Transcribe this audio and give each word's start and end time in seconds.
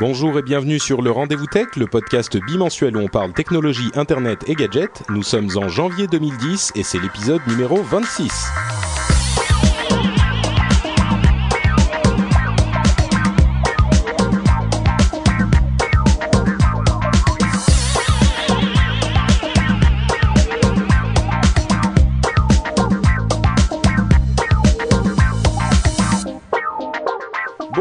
Bonjour 0.00 0.38
et 0.38 0.42
bienvenue 0.42 0.78
sur 0.78 1.02
le 1.02 1.10
Rendez-vous 1.10 1.46
Tech, 1.46 1.74
le 1.76 1.88
podcast 1.88 2.38
bimensuel 2.46 2.96
où 2.96 3.00
on 3.00 3.08
parle 3.08 3.32
technologie, 3.32 3.90
internet 3.96 4.44
et 4.46 4.54
gadgets. 4.54 5.02
Nous 5.08 5.24
sommes 5.24 5.50
en 5.56 5.68
janvier 5.68 6.06
2010 6.06 6.70
et 6.76 6.84
c'est 6.84 7.00
l'épisode 7.00 7.40
numéro 7.48 7.82
26. 7.82 8.30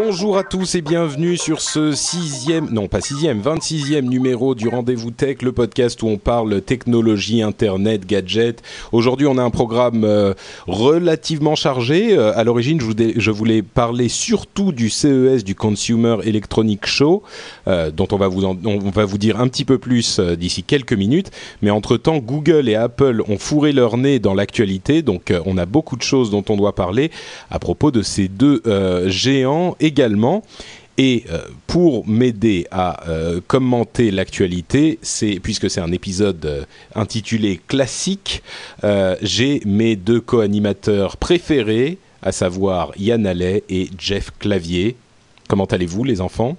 Bonjour 0.09 0.37
à 0.37 0.45
tous 0.45 0.75
et 0.75 0.81
bienvenue 0.81 1.35
sur 1.35 1.59
ce 1.59 1.91
sixième, 1.91 2.69
non 2.71 2.87
pas 2.87 3.01
sixième, 3.01 3.41
26e 3.41 4.07
numéro 4.07 4.55
du 4.55 4.69
Rendez-vous 4.69 5.11
Tech, 5.11 5.41
le 5.41 5.51
podcast 5.51 6.01
où 6.01 6.07
on 6.07 6.17
parle 6.17 6.61
technologie, 6.61 7.41
internet, 7.41 8.05
gadgets. 8.07 8.63
Aujourd'hui, 8.93 9.27
on 9.27 9.37
a 9.37 9.43
un 9.43 9.49
programme 9.49 10.05
euh, 10.05 10.33
relativement 10.65 11.55
chargé. 11.55 12.17
Euh, 12.17 12.31
à 12.37 12.45
l'origine, 12.45 12.79
je, 12.79 13.31
voulais- 13.31 13.61
parler 13.61 14.07
surtout 14.07 14.71
du 14.71 14.89
CES, 14.89 15.43
du 15.43 15.55
Consumer 15.55 16.19
Electronic 16.23 16.85
Show, 16.85 17.21
euh, 17.67 17.91
dont 17.91 18.07
on 18.13 18.17
va, 18.17 18.29
vous 18.29 18.45
on 18.45 18.77
va 18.77 19.03
vous 19.03 19.17
dire 19.17 19.41
un 19.41 19.49
petit 19.49 19.65
peu 19.65 19.77
plus 19.77 20.21
d'ici 20.21 20.63
quelques 20.63 20.93
minutes. 20.93 21.31
Mais 21.61 21.69
entre-temps, 21.69 22.19
Google 22.19 22.69
et 22.69 22.75
Apple 22.75 23.23
ont 23.27 23.37
fourré 23.37 23.73
leur 23.73 23.97
nez 23.97 24.19
dans 24.19 24.33
l'actualité, 24.33 25.01
donc 25.01 25.33
on 25.45 25.57
a 25.57 25.65
beaucoup 25.65 25.97
de 25.97 26.01
choses 26.01 26.31
dont 26.31 26.45
on 26.47 26.55
doit 26.55 26.75
parler 26.75 27.11
à 27.51 27.59
propos 27.59 27.91
de 27.91 28.01
ces 28.01 28.29
deux 28.29 28.61
géants 29.07 29.75
Et 30.99 31.25
euh, 31.29 31.41
pour 31.67 32.07
m'aider 32.07 32.65
à 32.71 33.07
euh, 33.07 33.39
commenter 33.45 34.09
l'actualité, 34.09 34.99
puisque 35.43 35.69
c'est 35.69 35.79
un 35.81 35.91
épisode 35.91 36.43
euh, 36.45 36.65
intitulé 36.95 37.59
classique, 37.67 38.41
j'ai 39.21 39.61
mes 39.65 39.95
deux 39.95 40.21
co-animateurs 40.21 41.17
préférés, 41.17 41.99
à 42.23 42.31
savoir 42.31 42.91
Yann 42.97 43.27
Allais 43.27 43.63
et 43.69 43.89
Jeff 43.97 44.31
Clavier. 44.39 44.95
Comment 45.47 45.65
allez-vous, 45.65 46.03
les 46.03 46.19
enfants? 46.19 46.57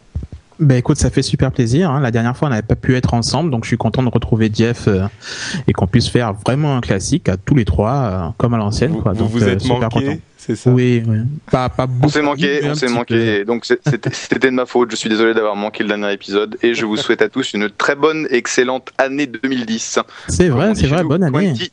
Ben 0.61 0.77
écoute, 0.77 0.97
ça 0.99 1.11
fait 1.11 1.23
super 1.23 1.53
plaisir. 1.53 1.91
hein. 1.91 2.01
La 2.01 2.11
dernière 2.11 2.37
fois, 2.37 2.49
on 2.49 2.51
n'avait 2.51 2.63
pas 2.63 2.75
pu 2.75 2.97
être 2.97 3.15
ensemble, 3.15 3.51
donc 3.51 3.65
je 3.65 3.69
suis 3.69 3.77
content 3.77 4.03
de 4.03 4.09
retrouver 4.09 4.51
Jeff 4.53 4.89
euh, 4.89 5.07
et 5.69 5.73
qu'on 5.73 5.87
puisse 5.87 6.09
faire 6.09 6.33
vraiment 6.35 6.77
un 6.77 6.81
classique 6.81 7.29
à 7.29 7.37
tous 7.37 7.55
les 7.55 7.65
trois, 7.65 7.93
euh, 7.93 8.29
comme 8.39 8.55
à 8.55 8.59
l'ancienne. 8.59 8.93
Vous 8.93 9.03
quoi. 9.03 9.13
vous, 9.13 9.21
Donc, 9.21 9.31
vous 9.31 9.45
euh, 9.45 9.53
êtes 9.53 9.61
super 9.61 9.89
content. 9.89 10.17
c'est 10.37 10.57
ça? 10.57 10.71
Oui, 10.71 11.03
oui. 11.07 11.19
Pas, 11.51 11.69
pas 11.69 11.85
On 11.85 11.87
beaucoup, 11.87 12.13
s'est 12.13 12.23
manqué, 12.23 12.61
on 12.65 12.75
s'est 12.75 12.89
manqué. 12.89 13.45
Donc 13.45 13.65
c'était 14.13 14.51
de 14.51 14.55
ma 14.55 14.67
faute. 14.67 14.91
Je 14.91 14.97
suis 14.97 15.09
désolé 15.09 15.33
d'avoir 15.33 15.55
manqué 15.55 15.85
le 15.85 15.89
dernier 15.91 16.13
épisode 16.13 16.57
et 16.63 16.75
je 16.75 16.85
vous 16.85 16.97
souhaite 16.97 17.23
à 17.23 17.29
tous 17.29 17.53
une 17.55 17.71
très 17.71 17.95
bonne, 17.95 18.27
excellente 18.31 18.91
année 18.99 19.27
2010. 19.27 20.01
peu. 20.05 20.13
C'est 20.33 20.49
vrai, 20.49 20.71
on 20.71 20.75
c'est 20.75 20.89
vrai, 20.89 21.05
bonne 21.05 21.23
année. 21.23 21.53
2010, 21.53 21.71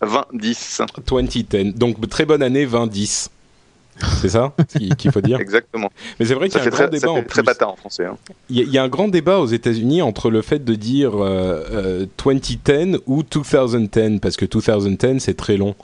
2010. 0.00 0.82
2010. 1.08 1.74
Donc 1.76 2.08
très 2.08 2.26
bonne 2.26 2.42
année 2.42 2.64
2010. 2.64 3.30
C'est 4.20 4.28
ça 4.28 4.54
qu'il 4.96 5.12
faut 5.12 5.20
dire 5.20 5.38
Exactement. 5.40 5.90
Mais 6.18 6.26
c'est 6.26 6.34
vrai 6.34 6.48
qu'il 6.48 6.58
y 6.58 6.60
a 6.60 6.64
un 6.64 6.70
grand 6.70 6.76
très, 6.88 6.90
débat 6.90 7.12
en 7.12 7.22
très 7.22 7.42
français. 7.76 8.04
hein. 8.06 8.16
Il 8.50 8.56
y, 8.56 8.60
a- 8.60 8.64
il 8.64 8.72
y 8.72 8.78
a 8.78 8.82
un 8.82 8.88
grand 8.88 9.08
débat 9.08 9.38
aux 9.38 9.46
États-Unis 9.46 10.02
entre 10.02 10.30
le 10.30 10.42
fait 10.42 10.64
de 10.64 10.74
dire 10.74 11.12
euh, 11.16 11.62
euh, 11.70 12.06
2010 12.24 12.98
ou 13.06 13.22
2010 13.22 14.18
parce 14.20 14.36
que 14.36 14.44
2010 14.46 15.18
c'est 15.20 15.36
très 15.36 15.56
long. 15.56 15.74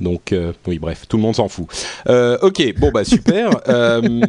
Donc 0.00 0.32
euh, 0.32 0.52
oui, 0.66 0.78
bref, 0.78 1.04
tout 1.08 1.16
le 1.16 1.22
monde 1.22 1.36
s'en 1.36 1.48
fout. 1.48 1.66
Euh, 2.08 2.36
ok, 2.42 2.74
bon 2.78 2.90
bah 2.90 3.04
super. 3.04 3.50
Euh, 3.68 4.02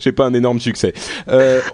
J'ai 0.00 0.12
pas 0.12 0.26
un 0.26 0.34
énorme 0.34 0.60
succès. 0.60 0.92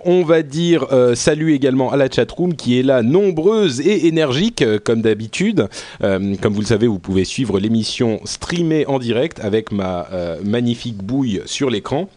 On 0.04 0.22
va 0.22 0.42
dire 0.42 0.86
salut 1.14 1.54
également 1.54 1.90
à 1.90 1.96
la 1.96 2.10
chatroom 2.10 2.54
qui 2.54 2.78
est 2.78 2.82
là, 2.82 3.02
nombreuse 3.02 3.80
et 3.80 4.06
énergique 4.06 4.64
comme 4.84 5.02
d'habitude. 5.02 5.68
Comme 6.00 6.52
vous 6.52 6.60
le 6.60 6.66
savez, 6.66 6.86
vous 6.86 6.98
pouvez 6.98 7.24
suivre 7.24 7.58
l'émission 7.58 8.20
streamée 8.24 8.86
en 8.86 8.98
direct 8.98 9.40
avec 9.40 9.72
ma 9.72 10.06
magnifique 10.44 11.02
bouille 11.02 11.42
sur 11.46 11.70
l'écran. 11.70 12.08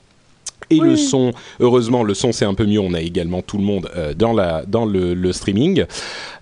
Et 0.69 0.79
le 0.79 0.95
son, 0.95 1.31
heureusement, 1.59 2.03
le 2.03 2.13
son 2.13 2.31
c'est 2.31 2.45
un 2.45 2.53
peu 2.53 2.65
mieux. 2.65 2.79
On 2.79 2.93
a 2.93 3.01
également 3.01 3.41
tout 3.41 3.57
le 3.57 3.63
monde 3.63 3.89
euh, 3.95 4.13
dans, 4.13 4.31
la, 4.33 4.63
dans 4.65 4.85
le, 4.85 5.13
le 5.13 5.33
streaming. 5.33 5.85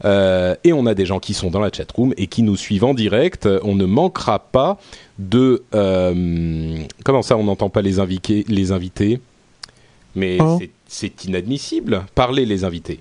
Euh, 0.06 0.56
et 0.64 0.74
on 0.74 0.86
a 0.86 0.94
des 0.94 1.06
gens 1.06 1.20
qui 1.20 1.34
sont 1.34 1.50
dans 1.50 1.60
la 1.60 1.72
chatroom 1.72 2.14
et 2.18 2.28
qui 2.28 2.44
nous 2.44 2.56
suivent 2.58 2.84
en 2.84 2.94
direct. 2.94 3.48
On 3.64 3.76
ne 3.76 3.86
manquera 3.86 4.40
pas 4.40 4.78
de. 5.18 5.64
euh, 5.76 6.78
comment 7.04 7.22
ça, 7.22 7.38
on 7.38 7.44
n'entend 7.44 7.70
pas 7.70 7.82
les, 7.82 8.00
invités 8.00 8.46
les 8.48 8.72
invités? 8.72 9.20
Mais 10.16 10.38
Oh. 10.42 10.60
c'est- 10.88 11.26
inadmissible. 11.26 12.04
Parlez 12.16 12.46
les 12.46 12.64
invités. 12.64 13.00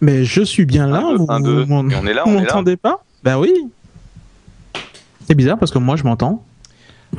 Mais 0.00 0.24
je 0.24 0.42
suis 0.42 0.64
bien 0.66 0.86
là, 0.86 0.98
Un, 0.98 1.10
deux, 1.10 1.16
vous, 1.16 1.26
un, 1.28 1.40
vous 1.40 1.64
m'en- 1.82 1.90
Et 1.90 1.94
on 1.96 2.06
est 2.06 2.14
là, 2.14 2.22
vous 2.24 2.30
m'entendez 2.32 2.76
pas? 2.76 3.02
Ben 3.24 3.38
oui. 3.38 3.52
C'est 5.26 5.34
bizarre 5.34 5.58
parce 5.58 5.70
que 5.72 5.78
moi 5.78 5.96
je 5.96 6.04
m'entends. 6.04 6.42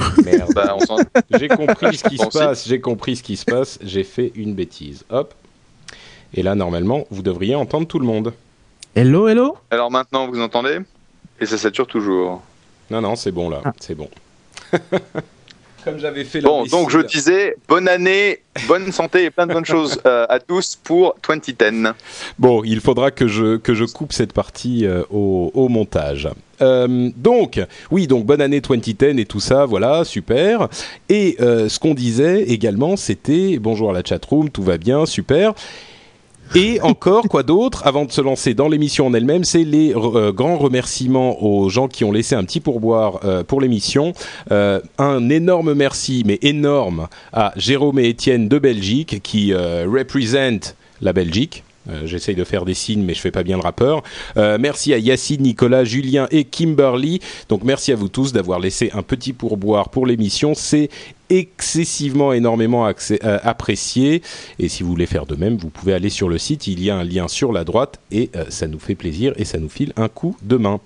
Merde. 0.25 0.51
Bah, 0.53 0.75
on 0.75 0.79
s'en- 0.85 0.97
j'ai 1.37 1.47
compris 1.47 1.97
ce 1.97 2.03
qui 2.09 2.17
se 2.17 2.25
passe. 2.27 2.67
J'ai 2.67 2.79
compris 2.81 3.15
ce 3.15 3.23
qui 3.23 3.37
se 3.37 3.45
passe. 3.45 3.79
J'ai 3.81 4.03
fait 4.03 4.31
une 4.35 4.53
bêtise. 4.53 5.03
Hop. 5.09 5.33
Et 6.33 6.43
là, 6.43 6.55
normalement, 6.55 7.05
vous 7.09 7.21
devriez 7.21 7.55
entendre 7.55 7.87
tout 7.87 7.99
le 7.99 8.05
monde. 8.05 8.33
Hello, 8.95 9.27
hello 9.27 9.57
Alors 9.71 9.91
maintenant, 9.91 10.27
vous 10.27 10.39
entendez? 10.41 10.79
Et 11.39 11.45
ça 11.45 11.57
sature 11.57 11.87
toujours. 11.87 12.41
Non, 12.91 13.01
non, 13.01 13.15
c'est 13.15 13.31
bon 13.31 13.49
là, 13.49 13.61
Ah. 13.65 13.73
c'est 13.79 13.95
bon. 13.95 14.09
Comme 15.83 15.99
j'avais 15.99 16.23
fait 16.23 16.41
Bon, 16.41 16.65
donc 16.65 16.89
je 16.89 16.99
disais, 16.99 17.55
bonne 17.67 17.87
année, 17.87 18.39
bonne 18.67 18.91
santé 18.91 19.25
et 19.25 19.29
plein 19.29 19.47
de 19.47 19.53
bonnes 19.53 19.65
choses 19.77 20.01
euh, 20.05 20.25
à 20.29 20.39
tous 20.39 20.77
pour 20.83 21.15
2010. 21.27 21.93
Bon, 22.37 22.63
il 22.63 22.81
faudra 22.81 23.11
que 23.11 23.27
je, 23.27 23.57
que 23.57 23.73
je 23.73 23.85
coupe 23.85 24.13
cette 24.13 24.33
partie 24.33 24.85
euh, 24.85 25.03
au, 25.09 25.51
au 25.53 25.69
montage. 25.69 26.29
Euh, 26.61 27.09
donc, 27.15 27.61
oui, 27.91 28.07
donc 28.07 28.25
bonne 28.25 28.41
année 28.41 28.61
2010 28.61 29.19
et 29.19 29.25
tout 29.25 29.39
ça, 29.39 29.65
voilà, 29.65 30.03
super. 30.03 30.67
Et 31.07 31.37
euh, 31.39 31.69
ce 31.69 31.79
qu'on 31.79 31.93
disait 31.93 32.43
également, 32.43 32.97
c'était 32.97 33.57
bonjour 33.59 33.91
à 33.91 33.93
la 33.93 34.03
chatroom, 34.03 34.49
tout 34.49 34.63
va 34.63 34.77
bien, 34.77 35.05
super. 35.05 35.53
Et 36.55 36.81
encore, 36.81 37.27
quoi 37.29 37.43
d'autre 37.43 37.85
Avant 37.85 38.05
de 38.05 38.11
se 38.11 38.21
lancer 38.21 38.53
dans 38.53 38.67
l'émission 38.67 39.05
en 39.07 39.13
elle-même, 39.13 39.43
c'est 39.43 39.63
les 39.63 39.93
euh, 39.95 40.31
grands 40.31 40.57
remerciements 40.57 41.43
aux 41.43 41.69
gens 41.69 41.87
qui 41.87 42.03
ont 42.03 42.11
laissé 42.11 42.33
un 42.33 42.43
petit 42.43 42.59
pourboire 42.59 43.19
euh, 43.23 43.43
pour 43.43 43.61
l'émission. 43.61 44.13
Euh, 44.51 44.81
un 44.97 45.29
énorme 45.29 45.73
merci, 45.73 46.23
mais 46.25 46.39
énorme, 46.41 47.07
à 47.33 47.53
Jérôme 47.55 47.99
et 47.99 48.09
Étienne 48.09 48.47
de 48.47 48.57
Belgique 48.57 49.21
qui 49.21 49.53
euh, 49.53 49.85
représente 49.87 50.75
la 51.01 51.13
Belgique. 51.13 51.63
Euh, 51.89 52.05
J'essaye 52.05 52.35
de 52.35 52.43
faire 52.43 52.65
des 52.65 52.73
signes, 52.73 53.03
mais 53.03 53.13
je 53.13 53.21
fais 53.21 53.31
pas 53.31 53.43
bien 53.43 53.57
le 53.57 53.63
rappeur. 53.63 54.03
Euh, 54.37 54.57
merci 54.59 54.93
à 54.93 54.97
Yacine, 54.97 55.41
Nicolas, 55.41 55.83
Julien 55.83 56.27
et 56.31 56.43
Kimberly. 56.43 57.19
Donc 57.47 57.63
merci 57.63 57.91
à 57.91 57.95
vous 57.95 58.09
tous 58.09 58.33
d'avoir 58.33 58.59
laissé 58.59 58.91
un 58.93 59.03
petit 59.03 59.33
pourboire 59.33 59.89
pour 59.89 60.05
l'émission. 60.05 60.53
C'est 60.55 60.89
excessivement 61.29 62.33
énormément 62.33 62.87
euh, 62.87 63.39
apprécié. 63.43 64.21
Et 64.57 64.67
si 64.67 64.83
vous 64.83 64.89
voulez 64.89 65.05
faire 65.05 65.25
de 65.25 65.35
même, 65.35 65.57
vous 65.57 65.69
pouvez 65.69 65.93
aller 65.93 66.09
sur 66.09 66.29
le 66.29 66.37
site. 66.37 66.67
Il 66.67 66.83
y 66.83 66.89
a 66.89 66.97
un 66.97 67.03
lien 67.03 67.27
sur 67.27 67.51
la 67.51 67.63
droite 67.63 67.99
et 68.11 68.31
ça 68.49 68.67
nous 68.67 68.79
fait 68.79 68.95
plaisir 68.95 69.33
et 69.37 69.45
ça 69.45 69.59
nous 69.59 69.69
file 69.69 69.93
un 69.95 70.07
coup 70.07 70.35
de 70.41 70.57
main. 70.57 70.79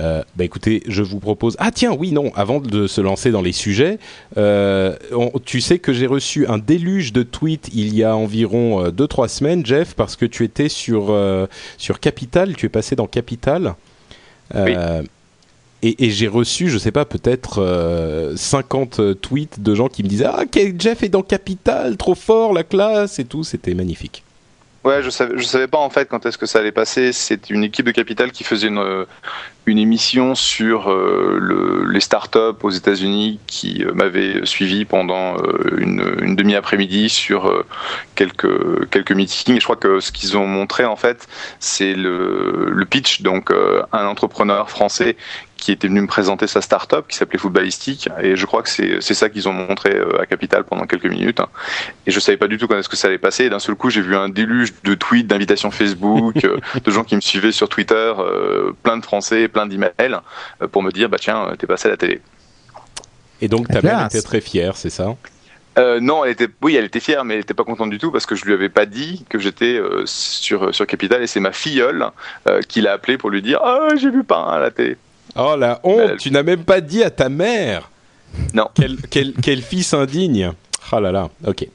Euh, 0.00 0.22
bah 0.36 0.44
écoutez, 0.44 0.82
je 0.88 1.02
vous 1.02 1.20
propose. 1.20 1.54
Ah 1.60 1.70
tiens, 1.70 1.92
oui, 1.92 2.10
non. 2.10 2.32
Avant 2.34 2.58
de 2.60 2.86
se 2.88 3.00
lancer 3.00 3.30
dans 3.30 3.42
les 3.42 3.52
sujets, 3.52 3.98
euh, 4.36 4.96
on- 5.12 5.30
tu 5.44 5.60
sais 5.60 5.78
que 5.78 5.92
j'ai 5.92 6.06
reçu 6.08 6.46
un 6.48 6.58
déluge 6.58 7.12
de 7.12 7.22
tweets 7.22 7.68
il 7.72 7.94
y 7.94 8.02
a 8.02 8.16
environ 8.16 8.88
2-3 8.90 9.28
semaines, 9.28 9.64
Jeff, 9.64 9.94
parce 9.94 10.16
que 10.16 10.26
tu 10.26 10.42
étais 10.44 10.68
sur 10.68 11.06
euh, 11.10 11.46
sur 11.78 12.00
Capital. 12.00 12.56
Tu 12.56 12.66
es 12.66 12.68
passé 12.68 12.96
dans 12.96 13.06
Capital. 13.06 13.74
Euh, 14.54 15.02
Et, 15.86 16.06
et 16.06 16.10
j'ai 16.10 16.28
reçu, 16.28 16.70
je 16.70 16.78
sais 16.78 16.92
pas, 16.92 17.04
peut-être 17.04 17.58
euh, 17.62 18.34
50 18.36 19.20
tweets 19.20 19.60
de 19.60 19.74
gens 19.74 19.88
qui 19.88 20.02
me 20.02 20.08
disaient 20.08 20.24
Ah, 20.26 20.44
Jeff 20.78 21.02
est 21.02 21.08
dans 21.10 21.22
Capital, 21.22 21.96
trop 21.98 22.14
fort, 22.16 22.52
la 22.54 22.64
classe 22.64 23.18
et 23.18 23.24
tout. 23.26 23.44
C'était 23.44 23.74
magnifique. 23.74 24.23
Ouais, 24.84 25.02
je 25.02 25.08
savais, 25.08 25.42
savais 25.42 25.66
pas 25.66 25.78
en 25.78 25.88
fait 25.88 26.10
quand 26.10 26.26
est-ce 26.26 26.36
que 26.36 26.44
ça 26.44 26.58
allait 26.58 26.70
passer. 26.70 27.12
C'est 27.14 27.48
une 27.48 27.64
équipe 27.64 27.86
de 27.86 27.90
Capital 27.90 28.30
qui 28.32 28.44
faisait 28.44 28.68
une, 28.68 29.06
une 29.64 29.78
émission 29.78 30.34
sur 30.34 30.90
euh, 30.90 31.38
le, 31.40 31.90
les 31.90 32.00
startups 32.00 32.62
aux 32.62 32.70
États-Unis 32.70 33.40
qui 33.46 33.82
euh, 33.82 33.94
m'avait 33.94 34.44
suivi 34.44 34.84
pendant 34.84 35.38
euh, 35.38 35.78
une, 35.78 36.36
demi-après-midi 36.36 37.08
sur 37.08 37.46
euh, 37.46 37.64
quelques 38.14 38.90
quelques 38.90 39.12
meetings. 39.12 39.56
Et 39.56 39.60
je 39.60 39.64
crois 39.64 39.76
que 39.76 40.00
ce 40.00 40.12
qu'ils 40.12 40.36
ont 40.36 40.46
montré 40.46 40.84
en 40.84 40.96
fait, 40.96 41.28
c'est 41.60 41.94
le, 41.94 42.68
le 42.70 42.84
pitch. 42.84 43.22
Donc 43.22 43.52
un 43.92 44.06
entrepreneur 44.06 44.68
français 44.68 45.16
qui 45.64 45.72
était 45.72 45.88
venu 45.88 46.02
me 46.02 46.06
présenter 46.06 46.46
sa 46.46 46.60
start-up 46.60 47.06
qui 47.08 47.16
s'appelait 47.16 47.38
Footballistique 47.38 48.10
et 48.22 48.36
je 48.36 48.44
crois 48.46 48.62
que 48.62 48.68
c'est 48.68 49.00
c'est 49.00 49.14
ça 49.14 49.30
qu'ils 49.30 49.48
ont 49.48 49.52
montré 49.52 49.98
à 50.20 50.26
Capital 50.26 50.64
pendant 50.64 50.84
quelques 50.84 51.06
minutes 51.06 51.40
et 52.06 52.10
je 52.10 52.20
savais 52.20 52.36
pas 52.36 52.48
du 52.48 52.58
tout 52.58 52.68
quand 52.68 52.76
est-ce 52.76 52.88
que 52.88 52.96
ça 52.96 53.08
allait 53.08 53.18
passer 53.18 53.44
et 53.44 53.50
d'un 53.50 53.58
seul 53.58 53.74
coup 53.74 53.88
j'ai 53.88 54.02
vu 54.02 54.14
un 54.14 54.28
déluge 54.28 54.74
de 54.84 54.94
tweets 54.94 55.26
d'invitations 55.26 55.70
Facebook 55.70 56.46
de 56.84 56.90
gens 56.90 57.04
qui 57.04 57.16
me 57.16 57.22
suivaient 57.22 57.52
sur 57.52 57.70
Twitter 57.70 58.12
plein 58.82 58.98
de 58.98 59.04
Français 59.04 59.48
plein 59.48 59.66
d'emails 59.66 60.20
euh, 60.60 60.68
pour 60.68 60.82
me 60.82 60.90
dire 60.90 61.08
bah 61.08 61.18
tiens, 61.18 61.54
t'es 61.58 61.66
passé 61.66 61.88
à 61.88 61.92
la 61.92 61.96
télé. 61.96 62.20
Et 63.40 63.48
donc 63.48 63.68
ta 63.68 63.80
mère 63.82 64.04
était 64.04 64.22
très 64.22 64.40
fière, 64.40 64.76
c'est 64.76 64.90
ça? 64.90 65.16
Euh, 65.76 65.98
non, 66.00 66.24
elle 66.24 66.32
était, 66.32 66.48
oui, 66.62 66.76
elle 66.76 66.84
était 66.84 67.00
fière, 67.00 67.24
mais 67.24 67.34
elle 67.34 67.40
n'était 67.40 67.54
pas 67.54 67.64
contente 67.64 67.90
du 67.90 67.98
tout 67.98 68.12
parce 68.12 68.26
que 68.26 68.36
je 68.36 68.44
lui 68.44 68.52
avais 68.52 68.68
pas 68.68 68.86
dit 68.86 69.24
que 69.28 69.40
j'étais 69.40 69.74
euh, 69.74 70.04
sur 70.06 70.72
sur 70.72 70.86
Capital 70.86 71.20
et 71.22 71.26
c'est 71.26 71.40
ma 71.40 71.52
filleule 71.52 72.06
euh, 72.48 72.60
qui 72.62 72.80
l'a 72.80 72.92
appelé 72.92 73.18
pour 73.18 73.30
lui 73.30 73.42
dire 73.42 73.60
ah 73.62 73.88
j'ai 73.96 74.10
vu 74.10 74.22
pas 74.22 74.44
à 74.44 74.60
la 74.60 74.70
télé. 74.70 74.96
Oh 75.36 75.56
la 75.58 75.80
honte, 75.82 76.10
elle... 76.10 76.16
tu 76.18 76.30
n'as 76.30 76.42
même 76.42 76.64
pas 76.64 76.80
dit 76.80 77.02
à 77.02 77.10
ta 77.10 77.28
mère. 77.28 77.90
Non. 78.52 78.68
Quel 78.74 78.96
quel, 79.10 79.32
quel 79.32 79.62
fils 79.62 79.94
indigne. 79.94 80.52
Ah 80.92 81.00
là 81.00 81.12
là, 81.12 81.30
ok. 81.46 81.66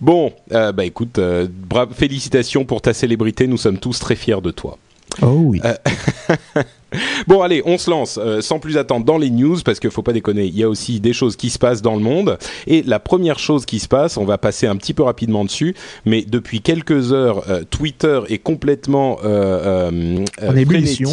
Bon, 0.00 0.32
euh, 0.52 0.72
bah 0.72 0.84
écoute, 0.84 1.18
euh, 1.18 1.46
félicitations 1.94 2.64
pour 2.64 2.80
ta 2.80 2.92
célébrité, 2.92 3.46
nous 3.46 3.58
sommes 3.58 3.78
tous 3.78 3.98
très 3.98 4.16
fiers 4.16 4.40
de 4.40 4.50
toi. 4.50 4.78
Oh 5.22 5.26
oui. 5.26 5.60
Euh, 6.94 6.98
bon, 7.26 7.42
allez, 7.42 7.62
on 7.64 7.78
se 7.78 7.90
lance 7.90 8.18
euh, 8.20 8.40
sans 8.40 8.58
plus 8.58 8.76
attendre 8.76 9.04
dans 9.04 9.18
les 9.18 9.30
news 9.30 9.58
parce 9.64 9.80
qu'il 9.80 9.90
faut 9.90 10.02
pas 10.02 10.12
déconner. 10.12 10.46
Il 10.46 10.56
y 10.56 10.62
a 10.62 10.68
aussi 10.68 11.00
des 11.00 11.12
choses 11.12 11.36
qui 11.36 11.50
se 11.50 11.58
passent 11.58 11.82
dans 11.82 11.94
le 11.94 12.00
monde. 12.00 12.38
Et 12.66 12.82
la 12.82 12.98
première 12.98 13.38
chose 13.38 13.66
qui 13.66 13.78
se 13.78 13.88
passe, 13.88 14.16
on 14.16 14.24
va 14.24 14.38
passer 14.38 14.66
un 14.66 14.76
petit 14.76 14.94
peu 14.94 15.02
rapidement 15.02 15.44
dessus, 15.44 15.74
mais 16.04 16.22
depuis 16.22 16.60
quelques 16.60 17.12
heures, 17.12 17.44
euh, 17.48 17.62
Twitter 17.68 18.20
est 18.28 18.38
complètement 18.38 19.18
euh, 19.24 20.24
en 20.42 20.56
ébullition. 20.56 21.10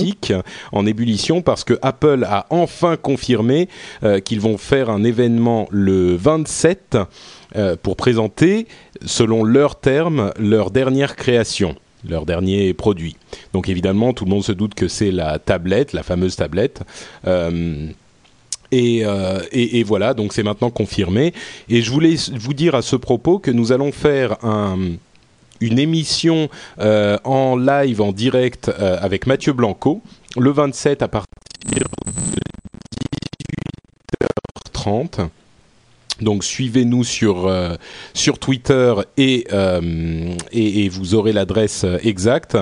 en 0.71 0.85
ébullition 0.85 1.41
parce 1.41 1.63
que 1.63 1.77
Apple 1.81 2.25
a 2.27 2.45
enfin 2.49 2.97
confirmé 2.97 3.67
qu'ils 4.25 4.39
vont 4.39 4.57
faire 4.57 4.89
un 4.89 5.03
événement 5.03 5.67
le 5.71 6.15
27 6.15 6.97
pour 7.81 7.95
présenter, 7.95 8.67
selon 9.05 9.43
leurs 9.43 9.79
termes, 9.79 10.31
leur 10.39 10.71
dernière 10.71 11.15
création 11.15 11.75
leur 12.07 12.25
dernier 12.25 12.73
produit. 12.73 13.15
Donc 13.53 13.69
évidemment, 13.69 14.13
tout 14.13 14.25
le 14.25 14.31
monde 14.31 14.43
se 14.43 14.51
doute 14.51 14.73
que 14.73 14.87
c'est 14.87 15.11
la 15.11 15.39
tablette, 15.39 15.93
la 15.93 16.03
fameuse 16.03 16.35
tablette. 16.35 16.81
Euh, 17.25 17.87
et, 18.71 19.05
euh, 19.05 19.39
et, 19.51 19.79
et, 19.79 19.83
voilà, 19.83 20.13
donc 20.13 20.33
c'est 20.33 20.43
maintenant 20.43 20.69
confirmé. 20.69 21.33
Et 21.69 21.81
je 21.81 21.91
voulais 21.91 22.15
vous 22.33 22.53
dire 22.53 22.75
à 22.75 22.81
ce 22.81 22.95
propos 22.95 23.39
que 23.39 23.51
nous 23.51 23.71
allons 23.71 23.93
faire 23.93 24.43
un, 24.43 24.77
une 25.61 25.79
émission 25.79 26.49
euh, 26.79 27.17
en 27.23 27.55
live, 27.55 28.01
en 28.01 28.11
direct, 28.11 28.69
avec 28.69 29.25
Mathieu 29.25 29.53
Blanco, 29.53 30.01
le 30.37 30.51
27 30.51 31.01
à 31.01 31.07
partir 31.07 31.27
de 31.65 31.79
18h30. 34.75 35.29
Donc 36.21 36.43
suivez-nous 36.43 37.03
sur 37.03 37.47
euh, 37.47 37.75
sur 38.13 38.39
Twitter 38.39 38.93
et, 39.17 39.45
euh, 39.51 40.33
et, 40.51 40.85
et 40.85 40.89
vous 40.89 41.15
aurez 41.15 41.33
l'adresse 41.33 41.85
exacte. 42.03 42.57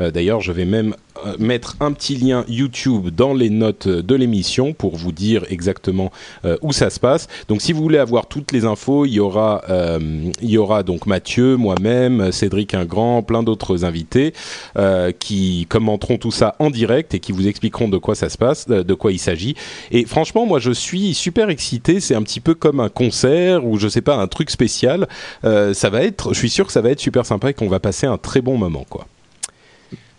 Euh, 0.00 0.10
D'ailleurs, 0.10 0.40
je 0.40 0.52
vais 0.52 0.64
même 0.64 0.94
mettre 1.38 1.76
un 1.80 1.92
petit 1.92 2.16
lien 2.16 2.44
YouTube 2.48 3.08
dans 3.08 3.34
les 3.34 3.50
notes 3.50 3.88
de 3.88 4.14
l'émission 4.14 4.72
pour 4.72 4.96
vous 4.96 5.12
dire 5.12 5.44
exactement 5.48 6.10
euh, 6.44 6.56
où 6.62 6.72
ça 6.72 6.90
se 6.90 7.00
passe. 7.00 7.28
Donc 7.48 7.62
si 7.62 7.72
vous 7.72 7.82
voulez 7.82 7.98
avoir 7.98 8.26
toutes 8.26 8.52
les 8.52 8.64
infos, 8.64 9.06
il 9.06 9.12
y 9.12 9.20
aura 9.20 9.62
euh, 9.68 9.98
il 10.40 10.50
y 10.50 10.58
aura 10.58 10.82
donc 10.82 11.06
Mathieu, 11.06 11.56
moi-même, 11.56 12.32
Cédric 12.32 12.74
Ingrand, 12.74 13.22
plein 13.22 13.42
d'autres 13.42 13.84
invités 13.84 14.32
euh, 14.76 15.12
qui 15.12 15.66
commenteront 15.68 16.18
tout 16.18 16.30
ça 16.30 16.56
en 16.58 16.70
direct 16.70 17.14
et 17.14 17.20
qui 17.20 17.32
vous 17.32 17.48
expliqueront 17.48 17.88
de 17.88 17.98
quoi 17.98 18.14
ça 18.14 18.28
se 18.28 18.38
passe, 18.38 18.68
de 18.68 18.94
quoi 18.94 19.12
il 19.12 19.18
s'agit. 19.18 19.54
Et 19.90 20.04
franchement, 20.04 20.46
moi 20.46 20.58
je 20.58 20.70
suis 20.70 21.14
super 21.14 21.50
excité, 21.50 22.00
c'est 22.00 22.14
un 22.14 22.22
petit 22.22 22.40
peu 22.40 22.54
comme 22.54 22.80
un 22.80 22.88
concert 22.88 23.66
ou 23.66 23.78
je 23.78 23.88
sais 23.88 24.02
pas 24.02 24.16
un 24.16 24.26
truc 24.26 24.50
spécial. 24.50 25.08
ça 25.42 25.90
va 25.90 26.02
être 26.02 26.32
je 26.32 26.38
suis 26.38 26.50
sûr 26.50 26.66
que 26.66 26.72
ça 26.72 26.80
va 26.80 26.90
être 26.90 27.00
super 27.00 27.26
sympa 27.26 27.50
et 27.50 27.54
qu'on 27.54 27.68
va 27.68 27.80
passer 27.80 28.06
un 28.06 28.18
très 28.18 28.40
bon 28.40 28.56
moment 28.56 28.84
quoi. 28.88 29.06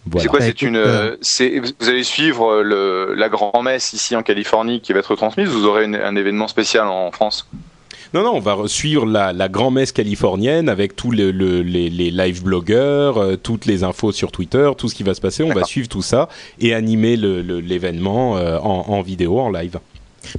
Voilà. 0.09 0.23
C'est 0.23 0.29
quoi 0.29 0.41
C'est 0.41 0.61
une. 0.61 0.75
Euh, 0.75 1.15
vous 1.79 1.89
allez 1.89 2.03
suivre 2.03 2.61
le, 2.61 3.13
la 3.15 3.29
grand-messe 3.29 3.93
ici 3.93 4.15
en 4.15 4.23
Californie 4.23 4.81
qui 4.81 4.93
va 4.93 4.99
être 4.99 5.15
transmise. 5.15 5.47
Vous 5.49 5.65
aurez 5.65 5.85
une, 5.85 5.95
un 5.95 6.15
événement 6.15 6.47
spécial 6.47 6.87
en 6.87 7.11
France? 7.11 7.47
Non, 8.13 8.23
non, 8.23 8.31
on 8.33 8.39
va 8.39 8.57
suivre 8.65 9.05
la, 9.05 9.33
la 9.33 9.49
grand-messe 9.49 9.91
californienne 9.91 10.67
avec 10.67 10.95
tous 10.95 11.11
le, 11.11 11.29
le, 11.29 11.61
les, 11.61 11.91
les, 11.91 12.09
live 12.09 12.43
blogueurs, 12.43 13.19
euh, 13.19 13.35
toutes 13.35 13.67
les 13.67 13.83
infos 13.83 14.11
sur 14.11 14.31
Twitter, 14.31 14.71
tout 14.75 14.89
ce 14.89 14.95
qui 14.95 15.03
va 15.03 15.13
se 15.13 15.21
passer. 15.21 15.43
On 15.43 15.53
va 15.53 15.63
suivre 15.63 15.87
tout 15.87 16.01
ça 16.01 16.27
et 16.59 16.73
animer 16.73 17.17
l'événement 17.17 18.37
euh, 18.37 18.57
en, 18.57 18.85
en 18.87 19.01
vidéo, 19.03 19.39
en 19.39 19.51
live. 19.51 19.77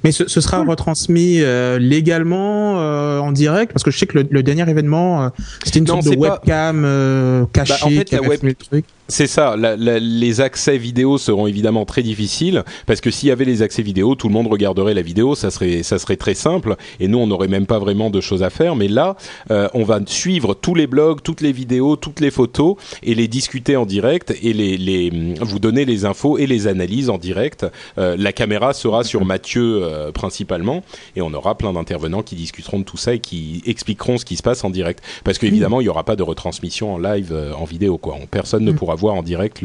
Mais 0.05 0.13
ce, 0.13 0.29
ce, 0.29 0.41
sera 0.41 0.63
retransmis 0.63 1.41
euh, 1.41 1.79
légalement 1.79 2.81
euh, 2.81 3.19
en 3.19 3.33
direct? 3.33 3.73
Parce 3.73 3.83
que 3.83 3.91
je 3.91 3.99
sais 3.99 4.07
que 4.07 4.19
le, 4.19 4.29
le 4.31 4.43
dernier 4.43 4.69
événement 4.69 5.25
euh, 5.25 5.29
c'était 5.65 5.79
une 5.79 5.87
non, 5.87 6.03
sorte 6.03 6.15
de 6.15 6.21
webcam 6.21 6.83
euh, 6.85 7.47
cachée 7.53 7.73
bah, 7.73 7.87
en 7.87 7.89
fait, 7.91 8.05
qui 8.05 8.15
la 8.17 8.23
web... 8.23 8.41
le 8.43 8.55
truc. 8.55 8.85
C'est 9.11 9.27
ça. 9.27 9.57
La, 9.57 9.77
la, 9.77 9.99
les 9.99 10.41
accès 10.41 10.79
vidéo 10.79 11.19
seront 11.19 11.47
évidemment 11.47 11.85
très 11.85 12.03
difficiles 12.03 12.65
parce 12.87 13.01
que 13.01 13.11
s'il 13.11 13.29
y 13.29 13.33
avait 13.33 13.45
les 13.45 13.63
accès 13.63 13.83
vidéo, 13.83 14.15
tout 14.15 14.29
le 14.29 14.35
monde 14.35 14.47
regarderait 14.47 14.95
la 14.95 15.03
vidéo. 15.03 15.35
Ça 15.35 15.51
serait, 15.51 15.83
ça 15.83 15.99
serait 15.99 16.17
très 16.17 16.35
simple 16.35 16.77
et 17.01 17.09
nous 17.09 17.19
on 17.19 17.27
n'aurait 17.27 17.49
même 17.49 17.67
pas 17.67 17.79
vraiment 17.79 18.11
de 18.11 18.21
choses 18.21 18.43
à 18.43 18.51
faire. 18.51 18.77
Mais 18.77 18.89
là, 18.89 19.17
euh, 19.51 19.69
on 19.75 19.85
va 19.85 20.01
suivre 20.07 20.55
tous 20.55 20.75
les 20.75 20.87
blogs, 20.87 21.23
toutes 21.23 21.41
les 21.41 21.53
vidéos, 21.53 21.97
toutes 21.97 22.21
les 22.21 22.31
photos 22.31 22.77
et 23.03 23.15
les 23.15 23.29
discuter 23.29 23.77
en 23.77 23.85
direct 23.85 24.35
et 24.43 24.53
les, 24.53 24.77
les 24.77 25.11
vous 25.41 25.59
donner 25.59 25.85
les 25.85 26.05
infos 26.05 26.39
et 26.39 26.47
les 26.47 26.67
analyses 26.67 27.11
en 27.11 27.19
direct. 27.19 27.67
Euh, 27.99 28.17
la 28.19 28.33
caméra 28.33 28.73
sera 28.73 29.05
sur 29.05 29.25
Mathieu 29.25 29.83
euh, 29.83 30.13
principalement 30.13 30.83
et 31.17 31.23
on 31.23 31.35
aura 31.35 31.57
plein 31.57 31.73
d'intervenants 31.73 32.23
qui 32.23 32.37
discuteront 32.37 32.79
de 32.79 32.85
tout 32.85 32.97
ça 32.97 33.15
et 33.15 33.19
qui 33.19 33.63
expliqueront 33.67 34.19
ce 34.19 34.25
qui 34.25 34.37
se 34.37 34.43
passe 34.43 34.63
en 34.65 34.71
direct. 34.71 35.03
Parce 35.25 35.39
qu'évidemment, 35.39 35.81
il 35.81 35.85
n'y 35.85 35.91
aura 35.91 36.05
pas 36.05 36.17
de 36.17 36.23
retransmission 36.23 36.95
en 36.95 36.99
live 36.99 37.31
euh, 37.33 37.53
en 37.55 37.65
vidéo. 37.65 37.99
Quoi. 37.99 38.17
Personne 38.31 38.65
ne 38.65 38.73
pourra 38.73 38.95
voir 39.01 39.15
en 39.17 39.23
direct 39.23 39.63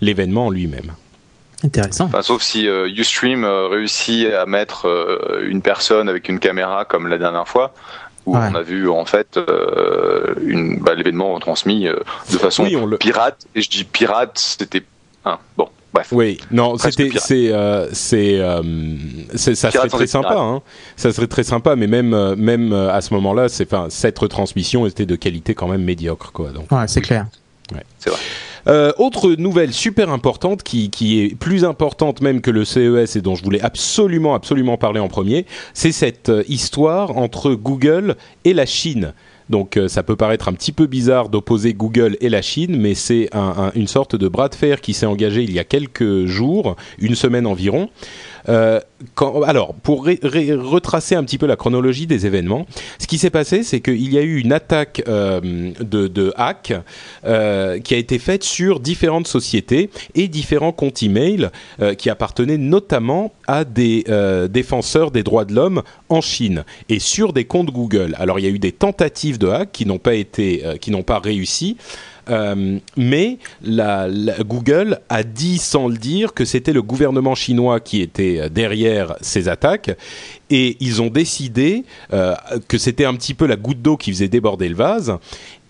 l'événement 0.00 0.46
en 0.46 0.50
lui-même. 0.50 0.92
Intéressant. 1.64 2.04
Enfin, 2.04 2.20
sauf 2.20 2.42
si 2.42 2.68
euh, 2.68 2.88
Ustream 2.88 3.42
euh, 3.44 3.68
réussit 3.68 4.26
à 4.26 4.44
mettre 4.44 4.86
euh, 4.86 5.48
une 5.48 5.62
personne 5.62 6.10
avec 6.10 6.28
une 6.28 6.38
caméra 6.38 6.84
comme 6.84 7.08
la 7.08 7.16
dernière 7.16 7.48
fois, 7.48 7.72
où 8.26 8.36
ouais. 8.36 8.42
on 8.50 8.54
a 8.54 8.60
vu 8.60 8.88
en 8.90 9.06
fait 9.06 9.38
euh, 9.38 10.34
bah, 10.80 10.94
l'événement 10.94 11.32
retransmis 11.32 11.86
de 11.86 12.38
façon 12.38 12.64
oui, 12.64 12.76
le... 12.86 12.98
pirate. 12.98 13.46
Et 13.54 13.62
je 13.62 13.70
dis 13.70 13.84
pirate, 13.84 14.32
c'était 14.36 14.82
hein, 15.24 15.38
bon. 15.56 15.68
Bref. 15.94 16.08
Oui, 16.10 16.40
non, 16.50 16.76
c'était 16.76 17.08
c'est 17.16 17.52
euh, 17.52 17.88
c'est 17.92 18.40
euh, 18.40 18.62
ça 19.36 19.70
serait 19.70 19.88
très 19.88 20.08
sympa, 20.08 20.36
hein. 20.36 20.60
Ça 20.96 21.12
serait 21.12 21.28
très 21.28 21.44
sympa, 21.44 21.76
mais 21.76 21.86
même 21.86 22.34
même 22.34 22.72
à 22.72 23.00
ce 23.00 23.14
moment-là, 23.14 23.48
c'est 23.48 23.72
enfin 23.72 23.86
cette 23.90 24.18
retransmission 24.18 24.86
était 24.86 25.06
de 25.06 25.14
qualité 25.14 25.54
quand 25.54 25.68
même 25.68 25.84
médiocre, 25.84 26.32
quoi. 26.32 26.50
Donc. 26.50 26.70
Ouais, 26.72 26.88
c'est 26.88 27.00
clair. 27.00 27.26
Ouais. 27.72 27.84
C'est 28.00 28.10
vrai. 28.10 28.18
Euh, 28.66 28.92
autre 28.98 29.32
nouvelle 29.32 29.72
super 29.72 30.10
importante 30.10 30.62
qui, 30.62 30.90
est 31.20 31.34
plus 31.34 31.64
importante 31.64 32.20
même 32.20 32.40
que 32.40 32.50
le 32.50 32.64
CES 32.64 33.16
et 33.16 33.20
dont 33.20 33.34
je 33.34 33.44
voulais 33.44 33.60
absolument 33.60 34.34
absolument 34.34 34.78
parler 34.78 35.00
en 35.00 35.08
premier, 35.08 35.46
c'est 35.74 35.92
cette 35.92 36.30
euh, 36.30 36.44
histoire 36.48 37.16
entre 37.16 37.52
Google 37.52 38.16
et 38.44 38.54
la 38.54 38.66
Chine. 38.66 39.12
Donc 39.50 39.76
euh, 39.76 39.88
ça 39.88 40.02
peut 40.02 40.16
paraître 40.16 40.48
un 40.48 40.54
petit 40.54 40.72
peu 40.72 40.86
bizarre 40.86 41.28
d'opposer 41.28 41.74
Google 41.74 42.16
et 42.20 42.30
la 42.30 42.40
Chine, 42.40 42.76
mais 42.78 42.94
c'est 42.94 43.28
un, 43.32 43.54
un, 43.66 43.72
une 43.74 43.88
sorte 43.88 44.16
de 44.16 44.28
bras 44.28 44.48
de 44.48 44.54
fer 44.54 44.80
qui 44.80 44.94
s'est 44.94 45.06
engagé 45.06 45.42
il 45.42 45.52
y 45.52 45.58
a 45.58 45.64
quelques 45.64 46.24
jours, 46.24 46.76
une 46.98 47.14
semaine 47.14 47.46
environ. 47.46 47.90
Euh, 48.48 48.80
alors, 49.46 49.74
pour 49.74 50.06
retracer 50.06 51.14
un 51.14 51.24
petit 51.24 51.38
peu 51.38 51.46
la 51.46 51.56
chronologie 51.56 52.06
des 52.06 52.26
événements, 52.26 52.66
ce 52.98 53.06
qui 53.06 53.18
s'est 53.18 53.30
passé, 53.30 53.62
c'est 53.62 53.80
qu'il 53.80 54.12
y 54.12 54.18
a 54.18 54.22
eu 54.22 54.38
une 54.38 54.52
attaque 54.52 55.02
euh, 55.08 55.40
de, 55.80 56.32
hack 56.36 56.72
euh, 57.24 57.78
qui 57.80 57.94
a 57.94 57.96
été 57.96 58.18
faite 58.18 58.44
sur 58.44 58.80
différentes 58.80 59.28
sociétés 59.28 59.90
et 60.14 60.28
différents 60.28 60.72
comptes 60.72 61.02
email 61.02 61.50
qui 61.98 62.10
appartenaient 62.10 62.58
notamment 62.58 63.32
à 63.46 63.64
des 63.64 64.04
défenseurs 64.50 65.10
des 65.10 65.22
droits 65.22 65.44
de 65.44 65.54
l'homme 65.54 65.82
en 66.08 66.20
Chine 66.20 66.64
et 66.88 66.98
sur 66.98 67.32
des 67.32 67.44
comptes 67.44 67.70
Google. 67.70 68.14
Alors, 68.18 68.38
il 68.38 68.44
y 68.44 68.48
a 68.48 68.50
eu 68.50 68.58
des 68.58 68.72
tentatives 68.72 69.38
de 69.38 69.48
hack 69.48 69.72
qui 69.72 69.86
n'ont 69.86 69.98
pas 69.98 70.14
été, 70.14 70.62
qui 70.80 70.90
n'ont 70.90 71.02
pas 71.02 71.18
réussi. 71.18 71.76
Euh, 72.28 72.78
mais 72.96 73.38
Google 74.40 75.00
a 75.08 75.22
dit 75.22 75.58
sans 75.58 75.88
le 75.88 75.96
dire 75.96 76.34
que 76.34 76.44
c'était 76.44 76.72
le 76.72 76.82
gouvernement 76.82 77.34
chinois 77.34 77.80
qui 77.80 78.00
était 78.00 78.48
derrière 78.50 79.16
ces 79.20 79.48
attaques. 79.48 79.90
Et 80.50 80.76
ils 80.80 81.02
ont 81.02 81.08
décidé 81.08 81.84
euh, 82.12 82.34
que 82.68 82.78
c'était 82.78 83.04
un 83.04 83.14
petit 83.14 83.34
peu 83.34 83.46
la 83.46 83.56
goutte 83.56 83.82
d'eau 83.82 83.96
qui 83.96 84.10
faisait 84.12 84.28
déborder 84.28 84.68
le 84.68 84.76
vase. 84.76 85.16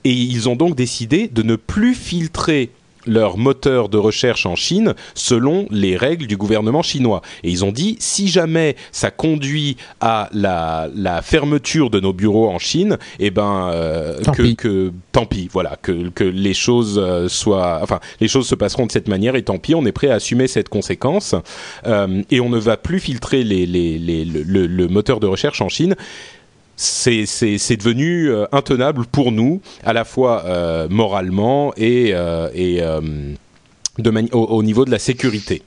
Et 0.04 0.12
ils 0.12 0.48
ont 0.48 0.56
donc 0.56 0.74
décidé 0.74 1.28
de 1.28 1.42
ne 1.42 1.56
plus 1.56 1.94
filtrer 1.94 2.70
leur 3.06 3.36
moteur 3.38 3.88
de 3.88 3.98
recherche 3.98 4.46
en 4.46 4.56
Chine 4.56 4.94
selon 5.14 5.66
les 5.70 5.96
règles 5.96 6.26
du 6.26 6.36
gouvernement 6.36 6.82
chinois. 6.82 7.22
Et 7.42 7.50
ils 7.50 7.64
ont 7.64 7.72
dit, 7.72 7.96
si 8.00 8.28
jamais 8.28 8.76
ça 8.92 9.10
conduit 9.10 9.76
à 10.00 10.28
la, 10.32 10.88
la 10.94 11.22
fermeture 11.22 11.90
de 11.90 12.00
nos 12.00 12.12
bureaux 12.12 12.48
en 12.48 12.58
Chine, 12.58 12.98
eh 13.18 13.30
ben, 13.30 13.68
euh, 13.72 14.20
Tant 14.22 14.32
que, 14.32 14.52
que 14.54 14.92
tant 15.12 15.26
pis, 15.26 15.48
voilà, 15.52 15.76
que, 15.80 16.08
que 16.08 16.24
les 16.24 16.54
choses 16.54 16.98
euh, 17.02 17.28
soient, 17.28 17.80
enfin, 17.82 18.00
les 18.20 18.28
choses 18.28 18.46
se 18.46 18.54
passeront 18.54 18.86
de 18.86 18.92
cette 18.92 19.08
manière 19.08 19.36
et 19.36 19.42
tant 19.42 19.58
pis, 19.58 19.74
on 19.74 19.84
est 19.86 19.92
prêt 19.92 20.08
à 20.08 20.14
assumer 20.14 20.48
cette 20.48 20.68
conséquence. 20.68 21.34
Euh, 21.86 22.22
et 22.30 22.40
on 22.40 22.48
ne 22.48 22.58
va 22.58 22.76
plus 22.76 23.00
filtrer 23.00 23.44
les, 23.44 23.66
les, 23.66 23.98
les, 23.98 24.24
le, 24.24 24.42
le- 24.42 24.66
le 24.66 24.88
moteur 24.88 25.20
de 25.20 25.26
recherche 25.26 25.60
en 25.60 25.68
Chine 25.68 25.94
c'est 26.76 27.76
devenu 27.76 28.28
euh, 28.30 28.46
intenable 28.52 29.06
pour 29.06 29.32
nous, 29.32 29.60
à 29.84 29.92
la 29.92 30.04
fois 30.04 30.44
euh, 30.44 30.88
moralement 30.88 31.72
et, 31.76 32.10
euh, 32.14 32.48
et 32.54 32.80
de 33.98 34.34
au, 34.34 34.44
au 34.44 34.62
niveau 34.62 34.84
de 34.84 34.90
la 34.90 34.98
sécurité. 34.98 35.62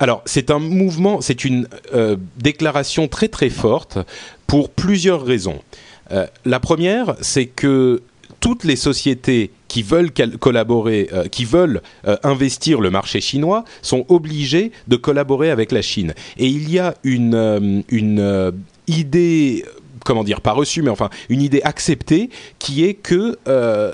Alors, 0.00 0.22
c'est 0.24 0.50
un 0.50 0.58
mouvement, 0.58 1.20
c'est 1.20 1.44
une 1.44 1.68
déclaration 2.38 3.06
très 3.06 3.28
très 3.28 3.50
forte 3.50 3.98
pour 4.46 4.70
plusieurs 4.70 5.22
raisons. 5.22 5.60
La 6.46 6.58
première, 6.58 7.16
c'est 7.20 7.44
que 7.44 8.00
toutes 8.40 8.64
les 8.64 8.76
sociétés 8.76 9.50
qui 9.68 9.82
veulent 9.82 10.10
collaborer, 10.40 11.10
qui 11.30 11.44
veulent 11.44 11.82
investir 12.22 12.80
le 12.80 12.88
marché 12.88 13.20
chinois, 13.20 13.66
sont 13.82 14.06
obligées 14.08 14.72
de 14.86 14.96
collaborer 14.96 15.50
avec 15.50 15.70
la 15.70 15.82
Chine. 15.82 16.14
Et 16.38 16.46
il 16.46 16.70
y 16.70 16.78
a 16.78 16.94
une, 17.04 17.84
une 17.90 18.52
idée, 18.88 19.64
comment 20.04 20.24
dire, 20.24 20.40
pas 20.40 20.52
reçue, 20.52 20.82
mais 20.82 20.90
enfin 20.90 21.10
une 21.28 21.42
idée 21.42 21.60
acceptée, 21.62 22.30
qui 22.58 22.84
est 22.84 22.94
que 22.94 23.38
euh, 23.48 23.92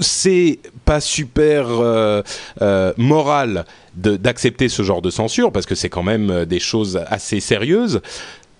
c'est 0.00 0.58
pas 0.84 1.00
super 1.00 1.68
euh, 1.68 2.22
euh, 2.62 2.92
moral 2.96 3.64
d'accepter 3.94 4.68
ce 4.68 4.82
genre 4.82 5.00
de 5.00 5.10
censure 5.10 5.52
parce 5.52 5.64
que 5.64 5.74
c'est 5.74 5.88
quand 5.88 6.02
même 6.02 6.44
des 6.44 6.60
choses 6.60 7.00
assez 7.08 7.40
sérieuses, 7.40 8.00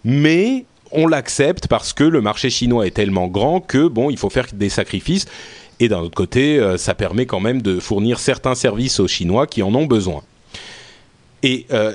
mais 0.05 0.65
on 0.93 1.07
l'accepte 1.07 1.69
parce 1.69 1.93
que 1.93 2.05
le 2.05 2.21
marché 2.21 2.49
chinois 2.49 2.87
est 2.87 2.93
tellement 2.93 3.27
grand 3.27 3.61
que 3.61 3.87
bon, 3.89 4.09
il 4.11 4.17
faut 4.17 4.31
faire 4.31 4.47
des 4.53 4.69
sacrifices. 4.69 5.27
Et 5.79 5.89
d'un 5.89 5.99
autre 5.99 6.15
côté, 6.15 6.59
ça 6.79 6.95
permet 6.95 7.27
quand 7.27 7.41
même 7.41 7.61
de 7.61 7.81
fournir 7.81 8.19
certains 8.19 8.55
services 8.55 8.99
aux 8.99 9.09
Chinois 9.09 9.47
qui 9.47 9.63
en 9.63 9.75
ont 9.75 9.85
besoin. 9.85 10.23
Et, 11.47 11.65
euh, 11.71 11.95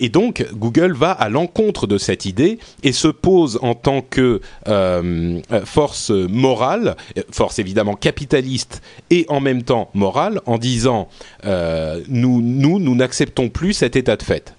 et 0.00 0.08
donc, 0.08 0.46
Google 0.54 0.94
va 0.94 1.10
à 1.10 1.28
l'encontre 1.28 1.86
de 1.86 1.98
cette 1.98 2.24
idée 2.24 2.58
et 2.82 2.92
se 2.92 3.08
pose 3.08 3.58
en 3.60 3.74
tant 3.74 4.00
que 4.00 4.40
euh, 4.68 5.38
euh, 5.52 5.66
force 5.66 6.08
morale, 6.08 6.96
force 7.30 7.58
évidemment 7.58 7.94
capitaliste 7.94 8.80
et 9.10 9.26
en 9.28 9.40
même 9.40 9.64
temps 9.64 9.90
morale, 9.92 10.40
en 10.46 10.56
disant 10.56 11.08
nous, 11.44 12.40
nous 12.40 12.94
n'acceptons 12.94 13.50
plus 13.50 13.74
cet 13.74 13.96
état 13.96 14.16
de 14.16 14.22
fait. 14.22 14.54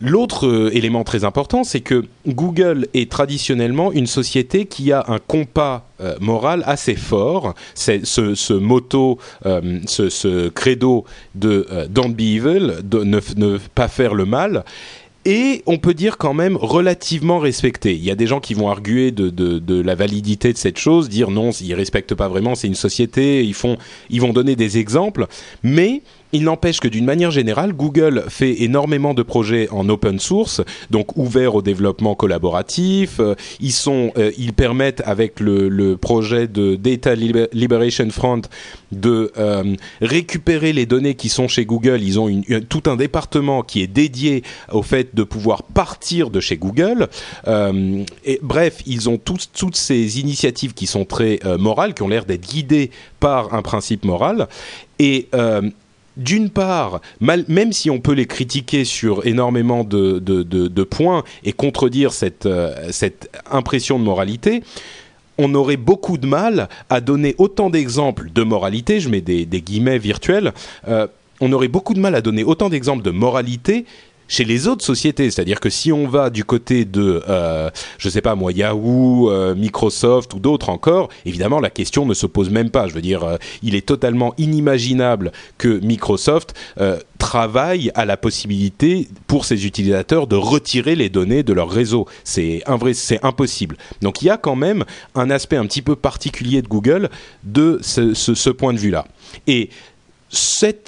L'autre 0.00 0.46
euh, 0.46 0.74
élément 0.74 1.04
très 1.04 1.24
important, 1.24 1.62
c'est 1.62 1.80
que 1.80 2.06
Google 2.26 2.88
est 2.94 3.10
traditionnellement 3.10 3.92
une 3.92 4.06
société 4.06 4.64
qui 4.64 4.92
a 4.92 5.04
un 5.08 5.18
compas 5.18 5.86
euh, 6.00 6.16
moral 6.20 6.62
assez 6.66 6.94
fort. 6.94 7.54
Ce, 7.74 8.02
ce 8.34 8.52
motto, 8.54 9.18
euh, 9.44 9.80
ce, 9.86 10.48
credo 10.48 11.04
de 11.34 11.66
Don't 11.90 12.14
be 12.14 12.20
evil, 12.20 12.76
de 12.82 13.04
ne, 13.04 13.58
pas 13.74 13.88
faire 13.88 14.14
le 14.14 14.24
mal. 14.24 14.64
Et 15.26 15.62
on 15.66 15.76
peut 15.76 15.92
dire 15.92 16.16
quand 16.16 16.32
même 16.32 16.56
relativement 16.56 17.38
respecté. 17.38 17.94
Il 17.94 18.02
y 18.02 18.10
a 18.10 18.14
des 18.14 18.26
gens 18.26 18.40
qui 18.40 18.54
vont 18.54 18.70
arguer 18.70 19.10
de 19.10 19.82
la 19.82 19.94
validité 19.94 20.50
de 20.54 20.56
cette 20.56 20.78
chose, 20.78 21.10
dire 21.10 21.30
non, 21.30 21.50
ils 21.50 21.74
respectent 21.74 22.14
pas 22.14 22.28
vraiment, 22.28 22.54
c'est 22.54 22.68
une 22.68 22.74
société, 22.74 23.44
ils, 23.44 23.52
font, 23.52 23.76
ils 24.08 24.22
vont 24.22 24.32
donner 24.32 24.56
des 24.56 24.78
exemples, 24.78 25.26
mais 25.62 26.00
il 26.32 26.44
n'empêche 26.44 26.80
que 26.80 26.88
d'une 26.88 27.04
manière 27.04 27.30
générale, 27.30 27.72
Google 27.72 28.24
fait 28.28 28.62
énormément 28.62 29.14
de 29.14 29.22
projets 29.22 29.68
en 29.70 29.88
open 29.88 30.18
source, 30.20 30.60
donc 30.90 31.16
ouverts 31.16 31.54
au 31.56 31.62
développement 31.62 32.14
collaboratif. 32.14 33.18
Euh, 33.20 33.34
Ils 33.60 33.72
sont, 33.72 34.12
euh, 34.16 34.30
ils 34.38 34.52
permettent 34.52 35.02
avec 35.04 35.40
le, 35.40 35.96
projet 35.96 36.46
de 36.46 36.76
Data 36.76 37.14
Liber- 37.14 37.48
Liberation 37.52 38.08
Front 38.10 38.42
de 38.92 39.32
euh, 39.38 39.74
récupérer 40.00 40.72
les 40.72 40.86
données 40.86 41.14
qui 41.14 41.28
sont 41.28 41.48
chez 41.48 41.64
Google. 41.64 42.00
Ils 42.02 42.18
ont 42.20 42.30
tout 42.68 42.82
un 42.86 42.96
département 42.96 43.62
qui 43.62 43.82
est 43.82 43.86
dédié 43.86 44.42
au 44.72 44.82
fait 44.82 45.14
de 45.14 45.22
pouvoir 45.24 45.62
partir 45.62 46.30
de 46.30 46.40
chez 46.40 46.56
Google. 46.56 47.08
Bref, 48.42 48.82
ils 48.86 49.08
ont 49.08 49.18
toutes 49.18 49.76
ces 49.76 50.20
initiatives 50.20 50.74
qui 50.74 50.86
sont 50.86 51.04
très 51.04 51.40
morales, 51.58 51.94
qui 51.94 52.02
ont 52.02 52.08
l'air 52.08 52.24
d'être 52.24 52.48
guidées 52.48 52.90
par 53.18 53.54
un 53.54 53.62
principe 53.62 54.04
moral. 54.04 54.48
Et 54.98 55.28
d'une 56.16 56.50
part, 56.50 57.00
même 57.20 57.72
si 57.72 57.90
on 57.90 58.00
peut 58.00 58.12
les 58.12 58.26
critiquer 58.26 58.84
sur 58.84 59.26
énormément 59.26 59.84
de, 59.84 60.82
points 60.84 61.24
et 61.44 61.52
contredire 61.52 62.12
cette, 62.12 62.46
euh, 62.46 62.88
cette 62.90 63.30
impression 63.50 63.98
de 63.98 64.04
moralité, 64.04 64.62
on 65.38 65.54
aurait 65.54 65.76
beaucoup 65.76 66.18
de 66.18 66.26
mal 66.26 66.68
à 66.90 67.00
donner 67.00 67.34
autant 67.38 67.70
d'exemples 67.70 68.30
de 68.32 68.42
moralité, 68.42 69.00
je 69.00 69.08
mets 69.08 69.20
des, 69.20 69.46
des 69.46 69.62
guillemets 69.62 69.98
virtuels, 69.98 70.52
euh, 70.88 71.06
on 71.40 71.52
aurait 71.52 71.68
beaucoup 71.68 71.94
de 71.94 72.00
mal 72.00 72.14
à 72.14 72.20
donner 72.20 72.44
autant 72.44 72.68
d'exemples 72.68 73.02
de 73.02 73.10
moralité 73.10 73.86
chez 74.30 74.44
les 74.44 74.66
autres 74.68 74.84
sociétés. 74.84 75.30
C'est-à-dire 75.30 75.60
que 75.60 75.68
si 75.68 75.92
on 75.92 76.08
va 76.08 76.30
du 76.30 76.44
côté 76.44 76.86
de, 76.86 77.22
euh, 77.28 77.68
je 77.98 78.08
sais 78.08 78.22
pas 78.22 78.34
moi, 78.34 78.52
Yahoo, 78.52 79.28
euh, 79.30 79.54
Microsoft 79.54 80.32
ou 80.32 80.38
d'autres 80.38 80.70
encore, 80.70 81.10
évidemment 81.26 81.60
la 81.60 81.68
question 81.68 82.06
ne 82.06 82.14
se 82.14 82.24
pose 82.26 82.48
même 82.48 82.70
pas. 82.70 82.88
Je 82.88 82.94
veux 82.94 83.02
dire, 83.02 83.24
euh, 83.24 83.36
il 83.62 83.74
est 83.74 83.84
totalement 83.86 84.32
inimaginable 84.38 85.32
que 85.58 85.80
Microsoft 85.84 86.54
euh, 86.80 86.98
travaille 87.18 87.90
à 87.94 88.04
la 88.06 88.16
possibilité 88.16 89.08
pour 89.26 89.44
ses 89.44 89.66
utilisateurs 89.66 90.26
de 90.26 90.36
retirer 90.36 90.94
les 90.94 91.08
données 91.10 91.42
de 91.42 91.52
leur 91.52 91.68
réseau. 91.68 92.06
C'est 92.24 92.62
c'est 92.94 93.22
impossible. 93.24 93.76
Donc 94.00 94.22
il 94.22 94.26
y 94.26 94.30
a 94.30 94.36
quand 94.38 94.56
même 94.56 94.84
un 95.14 95.28
aspect 95.30 95.56
un 95.56 95.66
petit 95.66 95.82
peu 95.82 95.96
particulier 95.96 96.62
de 96.62 96.68
Google 96.68 97.10
de 97.42 97.78
ce, 97.82 98.14
ce- 98.14 98.34
ce 98.34 98.50
point 98.50 98.72
de 98.72 98.78
vue-là. 98.78 99.04
Et 99.46 99.70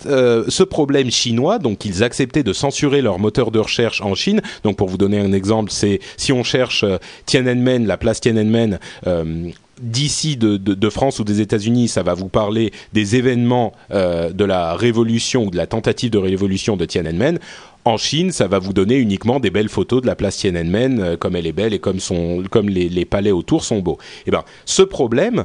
euh, 0.07 0.45
ce 0.49 0.63
problème 0.63 1.11
chinois, 1.11 1.59
donc 1.59 1.85
ils 1.85 2.03
acceptaient 2.03 2.43
de 2.43 2.53
censurer 2.53 3.03
leur 3.03 3.19
moteur 3.19 3.51
de 3.51 3.59
recherche 3.59 4.01
en 4.01 4.15
Chine. 4.15 4.41
Donc 4.65 4.77
pour 4.77 4.89
vous 4.89 4.99
donner 4.99 5.19
un 5.19 5.33
exemple, 5.33 5.71
c'est 5.73 6.01
si 6.17 6.33
on 6.33 6.45
cherche 6.45 6.85
euh, 6.85 6.99
Tiananmen, 7.27 7.87
la 7.87 7.97
place 7.97 8.21
Tiananmen. 8.21 8.79
euh, 9.07 9.51
D'ici 9.81 10.37
de, 10.37 10.91
France 10.91 11.19
ou 11.19 11.25
des 11.25 11.41
États-Unis, 11.41 11.89
ça 11.89 12.05
va 12.05 12.15
vous 12.15 12.29
parler 12.29 12.71
des 12.93 13.17
événements 13.17 13.73
de 13.91 14.45
la 14.45 14.77
révolution 14.77 15.47
ou 15.47 15.51
de 15.51 15.57
la 15.57 15.67
tentative 15.67 16.11
de 16.11 16.19
révolution 16.19 16.77
de 16.77 16.85
Tiananmen. 16.85 17.41
En 17.85 17.97
Chine, 17.97 18.31
ça 18.31 18.47
va 18.47 18.61
vous 18.61 18.75
donner 18.75 18.95
uniquement 18.95 19.41
des 19.41 19.51
belles 19.51 19.71
photos 19.71 20.01
de 20.01 20.07
la 20.07 20.15
place 20.15 20.37
Tiananmen, 20.37 21.17
comme 21.17 21.35
elle 21.35 21.49
est 21.49 21.53
belle 21.53 21.75
et 21.75 21.81
comme, 21.81 21.99
son, 21.99 22.45
comme 22.49 22.69
les, 22.69 23.05
palais 23.07 23.33
autour 23.33 23.65
sont 23.65 23.81
beaux. 23.81 23.99
Et 24.27 24.31
ben, 24.31 24.45
ce 24.67 24.83
problème, 24.83 25.45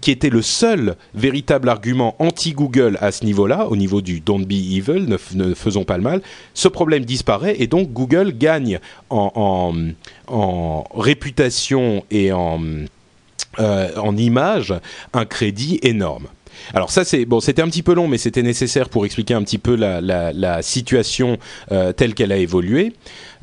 qui 0.00 0.10
était 0.10 0.30
le 0.30 0.42
seul 0.42 0.96
véritable 1.14 1.68
argument 1.68 2.14
anti-Google 2.18 2.98
à 3.00 3.12
ce 3.12 3.24
niveau-là, 3.24 3.66
au 3.68 3.76
niveau 3.76 4.00
du 4.00 4.20
don't 4.20 4.44
be 4.44 4.52
evil, 4.52 5.06
ne, 5.34 5.54
faisons 5.54 5.84
pas 5.84 5.96
le 5.96 6.02
mal, 6.02 6.22
ce 6.54 6.68
problème 6.68 7.04
disparaît 7.04 7.56
et 7.58 7.66
donc 7.66 7.92
Google 7.92 8.32
gagne 8.32 8.80
en, 9.10 9.72
réputation 10.94 12.04
et 12.10 12.32
en, 12.32 12.60
euh, 13.58 13.88
en 13.96 14.16
image 14.16 14.74
un 15.12 15.24
crédit 15.24 15.78
énorme. 15.82 16.26
Alors 16.74 16.90
ça 16.90 17.04
c'est 17.04 17.24
bon, 17.24 17.40
c'était 17.40 17.62
un 17.62 17.68
petit 17.68 17.82
peu 17.82 17.94
long, 17.94 18.08
mais 18.08 18.18
c'était 18.18 18.42
nécessaire 18.42 18.88
pour 18.88 19.06
expliquer 19.06 19.34
un 19.34 19.42
petit 19.42 19.58
peu 19.58 19.76
la, 19.76 20.62
situation 20.62 21.38
euh, 21.70 21.92
telle 21.92 22.14
qu'elle 22.14 22.32
a 22.32 22.36
évolué. 22.36 22.92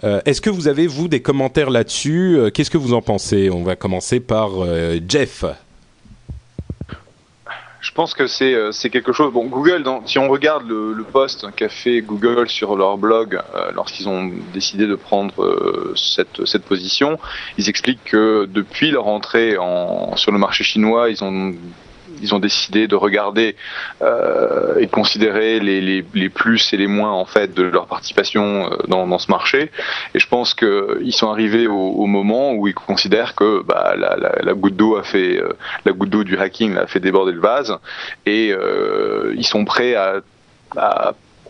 Euh, 0.03 0.19
Est-ce 0.25 0.41
que 0.41 0.49
vous 0.49 0.67
avez 0.67 0.85
vous 0.85 1.07
des 1.07 1.21
commentaires 1.21 1.69
là-dessus? 1.69 2.37
Qu'est-ce 2.53 2.69
que 2.69 2.77
vous 2.77 2.93
en 2.93 3.01
pensez? 3.01 3.49
On 3.49 3.63
va 3.63 3.75
commencer 3.75 4.19
par 4.19 4.51
Jeff. 5.07 5.45
Je 7.85 7.91
pense 7.91 8.15
que 8.15 8.25
c'est 8.25 8.55
euh, 8.55 8.71
c'est 8.71 8.89
quelque 8.89 9.13
chose. 9.13 9.31
Bon, 9.31 9.45
Google, 9.45 9.83
si 10.07 10.17
on 10.17 10.27
regarde 10.27 10.67
le, 10.67 10.91
le 10.91 11.03
post 11.03 11.45
qu'a 11.55 11.69
fait 11.69 12.01
Google 12.01 12.49
sur 12.49 12.75
leur 12.75 12.97
blog 12.97 13.35
euh, 13.35 13.71
lorsqu'ils 13.75 14.09
ont 14.09 14.31
décidé 14.55 14.87
de 14.87 14.95
prendre 14.95 15.43
euh, 15.43 15.93
cette, 15.95 16.45
cette 16.45 16.65
position, 16.65 17.19
ils 17.59 17.69
expliquent 17.69 18.03
que 18.03 18.49
depuis 18.51 18.89
leur 18.89 19.05
entrée 19.05 19.59
en, 19.59 20.15
sur 20.15 20.31
le 20.31 20.39
marché 20.39 20.63
chinois, 20.63 21.11
ils 21.11 21.23
ont 21.23 21.53
ils 22.25 22.33
ont 22.33 22.39
décidé 22.39 22.87
de 22.87 22.95
regarder 22.95 23.55
euh, 24.01 24.79
et 24.79 24.87
de 24.87 24.91
considérer 24.91 25.59
les, 25.59 26.29
plus 26.29 26.73
et 26.73 26.77
les 26.77 26.87
moins 26.87 27.11
en 27.11 27.25
fait 27.25 27.53
de 27.53 27.63
leur 27.63 27.87
participation 27.87 28.71
euh, 28.71 28.77
dans, 28.87 29.19
ce 29.19 29.29
marché. 29.29 29.71
Et 30.13 30.19
je 30.19 30.27
pense 30.27 30.53
qu'ils 30.53 31.13
sont 31.13 31.29
arrivés 31.29 31.67
au, 31.67 32.05
moment 32.05 32.53
où 32.53 32.67
ils 32.67 32.73
considèrent 32.73 33.35
que 33.35 33.63
bah, 33.63 33.95
la, 33.95 34.53
goutte 34.53 34.75
d'eau 34.75 34.97
a 34.97 35.03
fait 35.03 35.37
euh, 35.37 35.53
la 35.85 35.91
goutte 35.91 36.09
d'eau 36.09 36.23
du 36.23 36.37
hacking 36.37 36.77
a 36.77 36.87
fait 36.87 36.99
déborder 36.99 37.31
le 37.31 37.41
vase 37.41 37.77
et 38.25 38.53
ils 39.35 39.45
sont 39.45 39.65
prêts 39.65 39.95
à, 39.95 40.21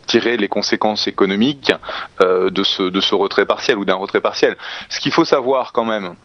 tirer 0.07 0.37
les 0.37 0.47
conséquences 0.47 1.07
économiques 1.07 1.71
de 2.19 2.63
ce 2.63 3.15
retrait 3.15 3.45
partiel 3.45 3.77
ou 3.77 3.85
d'un 3.85 3.95
retrait 3.95 4.21
partiel. 4.21 4.55
Ce 4.89 4.99
qu'il 4.99 5.11
faut 5.11 5.25
savoir 5.25 5.71
quand 5.73 5.85
même, 5.85 6.15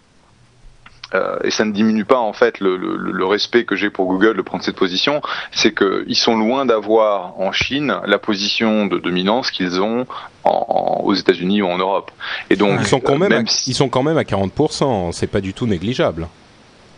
euh, 1.14 1.38
et 1.42 1.50
ça 1.50 1.64
ne 1.64 1.72
diminue 1.72 2.04
pas 2.04 2.18
en 2.18 2.32
fait 2.32 2.60
le, 2.60 2.76
le, 2.76 2.96
le 2.96 3.26
respect 3.26 3.64
que 3.64 3.76
j'ai 3.76 3.90
pour 3.90 4.06
Google 4.06 4.36
de 4.36 4.42
prendre 4.42 4.62
cette 4.62 4.76
position, 4.76 5.20
c'est 5.50 5.74
qu'ils 5.74 6.16
sont 6.16 6.36
loin 6.36 6.66
d'avoir 6.66 7.38
en 7.40 7.52
Chine 7.52 7.96
la 8.06 8.18
position 8.18 8.86
de 8.86 8.98
dominance 8.98 9.50
qu'ils 9.50 9.80
ont 9.80 10.06
en, 10.44 11.00
aux 11.04 11.14
États-Unis 11.14 11.62
ou 11.62 11.66
en 11.66 11.78
Europe. 11.78 12.10
Et 12.48 12.56
donc 12.56 12.78
ils 12.80 12.86
sont 12.86 13.00
quand 13.00 13.18
même, 13.18 13.30
même 13.30 13.46
à, 13.46 13.50
ils 13.66 13.74
sont 13.74 13.88
quand 13.88 14.02
même 14.02 14.18
à 14.18 14.22
40%, 14.22 15.12
c'est 15.12 15.26
pas 15.26 15.40
du 15.40 15.52
tout 15.52 15.66
négligeable. 15.66 16.28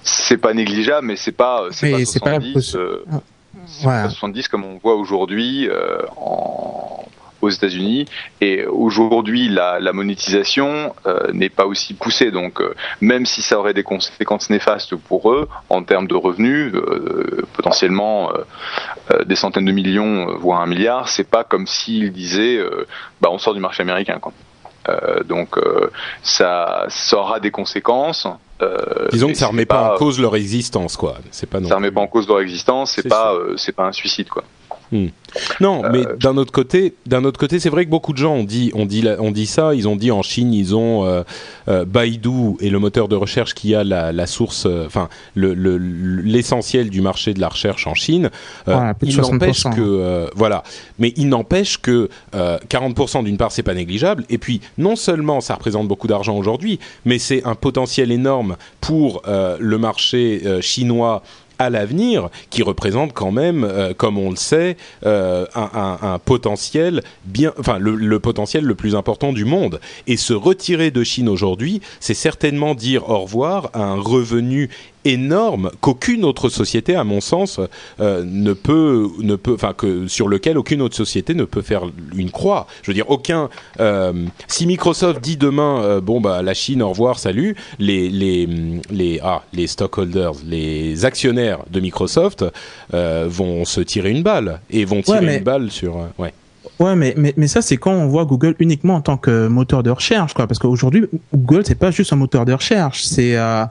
C'est 0.03 0.39
pas 0.39 0.53
négligeable, 0.53 1.07
mais 1.07 1.17
c'est 1.17 1.33
pas 1.33 1.69
c'est 1.71 1.91
pas 1.93 2.05
70, 2.05 2.73
pas 2.73 2.79
euh, 2.79 3.05
ouais. 3.85 4.09
70 4.11 4.49
comme 4.49 4.65
on 4.65 4.79
voit 4.79 4.97
aujourd'hui 4.97 5.69
euh, 5.69 5.99
en 6.17 7.05
aux 7.43 7.51
États-Unis. 7.51 8.07
Et 8.41 8.65
aujourd'hui, 8.65 9.49
la, 9.49 9.81
la, 9.81 9.93
monétisation 9.93 10.95
euh, 11.07 11.31
n'est 11.33 11.51
pas 11.51 11.67
aussi 11.67 11.93
poussée. 11.93 12.31
Donc, 12.31 12.61
euh, 12.61 12.75
même 13.01 13.27
si 13.27 13.43
ça 13.43 13.59
aurait 13.59 13.75
des 13.75 13.83
conséquences 13.83 14.49
néfastes 14.49 14.95
pour 14.97 15.33
eux 15.33 15.49
en 15.69 15.83
termes 15.83 16.07
de 16.07 16.15
revenus, 16.15 16.73
euh, 16.75 17.43
potentiellement 17.53 18.33
des 19.27 19.35
centaines 19.35 19.65
de 19.65 19.73
millions, 19.73 20.37
voire 20.39 20.61
un 20.61 20.67
milliard, 20.67 21.09
c'est 21.09 21.29
pas 21.29 21.43
comme 21.43 21.67
s'ils 21.67 22.13
disaient, 22.13 22.61
bah, 23.21 23.29
on 23.33 23.39
sort 23.39 23.55
du 23.55 23.61
marché 23.61 23.83
américain. 23.83 24.19
Quoi. 24.21 24.33
donc, 25.25 25.57
ça, 26.23 26.87
ça 26.89 27.17
aura 27.17 27.41
des 27.41 27.51
conséquences. 27.51 28.29
Disons 29.11 29.29
que 29.29 29.35
ça 29.35 29.49
remet 29.49 29.67
pas, 29.67 29.89
pas, 29.89 29.95
en 29.95 29.99
cause 29.99 30.21
leur 30.21 30.37
existence, 30.37 30.97
quoi. 30.97 31.17
C'est 31.33 31.51
pas 31.51 31.59
non 31.59 31.69
ça 31.69 31.77
remet 31.77 31.91
pas 31.91 32.01
en 32.01 32.07
cause 32.07 32.29
leur 32.29 32.41
existence. 32.41 32.93
C'est 32.93 33.09
pas, 33.09 33.35
c'est 33.57 33.73
pas 33.73 33.87
un 33.87 33.93
suicide, 33.93 34.29
quoi. 34.29 34.45
Hmm. 34.93 35.09
Non, 35.61 35.83
mais 35.91 36.07
euh, 36.07 36.17
d'un 36.17 36.37
autre 36.37 36.53
côté, 36.53 36.95
d'un 37.07 37.25
autre 37.25 37.39
côté, 37.39 37.59
c'est 37.59 37.71
vrai 37.71 37.85
que 37.85 37.91
beaucoup 37.91 38.13
de 38.13 38.19
gens 38.19 38.35
ont 38.35 38.45
dit, 38.45 38.71
ont 38.75 38.85
dit, 38.85 39.05
on 39.19 39.31
dit 39.31 39.47
ça. 39.47 39.75
Ils 39.75 39.89
ont 39.89 39.97
dit 39.97 40.11
en 40.11 40.23
Chine, 40.23 40.53
ils 40.53 40.75
ont 40.77 41.07
euh, 41.07 41.23
euh, 41.69 41.85
Baidu 41.85 42.57
et 42.61 42.71
le 42.71 42.79
moteur 42.79 43.09
de 43.09 43.17
recherche 43.17 43.55
qui 43.55 43.75
a 43.75 43.85
la, 43.85 44.13
la 44.13 44.27
source, 44.27 44.67
enfin 44.87 45.09
l'essentiel 45.35 46.85
le, 46.85 46.91
du 46.91 47.01
marché 47.01 47.33
de 47.35 47.41
la 47.41 47.49
recherche 47.49 47.87
en 47.87 47.95
Chine. 47.95 48.31
Il 49.03 49.17
n'empêche 49.17 49.65
que 49.65 50.29
voilà, 50.35 50.63
mais 50.99 51.13
il 51.17 51.29
n'empêche 51.29 51.79
que 51.79 52.09
40% 52.35 53.25
d'une 53.25 53.37
part 53.37 53.53
c'est 53.53 53.63
pas 53.63 53.75
négligeable. 53.75 54.25
Et 54.29 54.39
puis 54.39 54.61
non 54.79 54.97
seulement 54.97 55.41
ça 55.41 55.55
représente 55.55 55.89
beaucoup 55.89 56.09
d'argent 56.09 56.37
aujourd'hui, 56.37 56.79
mais 57.05 57.19
c'est 57.19 57.45
un 57.45 57.55
potentiel 57.55 58.13
énorme 58.13 58.57
pour 58.81 59.23
le 59.27 59.79
marché 59.79 60.43
chinois 60.61 61.23
à 61.59 61.71
l'avenir, 61.71 62.29
qui 62.51 62.63
représente 62.63 63.13
quand 63.13 63.31
même, 63.31 63.65
euh, 63.65 63.95
comme 63.95 64.19
on 64.19 64.31
le 64.31 64.37
sait, 64.37 64.77
euh, 65.07 65.47
un, 65.55 66.19
potentiel 66.25 67.03
bien, 67.25 67.53
enfin 67.59 67.79
le, 67.79 67.95
le, 67.95 68.19
potentiel 68.21 68.65
le 68.65 68.75
plus 68.75 68.95
important 68.95 69.33
du 69.33 69.45
monde. 69.45 69.81
Et 70.07 70.17
se 70.17 70.33
retirer 70.33 70.91
de 70.91 71.05
Chine 71.05 71.29
aujourd'hui, 71.29 71.81
c'est 72.01 72.15
certainement 72.15 72.75
dire 72.75 73.09
au 73.09 73.21
revoir 73.21 73.71
à 73.73 73.83
un 73.83 74.01
revenu 74.01 74.71
énorme 75.05 75.71
qu'aucune 75.81 76.25
autre 76.25 76.49
société, 76.49 76.95
à 76.95 77.05
mon 77.05 77.21
sens, 77.21 77.61
euh, 78.01 78.23
ne 78.25 78.53
peut, 78.53 79.09
ne 79.19 79.37
peut, 79.37 79.55
enfin 79.55 79.73
que 79.73 80.07
sur 80.07 80.29
lequel 80.29 80.59
aucune 80.59 80.83
autre 80.83 80.97
société 80.97 81.35
ne 81.35 81.45
peut 81.45 81.63
faire 81.63 81.85
une 82.15 82.31
croix. 82.31 82.67
Je 82.83 82.91
veux 82.91 82.95
dire, 82.95 83.11
aucun. 83.11 83.49
Euh, 83.81 84.13
si 84.49 84.67
Microsoft 84.67 85.21
dit 85.21 85.37
demain, 85.37 85.83
euh, 85.83 86.01
bon 86.01 86.21
bah 86.21 86.43
la 86.43 86.55
Chine, 86.55 86.83
au 86.83 86.91
revoir, 86.91 87.19
salut, 87.19 87.57
les 87.79 88.09
les 88.09 88.49
les 88.91 89.21
ah 89.23 89.43
les 89.53 89.67
stockholders, 89.67 90.33
les 90.47 91.05
actionnaires 91.05 91.61
de 91.71 91.81
Microsoft 91.81 92.45
euh, 92.95 93.27
vont 93.29 93.65
se 93.65 93.81
tirer 93.81 94.11
une 94.11 94.23
balle 94.23 94.61
et 94.71 94.85
vont 94.85 95.03
tirer 95.03 95.19
ouais, 95.19 95.27
mais... 95.27 95.39
une 95.39 95.45
balle 95.45 95.71
sur 95.71 95.97
euh, 95.97 96.07
ouais. 96.19 96.33
Ouais, 96.79 96.97
mais, 96.97 97.15
mais, 97.17 97.33
mais 97.37 97.47
ça, 97.47 97.63
c'est 97.63 97.77
quand 97.77 97.93
on 97.93 98.09
voit 98.09 98.25
Google 98.25 98.57
uniquement 98.59 98.97
en 98.97 99.01
tant 99.01 99.17
que 99.17 99.47
moteur 99.47 99.83
de 99.83 99.91
recherche, 99.91 100.35
quoi. 100.35 100.47
Parce 100.47 100.59
qu'aujourd'hui, 100.59 101.05
Google, 101.33 101.63
c'est 101.65 101.77
pas 101.77 101.91
juste 101.91 102.13
un 102.13 102.17
moteur 102.17 102.45
de 102.45 102.53
recherche. 102.53 103.05
C'est, 103.05 103.37
euh, 103.37 103.65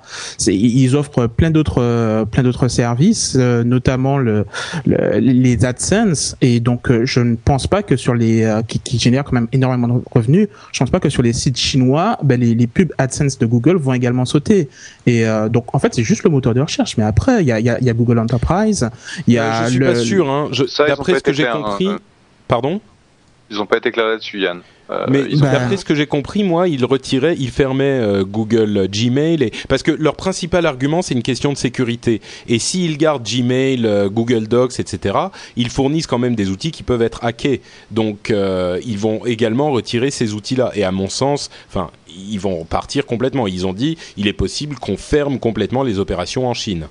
ils 0.48 0.96
offrent 0.96 1.28
plein 1.28 1.52
d'autres, 1.52 1.82
euh, 1.82 2.24
plein 2.26 2.44
d'autres 2.44 2.70
services, 2.70 3.36
euh, 3.38 3.64
notamment 3.64 4.18
le, 4.18 4.46
le, 4.86 5.20
les 5.20 5.66
AdSense. 5.66 6.38
Et 6.42 6.60
donc, 6.60 6.90
euh, 6.90 7.06
je 7.06 7.20
ne 7.20 7.36
pense 7.36 7.68
pas 7.68 7.84
que 7.84 7.98
sur 7.98 8.14
les, 8.14 8.44
euh, 8.44 8.62
qui, 8.62 8.80
qui 8.80 8.98
génèrent 8.98 9.26
quand 9.26 9.34
même 9.34 9.50
énormément 9.52 9.88
de 9.90 10.02
revenus, 10.12 10.48
je 10.72 10.80
pense 10.80 10.90
pas 10.90 11.00
que 11.00 11.10
sur 11.10 11.22
les 11.22 11.34
sites 11.34 11.58
chinois, 11.58 12.18
ben, 12.24 12.40
les, 12.40 12.56
les 12.56 12.68
pubs 12.68 12.94
AdSense 12.98 13.38
de 13.40 13.46
Google 13.46 13.76
vont 13.76 13.94
également 13.94 14.26
sauter. 14.26 14.70
Et 15.06 15.28
euh, 15.28 15.50
donc, 15.50 15.76
en 15.76 15.80
fait, 15.80 15.94
c'est 15.94 16.04
juste 16.04 16.24
le 16.24 16.30
moteur 16.30 16.54
de 16.54 16.62
recherche. 16.62 16.96
Mais 16.98 17.04
après, 17.04 17.42
il 17.42 17.48
y 17.48 17.52
a, 17.52 17.60
y, 17.60 17.70
a, 17.70 17.82
y 17.82 17.90
a 17.90 17.94
Google 17.94 18.20
Enterprise, 18.20 18.90
il 19.28 19.34
y 19.34 19.38
a. 19.38 19.66
je 19.66 19.72
suis 19.72 19.80
le, 19.80 19.86
pas 19.88 19.96
sûr, 19.96 20.30
hein. 20.30 20.50
D'après 20.88 21.16
ce 21.16 21.24
que 21.24 21.34
j'ai 21.34 21.48
compris. 21.52 21.88
Hein. 21.88 22.00
Pardon? 22.48 22.80
Ils 23.52 23.58
n'ont 23.58 23.66
pas 23.66 23.78
été 23.78 23.92
clairs 23.92 24.08
là-dessus, 24.08 24.40
Yann. 24.40 24.62
Euh, 24.90 25.06
mais 25.10 25.24
bah... 25.36 25.52
d'après 25.52 25.78
ce 25.78 25.86
que 25.86 25.94
j'ai 25.94 26.08
compris, 26.08 26.44
moi, 26.44 26.68
ils 26.68 26.84
retiraient, 26.86 27.36
ils 27.38 27.52
fermaient 27.52 27.84
euh, 27.84 28.24
Google 28.24 28.88
Gmail, 28.90 29.44
et... 29.44 29.52
parce 29.68 29.84
que 29.84 29.92
leur 29.92 30.16
principal 30.16 30.66
argument, 30.66 31.02
c'est 31.02 31.14
une 31.14 31.22
question 31.22 31.52
de 31.52 31.58
sécurité. 31.58 32.22
Et 32.48 32.60
s'ils 32.60 32.98
gardent 32.98 33.28
Gmail, 33.28 33.86
euh, 33.86 34.10
Google 34.10 34.48
Docs, 34.48 34.80
etc., 34.80 35.18
ils 35.58 35.70
fournissent 35.70 36.08
quand 36.08 36.18
même 36.18 36.36
des 36.36 36.50
outils 36.50 36.72
qui 36.72 36.84
peuvent 36.84 37.02
être 37.02 37.24
hackés. 37.24 37.62
Donc, 37.92 38.32
euh, 38.32 38.80
ils 38.86 38.98
vont 38.98 39.26
également 39.26 39.72
retirer 39.72 40.12
ces 40.12 40.34
outils-là. 40.34 40.72
Et 40.76 40.84
à 40.84 40.92
mon 40.92 41.10
sens, 41.10 41.50
enfin, 41.68 41.92
ils 42.08 42.40
vont 42.40 42.64
partir 42.64 43.06
complètement. 43.06 43.48
Ils 43.48 43.68
ont 43.68 43.74
dit, 43.74 43.98
il 44.16 44.28
est 44.28 44.34
possible 44.34 44.76
qu'on 44.78 44.98
ferme 44.98 45.40
complètement 45.40 45.84
les 45.84 46.00
opérations 46.00 46.48
en 46.48 46.54
Chine. 46.54 46.88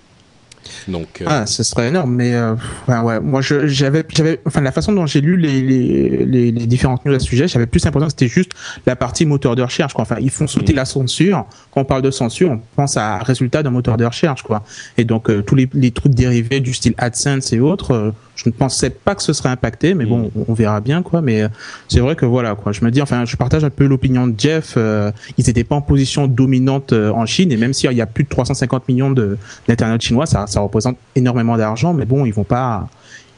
Donc, 0.88 1.20
euh... 1.20 1.24
ah, 1.28 1.46
ce 1.46 1.62
serait 1.62 1.88
énorme, 1.88 2.14
mais 2.14 2.34
euh, 2.34 2.54
ouais, 2.88 2.98
ouais, 2.98 3.20
moi 3.20 3.40
j'avais, 3.40 4.04
j'avais, 4.08 4.40
enfin 4.46 4.60
la 4.60 4.72
façon 4.72 4.92
dont 4.92 5.06
j'ai 5.06 5.20
lu 5.20 5.36
les, 5.36 5.60
les, 5.62 6.24
les, 6.24 6.52
les, 6.52 6.66
différentes 6.66 7.04
news 7.04 7.14
à 7.14 7.18
ce 7.18 7.26
sujet, 7.26 7.48
j'avais 7.48 7.66
plus 7.66 7.84
l'impression 7.84 8.06
que 8.06 8.12
c'était 8.12 8.28
juste 8.28 8.52
la 8.86 8.96
partie 8.96 9.26
moteur 9.26 9.56
de 9.56 9.62
recherche. 9.62 9.94
Quoi. 9.94 10.02
Enfin, 10.02 10.16
ils 10.20 10.30
font 10.30 10.46
sauter 10.46 10.72
mmh. 10.72 10.76
la 10.76 10.84
censure. 10.84 11.46
Quand 11.70 11.80
on 11.80 11.84
parle 11.84 12.02
de 12.02 12.10
censure, 12.10 12.50
on 12.50 12.60
pense 12.76 12.96
à 12.96 13.18
résultat 13.18 13.62
d'un 13.62 13.70
moteur 13.70 13.96
de 13.96 14.04
recherche, 14.04 14.42
quoi. 14.42 14.62
Et 14.98 15.04
donc 15.04 15.30
euh, 15.30 15.42
tous 15.42 15.54
les, 15.54 15.68
les 15.72 15.90
trucs 15.90 16.14
dérivés 16.14 16.60
du 16.60 16.74
style 16.74 16.94
AdSense 16.98 17.52
et 17.52 17.60
autres, 17.60 17.92
euh, 17.92 18.10
je 18.42 18.48
ne 18.48 18.52
pensais 18.52 18.90
pas 18.90 19.14
que 19.14 19.22
ce 19.22 19.32
serait 19.32 19.50
impacté, 19.50 19.94
mais 19.94 20.06
bon, 20.06 20.30
on, 20.34 20.44
on 20.48 20.54
verra 20.54 20.80
bien, 20.80 21.02
quoi. 21.02 21.20
Mais 21.20 21.42
euh, 21.42 21.48
c'est 21.88 22.00
vrai 22.00 22.16
que 22.16 22.24
voilà, 22.24 22.54
quoi. 22.54 22.72
Je 22.72 22.84
me 22.84 22.90
dis, 22.90 23.02
enfin, 23.02 23.24
je 23.24 23.36
partage 23.36 23.64
un 23.64 23.70
peu 23.70 23.86
l'opinion 23.86 24.26
de 24.26 24.34
Jeff. 24.38 24.74
Euh, 24.76 25.10
ils 25.36 25.46
n'étaient 25.46 25.64
pas 25.64 25.74
en 25.74 25.82
position 25.82 26.26
dominante 26.26 26.92
en 26.92 27.26
Chine, 27.26 27.52
et 27.52 27.56
même 27.56 27.72
s'il 27.72 27.92
y 27.92 28.00
a 28.00 28.06
plus 28.06 28.24
de 28.24 28.28
350 28.28 28.88
millions 28.88 29.10
de 29.10 29.36
d'internet 29.68 30.00
chinois, 30.00 30.26
ça, 30.26 30.46
ça 30.46 30.60
représente 30.60 30.96
énormément 31.14 31.56
d'argent, 31.56 31.92
mais 31.92 32.04
bon, 32.04 32.24
ils 32.24 32.32
vont 32.32 32.44
pas 32.44 32.88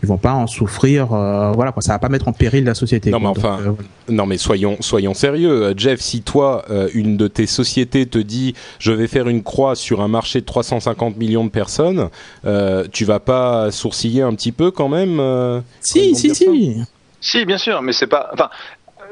ils 0.02 0.08
vont 0.08 0.18
pas 0.18 0.32
en 0.32 0.46
souffrir. 0.46 1.12
Euh, 1.12 1.52
voilà, 1.52 1.72
quoi, 1.72 1.82
ça 1.82 1.92
va 1.92 1.98
pas 1.98 2.08
mettre 2.08 2.28
en 2.28 2.32
péril 2.32 2.64
la 2.64 2.74
société. 2.74 3.10
Non, 3.10 3.20
quoi, 3.20 3.32
mais 3.32 3.38
enfin, 3.38 3.62
donc, 3.62 3.78
euh, 3.80 4.12
non, 4.12 4.26
mais 4.26 4.36
soyons 4.36 4.76
soyons 4.80 5.14
sérieux, 5.14 5.74
Jeff. 5.76 6.00
Si 6.00 6.22
toi, 6.22 6.64
euh, 6.70 6.88
une 6.94 7.16
de 7.16 7.28
tes 7.28 7.46
sociétés 7.46 8.06
te 8.06 8.18
dit, 8.18 8.54
je 8.78 8.92
vais 8.92 9.06
faire 9.06 9.28
une 9.28 9.42
croix 9.42 9.76
sur 9.76 10.00
un 10.00 10.08
marché 10.08 10.40
de 10.40 10.46
350 10.46 11.16
millions 11.16 11.44
de 11.44 11.50
personnes, 11.50 12.08
euh, 12.44 12.84
tu 12.92 13.04
vas 13.04 13.20
pas 13.20 13.70
sourciller 13.70 14.22
un 14.22 14.34
petit 14.34 14.52
peu 14.52 14.70
quand 14.70 14.88
même 14.88 15.62
Si, 15.80 16.14
si, 16.16 16.34
si. 16.34 16.82
Si, 17.20 17.44
bien 17.44 17.58
sûr, 17.58 17.82
mais 17.82 17.92
c'est 17.92 18.08
pas. 18.08 18.30
Enfin, 18.32 18.50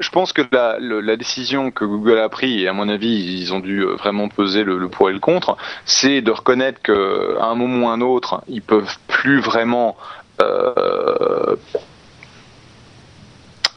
je 0.01 0.09
pense 0.09 0.33
que 0.33 0.43
la, 0.51 0.79
la, 0.81 1.17
décision 1.17 1.71
que 1.71 1.85
Google 1.85 2.19
a 2.19 2.29
prise, 2.29 2.63
et 2.63 2.67
à 2.67 2.73
mon 2.73 2.89
avis, 2.89 3.41
ils 3.41 3.53
ont 3.53 3.61
dû 3.61 3.85
vraiment 3.85 4.29
peser 4.29 4.65
le, 4.65 4.79
le 4.79 4.89
pour 4.89 5.11
et 5.11 5.13
le 5.13 5.21
contre, 5.21 5.57
c'est 5.85 6.23
de 6.23 6.31
reconnaître 6.33 6.81
qu'à 6.83 7.45
un 7.45 7.55
moment 7.55 7.87
ou 7.87 7.89
un 7.91 8.01
autre, 8.01 8.43
ils 8.49 8.63
peuvent 8.63 8.97
plus 9.07 9.41
vraiment 9.41 9.97
euh, 10.41 11.57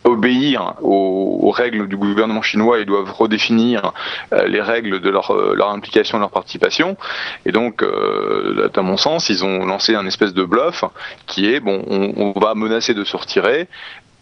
obéir 0.06 0.74
aux, 0.82 1.52
règles 1.52 1.88
du 1.88 1.96
gouvernement 1.96 2.42
chinois, 2.42 2.80
ils 2.80 2.86
doivent 2.86 3.12
redéfinir 3.12 3.94
euh, 4.34 4.48
les 4.48 4.60
règles 4.60 5.00
de 5.00 5.10
leur, 5.10 5.32
euh, 5.32 5.56
implication, 5.62 6.20
leur 6.20 6.30
participation. 6.30 6.98
Et 7.46 7.52
donc, 7.52 7.84
à 7.84 8.82
mon 8.82 8.98
sens, 8.98 9.30
ils 9.30 9.46
ont 9.46 9.66
lancé 9.66 9.96
un 9.96 10.06
espèce 10.06 10.34
de 10.34 10.44
bluff 10.44 10.84
qui 11.26 11.46
est 11.52 11.60
bon, 11.60 11.84
on, 11.88 12.38
va 12.38 12.54
menacer 12.54 12.94
de 12.94 13.04
se 13.04 13.16
retirer. 13.16 13.68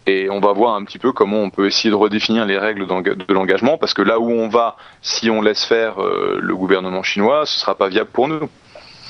Et 0.06 0.28
on 0.30 0.40
va 0.40 0.52
voir 0.52 0.74
un 0.74 0.84
petit 0.84 0.98
peu 0.98 1.12
comment 1.12 1.38
on 1.38 1.50
peut 1.50 1.66
essayer 1.66 1.90
de 1.90 1.96
redéfinir 1.96 2.44
les 2.44 2.58
règles 2.58 2.86
de 2.86 3.32
l'engagement, 3.32 3.78
parce 3.78 3.94
que 3.94 4.02
là 4.02 4.18
où 4.18 4.30
on 4.30 4.48
va, 4.48 4.76
si 5.00 5.30
on 5.30 5.40
laisse 5.40 5.64
faire 5.64 5.94
le 5.98 6.54
gouvernement 6.56 7.02
chinois, 7.02 7.46
ce 7.46 7.58
sera 7.58 7.76
pas 7.76 7.88
viable 7.88 8.10
pour 8.12 8.28
nous. 8.28 8.48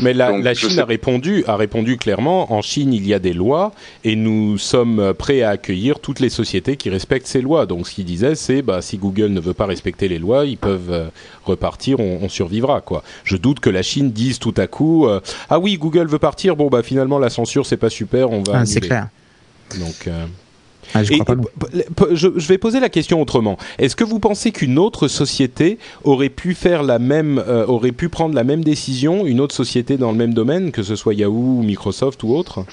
Mais 0.01 0.15
la, 0.15 0.31
Donc, 0.31 0.45
la 0.45 0.55
Chine 0.55 0.79
a 0.79 0.85
répondu, 0.85 1.45
a 1.47 1.57
répondu 1.57 1.97
clairement. 1.97 2.53
En 2.53 2.63
Chine, 2.63 2.93
il 2.93 3.07
y 3.07 3.15
a 3.15 3.19
des 3.19 3.33
lois 3.33 3.73
et 4.05 4.17
nous 4.17 4.59
sommes 4.59 5.13
prêts 5.17 5.43
à 5.43 5.51
accueillir 5.51 6.01
toutes 6.01 6.21
les 6.21 6.31
sociétés 6.31 6.77
qui 6.77 6.91
respectent 6.91 7.27
ces 7.27 7.41
lois. 7.41 7.67
Donc, 7.67 7.87
ce 7.87 7.95
qu'il 7.95 8.05
disait, 8.05 8.35
c'est 8.35 8.63
bah, 8.63 8.83
si 8.83 8.99
Google 8.99 9.29
ne 9.29 9.41
veut 9.41 9.55
pas 9.55 9.67
respecter 9.67 10.09
les 10.09 10.19
lois, 10.19 10.45
ils 10.47 10.59
peuvent 10.59 10.91
euh, 10.91 11.09
repartir, 11.45 12.01
on, 12.01 12.21
on, 12.23 12.29
survivra. 12.29 12.81
Quoi. 12.81 13.03
Je 13.25 13.37
doute 13.37 13.61
que 13.61 13.71
la 13.71 13.83
Chine 13.83 14.11
dise 14.11 14.39
tout 14.39 14.55
à 14.57 14.67
coup 14.67 15.07
euh, 15.07 15.21
ah 15.51 15.59
oui, 15.59 15.77
Google 15.77 16.07
veut 16.07 16.19
partir. 16.19 16.57
Bon 16.57 16.69
bah 16.69 16.83
finalement 16.83 17.19
la 17.19 17.31
censure 17.31 17.67
c'est 17.67 17.77
pas 17.77 17.91
super, 17.91 18.31
on 18.31 18.43
va. 18.43 18.61
Ah, 18.61 18.67
c'est 18.67 18.81
clair. 18.81 19.09
Donc. 19.79 20.07
Euh 20.07 20.27
ah, 20.95 21.03
je, 21.05 21.13
Et, 21.15 21.21
je, 22.13 22.29
je, 22.37 22.49
vais 22.49 22.59
poser 22.59 22.81
la 22.81 22.89
question 22.89 23.21
autrement. 23.21 23.57
Est-ce 23.79 23.97
que 23.97 24.05
vous 24.05 24.19
pensez 24.19 24.53
qu'une 24.53 24.79
autre 24.79 25.09
société 25.09 25.79
aurait 26.05 26.29
pu 26.29 26.55
faire 26.55 26.83
la 26.83 26.99
même, 26.99 27.39
euh, 27.47 27.65
aurait 27.67 27.93
pu 27.93 28.09
prendre 28.09 28.35
la 28.35 28.45
même 28.45 28.65
décision, 28.65 29.27
une 29.27 29.41
autre 29.41 29.55
société 29.55 29.97
dans 29.97 30.13
le 30.13 30.19
même 30.19 30.35
domaine, 30.35 30.73
que 30.73 30.83
ce 30.83 30.97
soit 30.97 31.15
Yahoo, 31.15 31.63
Microsoft 31.63 32.23
ou 32.23 32.35
autre? 32.35 32.65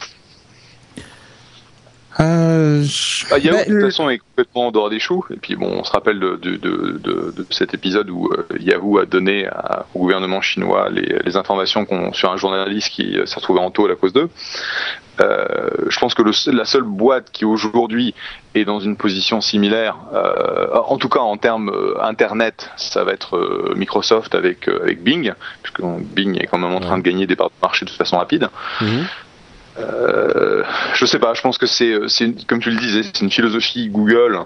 Euh, 2.20 2.84
Bah, 3.30 3.38
Yahoo, 3.40 3.56
bah, 3.56 3.60
de 3.64 3.66
toute 3.66 3.74
le- 3.76 3.86
façon, 3.86 4.10
est 4.10 4.18
complètement 4.18 4.68
en 4.68 4.72
dehors 4.72 4.90
des 4.90 5.00
choux. 5.00 5.24
Et 5.32 5.38
puis, 5.38 5.56
bon, 5.56 5.68
on 5.80 5.84
se 5.86 5.92
rappelle 5.92 6.20
de, 6.20 6.36
de, 6.36 6.58
de, 6.58 7.00
de- 7.02 7.34
de 7.38 7.46
cet 7.50 7.74
épisode 7.74 8.10
où 8.10 8.28
euh, 8.34 8.46
Yahoo 8.60 8.98
a 8.98 9.06
donné 9.06 9.46
à- 9.48 9.86
au 9.96 10.00
gouvernement 10.00 10.42
chinois 10.42 10.90
les, 10.90 11.18
les 11.24 11.36
informations 11.38 11.86
qu'on- 11.86 12.12
sur 12.12 12.30
un 12.32 12.36
journaliste 12.38 12.90
qui 12.90 13.16
s'est 13.26 13.36
retrouvé 13.36 13.60
en 13.62 13.72
taule 13.72 13.92
à 13.92 13.96
cause 13.96 14.12
d'eux. 14.12 14.30
Euh, 15.22 15.70
je 15.90 16.00
pense 16.00 16.14
que 16.14 16.22
le 16.22 16.32
seul- 16.32 16.56
la 16.56 16.66
seule 16.66 16.84
boîte 16.84 17.30
qui 17.32 17.46
aujourd'hui 17.46 18.14
est 18.56 18.66
dans 18.66 18.80
une 18.80 18.96
position 18.96 19.42
similaire, 19.42 19.98
euh, 20.14 20.68
en 20.88 20.98
tout 20.98 21.10
cas 21.10 21.20
en 21.20 21.38
termes 21.38 21.70
euh, 21.70 22.02
internet, 22.02 22.70
ça 22.78 23.04
va 23.04 23.12
être 23.14 23.74
Microsoft 23.76 24.34
avec, 24.36 24.68
avec 24.68 25.04
Bing, 25.04 25.34
puisque 25.62 25.82
Bing 25.82 26.38
est 26.42 26.48
quand 26.48 26.58
même 26.58 26.74
en 26.74 26.80
train 26.80 26.98
de 26.98 27.04
gagner 27.04 27.28
des 27.28 27.36
parts 27.36 27.50
de 27.50 27.62
marché 27.62 27.86
de 27.86 27.90
façon 27.92 28.18
rapide. 28.18 28.50
Mhm. 28.82 29.06
Euh, 29.80 30.64
je 30.94 31.06
sais 31.06 31.20
pas, 31.20 31.34
je 31.34 31.42
pense 31.42 31.58
que 31.58 31.66
c'est, 31.66 31.94
comme 32.48 32.60
tu 32.60 32.70
le 32.72 32.78
disais, 32.78 33.04
c'est 33.04 33.22
une 33.22 33.32
philosophie 33.32 33.88
Google 33.90 34.40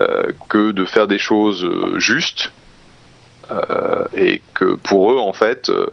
euh, 0.00 0.32
que 0.48 0.72
de 0.72 0.84
faire 0.84 1.06
des 1.06 1.18
choses 1.18 1.68
justes. 1.96 2.52
Euh, 3.52 4.04
et 4.16 4.42
que 4.54 4.74
pour 4.76 5.12
eux, 5.12 5.18
en 5.18 5.32
fait, 5.32 5.68
euh, 5.68 5.86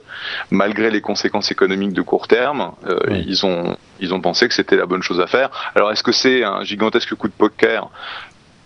malgré 0.51 0.89
les 0.89 1.01
conséquences 1.01 1.51
économiques 1.51 1.93
de 1.93 2.01
court 2.01 2.27
terme, 2.27 2.71
euh, 2.87 2.99
Oui. 3.09 3.25
ils 3.27 3.45
ont 3.45 3.77
ils 3.99 4.13
ont 4.13 4.21
pensé 4.21 4.47
que 4.47 4.53
c'était 4.53 4.77
la 4.77 4.85
bonne 4.85 5.03
chose 5.03 5.19
à 5.19 5.27
faire. 5.27 5.49
Alors, 5.75 5.91
est-ce 5.91 6.03
que 6.03 6.13
c'est 6.13 6.43
un 6.43 6.63
gigantesque 6.63 7.13
coup 7.15 7.27
de 7.27 7.33
poker 7.33 7.89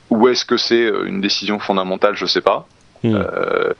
ou 0.09 0.27
est-ce 0.27 0.45
que 0.45 0.57
c'est 0.57 0.91
une 1.07 1.21
décision 1.21 1.57
fondamentale? 1.57 2.15
Je 2.15 2.27
sais 2.27 2.41
pas. 2.41 2.67
Hmm. 3.03 3.15
Euh, 3.15 3.73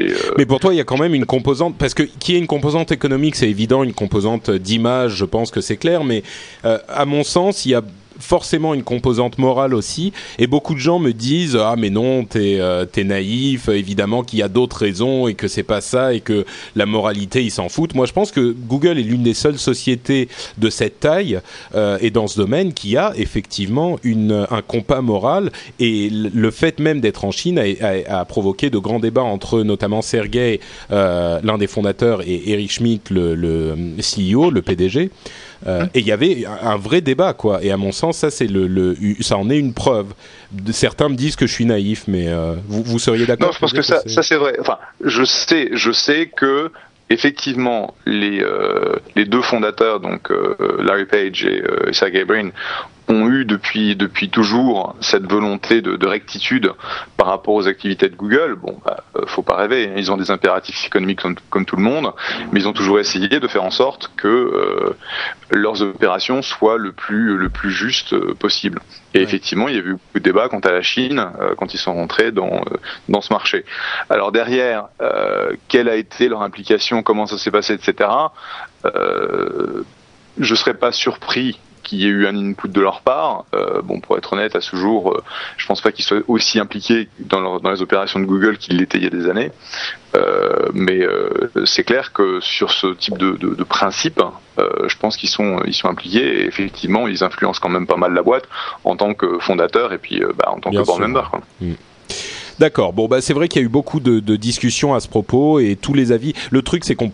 euh, 0.00 0.04
Mais 0.36 0.46
pour 0.46 0.60
toi, 0.60 0.72
il 0.72 0.76
y 0.76 0.80
a 0.80 0.84
quand 0.84 0.98
même 0.98 1.14
une 1.14 1.26
composante, 1.26 1.76
parce 1.78 1.94
que 1.94 2.02
qui 2.02 2.34
est 2.34 2.38
une 2.38 2.46
composante 2.46 2.92
économique, 2.92 3.34
c'est 3.36 3.48
évident, 3.48 3.82
une 3.82 3.94
composante 3.94 4.50
d'image, 4.50 5.14
je 5.16 5.24
pense 5.24 5.50
que 5.50 5.60
c'est 5.60 5.76
clair, 5.76 6.04
mais 6.04 6.22
euh, 6.64 6.78
à 6.88 7.04
mon 7.04 7.24
sens, 7.24 7.64
il 7.66 7.70
y 7.70 7.74
a 7.74 7.82
forcément 8.18 8.74
une 8.74 8.82
composante 8.82 9.38
morale 9.38 9.74
aussi, 9.74 10.12
et 10.38 10.46
beaucoup 10.46 10.74
de 10.74 10.80
gens 10.80 10.98
me 10.98 11.12
disent 11.12 11.56
ah 11.56 11.74
mais 11.78 11.90
non 11.90 12.24
t'es 12.24 12.56
euh, 12.60 12.84
t'es 12.84 13.04
naïf, 13.04 13.68
évidemment 13.68 14.22
qu'il 14.22 14.38
y 14.38 14.42
a 14.42 14.48
d'autres 14.48 14.78
raisons 14.78 15.28
et 15.28 15.34
que 15.34 15.48
c'est 15.48 15.62
pas 15.62 15.80
ça 15.80 16.12
et 16.12 16.20
que 16.20 16.44
la 16.76 16.86
moralité 16.86 17.42
ils 17.42 17.50
s'en 17.50 17.68
foutent. 17.68 17.94
Moi 17.94 18.06
je 18.06 18.12
pense 18.12 18.32
que 18.32 18.54
Google 18.68 18.98
est 18.98 19.02
l'une 19.02 19.22
des 19.22 19.34
seules 19.34 19.58
sociétés 19.58 20.28
de 20.58 20.70
cette 20.70 21.00
taille 21.00 21.40
euh, 21.74 21.98
et 22.00 22.10
dans 22.10 22.26
ce 22.26 22.38
domaine 22.38 22.72
qui 22.72 22.96
a 22.96 23.12
effectivement 23.16 23.98
une 24.02 24.46
un 24.50 24.62
compas 24.62 25.00
moral 25.00 25.50
et 25.78 26.10
le 26.10 26.50
fait 26.50 26.78
même 26.80 27.00
d'être 27.00 27.24
en 27.24 27.30
Chine 27.30 27.58
a, 27.58 28.24
provoqué 28.24 28.70
de 28.70 28.78
grands 28.78 29.00
débats 29.00 29.22
entre 29.22 29.62
notamment 29.62 30.02
Sergey, 30.02 30.60
euh, 30.90 31.40
l'un 31.42 31.58
des 31.58 31.66
fondateurs, 31.66 32.22
et 32.26 32.50
Eric 32.50 32.72
Schmidt, 32.72 33.12
le, 33.12 33.34
le 33.34 33.76
CEO, 33.98 34.50
le 34.50 34.62
PDG. 34.62 35.10
Euh, 35.66 35.86
et 35.94 36.00
il 36.00 36.06
y 36.06 36.12
avait 36.12 36.46
un 36.46 36.68
un 36.68 36.76
vrai 36.76 37.00
débat, 37.00 37.32
quoi. 37.32 37.62
Et 37.62 37.70
à 37.70 37.76
mon 37.76 37.92
sens, 37.92 38.18
ça, 38.18 38.30
c'est 38.30 38.46
le, 38.46 38.66
le, 38.66 38.96
ça 39.20 39.36
en 39.36 39.50
est 39.50 39.58
une 39.58 39.74
preuve. 39.74 40.06
Certains 40.70 41.08
me 41.08 41.16
disent 41.16 41.36
que 41.36 41.46
je 41.46 41.52
suis 41.52 41.64
naïf, 41.64 42.04
mais 42.06 42.28
euh, 42.28 42.54
vous, 42.68 42.82
vous 42.82 42.98
seriez 42.98 43.26
d'accord 43.26 43.48
Non, 43.48 43.52
je 43.52 43.58
pense 43.58 43.72
que 43.72 43.82
ça, 43.82 44.02
ça 44.06 44.22
c'est 44.22 44.36
vrai. 44.36 44.56
Enfin, 44.60 44.78
je 45.04 45.24
sais, 45.24 45.70
je 45.72 45.90
sais 45.90 46.30
que 46.34 46.70
effectivement 47.10 47.94
les 48.06 48.40
euh, 48.42 48.96
les 49.16 49.24
deux 49.24 49.42
fondateurs, 49.42 50.00
donc 50.00 50.30
euh, 50.30 50.54
Larry 50.82 51.06
Page 51.06 51.44
et 51.44 51.62
euh, 51.62 51.92
Sergey 51.92 52.24
Brin, 52.24 52.50
ont 53.08 53.28
eu 53.28 53.44
depuis 53.44 53.96
depuis 53.96 54.28
toujours 54.28 54.94
cette 55.00 55.24
volonté 55.30 55.80
de, 55.80 55.96
de 55.96 56.06
rectitude 56.06 56.72
par 57.16 57.28
rapport 57.28 57.54
aux 57.54 57.66
activités 57.66 58.08
de 58.08 58.16
Google. 58.16 58.56
Bon, 58.56 58.78
bah, 58.84 59.04
euh, 59.16 59.22
faut 59.26 59.42
pas 59.42 59.56
rêver. 59.56 59.92
Ils 59.96 60.12
ont 60.12 60.16
des 60.16 60.30
impératifs 60.30 60.84
économiques 60.86 61.20
comme, 61.22 61.36
comme 61.50 61.64
tout 61.64 61.76
le 61.76 61.82
monde, 61.82 62.12
mais 62.52 62.60
ils 62.60 62.68
ont 62.68 62.72
toujours 62.72 62.98
essayé 63.00 63.28
de 63.28 63.48
faire 63.48 63.64
en 63.64 63.70
sorte 63.70 64.10
que 64.16 64.28
euh, 64.28 64.96
leurs 65.50 65.80
opérations 65.82 66.42
soient 66.42 66.76
le 66.78 66.92
plus 66.92 67.36
le 67.36 67.48
plus 67.48 67.70
juste 67.70 68.12
euh, 68.12 68.34
possible. 68.34 68.80
Et 69.14 69.18
Ouais. 69.18 69.24
effectivement, 69.24 69.68
il 69.68 69.74
y 69.74 69.78
a 69.78 69.80
eu 69.80 69.92
beaucoup 69.92 70.18
de 70.18 70.22
débats 70.22 70.48
quant 70.48 70.60
à 70.60 70.70
la 70.70 70.82
Chine 70.82 71.18
euh, 71.40 71.54
quand 71.56 71.72
ils 71.74 71.78
sont 71.78 71.94
rentrés 71.94 72.30
dans 72.30 72.56
euh, 72.56 72.76
dans 73.08 73.20
ce 73.22 73.32
marché. 73.32 73.64
Alors 74.10 74.32
derrière, 74.32 74.88
euh, 75.00 75.52
quelle 75.68 75.88
a 75.88 75.96
été 75.96 76.28
leur 76.28 76.42
implication, 76.42 77.02
comment 77.02 77.26
ça 77.26 77.38
s'est 77.38 77.50
passé, 77.50 77.72
etc. 77.72 78.10
Euh, 78.84 79.82
je 80.38 80.54
serais 80.54 80.74
pas 80.74 80.92
surpris 80.92 81.58
qu'il 81.88 82.00
y 82.00 82.04
ait 82.04 82.08
eu 82.08 82.26
un 82.26 82.36
input 82.36 82.68
de 82.68 82.80
leur 82.80 83.00
part. 83.00 83.44
Euh, 83.54 83.80
bon, 83.82 84.00
pour 84.00 84.16
être 84.18 84.32
honnête, 84.34 84.54
à 84.54 84.60
ce 84.60 84.76
jour, 84.76 85.12
euh, 85.12 85.22
je 85.56 85.66
pense 85.66 85.80
pas 85.80 85.90
qu'ils 85.92 86.04
soient 86.04 86.20
aussi 86.28 86.60
impliqués 86.60 87.08
dans, 87.18 87.40
leur- 87.40 87.60
dans 87.60 87.70
les 87.70 87.82
opérations 87.82 88.20
de 88.20 88.26
Google 88.26 88.58
qu'ils 88.58 88.76
l'étaient 88.78 88.98
il 88.98 89.04
y 89.04 89.06
a 89.06 89.10
des 89.10 89.28
années. 89.28 89.50
Euh, 90.14 90.66
mais 90.72 91.00
euh, 91.00 91.50
c'est 91.64 91.84
clair 91.84 92.12
que 92.12 92.40
sur 92.40 92.70
ce 92.72 92.88
type 92.94 93.18
de, 93.18 93.32
de, 93.32 93.54
de 93.54 93.64
principe, 93.64 94.20
je 94.58 94.96
pense 94.98 95.16
qu'ils 95.16 95.28
sont 95.28 95.60
ils 95.66 95.74
sont 95.74 95.88
impliqués 95.88 96.40
et 96.42 96.46
effectivement 96.46 97.06
ils 97.06 97.22
influencent 97.22 97.60
quand 97.62 97.68
même 97.68 97.86
pas 97.86 97.96
mal 97.96 98.12
la 98.12 98.22
boîte 98.22 98.44
en 98.84 98.96
tant 98.96 99.14
que 99.14 99.38
fondateur 99.38 99.92
et 99.92 99.98
puis 99.98 100.20
bah, 100.36 100.50
en 100.50 100.58
tant 100.60 100.70
Bien 100.70 100.80
que 100.80 100.86
board 100.86 100.98
sûr. 100.98 101.08
member. 101.08 101.30
Quoi. 101.30 101.40
D'accord. 102.58 102.92
Bon, 102.92 103.06
bah 103.06 103.20
c'est 103.20 103.34
vrai 103.34 103.46
qu'il 103.46 103.62
y 103.62 103.64
a 103.64 103.66
eu 103.66 103.70
beaucoup 103.70 104.00
de, 104.00 104.18
discussions 104.36 104.92
à 104.92 105.00
ce 105.00 105.06
propos 105.06 105.60
et 105.60 105.76
tous 105.76 105.94
les 105.94 106.10
avis. 106.10 106.32
Le 106.50 106.62
truc, 106.62 106.84
c'est 106.84 106.96
qu'on 106.96 107.08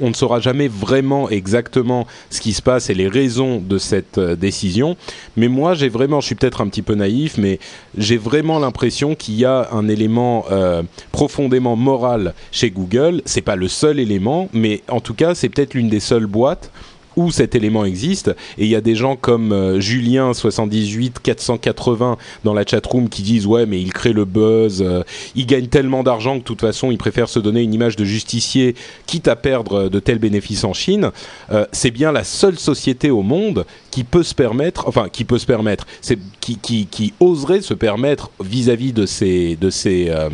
ne 0.00 0.12
saura 0.12 0.40
jamais 0.40 0.66
vraiment 0.66 1.30
exactement 1.30 2.06
ce 2.30 2.40
qui 2.40 2.52
se 2.52 2.62
passe 2.62 2.90
et 2.90 2.94
les 2.94 3.06
raisons 3.06 3.60
de 3.60 3.78
cette 3.78 4.18
euh, 4.18 4.34
décision. 4.34 4.96
Mais 5.36 5.46
moi, 5.46 5.74
j'ai 5.74 5.88
vraiment, 5.88 6.20
je 6.20 6.26
suis 6.26 6.34
peut-être 6.34 6.60
un 6.60 6.66
petit 6.66 6.82
peu 6.82 6.94
naïf, 6.94 7.38
mais 7.38 7.60
j'ai 7.96 8.16
vraiment 8.16 8.58
l'impression 8.58 9.14
qu'il 9.14 9.34
y 9.34 9.44
a 9.44 9.68
un 9.72 9.88
élément 9.88 10.46
euh, 10.50 10.82
profondément 11.12 11.76
moral 11.76 12.34
chez 12.50 12.70
Google. 12.70 13.22
C'est 13.24 13.40
pas 13.40 13.56
le 13.56 13.68
seul 13.68 14.00
élément, 14.00 14.48
mais 14.52 14.82
en 14.88 15.00
tout 15.00 15.14
cas, 15.14 15.36
c'est 15.36 15.48
peut-être 15.48 15.74
l'une 15.74 15.88
des 15.90 16.00
seules 16.00 16.26
boîtes 16.26 16.72
où 17.16 17.30
cet 17.30 17.54
élément 17.54 17.84
existe. 17.84 18.28
Et 18.58 18.64
il 18.64 18.68
y 18.68 18.76
a 18.76 18.80
des 18.80 18.94
gens 18.94 19.16
comme 19.16 19.52
euh, 19.52 19.80
Julien 19.80 20.34
78 20.34 21.20
480 21.22 22.16
dans 22.44 22.54
la 22.54 22.64
chatroom 22.64 23.08
qui 23.08 23.22
disent 23.22 23.46
ouais 23.46 23.66
mais 23.66 23.80
il 23.80 23.92
crée 23.92 24.12
le 24.12 24.24
buzz 24.24 24.82
euh, 24.82 25.02
il 25.34 25.46
gagne 25.46 25.66
tellement 25.66 26.02
d'argent 26.02 26.34
que 26.34 26.40
de 26.40 26.44
toute 26.44 26.60
façon 26.60 26.90
il 26.90 26.98
préfère 26.98 27.28
se 27.28 27.38
donner 27.38 27.62
une 27.62 27.74
image 27.74 27.96
de 27.96 28.04
justicier 28.04 28.74
quitte 29.06 29.28
à 29.28 29.36
perdre 29.36 29.84
euh, 29.84 29.88
de 29.88 29.98
tels 29.98 30.18
bénéfices 30.18 30.64
en 30.64 30.72
Chine. 30.72 31.10
Euh, 31.50 31.66
c'est 31.72 31.90
bien 31.90 32.12
la 32.12 32.24
seule 32.24 32.58
société 32.58 33.10
au 33.10 33.22
monde 33.22 33.64
qui 33.90 34.04
peut 34.04 34.22
se 34.22 34.34
permettre 34.34 34.88
enfin 34.88 35.08
qui 35.10 35.24
peut 35.24 35.38
se 35.38 35.46
permettre 35.46 35.86
c'est 36.00 36.18
qui, 36.40 36.56
qui, 36.58 36.86
qui 36.86 37.12
oserait 37.20 37.60
se 37.60 37.74
permettre 37.74 38.30
vis-à-vis 38.40 38.92
de 38.92 39.06
ses 39.06 39.56
de 39.56 39.70
euh, 39.86 40.28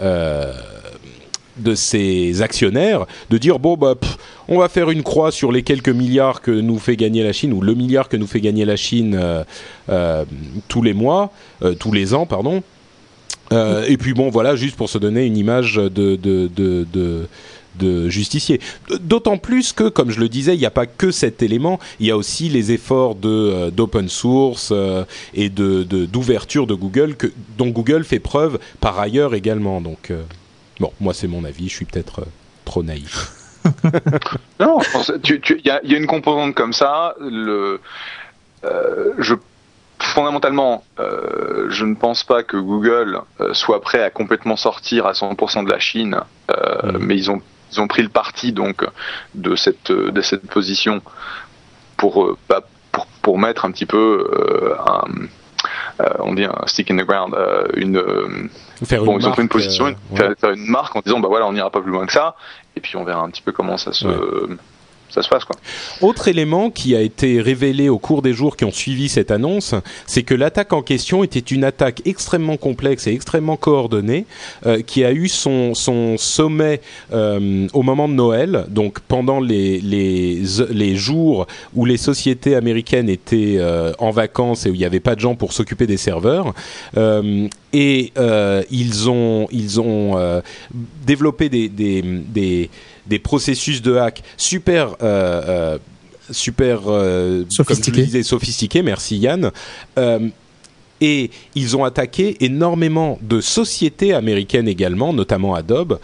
euh, 0.00 0.52
de 1.62 1.74
ses 1.74 2.42
actionnaires 2.42 3.06
de 3.30 3.38
dire 3.38 3.58
bon 3.58 3.76
bah 3.76 3.94
on 4.48 4.58
va 4.58 4.68
faire 4.68 4.90
une 4.90 5.02
croix 5.02 5.30
sur 5.30 5.52
les 5.52 5.62
quelques 5.62 5.88
milliards 5.88 6.40
que 6.40 6.50
nous 6.50 6.78
fait 6.78 6.96
gagner 6.96 7.22
la 7.22 7.32
Chine 7.32 7.52
ou 7.52 7.60
le 7.60 7.74
milliard 7.74 8.08
que 8.08 8.16
nous 8.16 8.26
fait 8.26 8.40
gagner 8.40 8.64
la 8.64 8.76
Chine 8.76 9.18
euh, 9.20 9.44
euh, 9.88 10.24
tous 10.68 10.82
les 10.82 10.92
mois 10.94 11.30
euh, 11.62 11.74
tous 11.74 11.92
les 11.92 12.14
ans 12.14 12.26
pardon 12.26 12.62
et 13.86 13.98
puis 13.98 14.14
bon 14.14 14.30
voilà 14.30 14.56
juste 14.56 14.76
pour 14.76 14.88
se 14.88 14.96
donner 14.96 15.26
une 15.26 15.36
image 15.36 15.74
de 15.74 16.16
de 16.16 16.48
de, 16.56 16.86
de 16.90 17.28
de 17.78 18.08
justicier. 18.08 18.60
D'autant 19.00 19.38
plus 19.38 19.72
que, 19.72 19.88
comme 19.88 20.10
je 20.10 20.20
le 20.20 20.28
disais, 20.28 20.54
il 20.54 20.58
n'y 20.58 20.66
a 20.66 20.70
pas 20.70 20.86
que 20.86 21.10
cet 21.10 21.42
élément, 21.42 21.78
il 22.00 22.06
y 22.06 22.10
a 22.10 22.16
aussi 22.16 22.48
les 22.50 22.72
efforts 22.72 23.14
de 23.14 23.70
d'open 23.70 24.08
source 24.08 24.72
et 25.34 25.48
de 25.50 25.82
de- 25.82 26.06
d'ouverture 26.06 26.66
de, 26.66 26.74
Google 26.74 27.14
dont 27.58 27.68
Google 27.68 28.04
fait 28.04 28.20
preuve 28.20 28.58
par 28.80 28.98
ailleurs 28.98 29.34
également. 29.34 29.80
Donc 29.82 30.12
bon, 30.80 30.92
moi 31.00 31.14
c'est 31.14 31.28
mon 31.28 31.44
avis, 31.44 31.68
je 31.68 31.74
suis 31.74 31.84
peut-être 31.84 32.20
euh, 32.20 32.26
trop 32.64 32.82
naïf. 32.82 33.30
Non, 34.60 34.78
il 35.24 35.60
y, 35.64 35.70
a, 35.70 35.80
il 35.84 35.90
y 35.92 35.94
a 35.94 35.98
une 35.98 36.06
composante 36.08 36.54
comme 36.54 36.72
ça. 36.72 37.14
Le, 37.20 37.80
euh, 38.64 39.12
je, 39.18 39.34
fondamentalement, 40.00 40.84
euh, 40.98 41.66
je 41.70 41.84
ne 41.84 41.94
pense 41.94 42.24
pas 42.24 42.42
que 42.42 42.56
Google 42.56 43.20
soit 43.52 43.80
prêt 43.80 44.02
à 44.02 44.10
complètement 44.10 44.56
sortir 44.56 45.06
à 45.06 45.12
100% 45.12 45.64
de 45.64 45.70
la 45.70 45.78
Chine, 45.78 46.16
euh, 46.50 46.92
Mhm. 46.92 46.98
mais 47.06 47.16
ils 47.16 47.30
ont, 47.30 47.40
ils 47.72 47.80
ont 47.80 47.86
pris 47.88 48.02
le 48.02 48.08
parti 48.08 48.52
donc 48.52 48.84
de 49.34 49.54
cette, 49.56 49.92
de 49.92 50.20
cette 50.22 50.48
position 50.48 51.00
pour, 51.96 52.36
bah, 52.48 52.62
pour, 52.90 53.06
pour 53.22 53.38
mettre 53.38 53.64
un 53.64 53.70
petit 53.70 53.86
peu 53.86 54.28
euh, 54.32 54.74
un, 54.86 55.04
euh, 56.04 56.08
on 56.20 56.34
dit 56.34 56.44
un 56.44 56.66
stick 56.66 56.90
in 56.90 56.96
the 56.96 57.06
ground, 57.06 57.34
euh, 57.34 57.66
une, 57.74 58.02
Faire 58.84 59.04
bon, 59.04 59.18
ils 59.18 59.26
ont 59.26 59.32
pris 59.32 59.42
une 59.42 59.48
position, 59.48 59.86
euh, 59.86 59.92
ouais. 60.12 60.34
faire, 60.36 60.50
une 60.50 60.66
marque 60.66 60.94
en 60.96 61.00
disant 61.00 61.20
bah 61.20 61.28
voilà, 61.28 61.46
on 61.46 61.52
n'ira 61.52 61.70
pas 61.70 61.80
plus 61.80 61.92
loin 61.92 62.06
que 62.06 62.12
ça, 62.12 62.34
et 62.76 62.80
puis 62.80 62.96
on 62.96 63.04
verra 63.04 63.22
un 63.22 63.30
petit 63.30 63.42
peu 63.42 63.52
comment 63.52 63.76
ça 63.76 63.92
se, 63.92 64.06
ça 65.12 65.22
se 65.22 65.28
passe 65.28 65.44
quoi. 65.44 65.56
Autre 66.00 66.28
élément 66.28 66.70
qui 66.70 66.96
a 66.96 67.00
été 67.00 67.40
révélé 67.40 67.88
au 67.88 67.98
cours 67.98 68.22
des 68.22 68.32
jours 68.32 68.56
qui 68.56 68.64
ont 68.64 68.72
suivi 68.72 69.08
cette 69.08 69.30
annonce, 69.30 69.74
c'est 70.06 70.22
que 70.22 70.34
l'attaque 70.34 70.72
en 70.72 70.82
question 70.82 71.22
était 71.22 71.38
une 71.38 71.64
attaque 71.64 72.02
extrêmement 72.04 72.56
complexe 72.56 73.06
et 73.06 73.12
extrêmement 73.12 73.56
coordonnée, 73.56 74.26
euh, 74.66 74.82
qui 74.82 75.04
a 75.04 75.12
eu 75.12 75.28
son, 75.28 75.74
sommet 76.16 76.80
euh, 77.12 77.68
au 77.72 77.82
moment 77.82 78.08
de 78.08 78.14
Noël, 78.14 78.66
donc 78.68 79.00
pendant 79.00 79.40
les, 79.40 80.42
jours 80.94 81.46
où 81.74 81.84
les 81.84 81.96
sociétés 81.96 82.54
américaines 82.54 83.08
étaient 83.08 83.56
euh, 83.58 83.92
en 83.98 84.10
vacances 84.10 84.66
et 84.66 84.70
où 84.70 84.74
il 84.74 84.78
n'y 84.78 84.84
avait 84.84 85.00
pas 85.00 85.14
de 85.14 85.20
gens 85.20 85.34
pour 85.34 85.52
s'occuper 85.52 85.86
des 85.86 85.96
serveurs. 85.96 86.54
Et 87.74 88.12
ils 88.70 89.10
ont, 89.10 89.48
développé 91.06 91.48
des, 91.48 92.70
des 93.06 93.18
processus 93.18 93.82
de 93.82 93.96
hack 93.96 94.22
super 94.36 94.96
euh, 95.02 95.42
euh, 95.48 95.78
super 96.30 96.82
sophistiqué. 97.50 97.64
comme 97.64 98.00
je 98.00 98.04
disais, 98.04 98.22
sophistiqué. 98.22 98.82
Merci 98.82 99.18
Yann. 99.18 99.50
et 101.00 101.30
ils 101.54 101.76
ont 101.76 101.84
attaqué 101.84 102.36
énormément 102.44 103.18
de 103.22 103.40
sociétés 103.40 104.14
américaines 104.14 104.68
également, 104.68 105.12
notamment 105.12 105.54
Adobe. 105.54 105.98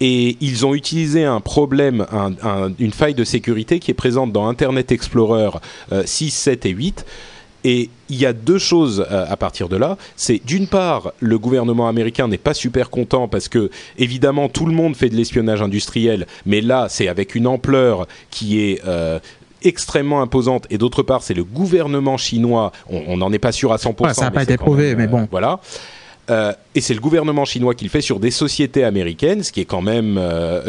et 0.00 0.36
ils 0.40 0.66
ont 0.66 0.74
utilisé 0.74 1.24
un 1.24 1.40
problème, 1.40 2.06
une 2.78 2.92
faille 2.92 3.14
de 3.14 3.24
sécurité 3.24 3.80
qui 3.80 3.90
est 3.90 3.94
présente 3.94 4.30
dans 4.30 4.46
Internet 4.46 4.92
Explorer 4.92 5.50
6, 6.04 6.30
7 6.30 6.66
et 6.66 6.70
8 6.70 7.04
et 7.64 7.90
il 8.08 8.16
y 8.16 8.26
a 8.26 8.32
deux 8.32 8.58
choses 8.58 9.06
euh, 9.10 9.24
à 9.28 9.36
partir 9.36 9.68
de 9.68 9.76
là. 9.76 9.96
C'est 10.16 10.40
d'une 10.44 10.66
part, 10.66 11.12
le 11.20 11.38
gouvernement 11.38 11.88
américain 11.88 12.28
n'est 12.28 12.38
pas 12.38 12.54
super 12.54 12.90
content 12.90 13.28
parce 13.28 13.48
que 13.48 13.70
évidemment 13.98 14.48
tout 14.48 14.66
le 14.66 14.72
monde 14.72 14.96
fait 14.96 15.08
de 15.08 15.16
l'espionnage 15.16 15.62
industriel, 15.62 16.26
mais 16.46 16.60
là 16.60 16.86
c'est 16.88 17.08
avec 17.08 17.34
une 17.34 17.46
ampleur 17.46 18.06
qui 18.30 18.60
est 18.60 18.82
euh, 18.86 19.18
extrêmement 19.62 20.22
imposante. 20.22 20.66
Et 20.70 20.78
d'autre 20.78 21.02
part, 21.02 21.22
c'est 21.22 21.34
le 21.34 21.44
gouvernement 21.44 22.16
chinois. 22.16 22.72
On 22.88 23.16
n'en 23.16 23.32
est 23.32 23.38
pas 23.38 23.52
sûr 23.52 23.72
à 23.72 23.76
100%. 23.76 24.12
ça 24.12 24.24
n'a 24.24 24.30
pas 24.32 24.42
été 24.42 24.56
prouvé, 24.56 24.96
mais 24.96 25.06
bon. 25.06 25.20
Euh, 25.20 25.26
voilà. 25.30 25.60
et 26.74 26.80
c'est 26.80 26.94
le 26.94 27.00
gouvernement 27.00 27.44
chinois 27.44 27.74
qui 27.74 27.84
le 27.84 27.90
fait 27.90 28.00
sur 28.00 28.18
des 28.18 28.32
sociétés 28.32 28.82
américaines, 28.82 29.44
ce 29.44 29.52
qui 29.52 29.60
est 29.60 29.64
quand 29.64 29.82
même 29.82 30.20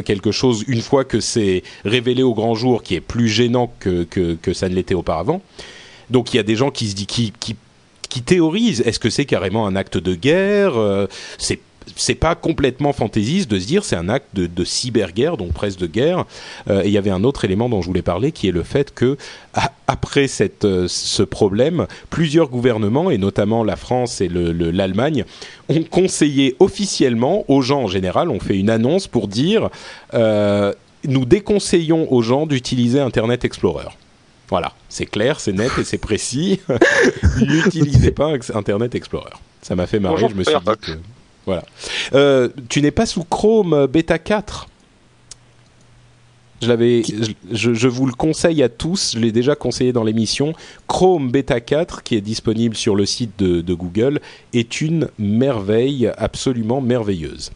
quelque 0.06 0.32
chose, 0.32 0.64
une 0.68 0.82
fois 0.82 1.06
que 1.06 1.20
c'est 1.20 1.64
révélé 1.86 2.22
au 2.22 2.36
grand 2.36 2.54
jour, 2.54 2.84
qui 2.84 2.94
est 2.94 3.02
plus 3.02 3.30
gênant 3.30 3.74
que, 3.80 4.04
que, 4.04 4.36
que 4.36 4.54
ça 4.54 4.70
ne 4.70 4.76
l'était 4.76 4.94
auparavant. 4.94 5.42
Donc 6.10 6.34
il 6.34 6.38
y 6.38 6.40
a 6.40 6.44
des 6.44 6.56
gens 6.56 6.72
qui 6.72 6.90
se 6.90 6.96
disent, 6.96 7.32
qui, 7.40 8.22
théorisent, 8.22 8.82
est-ce 8.82 9.00
que 9.00 9.10
c'est 9.10 9.26
carrément 9.26 9.66
un 9.66 9.76
acte 9.76 9.98
de 9.98 10.16
guerre 10.16 10.78
euh, 10.78 11.08
C'est 11.38 11.60
c'est 11.98 12.16
pas 12.16 12.34
complètement 12.34 12.94
fantaisiste 12.94 13.52
de 13.52 13.60
se 13.60 13.68
dire 13.68 13.84
c'est 13.84 13.98
un 13.98 14.08
acte 14.08 14.34
de, 14.34 14.64
cyberguerre, 14.64 15.36
donc 15.36 15.52
presque 15.52 15.80
de 15.80 15.88
guerre. 15.88 16.24
Euh, 16.70 16.82
et 16.82 16.88
il 16.88 16.94
y 16.94 16.98
avait 16.98 17.10
un 17.10 17.26
autre 17.26 17.44
élément 17.44 17.68
dont 17.68 17.82
je 17.82 17.88
voulais 17.88 18.02
parler, 18.02 18.32
qui 18.32 18.48
est 18.48 18.54
le 18.54 18.64
fait 18.64 18.94
que 18.94 19.18
après 19.88 20.28
euh, 20.64 20.88
ce 20.88 21.24
problème, 21.24 21.86
plusieurs 22.10 22.48
gouvernements, 22.48 23.12
et 23.12 23.18
notamment 23.18 23.66
la 23.66 23.76
France 23.76 24.22
et 24.22 24.30
l'Allemagne, 24.30 25.26
ont 25.68 25.84
conseillé 25.84 26.56
officiellement 26.60 27.44
aux 27.50 27.62
gens 27.62 27.82
en 27.82 27.88
général, 27.88 28.30
ont 28.30 28.40
fait 28.40 28.58
une 28.58 28.70
annonce 28.70 29.08
pour 29.08 29.28
dire 29.28 29.70
nous 31.06 31.26
déconseillons 31.26 32.12
aux 32.12 32.22
gens 32.22 32.46
d'utiliser 32.46 33.00
Internet 33.00 33.46
Explorer. 33.46 33.90
Voilà, 34.54 34.72
c'est 34.88 35.08
clair, 35.08 35.40
c'est 35.40 35.52
net 35.52 35.72
et 35.80 35.84
c'est 35.84 35.98
précis. 35.98 36.60
N'utilisez 37.42 38.12
pas 38.12 38.36
Internet 38.54 38.94
Explorer. 38.94 39.34
Ça 39.64 39.76
m'a 39.76 39.88
fait 39.88 40.00
marrer, 40.00 40.30
je 40.30 40.36
me 40.36 40.44
suis 40.44 40.54
dit 40.54 40.72
que... 40.80 40.92
Voilà. 41.48 41.64
Euh, 42.14 42.50
tu 42.70 42.84
n'es 42.84 42.92
pas 42.92 43.08
sous 43.08 43.24
Chrome 43.24 43.88
Beta 43.88 44.20
4 44.20 44.68
je, 46.62 46.68
l'avais, 46.68 47.02
je, 47.52 47.88
vous 47.88 48.06
le 48.06 48.14
conseille 48.14 48.62
à 48.62 48.70
tous, 48.70 49.14
je 49.16 49.20
l'ai 49.20 49.32
déjà 49.32 49.56
conseillé 49.56 49.92
dans 49.92 50.04
l'émission. 50.04 50.54
Chrome 50.88 51.32
Beta 51.32 51.60
4, 51.60 52.04
qui 52.04 52.16
est 52.16 52.22
disponible 52.22 52.76
sur 52.76 52.96
le 52.96 53.08
site 53.08 53.40
de 53.40 53.74
Google, 53.74 54.22
est 54.54 54.82
une 54.82 55.10
merveille 55.18 56.12
absolument 56.16 56.80
merveilleuse. 56.80 57.50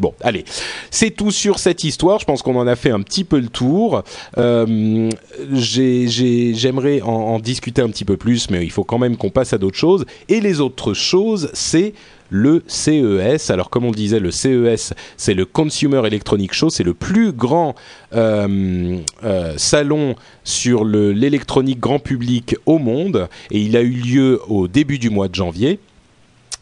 Bon, 0.00 0.14
allez, 0.20 0.44
c'est 0.90 1.10
tout 1.10 1.32
sur 1.32 1.58
cette 1.58 1.82
histoire. 1.82 2.20
Je 2.20 2.24
pense 2.24 2.42
qu'on 2.42 2.56
en 2.56 2.66
a 2.66 2.76
fait 2.76 2.90
un 2.90 3.02
petit 3.02 3.24
peu 3.24 3.40
le 3.40 3.48
tour. 3.48 4.04
Euh, 4.36 5.10
J'aimerais 5.52 7.00
en, 7.02 7.38
discuter 7.40 7.82
un 7.82 7.88
petit 7.88 8.04
peu 8.04 8.16
plus, 8.16 8.50
mais 8.50 8.64
il 8.64 8.70
faut 8.70 8.84
quand 8.84 8.98
même 8.98 9.16
qu'on 9.16 9.30
passe 9.30 9.52
à 9.52 9.58
d'autres 9.58 9.76
choses. 9.76 10.04
Et 10.28 10.40
les 10.40 10.60
autres 10.60 10.94
choses, 10.94 11.50
c'est 11.52 11.94
le 12.30 12.62
CES. 12.66 13.50
Alors 13.50 13.70
comme 13.70 13.84
on 13.84 13.90
le 13.90 13.96
disait, 13.96 14.20
le 14.20 14.30
CES, 14.30 14.92
c'est 15.16 15.34
le 15.34 15.44
Consumer 15.44 16.02
Electronic 16.06 16.52
Show, 16.52 16.70
c'est 16.70 16.84
le 16.84 16.94
plus 16.94 17.32
grand 17.32 17.74
euh, 18.14 18.98
euh, 19.24 19.54
salon 19.56 20.14
sur 20.44 20.84
l'électronique 20.84 21.80
grand 21.80 21.98
public 21.98 22.56
au 22.66 22.78
monde, 22.78 23.28
et 23.50 23.60
il 23.60 23.76
a 23.76 23.80
eu 23.80 23.90
lieu 23.90 24.40
au 24.48 24.68
début 24.68 24.98
du 24.98 25.10
mois 25.10 25.28
de 25.28 25.34
janvier. 25.34 25.80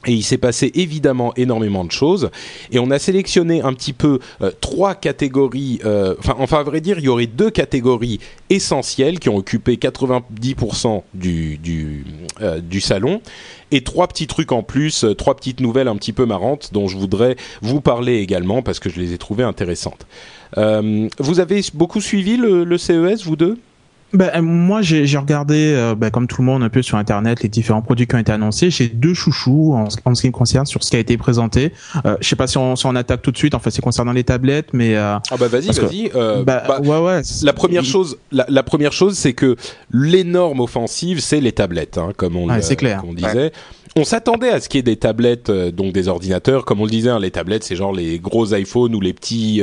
Et 0.06 0.12
il 0.12 0.22
s'est 0.22 0.38
passé 0.38 0.70
évidemment 0.74 1.32
énormément 1.36 1.84
de 1.84 1.90
choses. 1.90 2.30
Et 2.70 2.78
on 2.78 2.90
a 2.90 2.98
sélectionné 2.98 3.62
un 3.62 3.72
petit 3.72 3.92
peu 3.92 4.20
euh, 4.40 4.50
trois 4.60 4.94
catégories. 4.94 5.80
Euh, 5.84 6.14
enfin, 6.18 6.58
à 6.58 6.62
vrai 6.62 6.80
dire, 6.80 6.98
il 6.98 7.04
y 7.04 7.08
aurait 7.08 7.26
deux 7.26 7.50
catégories 7.50 8.20
essentielles 8.48 9.18
qui 9.18 9.28
ont 9.28 9.36
occupé 9.36 9.76
90% 9.76 11.02
du, 11.14 12.04
euh, 12.40 12.60
du 12.60 12.80
salon. 12.80 13.20
Et 13.72 13.82
trois 13.82 14.06
petits 14.06 14.28
trucs 14.28 14.52
en 14.52 14.62
plus, 14.62 15.04
trois 15.18 15.34
petites 15.34 15.60
nouvelles 15.60 15.88
un 15.88 15.96
petit 15.96 16.12
peu 16.12 16.24
marrantes 16.24 16.70
dont 16.72 16.86
je 16.86 16.96
voudrais 16.96 17.36
vous 17.62 17.80
parler 17.80 18.18
également 18.18 18.62
parce 18.62 18.78
que 18.78 18.88
je 18.88 19.00
les 19.00 19.12
ai 19.12 19.18
trouvées 19.18 19.42
intéressantes. 19.42 20.06
vous 20.56 21.40
avez 21.40 21.62
beaucoup 21.74 22.00
suivi 22.00 22.36
le 22.36 22.78
CES, 22.78 23.24
vous 23.24 23.34
deux? 23.34 23.58
Ben, 24.12 24.30
euh, 24.34 24.42
moi, 24.42 24.82
j'ai 24.82 25.18
regardé, 25.18 25.72
euh, 25.74 25.94
ben, 25.94 26.10
comme 26.10 26.26
tout 26.26 26.40
le 26.40 26.46
monde, 26.46 26.62
un 26.62 26.68
peu 26.68 26.82
sur 26.82 26.96
Internet, 26.96 27.42
les 27.42 27.48
différents 27.48 27.82
produits 27.82 28.06
qui 28.06 28.14
ont 28.14 28.18
été 28.18 28.32
annoncés. 28.32 28.70
J'ai 28.70 28.88
deux 28.88 29.14
chouchous 29.14 29.74
en, 29.74 29.90
ce 29.90 30.20
qui 30.20 30.28
me 30.28 30.32
concerne 30.32 30.66
sur 30.66 30.84
ce 30.84 30.90
qui 30.90 30.96
a 30.96 31.00
été 31.00 31.16
présenté. 31.16 31.72
Euh, 32.04 32.16
je 32.20 32.28
sais 32.28 32.36
pas 32.36 32.46
si 32.46 32.56
on, 32.56 32.76
si 32.76 32.86
on 32.86 32.94
attaque 32.94 33.22
tout 33.22 33.32
de 33.32 33.36
suite. 33.36 33.54
En 33.54 33.58
fait, 33.58 33.70
c'est 33.70 33.82
concernant 33.82 34.12
les 34.12 34.24
tablettes, 34.24 34.68
mais 34.72 34.96
euh, 34.96 35.16
ah 35.16 35.36
bah 35.38 35.48
vas-y, 35.48 35.72
vas-y. 35.72 36.10
Bah, 36.44 36.62
bah, 36.66 36.80
ouais, 36.80 36.98
ouais. 36.98 37.22
La 37.42 37.52
première 37.52 37.84
chose, 37.84 38.16
la, 38.30 38.46
la, 38.48 38.62
première 38.62 38.92
chose, 38.92 39.16
c'est 39.16 39.32
que 39.32 39.56
l'énorme 39.92 40.60
offensive, 40.60 41.20
c'est 41.20 41.40
les 41.40 41.52
tablettes, 41.52 41.98
hein, 41.98 42.12
comme 42.16 42.36
on, 42.36 42.48
ouais, 42.48 42.76
clair. 42.76 43.02
on 43.06 43.14
disait 43.14 43.52
on 43.98 44.04
s'attendait 44.04 44.50
à 44.50 44.60
ce 44.60 44.68
qu'il 44.68 44.76
y 44.76 44.80
ait 44.80 44.82
des 44.82 44.96
tablettes, 44.96 45.50
donc 45.50 45.94
des 45.94 46.08
ordinateurs, 46.08 46.66
comme 46.66 46.82
on 46.82 46.84
le 46.84 46.90
disait, 46.90 47.08
hein, 47.08 47.18
les 47.18 47.30
tablettes, 47.30 47.64
c'est 47.64 47.76
genre 47.76 47.94
les 47.94 48.18
gros 48.18 48.54
iPhones 48.54 48.94
ou 48.94 49.00
les 49.00 49.14
petits 49.14 49.62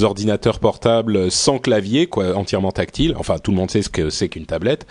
ordinateurs 0.00 0.60
portables 0.60 1.30
sans 1.30 1.58
clavier, 1.58 2.06
quoi, 2.06 2.34
entièrement 2.34 2.72
tactile. 2.72 3.14
Enfin, 3.18 3.36
tout 3.36 3.50
le 3.50 3.58
monde 3.58 3.70
sait 3.70 3.75
ce 3.82 3.88
que 3.88 4.10
c'est 4.10 4.28
qu'une 4.28 4.46
tablette. 4.46 4.86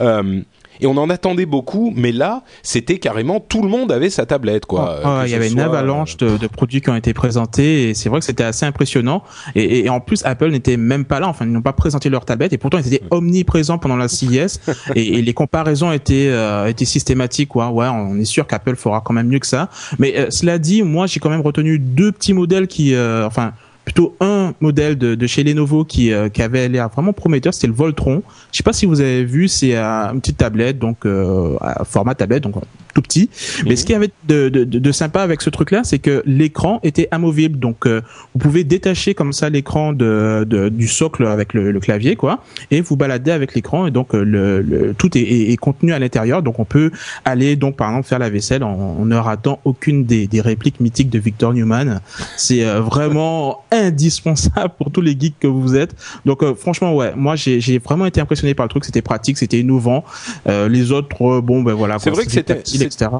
Euh, 0.00 0.42
et 0.80 0.86
on 0.86 0.96
en 0.96 1.10
attendait 1.10 1.46
beaucoup, 1.46 1.92
mais 1.94 2.12
là, 2.12 2.42
c'était 2.62 2.98
carrément 2.98 3.40
tout 3.40 3.62
le 3.62 3.68
monde 3.68 3.90
avait 3.92 4.10
sa 4.10 4.26
tablette, 4.26 4.66
quoi. 4.66 5.00
Oh, 5.04 5.20
il 5.24 5.30
y 5.30 5.34
avait 5.34 5.50
une 5.50 5.60
avalanche 5.60 6.16
de, 6.16 6.36
de, 6.36 6.46
produits 6.46 6.80
qui 6.80 6.90
ont 6.90 6.96
été 6.96 7.14
présentés, 7.14 7.90
et 7.90 7.94
c'est 7.94 8.08
vrai 8.08 8.20
que 8.20 8.26
c'était 8.26 8.44
assez 8.44 8.66
impressionnant. 8.66 9.22
Et, 9.54 9.80
et, 9.80 9.88
en 9.88 10.00
plus, 10.00 10.24
Apple 10.24 10.50
n'était 10.50 10.76
même 10.76 11.04
pas 11.04 11.20
là. 11.20 11.28
Enfin, 11.28 11.46
ils 11.46 11.52
n'ont 11.52 11.62
pas 11.62 11.72
présenté 11.72 12.08
leur 12.08 12.24
tablette, 12.24 12.52
et 12.52 12.58
pourtant 12.58 12.78
ils 12.78 12.92
étaient 12.92 13.04
omniprésents 13.10 13.78
pendant 13.78 13.96
la 13.96 14.08
CES. 14.08 14.60
et, 14.94 15.18
et, 15.18 15.22
les 15.22 15.34
comparaisons 15.34 15.92
étaient 15.92 16.28
euh, 16.28 16.66
étaient 16.66 16.84
systématiques, 16.84 17.48
quoi. 17.48 17.70
Ouais, 17.70 17.86
on 17.88 18.18
est 18.18 18.24
sûr 18.24 18.46
qu'Apple 18.46 18.76
fera 18.76 19.00
quand 19.00 19.14
même 19.14 19.28
mieux 19.28 19.38
que 19.38 19.46
ça. 19.46 19.70
Mais 19.98 20.18
euh, 20.18 20.26
cela 20.30 20.58
dit, 20.58 20.82
moi, 20.82 21.06
j'ai 21.06 21.20
quand 21.20 21.30
même 21.30 21.40
retenu 21.40 21.78
deux 21.78 22.12
petits 22.12 22.34
modèles 22.34 22.66
qui, 22.66 22.94
euh, 22.94 23.26
enfin 23.26 23.52
plutôt 23.86 24.16
un 24.20 24.52
modèle 24.60 24.98
de, 24.98 25.14
de 25.14 25.26
chez 25.28 25.44
Lenovo 25.44 25.84
qui, 25.84 26.12
euh, 26.12 26.28
qui 26.28 26.42
avait 26.42 26.68
l'air 26.68 26.88
vraiment 26.88 27.12
prometteur, 27.12 27.54
c'était 27.54 27.68
le 27.68 27.72
Voltron. 27.72 28.22
Je 28.52 28.58
sais 28.58 28.64
pas 28.64 28.72
si 28.72 28.84
vous 28.84 29.00
avez 29.00 29.24
vu, 29.24 29.46
c'est 29.46 29.76
euh, 29.76 30.12
une 30.12 30.20
petite 30.20 30.38
tablette, 30.38 30.78
donc 30.78 31.06
euh, 31.06 31.56
format 31.84 32.16
tablette, 32.16 32.42
donc 32.42 32.56
tout 32.96 33.02
petit. 33.02 33.28
Mais 33.64 33.72
mhm. 33.72 33.76
ce 33.76 33.84
qui 33.84 33.92
avait 33.92 34.10
de, 34.26 34.48
de, 34.48 34.64
de, 34.64 34.92
sympa 34.92 35.20
avec 35.20 35.42
ce 35.42 35.50
truc-là, 35.50 35.82
c'est 35.84 35.98
que 35.98 36.22
l'écran 36.24 36.80
était 36.82 37.08
amovible, 37.10 37.58
donc 37.58 37.86
vous 37.86 38.38
pouvez 38.38 38.64
détacher 38.64 39.12
comme 39.12 39.34
ça 39.34 39.50
l'écran 39.50 39.92
de, 39.92 40.46
de, 40.48 40.70
du 40.70 40.88
socle 40.88 41.26
avec 41.26 41.52
le, 41.52 41.72
le, 41.72 41.80
clavier, 41.80 42.16
quoi, 42.16 42.42
et 42.70 42.80
vous 42.80 42.96
balader 42.96 43.32
avec 43.32 43.54
l'écran, 43.54 43.86
et 43.86 43.90
donc 43.90 44.14
le, 44.14 44.62
le 44.62 44.94
tout 44.94 45.16
est, 45.18 45.20
est, 45.20 45.56
contenu 45.58 45.92
à 45.92 45.98
l'intérieur, 45.98 46.42
donc 46.42 46.58
on 46.58 46.64
peut 46.64 46.90
aller 47.26 47.56
donc 47.56 47.76
par 47.76 47.90
exemple 47.90 48.08
faire 48.08 48.18
la 48.18 48.30
vaisselle 48.30 48.64
en, 48.64 48.72
en 48.72 49.04
ne 49.04 49.16
ratant 49.16 49.60
aucune 49.64 50.04
des, 50.04 50.26
des 50.26 50.40
répliques 50.40 50.80
mythiques 50.80 51.10
de 51.10 51.18
Victor 51.18 51.52
Newman. 51.52 52.00
C'est 52.38 52.64
vraiment 52.64 53.60
indispensable 53.70 54.72
pour 54.78 54.90
tous 54.90 55.02
les 55.02 55.16
geeks 55.18 55.38
que 55.38 55.46
vous 55.46 55.76
êtes. 55.76 55.94
Donc 56.24 56.42
euh, 56.42 56.54
franchement 56.54 56.94
ouais, 56.94 57.12
moi 57.16 57.36
j'ai 57.36 57.78
vraiment 57.78 58.06
été 58.06 58.20
impressionné 58.20 58.54
par 58.54 58.64
le 58.64 58.70
truc, 58.70 58.84
c'était 58.84 59.02
pratique, 59.02 59.38
c'était 59.38 59.60
innovant. 59.60 60.04
Euh, 60.48 60.68
les 60.68 60.92
autres 60.92 61.22
euh, 61.22 61.40
bon 61.40 61.62
ben 61.62 61.74
voilà. 61.74 61.98
C'est 61.98 62.10
vrai 62.10 62.24
que 62.24 62.32
c'était 62.32 62.62
etc. 62.86 63.10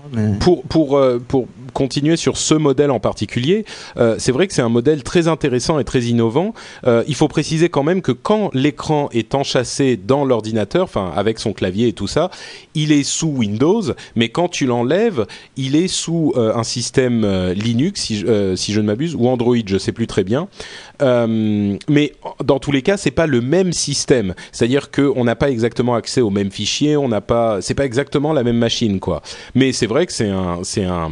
Pour 0.41 0.63
pour 0.63 1.47
continuer 1.77 2.17
sur 2.17 2.39
ce 2.39 2.55
modèle 2.55 2.91
en 2.91 3.01
particulier, 3.01 3.65
c'est 4.19 4.33
vrai 4.33 4.47
que 4.47 4.55
c'est 4.55 4.63
un 4.63 4.71
modèle 4.71 5.03
très 5.03 5.29
intéressant 5.29 5.79
et 5.79 5.85
très 5.85 6.05
innovant. 6.05 6.55
il 6.87 7.15
faut 7.15 7.29
préciser 7.29 7.69
quand 7.69 7.83
même 7.83 8.01
que 8.01 8.13
quand 8.13 8.51
l'écran 8.55 9.09
est 9.13 9.35
enchâssé 9.35 9.97
dans 9.97 10.25
l'ordinateur, 10.25 10.85
enfin 10.85 11.13
avec 11.15 11.39
son 11.39 11.53
clavier 11.53 11.89
et 11.89 11.93
tout 11.93 12.07
ça, 12.07 12.31
il 12.75 12.93
est 12.93 13.03
sous 13.03 13.29
Windows, 13.29 13.83
mais 14.15 14.31
quand 14.31 14.49
tu 14.49 14.67
l'enlèves, 14.67 15.27
il 15.57 15.77
est 15.77 15.89
sous 15.89 16.33
un 16.37 16.65
système 16.65 17.27
Linux 17.53 18.01
si, 18.01 18.17
je 18.19 18.81
ne 18.81 18.87
m'abuse 18.87 19.15
ou 19.15 19.29
Android, 19.29 19.57
je 19.67 19.79
sais 19.79 19.93
plus 19.93 20.07
très 20.07 20.25
bien 20.25 20.49
euh, 21.03 21.77
mais 21.89 22.13
dans 22.43 22.59
tous 22.59 22.73
les 22.73 22.83
cas, 22.83 22.97
c'est 22.97 23.11
pas 23.11 23.27
le 23.27 23.41
même 23.41 23.73
système. 23.73 24.35
C'est-à-dire 24.53 24.91
qu'on 24.91 25.25
n'a 25.25 25.37
pas 25.37 25.51
exactement 25.51 25.95
accès 25.95 26.21
aux 26.21 26.31
mêmes 26.31 26.51
fichiers, 26.51 26.97
on 26.97 27.09
n'a 27.09 27.21
pas, 27.21 27.61
c'est 27.61 27.75
pas 27.75 27.85
exactement 27.85 28.33
la 28.33 28.43
même 28.43 28.57
machine, 28.57 29.01
quoi. 29.01 29.23
Mais 29.55 29.73
c'est 29.73 29.87
vrai 29.87 30.07
que 30.07 30.13
c'est 30.13 30.31
un, 30.31 30.61
c'est 30.63 30.85
un, 30.85 31.11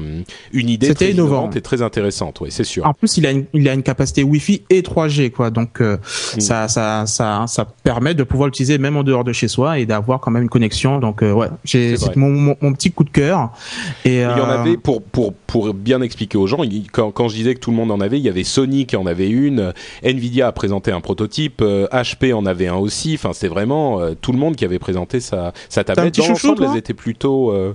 une 0.55 0.69
idée 0.71 0.95
très 0.95 1.11
innovant. 1.11 1.33
innovante 1.37 1.57
et 1.57 1.61
très 1.61 1.83
intéressante. 1.83 2.41
Oui, 2.41 2.49
c'est 2.51 2.65
sûr. 2.65 2.87
En 2.87 2.95
plus, 2.95 3.17
il 3.19 3.27
a 3.27 3.31
une, 3.33 3.45
il 3.53 3.69
a 3.69 3.75
une 3.75 3.83
capacité 3.83 4.23
Wi-Fi 4.23 4.63
et 4.71 4.81
3G, 4.83 5.31
quoi. 5.31 5.51
Donc, 5.51 5.81
euh, 5.81 5.97
Mm. 6.37 6.41
ça, 6.41 6.69
ça, 6.69 7.05
ça, 7.07 7.45
ça 7.47 7.65
permet 7.83 8.15
de 8.15 8.23
pouvoir 8.23 8.47
l'utiliser 8.49 8.79
même 8.79 8.97
en 8.97 9.03
dehors 9.03 9.25
de 9.25 9.33
chez 9.33 9.49
soi 9.49 9.79
et 9.79 9.87
d'avoir 9.87 10.21
quand 10.21 10.31
même 10.31 10.45
une 10.45 10.49
connexion. 10.49 10.99
Donc, 11.01 11.23
euh, 11.23 11.33
ouais, 11.33 11.49
j'ai, 11.65 11.97
mon, 12.17 12.31
mon, 12.31 12.57
mon 12.61 12.73
petit 12.73 12.91
coup 12.91 13.05
de 13.05 13.11
cœur. 13.11 13.51
Et, 14.05 14.17
Il 14.17 14.21
y 14.21 14.25
en 14.25 14.49
euh, 14.49 14.61
avait 14.61 14.77
pour 14.77 15.03
pour 15.03 15.35
pour 15.35 15.75
bien 15.75 16.01
expliquer 16.01 16.39
aux 16.39 16.47
gens. 16.47 16.63
il- 16.63 16.91
Quand, 16.91 17.11
quand 17.11 17.29
je 17.29 17.35
disais 17.37 17.55
que 17.55 17.61
tout 17.61 17.71
le 17.71 17.77
monde 17.77 17.91
en 17.91 18.01
avait, 18.01 18.19
il 18.19 18.25
y 18.25 18.29
avait 18.29 18.45
Sony 18.45 18.87
qui 18.87 18.97
en 18.97 19.07
avait 19.07 19.29
une, 19.29 19.59
euh, 19.61 19.73
Nvidia 20.03 20.47
a 20.49 20.53
présenté 20.53 20.91
un 20.93 21.01
prototype, 21.01 21.61
euh, 21.63 21.87
HP 21.93 22.33
en 22.33 22.47
avait 22.47 22.69
un 22.69 22.77
aussi. 22.77 23.15
Enfin, 23.15 23.31
c'est 23.33 23.49
vraiment 23.49 24.01
euh, 24.01 24.15
tout 24.21 24.33
le 24.33 24.39
monde 24.39 24.57
qui 24.57 24.65
avait 24.65 24.79
présenté 24.79 25.21
sa 25.21 25.53
sa 25.69 25.83
tablette. 25.85 26.13
petit 26.15 26.21
Dans 26.21 26.29
l'ensemble, 26.29 26.65
elles 26.71 26.77
étaient 26.79 26.95
plutôt. 26.95 27.51
euh, 27.51 27.75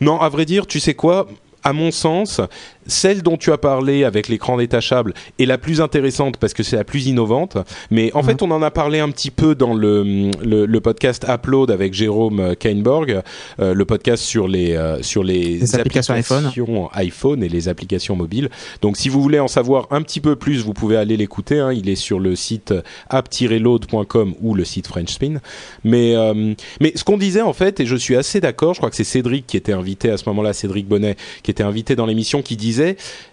Non, 0.00 0.20
à 0.20 0.28
vrai 0.28 0.44
dire, 0.44 0.66
tu 0.66 0.80
sais 0.80 0.94
quoi? 0.94 1.26
À 1.62 1.72
mon 1.72 1.90
sens, 1.90 2.40
celle 2.88 3.22
dont 3.22 3.36
tu 3.36 3.52
as 3.52 3.58
parlé 3.58 4.02
avec 4.02 4.26
l'écran 4.28 4.56
détachable 4.56 5.14
est 5.38 5.44
la 5.46 5.58
plus 5.58 5.80
intéressante 5.80 6.36
parce 6.38 6.54
que 6.54 6.62
c'est 6.64 6.74
la 6.76 6.84
plus 6.84 7.06
innovante. 7.06 7.56
Mais 7.92 8.10
en 8.14 8.20
Mhm. 8.22 8.24
fait, 8.26 8.42
on 8.42 8.50
en 8.50 8.62
a 8.62 8.70
parlé 8.72 8.98
un 8.98 9.10
petit 9.10 9.30
peu 9.30 9.54
dans 9.54 9.74
le, 9.74 10.30
le, 10.42 10.66
le 10.66 10.80
podcast 10.80 11.24
Upload 11.28 11.70
avec 11.70 11.94
Jérôme 11.94 12.56
Kainborg, 12.58 13.20
euh, 13.60 13.74
le 13.74 13.84
podcast 13.84 14.24
sur 14.24 14.48
les, 14.48 14.72
euh, 14.74 15.02
sur 15.02 15.22
les, 15.22 15.58
Les 15.58 15.74
applications 15.76 16.14
iPhone. 16.14 16.46
applications 16.46 16.90
iPhone 16.94 17.42
et 17.44 17.48
les 17.48 17.68
applications 17.68 18.16
mobiles. 18.16 18.48
Donc, 18.82 18.96
si 18.96 19.08
vous 19.08 19.20
voulez 19.22 19.38
en 19.38 19.48
savoir 19.48 19.86
un 19.90 20.02
petit 20.02 20.20
peu 20.20 20.34
plus, 20.34 20.62
vous 20.64 20.72
pouvez 20.72 20.96
aller 20.96 21.16
l'écouter. 21.16 21.58
hein. 21.60 21.72
Il 21.72 21.88
est 21.88 21.94
sur 21.94 22.18
le 22.18 22.34
site 22.34 22.72
app-load.com 23.10 24.34
ou 24.40 24.54
le 24.54 24.64
site 24.64 24.86
French 24.86 25.10
Spin. 25.10 25.40
Mais, 25.84 26.14
euh, 26.16 26.54
mais 26.80 26.92
ce 26.94 27.04
qu'on 27.04 27.18
disait 27.18 27.42
en 27.42 27.52
fait, 27.52 27.80
et 27.80 27.86
je 27.86 27.96
suis 27.96 28.16
assez 28.16 28.40
d'accord, 28.40 28.74
je 28.74 28.78
crois 28.80 28.90
que 28.90 28.96
c'est 28.96 29.04
Cédric 29.04 29.46
qui 29.46 29.56
était 29.56 29.72
invité 29.72 30.10
à 30.10 30.16
ce 30.16 30.24
moment-là, 30.28 30.52
Cédric 30.52 30.86
Bonnet, 30.88 31.16
qui 31.42 31.50
était 31.50 31.62
invité 31.62 31.96
dans 31.96 32.06
l'émission, 32.06 32.42
qui 32.42 32.56
disait 32.56 32.77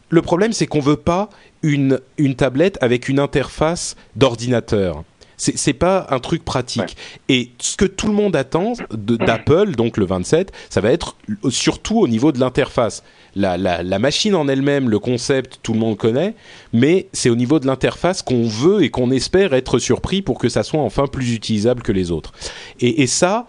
le 0.09 0.21
problème 0.21 0.53
c'est 0.53 0.67
qu'on 0.67 0.79
veut 0.79 0.95
pas 0.97 1.29
une, 1.63 1.99
une 2.17 2.35
tablette 2.35 2.77
avec 2.81 3.09
une 3.09 3.19
interface 3.19 3.95
d'ordinateur. 4.15 5.03
C'est 5.37 5.57
c'est 5.57 5.73
pas 5.73 6.07
un 6.11 6.19
truc 6.19 6.45
pratique. 6.45 6.95
Et 7.27 7.49
ce 7.59 7.75
que 7.75 7.83
tout 7.83 8.07
le 8.07 8.13
monde 8.13 8.37
attend 8.37 8.71
de- 8.91 9.17
d'Apple, 9.17 9.71
donc 9.75 9.97
le 9.97 10.05
27, 10.05 10.53
ça 10.69 10.79
va 10.79 10.91
être 10.93 11.17
surtout 11.49 11.99
au 11.99 12.07
niveau 12.07 12.31
de 12.31 12.39
l'interface. 12.39 13.03
La, 13.35 13.57
la, 13.57 13.83
la 13.83 13.99
machine 13.99 14.33
en 14.33 14.47
elle-même, 14.47 14.89
le 14.89 14.97
concept, 14.97 15.59
tout 15.61 15.73
le 15.73 15.79
monde 15.79 15.97
connaît, 15.97 16.35
mais 16.71 17.07
c'est 17.11 17.29
au 17.29 17.35
niveau 17.35 17.59
de 17.59 17.67
l'interface 17.67 18.21
qu'on 18.21 18.47
veut 18.47 18.81
et 18.83 18.89
qu'on 18.89 19.11
espère 19.11 19.53
être 19.53 19.77
surpris 19.77 20.21
pour 20.21 20.39
que 20.39 20.47
ça 20.47 20.63
soit 20.63 20.79
enfin 20.79 21.05
plus 21.07 21.33
utilisable 21.33 21.81
que 21.81 21.91
les 21.91 22.11
autres. 22.11 22.31
Et, 22.79 23.01
et 23.01 23.07
ça, 23.07 23.45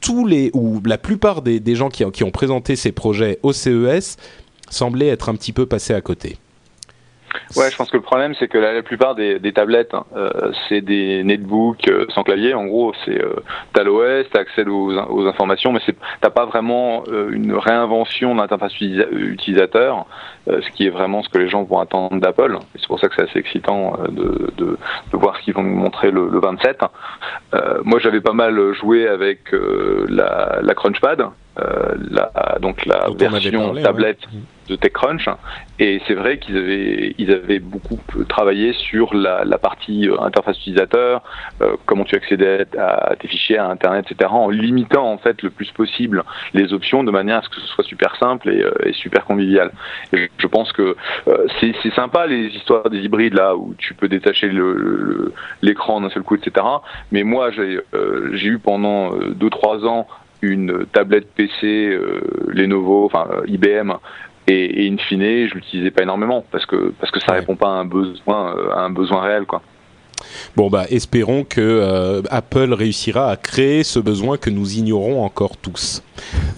tous 0.00 0.26
les 0.26 0.50
ou 0.54 0.80
la 0.84 0.98
plupart 0.98 1.42
des, 1.42 1.60
des 1.60 1.76
gens 1.76 1.88
qui, 1.88 2.02
qui 2.10 2.24
ont 2.24 2.32
présenté 2.32 2.74
ces 2.74 2.90
projets 2.90 3.38
au 3.44 3.52
CES 3.52 4.16
semblaient 4.70 5.08
être 5.08 5.28
un 5.28 5.34
petit 5.34 5.52
peu 5.52 5.66
passés 5.66 5.94
à 5.94 6.00
côté. 6.00 6.36
Ouais, 7.56 7.70
je 7.70 7.76
pense 7.76 7.90
que 7.90 7.96
le 7.96 8.02
problème, 8.02 8.34
c'est 8.38 8.48
que 8.48 8.58
la, 8.58 8.82
plupart 8.82 9.14
des, 9.14 9.52
tablettes, 9.52 9.94
hein, 9.94 10.04
euh, 10.16 10.52
c'est 10.68 10.80
des 10.80 11.24
netbooks 11.24 11.88
euh, 11.88 12.06
sans 12.14 12.22
clavier. 12.22 12.54
En 12.54 12.66
gros, 12.66 12.92
c'est 13.04 13.20
euh, 13.22 13.36
t'as 13.72 13.84
l'OS, 13.84 14.26
t'as 14.32 14.40
accès 14.40 14.66
aux, 14.66 15.26
informations, 15.26 15.72
mais 15.72 15.80
t'as 16.20 16.30
pas 16.30 16.46
vraiment 16.46 17.04
une 17.30 17.54
réinvention 17.54 18.34
de 18.34 18.40
l'interface 18.40 18.72
utilisa- 18.74 19.10
utilisateur, 19.10 20.06
ce 20.46 20.70
qui 20.74 20.86
est 20.86 20.90
vraiment 20.90 21.22
ce 21.22 21.28
que 21.28 21.38
les 21.38 21.48
gens 21.48 21.62
vont 21.64 21.78
attendre 21.78 22.20
d'Apple. 22.20 22.58
C'est 22.76 22.86
pour 22.86 23.00
ça 23.00 23.08
que 23.08 23.14
c'est 23.16 23.28
assez 23.28 23.38
excitant 23.38 23.98
de, 24.08 24.78
voir 25.12 25.36
ce 25.36 25.42
qu'ils 25.42 25.54
vont 25.54 25.62
nous 25.62 25.76
montrer 25.76 26.10
le, 26.10 26.28
le 26.28 26.40
27. 26.40 26.80
Euh, 27.54 27.80
moi, 27.84 27.98
j'avais 27.98 28.20
pas 28.20 28.32
mal 28.32 28.72
joué 28.74 29.08
avec 29.08 29.52
la, 29.52 30.60
la 30.62 30.74
Crunchpad, 30.74 31.28
euh, 31.60 31.94
la, 32.10 32.58
donc 32.60 32.84
la 32.86 33.06
version 33.16 33.66
parlé, 33.66 33.82
tablette 33.82 34.20
ouais. 34.32 34.40
de 34.68 34.76
TechCrunch. 34.76 35.28
Et 35.80 36.00
c'est 36.06 36.14
vrai 36.14 36.38
qu'ils 36.38 36.56
avaient, 36.56 37.14
ils 37.18 37.30
avaient 37.32 37.58
beaucoup 37.60 37.98
travaillé 38.28 38.72
sur 38.72 39.14
la, 39.14 39.44
la 39.44 39.58
partie 39.58 40.08
euh, 40.08 40.20
interface 40.20 40.58
utilisateur, 40.58 41.22
euh, 41.62 41.76
comment 41.86 42.04
tu 42.04 42.16
accédais 42.16 42.66
à, 42.76 43.12
à 43.12 43.16
tes 43.16 43.28
fichiers, 43.28 43.58
à 43.58 43.68
Internet, 43.68 44.06
etc., 44.10 44.30
en 44.32 44.50
limitant 44.50 45.10
en 45.10 45.18
fait 45.18 45.40
le 45.42 45.50
plus 45.50 45.70
possible 45.70 46.24
les 46.54 46.72
options 46.72 47.04
de 47.04 47.10
manière 47.10 47.38
à 47.38 47.42
ce 47.42 47.48
que 47.48 47.60
ce 47.60 47.66
soit 47.68 47.84
super 47.84 48.16
simple 48.16 48.48
et, 48.50 48.62
euh, 48.62 48.72
et 48.84 48.92
super 48.92 49.24
convivial. 49.24 49.70
Et 50.12 50.28
je, 50.38 50.46
pense 50.46 50.72
que 50.72 50.96
euh, 51.28 51.46
c'est 51.60 51.74
sympa 51.94 52.26
les 52.26 52.46
histoires 52.48 52.90
des 52.90 52.98
hybrides 52.98 53.34
là 53.34 53.54
où 53.56 53.74
tu 53.78 53.94
peux 53.94 54.08
détacher 54.08 54.48
le- 54.48 54.74
le- 54.74 55.32
l'écran 55.62 56.00
d'un 56.00 56.10
seul 56.10 56.22
coup, 56.22 56.36
etc. 56.36 56.66
Mais 57.12 57.22
moi, 57.22 57.50
j'ai 57.50 57.80
euh, 57.94 58.30
j'ai 58.34 58.48
eu 58.48 58.58
pendant 58.58 59.10
2-3 59.12 59.86
ans 59.86 60.06
une 60.42 60.86
tablette 60.92 61.28
PC 61.34 61.66
euh, 61.66 62.20
Lenovo, 62.48 63.04
enfin 63.06 63.26
euh, 63.32 63.42
IBM, 63.46 63.92
et, 64.46 64.84
et 64.84 64.88
in 64.90 64.96
fine, 64.98 65.48
je 65.48 65.54
l'utilisais 65.54 65.90
pas 65.90 66.02
énormément 66.02 66.44
parce 66.50 66.64
que 66.66 66.92
parce 67.00 67.10
que 67.12 67.20
ça 67.20 67.32
Ouais. 67.32 67.40
répond 67.40 67.56
pas 67.56 67.68
à 67.68 67.72
un 67.80 67.84
besoin 67.84 68.56
euh, 68.56 68.70
à 68.72 68.80
un 68.80 68.90
besoin 68.90 69.20
réel 69.22 69.44
quoi. 69.44 69.60
Bon 70.56 70.68
bah 70.68 70.84
espérons 70.90 71.44
que 71.44 71.60
euh, 71.60 72.22
Apple 72.30 72.72
réussira 72.72 73.30
à 73.30 73.36
créer 73.36 73.84
ce 73.84 74.00
besoin 74.00 74.36
que 74.36 74.50
nous 74.50 74.76
ignorons 74.76 75.22
encore 75.24 75.56
tous. 75.56 76.02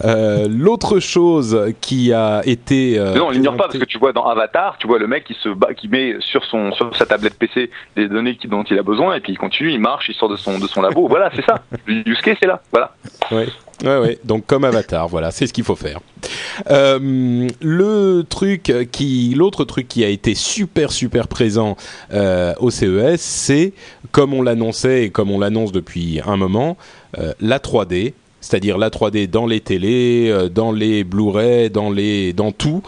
Euh, 0.03 0.47
L'autre 0.49 0.99
chose 0.99 1.71
qui 1.79 2.11
a 2.11 2.41
été 2.45 2.97
euh, 2.97 3.13
non, 3.13 3.27
on 3.27 3.29
l'ignore 3.29 3.55
pas 3.57 3.65
parce 3.67 3.77
que 3.77 3.85
tu 3.85 3.99
vois 3.99 4.13
dans 4.13 4.25
Avatar, 4.25 4.77
tu 4.79 4.87
vois 4.87 4.97
le 4.97 5.05
mec 5.05 5.25
qui 5.25 5.35
se 5.35 5.49
bat, 5.49 5.75
qui 5.75 5.87
met 5.89 6.15
sur 6.21 6.43
son 6.45 6.71
sur 6.71 6.95
sa 6.95 7.05
tablette 7.05 7.35
PC 7.37 7.69
les 7.95 8.07
données 8.07 8.35
qui, 8.35 8.47
dont 8.47 8.63
il 8.63 8.79
a 8.79 8.83
besoin 8.83 9.13
et 9.15 9.19
puis 9.19 9.33
il 9.33 9.37
continue, 9.37 9.71
il 9.71 9.79
marche, 9.79 10.09
il 10.09 10.15
sort 10.15 10.29
de 10.29 10.37
son 10.37 10.57
de 10.57 10.65
son 10.67 10.81
labo. 10.81 11.07
voilà, 11.07 11.29
c'est 11.35 11.45
ça. 11.45 11.61
Le 11.85 12.01
use 12.09 12.21
case 12.21 12.37
c'est 12.41 12.47
là. 12.47 12.61
Voilà. 12.71 12.95
Ouais, 13.31 13.47
ouais, 13.83 13.97
ouais. 13.97 14.19
Donc 14.23 14.45
comme 14.45 14.63
Avatar, 14.63 15.07
voilà, 15.07 15.31
c'est 15.31 15.47
ce 15.47 15.53
qu'il 15.53 15.63
faut 15.63 15.75
faire. 15.75 15.99
Euh, 16.69 17.47
le 17.61 18.23
truc 18.27 18.71
qui, 18.91 19.33
l'autre 19.35 19.65
truc 19.65 19.87
qui 19.87 20.03
a 20.03 20.09
été 20.09 20.35
super 20.35 20.91
super 20.91 21.27
présent 21.27 21.75
euh, 22.13 22.53
au 22.59 22.69
CES, 22.69 23.19
c'est 23.19 23.73
comme 24.11 24.33
on 24.33 24.41
l'annonçait 24.41 25.05
et 25.05 25.09
comme 25.09 25.31
on 25.31 25.39
l'annonce 25.39 25.71
depuis 25.71 26.21
un 26.25 26.37
moment, 26.37 26.77
euh, 27.17 27.33
la 27.39 27.59
3D, 27.59 28.13
c'est-à-dire 28.41 28.77
la 28.77 28.89
3D 28.89 29.29
dans 29.29 29.45
les 29.45 29.59
télés, 29.59 30.29
euh, 30.29 30.49
dans 30.49 30.71
les 30.71 31.03
Blu-ray, 31.03 31.69
dans 31.69 31.91
les, 31.91 32.33
dans 32.33 32.51
tout. 32.51 32.81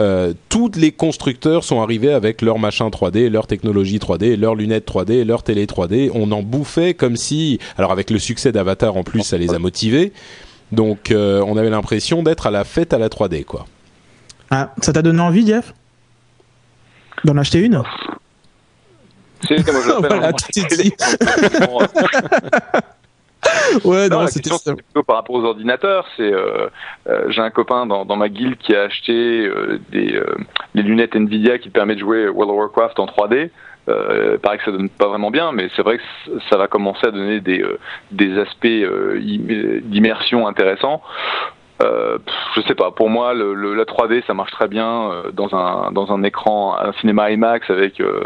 Euh, 0.00 0.32
tous 0.48 0.72
les 0.76 0.92
constructeurs 0.92 1.62
sont 1.62 1.80
arrivés 1.80 2.12
avec 2.12 2.42
leur 2.42 2.58
machin 2.58 2.88
3D, 2.88 3.28
leur 3.28 3.46
technologie 3.46 3.98
3D, 3.98 4.36
leurs 4.36 4.54
lunettes 4.54 4.88
3D, 4.88 5.24
leur 5.24 5.42
télé 5.42 5.66
3D. 5.66 6.10
On 6.14 6.32
en 6.32 6.42
bouffait 6.42 6.94
comme 6.94 7.16
si, 7.16 7.58
alors 7.76 7.92
avec 7.92 8.10
le 8.10 8.18
succès 8.18 8.50
d'Avatar 8.52 8.96
en 8.96 9.04
plus, 9.04 9.22
ça 9.22 9.38
les 9.38 9.54
a 9.54 9.58
motivés. 9.58 10.12
Donc 10.72 11.10
euh, 11.10 11.44
on 11.46 11.56
avait 11.56 11.70
l'impression 11.70 12.22
d'être 12.22 12.46
à 12.46 12.50
la 12.50 12.64
fête 12.64 12.92
à 12.92 12.98
la 12.98 13.08
3D 13.08 13.44
quoi. 13.44 13.66
Ah, 14.50 14.72
ça 14.80 14.92
t'a 14.92 15.02
donné 15.02 15.20
envie, 15.20 15.46
Jeff? 15.46 15.74
D'en 17.24 17.36
acheter 17.36 17.60
une? 17.60 17.82
C'est 19.46 19.66
moi 19.72 19.80
je 19.84 19.88
l'appelle 19.88 20.08
Voilà, 20.08 20.28
est 20.30 20.82
dit. 20.82 20.92
Ouais, 23.84 24.08
Non, 24.08 24.16
non, 24.20 24.26
c'était 24.28 24.50
plutôt 24.74 25.02
par 25.02 25.16
rapport 25.16 25.34
aux 25.36 25.44
ordinateurs. 25.44 26.06
C'est, 26.16 26.32
euh, 26.32 26.68
euh, 27.08 27.24
j'ai 27.28 27.40
un 27.40 27.50
copain 27.50 27.86
dans, 27.86 28.04
dans 28.04 28.16
ma 28.16 28.28
guilde 28.28 28.56
qui 28.58 28.74
a 28.74 28.82
acheté 28.82 29.12
euh, 29.46 29.78
des 29.90 30.14
euh, 30.16 30.24
les 30.74 30.82
lunettes 30.82 31.16
Nvidia 31.16 31.58
qui 31.58 31.70
permettent 31.70 31.96
de 31.98 32.02
jouer 32.02 32.28
World 32.28 32.50
of 32.52 32.56
Warcraft 32.58 32.98
en 33.00 33.06
3D. 33.06 33.50
Euh, 33.86 34.38
pareil 34.38 34.58
que 34.60 34.64
ça 34.64 34.70
donne 34.70 34.88
pas 34.88 35.08
vraiment 35.08 35.30
bien, 35.30 35.52
mais 35.52 35.68
c'est 35.76 35.82
vrai 35.82 35.98
que 35.98 36.02
ça 36.48 36.56
va 36.56 36.68
commencer 36.68 37.06
à 37.06 37.10
donner 37.10 37.40
des 37.40 37.60
euh, 37.62 37.78
des 38.12 38.38
aspects 38.38 38.64
euh, 38.64 39.18
im- 39.20 39.80
d'immersion 39.82 40.46
intéressants. 40.46 41.02
Euh, 41.82 42.18
je 42.54 42.60
sais 42.62 42.74
pas. 42.74 42.92
Pour 42.92 43.10
moi, 43.10 43.34
le, 43.34 43.52
le- 43.52 43.74
la 43.74 43.84
3D, 43.84 44.22
ça 44.26 44.34
marche 44.34 44.52
très 44.52 44.68
bien 44.68 45.10
euh, 45.10 45.32
dans 45.32 45.52
un 45.54 45.90
dans 45.92 46.12
un 46.12 46.22
écran, 46.22 46.76
un 46.78 46.92
cinéma 47.00 47.30
IMAX 47.32 47.68
avec 47.68 48.00
euh, 48.00 48.20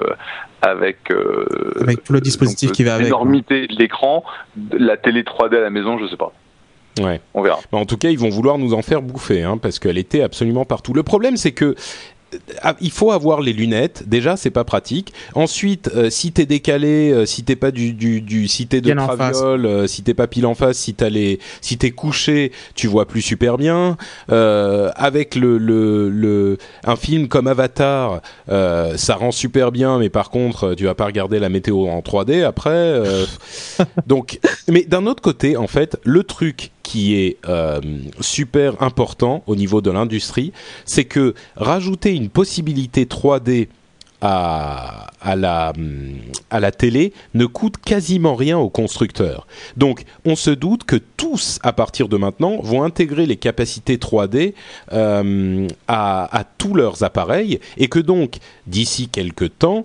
avec 0.61 1.11
euh, 1.11 1.47
Avec 1.81 2.05
tout 2.05 2.13
le 2.13 2.21
dispositif 2.21 2.69
donc, 2.69 2.77
qui 2.77 2.85
va 2.85 2.95
avec. 2.95 3.07
L'énormité 3.07 3.67
de 3.67 3.75
l'écran, 3.77 4.23
la 4.73 4.97
télé 4.99 5.23
3D 5.23 5.57
à 5.57 5.61
la 5.61 5.71
maison, 5.71 5.99
je 5.99 6.07
sais 6.09 6.17
pas. 6.19 6.33
Ouais. 7.01 7.21
On 7.33 7.43
verra. 7.43 7.59
Mais 7.73 7.79
en 7.79 7.87
tout 7.87 7.97
cas, 7.97 8.11
ils 8.11 8.19
vont 8.19 8.29
vouloir 8.29 8.59
nous 8.59 8.75
en 8.75 8.83
faire 8.83 9.01
bouffer, 9.03 9.45
hein, 9.45 9.57
parce 9.57 9.79
qu'elle 9.79 9.99
était 9.99 10.23
absolument 10.23 10.65
partout. 10.65 10.93
Le 10.93 11.03
problème, 11.05 11.37
c'est 11.37 11.53
que 11.53 11.75
il 12.81 12.91
faut 12.91 13.13
avoir 13.13 13.41
les 13.41 13.53
lunettes. 13.53 14.05
Déjà, 14.07 14.37
c'est 14.37 14.51
pas 14.51 14.65
pratique. 14.65 15.13
Ensuite, 15.35 15.91
euh, 15.95 16.11
si 16.11 16.33
t'es 16.33 16.47
décalé, 16.47 17.11
euh, 17.11 17.27
si 17.27 17.45
t'es 17.45 17.57
pas 17.57 17.71
du, 17.71 17.93
du, 17.93 18.21
du 18.21 18.49
si 18.49 18.67
t'es 18.67 18.81
de 18.81 18.93
Bien 18.93 18.97
traviole, 18.97 19.67
euh, 19.67 19.87
si 19.87 20.03
t'es 20.03 20.15
pas 20.15 20.27
pile 20.27 20.47
en 20.47 20.55
face, 20.55 20.79
si 20.79 20.95
t'as 20.95 21.09
les, 21.09 21.39
si 21.61 21.79
t'es 21.79 21.91
couché, 21.91 22.53
tu 22.75 22.87
vois 22.87 23.07
plus 23.07 23.23
super 23.23 23.57
bien. 23.57 23.97
Euh, 24.31 24.91
avec 24.97 25.35
le, 25.35 25.59
le, 25.59 26.11
le, 26.11 26.59
un 26.85 26.97
film 26.97 27.29
comme 27.29 27.47
Avatar, 27.47 28.21
euh, 28.49 28.97
ça 28.97 29.15
rend 29.15 29.33
super 29.33 29.73
bien, 29.73 29.99
mais 29.99 30.11
par 30.11 30.31
contre, 30.31 30.75
tu 30.75 30.85
vas 30.85 30.95
pas 30.95 31.07
regarder 31.07 31.39
la 31.39 31.49
météo 31.49 31.89
en 31.89 32.01
3D 32.01 32.45
après. 32.45 33.03
donc, 34.07 34.39
mais 34.69 34.83
d'un 34.83 35.07
autre 35.07 35.23
côté, 35.23 35.57
en 35.57 35.67
fait, 35.67 35.99
le 36.05 36.23
truc 36.25 36.71
qui 36.89 37.17
est 37.17 37.37
euh, 37.47 37.83
super 38.19 38.83
important 38.83 39.43
au 39.47 39.57
niveau 39.57 39.83
de 39.83 39.91
l'industrie, 39.91 40.55
c'est 40.87 41.05
que 41.05 41.35
rajouter 41.55 42.15
une 42.15 42.31
possibilité 42.31 43.05
3D 43.05 43.69
à, 44.23 45.11
la, 45.37 46.73
télé 46.73 47.13
ne 47.35 47.45
coûte 47.45 47.77
quasiment 47.77 48.35
rien 48.35 48.57
aux 48.57 48.71
constructeurs. 48.71 49.47
Donc 49.77 50.05
on 50.25 50.35
se 50.35 50.51
doute 50.51 50.85
que 50.85 50.97
tous, 50.97 51.59
à 51.63 51.75
partir 51.75 52.09
de 52.09 52.17
maintenant, 52.17 52.63
vont 52.63 52.83
intégrer 52.83 53.27
les 53.27 53.37
capacités 53.37 53.99
3D 53.99 54.55
euh, 54.95 55.69
à, 55.89 56.45
tous 56.57 56.73
leurs 56.73 57.03
appareils 57.03 57.61
et 57.77 57.89
que 57.89 57.99
donc 57.99 58.39
d'ici 58.67 59.09
quelques 59.09 59.59
temps, 59.59 59.85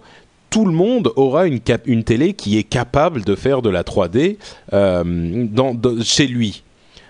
tout 0.49 0.65
le 0.65 0.71
monde 0.71 1.11
aura 1.17 1.47
une, 1.47 1.59
télé 1.59 2.34
qui 2.34 2.57
est 2.57 2.63
capable 2.63 3.25
de 3.25 3.36
faire 3.36 3.61
de 3.61 3.69
la 3.69 3.84
3D 3.84 4.38
euh, 4.71 5.47
chez 6.01 6.27
lui. 6.27 6.63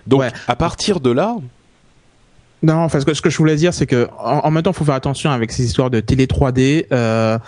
Donc 0.06 0.20
Ouais. 0.20 0.32
à 0.48 0.56
partir 0.56 1.00
de 1.00 1.10
là, 1.10 1.36
Non, 2.64 2.76
enfin, 2.76 2.98
ce 2.98 3.04
que, 3.04 3.12
ce 3.12 3.20
que 3.20 3.28
je 3.28 3.36
voulais 3.36 3.56
dire, 3.56 3.74
c'est 3.74 3.84
que 3.84 4.08
en, 4.18 4.38
en 4.38 4.50
même 4.50 4.62
temps, 4.62 4.72
faut 4.72 4.86
faire 4.86 4.94
attention 4.94 5.30
avec 5.30 5.52
ces 5.52 5.66
histoires 5.66 5.90
de 5.90 6.00
télé 6.00 6.24
3D. 6.24 6.86
Euh, 6.92 7.38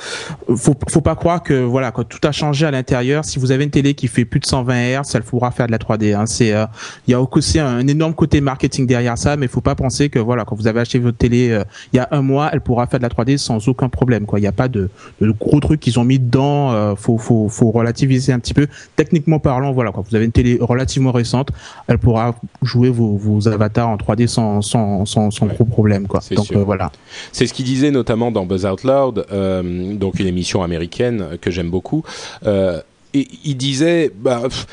faut, 0.55 0.75
faut 0.91 1.01
pas 1.01 1.15
croire 1.15 1.43
que 1.43 1.55
voilà, 1.55 1.91
que 1.91 2.03
tout 2.03 2.19
a 2.25 2.33
changé 2.33 2.67
à 2.67 2.71
l'intérieur. 2.71 3.25
Si 3.25 3.39
vous 3.39 3.51
avez 3.51 3.65
une 3.65 3.71
télé 3.71 3.95
qui 3.95 4.09
fait 4.09 4.27
plus 4.27 4.41
de 4.41 4.45
120 4.45 5.01
Hz, 5.01 5.13
elle 5.15 5.23
pourra 5.23 5.53
faire 5.53 5.69
de 5.69 5.73
la 5.73 5.79
3D. 5.79 6.15
Hein. 6.15 6.27
C'est, 6.27 6.53
euh, 6.53 6.67
il 7.07 7.13
y 7.13 7.15
a 7.15 7.21
aussi 7.23 7.59
un 7.59 7.87
énorme 7.87 8.13
côté 8.13 8.43
marketing 8.43 8.87
derrière 8.87 9.17
ça, 9.17 9.39
mais 9.39 9.49
faut 9.49 9.63
pas 9.63 9.75
penser 9.75 10.11
que 10.11 10.19
voilà, 10.19 10.45
quand 10.45 10.55
vous 10.55 10.67
avez 10.67 10.81
acheté 10.81 10.99
votre 10.99 11.17
télé 11.17 11.49
euh, 11.49 11.65
il 11.95 11.97
y 11.97 11.99
a 11.99 12.09
un 12.11 12.21
mois, 12.21 12.51
elle 12.53 12.61
pourra 12.61 12.87
faire 12.87 13.01
de 13.01 13.05
la 13.05 13.09
3D 13.09 13.39
sans 13.39 13.69
aucun 13.69 13.89
problème. 13.89 14.27
Quoi, 14.27 14.39
il 14.39 14.43
n'y 14.43 14.49
a 14.49 14.53
pas 14.53 14.69
de, 14.69 14.91
de 15.23 15.31
gros 15.31 15.61
trucs 15.61 15.81
qu'ils 15.81 15.99
ont 15.99 16.05
mis 16.05 16.19
dedans. 16.19 16.73
Euh, 16.73 16.95
faut, 16.95 17.17
faut, 17.17 17.49
faut 17.49 17.71
relativiser 17.71 18.35
un 18.35 18.39
petit 18.39 18.53
peu. 18.53 18.67
Techniquement 18.97 19.39
parlant, 19.39 19.73
voilà, 19.73 19.93
quand 19.93 20.07
vous 20.07 20.15
avez 20.15 20.27
une 20.27 20.33
télé 20.33 20.59
relativement 20.61 21.13
récente, 21.13 21.53
elle 21.87 21.99
pourra 21.99 22.35
jouer 22.61 22.91
vos, 22.91 23.17
vos 23.17 23.49
avatars 23.49 23.89
en 23.89 23.97
3D 23.97 24.27
sans, 24.27 24.61
sans, 24.61 25.06
sans, 25.07 25.31
sans 25.31 25.47
Ouais. 25.47 25.55
gros 25.55 25.65
problème. 25.65 26.07
Quoi. 26.07 26.21
C'est 26.21 26.35
Donc 26.35 26.51
euh, 26.53 26.63
voilà. 26.65 26.91
c'est 27.33 27.47
ce 27.47 27.55
qu'il 27.55 27.65
disait 27.65 27.91
notamment 27.91 28.31
dans 28.31 28.45
Buzz 28.45 28.67
Out 28.67 28.83
Loud, 28.85 29.25
euh, 29.33 29.95
donc 29.95 30.19
une 30.21 30.27
émission 30.27 30.63
américaine 30.63 31.39
que 31.41 31.51
j'aime 31.51 31.71
beaucoup. 31.71 32.03
Euh, 32.47 32.81
et 33.15 33.29
il 33.45 33.57
disait, 33.57 34.11
bah, 34.15 34.43
pff, 34.45 34.67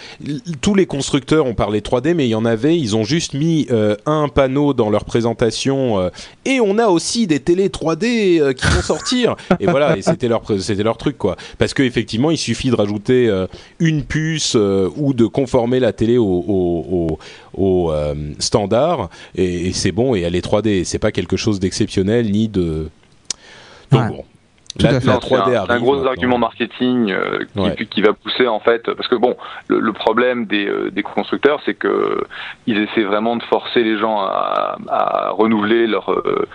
tous 0.61 0.75
les 0.75 0.85
constructeurs 0.85 1.45
ont 1.45 1.53
parlé 1.53 1.81
3D, 1.81 2.13
mais 2.13 2.25
il 2.25 2.31
y 2.31 2.35
en 2.35 2.45
avait, 2.45 2.77
ils 2.77 2.95
ont 2.95 3.03
juste 3.03 3.33
mis 3.33 3.67
euh, 3.71 3.95
un 4.05 4.27
panneau 4.27 4.73
dans 4.73 4.89
leur 4.89 5.05
présentation, 5.05 5.99
euh, 5.99 6.09
et 6.45 6.59
on 6.59 6.77
a 6.77 6.87
aussi 6.87 7.27
des 7.27 7.39
télés 7.39 7.69
3D 7.69 8.39
euh, 8.41 8.53
qui 8.53 8.65
vont 8.67 8.81
sortir. 8.81 9.35
et 9.59 9.65
voilà, 9.65 9.97
et 9.97 10.01
c'était 10.01 10.27
leur, 10.27 10.43
c'était 10.59 10.83
leur 10.83 10.97
truc, 10.97 11.17
quoi. 11.17 11.37
Parce 11.57 11.73
qu'effectivement, 11.73 12.31
il 12.31 12.37
suffit 12.37 12.69
de 12.69 12.75
rajouter 12.75 13.31
une 13.79 14.03
puce 14.03 14.55
ou 14.55 15.13
de 15.13 15.25
conformer 15.25 15.79
la 15.79 15.93
télé 15.93 16.17
au, 16.17 16.25
au, 16.25 17.17
au, 17.53 17.89
au, 17.89 17.93
standard, 18.39 19.09
et, 19.35 19.67
et 19.67 19.73
c'est 19.73 19.91
bon, 19.91 20.15
et 20.15 20.21
elle 20.21 20.35
est 20.35 20.45
3D. 20.45 20.83
C'est 20.83 20.99
pas 20.99 21.11
quelque 21.11 21.37
chose 21.37 21.59
d'exceptionnel, 21.59 22.31
ni 22.31 22.47
de... 22.47 22.89
Donc 23.91 24.01
Ouais. 24.01 24.07
bon. 24.09 24.23
La, 24.79 24.89
à 24.89 24.99
fait. 24.99 25.05
la 25.07 25.13
Non, 25.13 25.19
3D 25.19 25.25
c'est 25.27 25.35
un, 25.35 25.37
arrive. 25.39 25.65
c'est 25.67 25.71
un 25.73 25.79
gros 25.79 25.93
maintenant. 25.95 26.09
argument 26.09 26.37
marketing 26.37 27.11
euh, 27.11 27.39
qui, 27.53 27.59
Ouais. 27.59 27.75
qui 27.89 28.01
va 28.01 28.13
pousser 28.13 28.47
en 28.47 28.59
fait 28.59 28.83
parce 28.95 29.07
que 29.07 29.15
bon 29.15 29.35
le, 29.67 29.79
le 29.79 29.93
problème 29.93 30.45
des, 30.45 30.67
euh, 30.67 30.89
des 30.91 31.03
constructeurs 31.03 31.59
c'est 31.65 31.75
que 31.75 32.23
ils 32.67 32.77
essaient 32.79 33.03
vraiment 33.03 33.35
de 33.35 33.43
forcer 33.43 33.83
les 33.83 33.97
gens 33.97 34.19
à, 34.21 34.77
à 34.89 35.29
renouveler 35.31 35.85
leur 35.87 36.11
euh, 36.11 36.47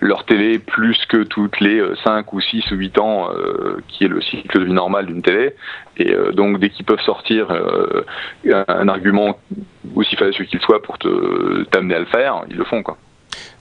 leur 0.00 0.24
télé 0.24 0.58
plus 0.58 0.98
que 1.08 1.22
toutes 1.22 1.58
les 1.60 1.82
5 2.04 2.30
ou 2.34 2.40
6 2.40 2.70
ou 2.70 2.74
8 2.76 2.98
ans 2.98 3.28
euh, 3.34 3.78
qui 3.88 4.04
est 4.04 4.08
le 4.08 4.20
cycle 4.20 4.58
de 4.58 4.64
vie 4.64 4.72
normal 4.72 5.06
d'une 5.06 5.22
télé 5.22 5.54
et 5.96 6.12
euh, 6.12 6.32
donc 6.32 6.58
dès 6.60 6.68
qu'ils 6.70 6.84
peuvent 6.84 7.00
sortir 7.00 7.50
euh, 7.50 8.04
un, 8.46 8.64
un 8.68 8.88
argument 8.88 9.38
aussi 9.94 10.14
fallacieux 10.16 10.44
qu'il 10.44 10.60
soit 10.60 10.82
pour 10.82 10.98
te 10.98 11.62
t'amener 11.64 11.94
à 11.94 12.00
le 12.00 12.04
faire 12.06 12.42
ils 12.50 12.56
le 12.56 12.64
font 12.64 12.82
quoi 12.82 12.98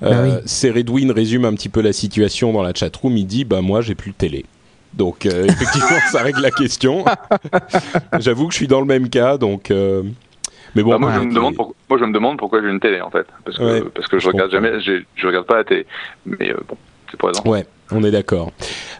Bah 0.02 0.08
Euh, 0.12 0.36
oui. 0.38 0.44
c'est 0.46 0.72
Redwin 0.72 1.12
résume 1.12 1.46
un 1.46 1.54
petit 1.54 1.70
peu 1.70 1.82
la 1.82 1.94
situation 1.94 2.52
dans 2.54 2.64
la 2.64 2.74
chatroom. 2.74 3.16
Il 3.18 3.26
dit 3.28 3.46
bah 3.46 3.62
moi 3.62 3.82
j'ai 3.82 3.96
plus 3.96 4.12
de 4.12 4.16
télé. 4.16 4.46
Donc 4.94 5.26
euh, 5.26 5.46
effectivement 5.50 6.00
ça 6.12 6.22
règle 6.24 6.42
la 6.42 6.52
question. 6.52 7.04
J'avoue 8.20 8.48
que 8.48 8.54
je 8.54 8.58
suis 8.58 8.68
dans 8.68 8.80
le 8.80 8.86
même 8.88 9.10
cas 9.10 9.38
donc. 9.38 9.72
euh, 9.72 10.04
Mais 10.76 10.84
bon. 10.84 10.92
Bah, 10.92 10.98
moi, 11.00 11.10
ouais, 11.10 11.16
je 11.16 11.22
me 11.22 11.34
demande 11.34 11.56
pour- 11.56 11.76
moi, 11.90 12.00
je 12.00 12.06
me 12.06 12.14
demande 12.14 12.38
pourquoi 12.38 12.62
j'ai 12.62 12.70
une 12.70 12.80
télé 12.80 13.02
en 13.02 13.10
fait, 13.10 13.26
parce 13.44 13.58
que 13.58 13.64
Ouais, 13.64 13.82
parce 13.94 14.08
que 14.08 14.18
je, 14.20 14.24
je 14.24 14.28
regarde 14.30 14.52
comprends. 14.52 14.80
jamais, 14.80 15.04
je 15.16 15.28
regarde 15.28 15.46
pas 15.46 15.58
la 15.58 15.64
télé, 15.64 15.86
mais 16.26 16.52
euh, 16.52 16.58
bon, 16.68 16.78
c'est 17.12 17.18
pour. 17.18 17.30
Ouais, 17.46 17.66
on 17.92 18.04
est 18.04 18.12
d'accord. 18.12 18.52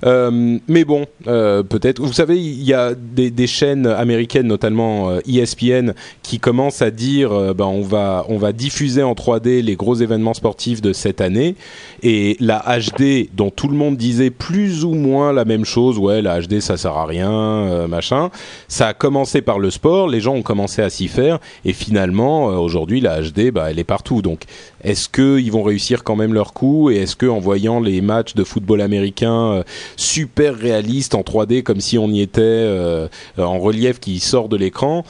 Euh, 0.06 0.60
mais 0.68 0.86
bon, 0.86 1.06
euh, 1.28 1.64
peut-être. 1.64 2.00
Vous 2.02 2.14
savez, 2.14 2.38
il 2.38 2.64
y 2.64 2.74
a 2.74 2.94
des, 2.94 3.48
chaînes 3.48 3.88
américaines, 3.88 4.48
notamment 4.48 5.10
euh, 5.10 5.20
ESPN, 5.28 5.94
qui 6.22 6.40
commencent 6.40 6.82
à 6.82 6.92
dire, 6.92 7.54
ben 7.56 7.66
on 7.66 7.82
va 7.82 8.26
on 8.30 8.38
va 8.38 8.52
diffuser 8.52 9.04
en 9.04 9.14
3D 9.14 9.62
les 9.62 9.76
gros 9.76 9.96
événements 9.96 10.34
sportifs 10.34 10.82
de 10.82 10.94
cette 10.94 11.22
année. 11.22 11.56
Et 12.04 12.38
la 12.40 12.64
HD, 12.80 13.30
dont 13.34 13.50
tout 13.50 13.68
le 13.68 13.76
monde 13.76 13.98
disait 13.98 14.30
plus 14.30 14.84
ou 14.84 14.94
moins 14.94 15.34
la 15.34 15.46
même 15.46 15.66
chose, 15.66 15.98
ouais, 15.98 16.22
la 16.22 16.42
HD 16.42 16.60
ça 16.60 16.78
sert 16.78 16.98
à 16.98 17.06
rien, 17.06 17.88
machin. 17.88 18.30
Ça 18.68 18.88
a 18.90 18.94
commencé 18.94 19.42
par 19.42 19.60
le 19.60 19.70
sport, 19.72 20.08
les 20.08 20.22
gens 20.22 20.36
ont 20.36 20.42
commencé 20.42 20.82
à 20.82 20.90
s'y 20.90 21.08
faire, 21.08 21.40
et 21.64 21.74
finalement, 21.74 22.46
aujourd'hui, 22.46 23.02
la 23.02 23.22
HD, 23.22 23.52
bah, 23.52 23.70
elle 23.70 23.80
est 23.80 23.84
partout. 23.84 24.22
Donc, 24.22 24.44
est-ce 24.84 25.10
qu'ils 25.10 25.52
vont 25.52 25.64
réussir 25.64 26.04
quand 26.04 26.16
même 26.16 26.34
leur 26.34 26.54
coup? 26.54 26.90
Et 26.90 26.98
est-ce 26.98 27.16
que 27.16 27.26
en 27.26 27.40
voyant 27.40 27.80
les 27.80 28.02
matchs 28.02 28.36
de 28.36 28.44
football 28.44 28.75
américain 28.82 29.52
euh, 29.54 29.64
super 29.98 30.56
réalistes 30.56 31.16
en 31.16 31.22
3D, 31.22 31.64
comme 31.64 31.82
si 31.82 31.98
on 31.98 32.08
y 32.10 32.22
était 32.22 32.42
euh, 32.42 33.08
en 33.38 33.60
relief 33.60 34.00
qui 34.00 34.20
sort 34.20 34.50
de 34.50 34.58
l'écran, 34.58 35.04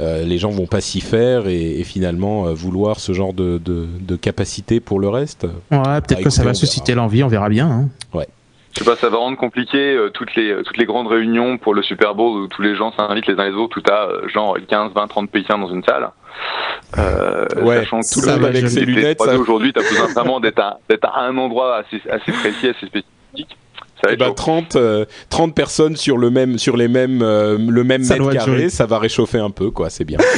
euh, 0.00 0.24
les 0.24 0.38
gens 0.38 0.50
vont 0.50 0.66
pas 0.66 0.80
s'y 0.80 1.00
faire 1.00 1.48
et, 1.48 1.80
et 1.80 1.84
finalement 1.84 2.46
euh, 2.46 2.54
vouloir 2.54 2.98
ce 2.98 3.12
genre 3.12 3.34
de, 3.34 3.60
de, 3.62 3.86
de 4.00 4.16
capacité 4.16 4.80
pour 4.80 4.98
le 4.98 5.08
reste 5.08 5.44
Ouais, 5.70 6.00
peut-être 6.00 6.18
Bah, 6.18 6.22
que 6.24 6.30
ça 6.30 6.44
va 6.44 6.54
susciter 6.54 6.94
l'envie, 6.94 7.22
on 7.22 7.28
verra 7.28 7.48
bien. 7.48 7.88
Hein. 8.14 8.24
Je 8.72 8.78
sais 8.78 8.84
pas, 8.84 8.96
ça 8.96 9.10
va 9.10 9.18
rendre 9.18 9.36
compliqué 9.36 9.94
euh, 9.94 10.08
toutes 10.08 10.34
les 10.34 10.54
toutes 10.64 10.78
les 10.78 10.86
grandes 10.86 11.06
réunions 11.08 11.58
pour 11.58 11.74
le 11.74 11.82
Super 11.82 12.14
Bowl 12.14 12.40
où 12.42 12.48
tous 12.48 12.62
les 12.62 12.74
gens 12.74 12.90
s'invitent 12.92 13.26
les 13.26 13.38
uns 13.38 13.48
les 13.50 13.54
autres, 13.54 13.80
tout 13.80 13.90
à 13.92 14.06
euh, 14.08 14.28
genre 14.28 14.56
15, 14.66 14.92
20, 14.94 15.06
30 15.08 15.30
pékins 15.30 15.58
dans 15.58 15.68
une 15.68 15.84
salle. 15.84 16.08
Euh, 16.98 17.44
Ouais, 17.62 17.76
sachant 17.80 18.00
que 18.00 18.12
tout 18.14 18.20
ça 18.20 18.26
le 18.36 18.40
va, 18.40 18.46
monde 18.48 18.56
avec 18.56 18.68
ses 18.68 18.80
lunettes, 18.86 19.18
3D 19.18 19.26
ça- 19.26 19.38
aujourd'hui, 19.38 19.72
t'as 19.72 19.82
besoin 19.82 20.06
vraiment 20.14 20.40
d'être 20.40 20.58
à, 20.60 20.78
d'être 20.88 21.04
à 21.04 21.20
un 21.20 21.36
endroit 21.36 21.76
assez, 21.76 22.00
assez 22.10 22.32
précis, 22.32 22.68
assez 22.68 22.86
spécifique. 22.86 23.56
Ça 24.04 24.10
Eh 24.12 24.16
ben, 24.16 24.26
chaud. 24.26 24.34
30, 24.34 24.76
euh, 24.76 25.04
30 25.30 25.54
personnes 25.54 25.96
sur 25.96 26.18
le 26.18 26.30
même 26.30 26.58
sur 26.58 26.76
les 26.76 26.88
mêmes 26.88 27.20
euh, 27.22 27.56
le 27.58 27.84
même 27.84 28.02
Ça 28.04 28.14
mètre 28.14 28.30
carré, 28.32 28.68
ça 28.68 28.86
va 28.86 28.98
réchauffer 28.98 29.38
un 29.38 29.50
peu 29.50 29.70
quoi, 29.70 29.90
c'est 29.90 30.04
bien. 30.04 30.18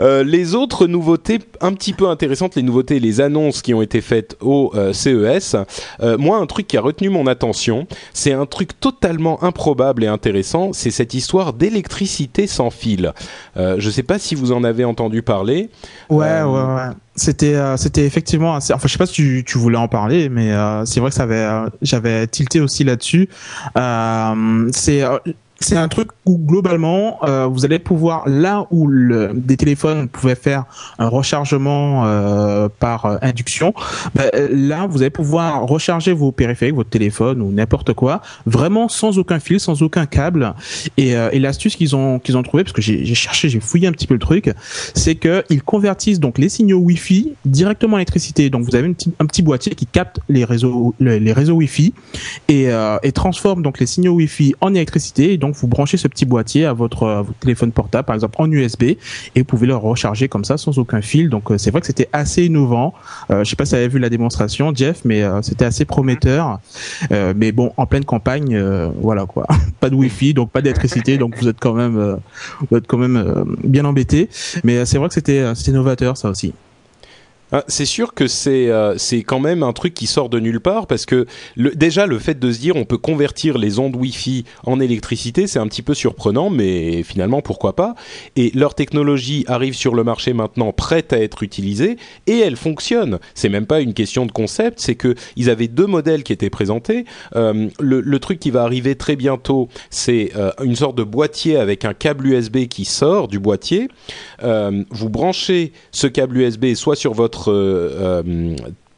Euh, 0.00 0.24
les 0.24 0.54
autres 0.54 0.86
nouveautés 0.86 1.38
un 1.60 1.74
petit 1.74 1.92
peu 1.92 2.08
intéressantes, 2.08 2.54
les 2.56 2.62
nouveautés, 2.62 2.98
les 2.98 3.20
annonces 3.20 3.60
qui 3.60 3.74
ont 3.74 3.82
été 3.82 4.00
faites 4.00 4.36
au 4.40 4.72
euh, 4.74 4.92
CES. 4.94 5.54
euh, 6.00 6.16
moi, 6.16 6.38
un 6.38 6.46
truc 6.46 6.66
qui 6.66 6.78
a 6.78 6.80
retenu 6.80 7.10
mon 7.10 7.26
attention, 7.26 7.86
c'est 8.14 8.32
un 8.32 8.46
truc 8.46 8.78
totalement 8.80 9.42
improbable 9.44 10.02
et 10.02 10.06
intéressant, 10.06 10.72
c'est 10.72 10.90
cette 10.90 11.12
histoire 11.12 11.52
d'électricité 11.52 12.46
sans 12.46 12.70
fil. 12.70 13.12
Euh, 13.58 13.76
je 13.78 13.90
sais 13.90 14.02
pas 14.02 14.18
si 14.18 14.34
vous 14.34 14.52
en 14.52 14.64
avez 14.64 14.84
entendu 14.84 15.20
parler. 15.22 15.68
Ouais, 16.08 16.26
Euh, 16.26 16.46
ouais, 16.46 16.74
ouais. 16.74 16.90
C'était, 17.14 17.54
euh, 17.54 17.76
c'était 17.76 18.06
effectivement 18.06 18.54
assez. 18.54 18.72
Enfin, 18.72 18.88
je 18.88 18.92
sais 18.92 18.98
pas 18.98 19.06
si 19.06 19.44
tu, 19.44 19.58
voulais 19.58 19.76
en 19.76 19.88
parler, 19.88 20.30
mais 20.30 20.52
euh, 20.52 20.86
c'est 20.86 20.98
vrai 20.98 21.10
que 21.10 21.14
ça 21.14 21.24
avait, 21.24 21.36
euh, 21.36 21.68
j'avais 21.82 22.26
tilté 22.26 22.60
aussi 22.60 22.84
là-dessus. 22.84 23.28
Euh, 23.76 24.70
c'est, 24.72 25.02
euh, 25.02 25.18
c'est 25.62 25.76
un 25.76 25.88
truc 25.88 26.08
où 26.26 26.38
globalement, 26.38 27.18
euh, 27.24 27.46
vous 27.46 27.64
allez 27.64 27.78
pouvoir 27.78 28.28
là 28.28 28.66
où 28.70 28.86
le, 28.86 29.30
des 29.34 29.56
téléphones 29.56 30.08
pouvaient 30.08 30.34
faire 30.34 30.64
un 30.98 31.08
rechargement 31.08 32.04
euh, 32.06 32.68
par 32.78 33.06
euh, 33.06 33.16
induction, 33.22 33.72
bah, 34.14 34.24
euh, 34.34 34.48
là 34.52 34.86
vous 34.86 35.02
allez 35.02 35.10
pouvoir 35.10 35.66
recharger 35.66 36.12
vos 36.12 36.32
périphériques, 36.32 36.74
votre 36.74 36.90
téléphone 36.90 37.40
ou 37.42 37.50
n'importe 37.52 37.92
quoi, 37.92 38.20
vraiment 38.46 38.88
sans 38.88 39.18
aucun 39.18 39.38
fil, 39.38 39.60
sans 39.60 39.82
aucun 39.82 40.06
câble. 40.06 40.54
Et, 40.96 41.16
euh, 41.16 41.28
et 41.32 41.38
l'astuce 41.38 41.76
qu'ils 41.76 41.94
ont 41.96 42.18
qu'ils 42.18 42.36
ont 42.36 42.42
trouvé, 42.42 42.64
parce 42.64 42.72
que 42.72 42.82
j'ai 42.82 43.14
cherché, 43.14 43.48
j'ai 43.48 43.60
fouillé 43.60 43.86
un 43.88 43.92
petit 43.92 44.06
peu 44.06 44.14
le 44.14 44.20
truc, 44.20 44.52
c'est 44.94 45.14
que 45.14 45.44
ils 45.50 45.62
convertissent 45.62 46.20
donc 46.20 46.38
les 46.38 46.48
signaux 46.48 46.78
Wi-Fi 46.78 47.34
directement 47.44 47.94
en 47.94 47.98
électricité. 47.98 48.50
Donc 48.50 48.64
vous 48.64 48.74
avez 48.76 48.86
une 48.88 48.94
un 49.18 49.26
petit 49.26 49.42
boîtier 49.42 49.74
qui 49.74 49.86
capte 49.86 50.20
les 50.28 50.44
réseaux 50.44 50.94
le- 50.98 51.18
les 51.18 51.32
réseaux 51.32 51.54
Wi-Fi 51.54 51.92
et, 52.48 52.68
euh, 52.70 52.96
et 53.02 53.12
transforme 53.12 53.62
donc 53.62 53.78
les 53.80 53.86
signaux 53.86 54.12
Wi-Fi 54.14 54.54
en 54.60 54.74
électricité. 54.74 55.36
Donc 55.38 55.51
vous 55.52 55.68
branchez 55.68 55.96
ce 55.96 56.08
petit 56.08 56.24
boîtier 56.24 56.66
à 56.66 56.72
votre, 56.72 57.24
téléphone 57.40 57.72
portable, 57.72 58.06
par 58.06 58.14
exemple 58.14 58.36
en 58.38 58.50
USB, 58.50 58.82
et 58.82 58.98
vous 59.36 59.44
pouvez 59.44 59.66
le 59.66 59.76
recharger 59.76 60.28
comme 60.28 60.44
ça 60.44 60.56
sans 60.56 60.78
aucun 60.78 61.00
fil. 61.00 61.28
Donc 61.28 61.50
euh, 61.50 61.58
c'est 61.58 61.70
vrai 61.70 61.80
que 61.80 61.86
c'était 61.86 62.08
assez 62.12 62.44
innovant. 62.44 62.94
Euh, 63.30 63.44
je 63.44 63.50
sais 63.50 63.56
pas 63.56 63.64
si 63.64 63.72
vous 63.72 63.76
avez 63.76 63.88
vu 63.88 63.98
la 63.98 64.10
démonstration, 64.10 64.72
Jeff, 64.74 65.02
mais 65.04 65.22
euh, 65.22 65.42
c'était 65.42 65.64
assez 65.64 65.84
prometteur. 65.84 66.60
Euh, 67.10 67.34
mais 67.36 67.52
bon, 67.52 67.72
en 67.76 67.86
pleine 67.86 68.04
campagne, 68.04 68.58
voilà 69.00 69.26
quoi, 69.26 69.46
pas 69.80 69.90
de 69.90 69.94
Wi-Fi, 69.94 70.34
donc 70.34 70.50
pas 70.50 70.62
d'électricité, 70.62 71.18
donc 71.18 71.36
vous 71.38 71.48
êtes 71.48 71.58
quand 71.60 71.74
même, 71.74 72.16
bien 73.64 73.84
embêté. 73.84 74.28
Mais 74.64 74.84
c'est 74.84 74.98
vrai 74.98 75.08
que 75.08 75.14
c'était, 75.14 75.54
c'était 75.54 75.72
novateur 75.72 76.16
ça 76.16 76.28
aussi. 76.28 76.52
Ah, 77.54 77.64
c'est 77.68 77.84
sûr 77.84 78.14
que 78.14 78.28
c'est 78.28 78.70
euh, 78.70 78.96
c'est 78.96 79.22
quand 79.22 79.38
même 79.38 79.62
un 79.62 79.74
truc 79.74 79.92
qui 79.92 80.06
sort 80.06 80.30
de 80.30 80.40
nulle 80.40 80.60
part 80.60 80.86
parce 80.86 81.04
que 81.04 81.26
déjà 81.56 82.06
le 82.06 82.18
fait 82.18 82.38
de 82.38 82.50
se 82.50 82.58
dire 82.58 82.76
on 82.76 82.86
peut 82.86 82.96
convertir 82.96 83.58
les 83.58 83.78
ondes 83.78 83.94
Wi-Fi 83.94 84.46
en 84.64 84.80
électricité, 84.80 85.46
c'est 85.46 85.58
un 85.58 85.66
petit 85.66 85.82
peu 85.82 85.92
surprenant, 85.92 86.48
mais 86.48 87.02
finalement 87.02 87.42
pourquoi 87.42 87.76
pas? 87.76 87.94
Et 88.36 88.52
leur 88.54 88.74
technologie 88.74 89.44
arrive 89.48 89.74
sur 89.74 89.94
le 89.94 90.02
marché 90.02 90.32
maintenant 90.32 90.72
prête 90.72 91.12
à 91.12 91.20
être 91.20 91.42
utilisée 91.42 91.98
et 92.26 92.38
elle 92.38 92.56
fonctionne. 92.56 93.18
C'est 93.34 93.50
même 93.50 93.66
pas 93.66 93.82
une 93.82 93.92
question 93.92 94.24
de 94.24 94.32
concept, 94.32 94.80
c'est 94.80 94.94
que 94.94 95.14
ils 95.36 95.50
avaient 95.50 95.68
deux 95.68 95.86
modèles 95.86 96.22
qui 96.22 96.32
étaient 96.32 96.48
présentés. 96.48 97.04
Euh, 97.36 97.68
le, 97.78 98.18
truc 98.18 98.38
qui 98.38 98.50
va 98.50 98.62
arriver 98.62 98.94
très 98.94 99.16
bientôt, 99.16 99.68
c'est 99.90 100.30
euh, 100.36 100.52
une 100.62 100.76
sorte 100.76 100.96
de 100.96 101.02
boîtier 101.02 101.56
avec 101.56 101.84
un 101.84 101.92
câble 101.92 102.28
USB 102.28 102.66
qui 102.66 102.86
sort 102.86 103.28
du 103.28 103.38
boîtier. 103.38 103.88
Vous 104.42 105.08
branchez 105.08 105.72
ce 105.90 106.06
câble 106.06 106.38
USB 106.38 106.74
soit 106.74 106.96
sur 106.96 107.12
votre 107.12 107.41
euh, 107.50 108.22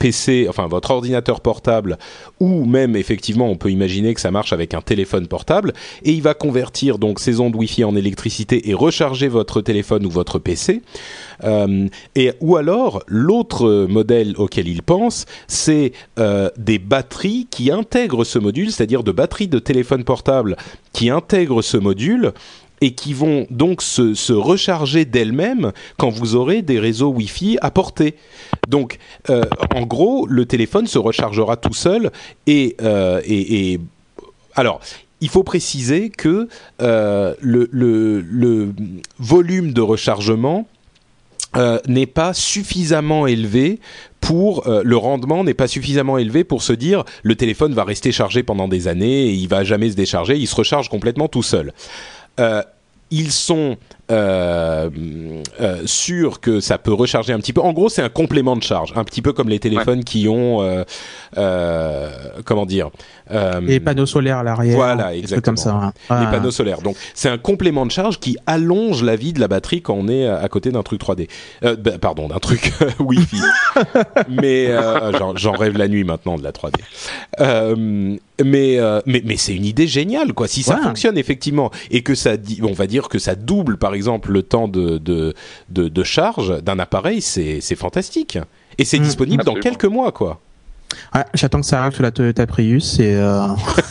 PC, 0.04 0.48
enfin 0.50 0.66
votre 0.66 0.90
ordinateur 0.90 1.40
portable, 1.40 1.96
ou 2.38 2.66
même 2.66 2.94
effectivement 2.94 3.48
on 3.48 3.56
peut 3.56 3.70
imaginer 3.70 4.12
que 4.12 4.20
ça 4.20 4.30
marche 4.30 4.52
avec 4.52 4.74
un 4.74 4.82
téléphone 4.82 5.26
portable, 5.26 5.72
et 6.02 6.12
il 6.12 6.20
va 6.20 6.34
convertir 6.34 6.98
donc 6.98 7.20
ces 7.20 7.40
ondes 7.40 7.56
Wi-Fi 7.56 7.84
en 7.84 7.96
électricité 7.96 8.68
et 8.68 8.74
recharger 8.74 9.28
votre 9.28 9.62
téléphone 9.62 10.04
ou 10.04 10.10
votre 10.10 10.38
PC. 10.38 10.82
Euh, 11.44 11.88
et 12.16 12.32
ou 12.40 12.56
alors 12.56 13.02
l'autre 13.06 13.86
modèle 13.88 14.34
auquel 14.36 14.68
il 14.68 14.82
pense, 14.82 15.24
c'est 15.46 15.92
euh, 16.18 16.50
des 16.58 16.78
batteries 16.78 17.46
qui 17.50 17.70
intègrent 17.70 18.24
ce 18.24 18.38
module, 18.38 18.70
c'est-à-dire 18.70 19.04
de 19.04 19.12
batteries 19.12 19.48
de 19.48 19.58
téléphone 19.58 20.04
portable 20.04 20.56
qui 20.92 21.08
intègrent 21.08 21.62
ce 21.62 21.78
module 21.78 22.34
et 22.80 22.92
qui 22.92 23.14
vont 23.14 23.46
donc 23.50 23.82
se, 23.82 24.32
recharger 24.32 25.04
d'elles-mêmes 25.04 25.72
quand 25.98 26.10
vous 26.10 26.34
aurez 26.34 26.62
des 26.62 26.78
réseaux 26.78 27.08
Wi-Fi 27.08 27.58
à 27.62 27.70
portée. 27.70 28.14
Donc, 28.68 28.98
euh, 29.30 29.44
en 29.74 29.82
gros, 29.82 30.26
le 30.26 30.46
téléphone 30.46 30.86
se 30.86 30.98
rechargera 30.98 31.56
tout 31.56 31.74
seul 31.74 32.10
et, 32.46 32.76
euh, 32.82 33.20
alors. 34.54 34.80
Il 35.20 35.30
faut 35.30 35.44
préciser 35.44 36.10
que 36.10 36.48
euh, 36.82 37.34
le, 37.40 38.74
volume 39.18 39.72
de 39.72 39.80
rechargement 39.80 40.68
n'est 41.86 42.04
pas 42.04 42.34
suffisamment 42.34 43.26
élevé 43.26 43.78
pour 44.20 44.64
le 44.66 44.96
rendement 44.96 45.42
n'est 45.42 45.54
pas 45.54 45.68
suffisamment 45.68 46.18
élevé 46.18 46.44
pour 46.44 46.62
se 46.62 46.74
dire 46.74 47.04
le 47.22 47.36
téléphone 47.36 47.72
va 47.72 47.84
rester 47.84 48.12
chargé 48.12 48.42
pendant 48.42 48.68
des 48.68 48.86
années 48.86 49.28
et 49.28 49.32
il 49.32 49.48
va 49.48 49.64
jamais 49.64 49.90
se 49.90 49.96
décharger, 49.96 50.36
il 50.36 50.48
se 50.48 50.56
recharge 50.56 50.90
complètement 50.90 51.28
tout 51.28 51.44
seul. 51.44 51.72
Euh, 52.40 52.62
ils 53.10 53.32
sont 53.32 53.76
euh, 54.10 54.90
euh, 55.60 55.82
sûrs 55.86 56.40
que 56.40 56.60
ça 56.60 56.76
peut 56.76 56.92
recharger 56.92 57.32
un 57.32 57.38
petit 57.38 57.54
peu. 57.54 57.62
En 57.62 57.72
gros, 57.72 57.88
c'est 57.88 58.02
un 58.02 58.10
complément 58.10 58.54
de 58.54 58.62
charge, 58.62 58.92
un 58.96 59.04
petit 59.04 59.22
peu 59.22 59.32
comme 59.32 59.48
les 59.48 59.58
téléphones 59.58 59.98
ouais. 59.98 60.04
qui 60.04 60.28
ont, 60.28 60.62
euh, 60.62 60.84
euh 61.38 62.10
comment 62.44 62.66
dire, 62.66 62.90
les 63.62 63.80
panneaux 63.80 64.04
solaires 64.04 64.38
à 64.38 64.42
l'arrière. 64.42 64.76
Voilà, 64.76 65.14
exactement. 65.14 65.42
Comme 65.42 65.56
ça. 65.56 65.72
Hein. 65.72 65.92
Ah. 66.10 66.24
Les 66.24 66.30
panneaux 66.30 66.50
solaires. 66.50 66.82
Donc, 66.82 66.96
c'est 67.14 67.30
un 67.30 67.38
complément 67.38 67.86
de 67.86 67.90
charge 67.90 68.20
qui 68.20 68.36
allonge 68.46 69.02
la 69.02 69.16
vie 69.16 69.32
de 69.32 69.40
la 69.40 69.48
batterie 69.48 69.80
quand 69.80 69.94
on 69.94 70.08
est 70.08 70.26
à 70.28 70.48
côté 70.48 70.70
d'un 70.70 70.82
truc 70.82 71.00
3D. 71.00 71.28
Bah, 71.62 71.92
pardon, 71.98 72.28
d'un 72.28 72.40
truc 72.40 72.72
Wi-Fi. 72.98 73.40
mais 74.28 74.70
j'en 75.36 75.52
rêve 75.52 75.78
la 75.78 75.88
nuit 75.88 76.04
maintenant 76.04 76.36
de 76.36 76.42
la 76.42 76.52
3D. 76.52 76.74
mais 78.44 78.78
mais 79.06 79.22
mais 79.24 79.36
c'est 79.36 79.54
une 79.54 79.64
idée 79.64 79.86
géniale, 79.86 80.34
quoi. 80.34 80.46
Si 80.46 80.62
ça 80.62 80.76
ouais. 80.76 80.82
fonctionne 80.82 81.16
effectivement 81.16 81.70
et 81.90 82.02
que 82.02 82.14
ça, 82.14 82.32
on 82.62 82.72
va 82.72 82.86
dire 82.86 83.08
que 83.08 83.18
ça 83.18 83.34
double 83.34 83.78
par 83.78 83.93
exemple 83.94 84.32
le 84.32 84.42
temps 84.42 84.68
de, 84.68 84.98
de, 84.98 85.34
de, 85.70 85.88
de 85.88 86.02
charge 86.02 86.62
d'un 86.62 86.78
appareil, 86.78 87.20
c'est 87.20 87.60
fantastique. 87.76 88.38
Et 88.78 88.84
c'est 88.84 88.98
mmh, 88.98 89.02
disponible 89.02 89.40
absolument. 89.42 89.62
dans 89.62 89.62
quelques 89.62 89.84
mois, 89.84 90.12
quoi. 90.12 90.40
Ouais, 91.14 91.24
j'attends 91.34 91.60
que 91.60 91.66
ça 91.66 91.82
arrive 91.82 91.94
sur 91.94 92.02
la 92.02 92.10
Toyota 92.10 92.46
Prius 92.46 93.00
et 93.00 93.14
euh... 93.14 93.48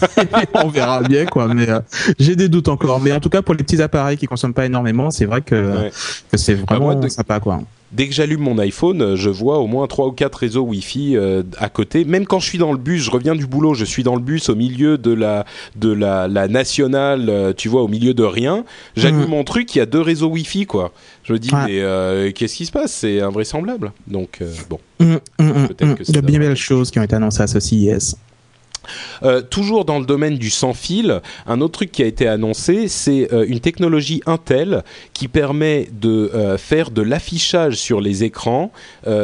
on 0.54 0.68
verra 0.70 1.02
bien 1.02 1.26
quoi. 1.26 1.54
Mais 1.54 1.70
euh, 1.70 1.80
j'ai 2.20 2.36
des 2.36 2.48
doutes 2.48 2.70
encore. 2.70 3.02
Mais 3.02 3.12
en 3.12 3.20
tout 3.20 3.30
cas 3.30 3.42
pour 3.42 3.56
les 3.56 3.64
petits 3.64 3.82
appareils 3.82 4.18
qui 4.18 4.26
consomment 4.26 4.54
pas 4.54 4.66
énormément, 4.66 5.12
c'est 5.12 5.26
vrai 5.26 5.42
que, 5.42 5.84
ouais. 5.84 5.92
que 6.32 6.38
c'est 6.38 6.54
vraiment 6.54 6.90
bah 6.90 6.96
moi, 6.96 7.04
de... 7.04 7.08
sympa 7.10 7.40
quoi 7.40 7.62
dès 7.94 8.08
que 8.08 8.14
j'allume 8.14 8.42
mon 8.42 8.58
iPhone, 8.58 9.16
je 9.16 9.30
vois 9.30 9.60
au 9.60 9.68
moins 9.68 9.88
trois 9.88 10.08
ou 10.08 10.12
quatre 10.12 10.36
réseaux 10.36 10.64
Wi-Fi 10.64 11.16
euh, 11.16 11.44
à 11.58 11.70
côté. 11.70 12.06
Même 12.06 12.26
quand 12.26 12.40
je 12.40 12.48
suis 12.48 12.58
dans 12.58 12.72
le 12.72 12.78
bus, 12.78 13.04
je 13.04 13.12
reviens 13.12 13.36
du 13.36 13.46
boulot, 13.46 13.74
je 13.74 13.86
suis 13.86 14.04
dans 14.04 14.16
le 14.16 14.22
bus 14.22 14.50
au 14.50 14.56
milieu 14.56 14.98
de 14.98 15.14
la 15.14 15.46
de 15.76 15.92
la, 15.92 16.28
la 16.28 16.48
nationale, 16.48 17.30
euh, 17.30 17.54
tu 17.56 17.70
vois, 17.70 17.84
au 17.84 17.88
milieu 17.88 18.14
de 18.14 18.24
rien. 18.24 18.66
J'allume 18.96 19.26
mmh. 19.26 19.30
mon 19.30 19.44
truc, 19.44 19.76
il 19.76 19.78
y 19.80 19.82
a 19.82 19.86
deux 19.86 20.02
réseaux 20.02 20.28
Wi-Fi 20.28 20.66
quoi. 20.66 20.92
Je 21.24 21.34
me 21.34 21.40
dis 21.40 21.54
ouais. 21.54 21.66
mais 21.66 21.82
euh, 21.82 22.32
qu'est-ce 22.32 22.56
qui 22.56 22.66
se 22.66 22.72
passe? 22.72 22.92
C'est 22.92 23.22
invraisemblable. 23.22 23.92
Donc 24.08 24.40
bon. 24.70 24.80
Mmh, 25.00 25.14
mmh, 25.40 25.68
Peut-être 25.68 26.12
que 26.12 26.18
a 26.18 26.22
bien 26.22 26.40
belles 26.40 26.56
choses 26.56 26.92
qui 26.92 27.00
ont 27.00 27.04
été 27.04 27.16
annoncées 27.16 27.44
à 27.44 27.48
ce 27.48 27.60
CES. 27.60 28.16
Euh, 29.24 29.42
toujours 29.42 29.86
dans 29.86 30.00
le 30.00 30.06
domaine 30.06 30.38
du 30.38 30.50
sans 30.50 30.74
fil, 30.74 31.22
un 31.48 31.62
autre 31.62 31.74
truc 31.74 31.92
qui 31.92 32.04
a 32.04 32.06
été 32.06 32.28
annoncé, 32.28 32.88
c'est 32.88 33.32
euh, 33.34 33.46
une 33.48 33.60
technologie 33.60 34.22
Intel 34.26 34.84
qui 35.14 35.28
permet 35.28 35.88
de 35.92 36.32
euh, 36.34 36.58
faire 36.58 36.92
de 36.92 37.02
l'affichage 37.02 37.76
sur 37.76 38.02
les 38.02 38.24
écrans 38.24 38.72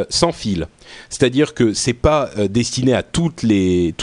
sans 0.08 0.32
fil. 0.32 0.66
C'est-à-dire 1.08 1.54
que 1.54 1.72
c'est 1.72 1.92
pas 1.92 2.30
euh, 2.38 2.48
destiné 2.48 2.94
à 2.94 3.02
tous, 3.02 3.30
les 3.42 3.94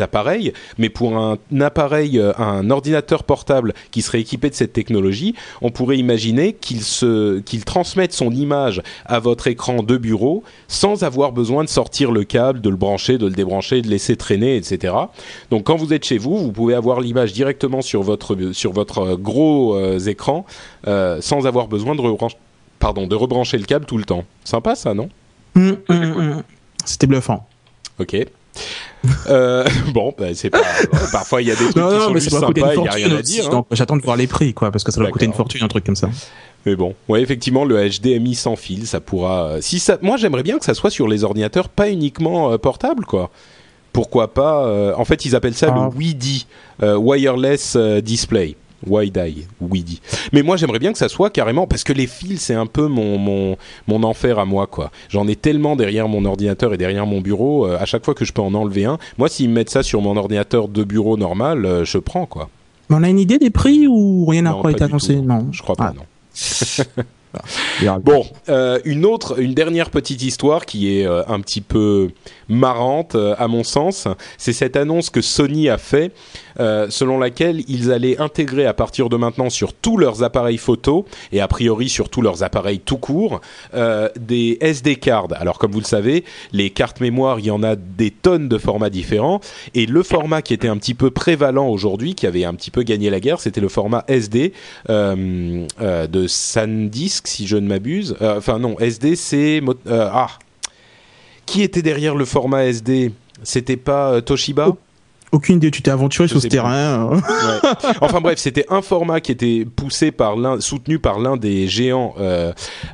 appareils, 0.00 0.52
mais 0.78 0.88
pour 0.88 1.16
un, 1.16 1.38
appareil, 1.60 2.18
euh, 2.18 2.32
un 2.38 2.70
ordinateur 2.70 3.24
portable 3.24 3.74
qui 3.90 4.02
serait 4.02 4.20
équipé 4.20 4.50
de 4.50 4.54
cette 4.54 4.72
technologie, 4.72 5.34
on 5.62 5.70
pourrait 5.70 5.98
imaginer 5.98 6.54
qu'il 6.54 7.64
transmette 7.64 8.12
son 8.12 8.30
image 8.30 8.82
à 9.04 9.18
votre 9.18 9.46
écran 9.46 9.82
de 9.82 9.96
bureau 9.96 10.42
sans 10.68 11.04
avoir 11.04 11.32
besoin 11.32 11.64
de 11.64 11.68
sortir 11.68 12.10
le 12.10 12.24
câble, 12.24 12.60
de 12.60 12.70
le 12.70 12.76
brancher, 12.76 13.18
de 13.18 13.26
le 13.26 13.32
débrancher, 13.32 13.82
de 13.82 13.88
laisser 13.88 14.16
traîner, 14.16 14.56
etc. 14.56 14.94
Donc 15.50 15.64
quand 15.64 15.76
vous 15.76 15.92
êtes 15.92 16.04
chez 16.04 16.18
vous, 16.18 16.38
vous 16.38 16.52
pouvez 16.52 16.74
avoir 16.74 17.00
l'image 17.00 17.32
directement 17.32 17.82
sur 17.82 18.02
votre, 18.02 18.36
votre 18.70 19.16
gros 19.16 19.76
euh, 19.76 19.98
écran 19.98 20.44
euh, 20.86 21.20
sans 21.20 21.46
avoir 21.46 21.68
besoin 21.68 21.94
de 21.94 22.00
rebrancher, 22.00 22.36
de 22.80 23.14
rebrancher 23.14 23.58
le 23.58 23.64
câble 23.64 23.86
tout 23.86 23.98
le 23.98 24.04
temps. 24.04 24.24
Sympa 24.44 24.74
ça, 24.74 24.94
non? 24.94 25.08
Mmh, 25.54 25.70
mmh, 25.88 26.42
C'était 26.84 27.06
bluffant. 27.06 27.46
Ok. 27.98 28.16
euh, 29.28 29.64
bon, 29.92 30.14
bah, 30.16 30.26
c'est 30.34 30.50
pas. 30.50 30.62
Parfois, 31.12 31.42
il 31.42 31.48
y 31.48 31.50
a 31.50 31.54
des 31.54 31.64
trucs 31.64 31.76
non, 31.76 31.88
qui 31.88 31.94
non, 31.94 32.00
sont 32.00 32.10
mais 32.12 32.20
juste 32.20 32.38
sympas, 32.38 32.74
il 32.74 32.80
n'y 32.80 32.88
a 32.88 32.92
rien 32.92 33.16
à 33.16 33.22
dire. 33.22 33.52
Hein. 33.52 33.64
J'attends 33.70 33.96
de 33.96 34.02
voir 34.02 34.16
les 34.16 34.26
prix, 34.26 34.54
quoi, 34.54 34.70
parce 34.70 34.84
que 34.84 34.92
ça 34.92 35.02
va 35.02 35.10
coûter 35.10 35.26
une 35.26 35.32
fortune, 35.32 35.62
un 35.62 35.68
truc 35.68 35.84
comme 35.84 35.96
ça. 35.96 36.08
Mais 36.66 36.76
bon, 36.76 36.94
ouais, 37.08 37.20
effectivement, 37.20 37.64
le 37.64 37.88
HDMI 37.88 38.34
sans 38.34 38.56
fil, 38.56 38.86
ça 38.86 39.00
pourra. 39.00 39.60
Si 39.60 39.78
ça, 39.78 39.98
moi, 40.00 40.16
j'aimerais 40.16 40.42
bien 40.42 40.58
que 40.58 40.64
ça 40.64 40.74
soit 40.74 40.90
sur 40.90 41.08
les 41.08 41.24
ordinateurs, 41.24 41.68
pas 41.68 41.90
uniquement 41.90 42.52
euh, 42.52 42.58
portables, 42.58 43.04
quoi. 43.04 43.30
Pourquoi 43.92 44.32
pas 44.32 44.64
euh, 44.64 44.94
En 44.96 45.04
fait, 45.04 45.24
ils 45.24 45.36
appellent 45.36 45.54
ça 45.54 45.68
ah. 45.70 45.90
le 45.92 45.96
WIDI, 45.96 46.46
euh, 46.82 46.96
Wireless 46.96 47.76
Display. 47.76 48.56
Wide-Eye, 48.86 49.46
WIDI. 49.60 50.00
Mais 50.32 50.42
moi, 50.42 50.56
j'aimerais 50.56 50.78
bien 50.78 50.92
que 50.92 50.98
ça 50.98 51.08
soit 51.08 51.30
carrément, 51.30 51.66
parce 51.66 51.84
que 51.84 51.92
les 51.92 52.06
fils, 52.06 52.42
c'est 52.42 52.54
un 52.54 52.66
peu 52.66 52.86
mon, 52.86 53.18
mon, 53.18 53.56
mon 53.86 54.02
enfer 54.02 54.38
à 54.38 54.44
moi, 54.44 54.66
quoi. 54.66 54.90
J'en 55.08 55.26
ai 55.28 55.36
tellement 55.36 55.76
derrière 55.76 56.08
mon 56.08 56.24
ordinateur 56.24 56.74
et 56.74 56.76
derrière 56.76 57.06
mon 57.06 57.20
bureau, 57.20 57.66
euh, 57.66 57.78
à 57.78 57.84
chaque 57.84 58.04
fois 58.04 58.14
que 58.14 58.24
je 58.24 58.32
peux 58.32 58.42
en 58.42 58.54
enlever 58.54 58.84
un. 58.84 58.98
Moi, 59.18 59.28
s'ils 59.28 59.48
me 59.48 59.54
mettent 59.54 59.70
ça 59.70 59.82
sur 59.82 60.00
mon 60.00 60.16
ordinateur 60.16 60.68
de 60.68 60.84
bureau 60.84 61.16
normal, 61.16 61.64
euh, 61.64 61.84
je 61.84 61.98
prends, 61.98 62.26
quoi. 62.26 62.48
Mais 62.88 62.96
on 62.96 63.02
a 63.02 63.08
une 63.08 63.18
idée 63.18 63.38
des 63.38 63.50
prix 63.50 63.86
ou 63.88 64.26
rien 64.26 64.42
n'a 64.42 64.54
encore 64.54 64.70
été 64.70 64.84
annoncé 64.84 65.16
Non. 65.16 65.48
Je 65.52 65.62
crois 65.62 65.76
pas, 65.76 65.92
ah. 65.92 65.94
non. 65.96 66.04
Bon, 68.02 68.24
euh, 68.48 68.78
une 68.84 69.04
autre, 69.04 69.40
une 69.40 69.54
dernière 69.54 69.90
petite 69.90 70.22
histoire 70.22 70.66
qui 70.66 70.98
est 70.98 71.06
euh, 71.06 71.22
un 71.26 71.40
petit 71.40 71.60
peu 71.60 72.10
marrante 72.48 73.14
euh, 73.14 73.34
à 73.38 73.48
mon 73.48 73.64
sens, 73.64 74.08
c'est 74.38 74.52
cette 74.52 74.76
annonce 74.76 75.10
que 75.10 75.20
Sony 75.20 75.68
a 75.68 75.78
fait, 75.78 76.12
euh, 76.60 76.86
selon 76.90 77.18
laquelle 77.18 77.62
ils 77.68 77.92
allaient 77.92 78.20
intégrer 78.20 78.66
à 78.66 78.74
partir 78.74 79.08
de 79.08 79.16
maintenant 79.16 79.50
sur 79.50 79.72
tous 79.72 79.96
leurs 79.96 80.22
appareils 80.22 80.58
photo 80.58 81.04
et 81.32 81.40
a 81.40 81.48
priori 81.48 81.88
sur 81.88 82.08
tous 82.08 82.22
leurs 82.22 82.42
appareils 82.42 82.80
tout 82.80 82.96
court 82.96 83.40
euh, 83.74 84.08
des 84.18 84.58
SD 84.60 84.96
cards. 84.96 85.28
Alors 85.34 85.58
comme 85.58 85.72
vous 85.72 85.80
le 85.80 85.84
savez, 85.84 86.24
les 86.52 86.70
cartes 86.70 87.00
mémoire, 87.00 87.40
il 87.40 87.46
y 87.46 87.50
en 87.50 87.62
a 87.62 87.76
des 87.76 88.10
tonnes 88.10 88.48
de 88.48 88.58
formats 88.58 88.90
différents 88.90 89.40
et 89.74 89.86
le 89.86 90.02
format 90.02 90.42
qui 90.42 90.54
était 90.54 90.68
un 90.68 90.76
petit 90.76 90.94
peu 90.94 91.10
prévalent 91.10 91.68
aujourd'hui, 91.68 92.14
qui 92.14 92.26
avait 92.26 92.44
un 92.44 92.54
petit 92.54 92.70
peu 92.70 92.82
gagné 92.82 93.10
la 93.10 93.20
guerre, 93.20 93.40
c'était 93.40 93.60
le 93.60 93.68
format 93.68 94.04
SD 94.08 94.52
de 94.88 96.26
SanDisk 96.26 97.26
si 97.26 97.46
je 97.46 97.56
ne 97.56 97.66
m'abuse. 97.66 98.16
Enfin 98.20 98.58
non, 98.58 98.78
SD 98.78 99.16
c'est 99.16 99.60
ah 99.88 100.28
qui 101.46 101.62
était 101.62 101.82
derrière 101.82 102.14
le 102.14 102.24
format 102.24 102.64
SD 102.64 103.12
C'était 103.42 103.76
pas 103.76 104.12
euh, 104.12 104.20
Toshiba? 104.20 104.68
Oh. 104.68 104.78
Aucune 105.34 105.56
idée, 105.56 105.72
tu 105.72 105.82
t'es 105.82 105.90
aventuré 105.90 106.28
sur 106.28 106.40
ce 106.40 106.46
terrain. 106.46 107.08
ouais. 107.08 107.18
Enfin 108.00 108.20
bref, 108.20 108.38
c'était 108.38 108.66
un 108.68 108.82
format 108.82 109.20
qui 109.20 109.32
était 109.32 109.64
poussé 109.64 110.12
par 110.12 110.36
l'un, 110.36 110.60
soutenu 110.60 111.00
par 111.00 111.18
l'un 111.18 111.36
des 111.36 111.66
géants 111.66 112.14
euh, 112.20 112.52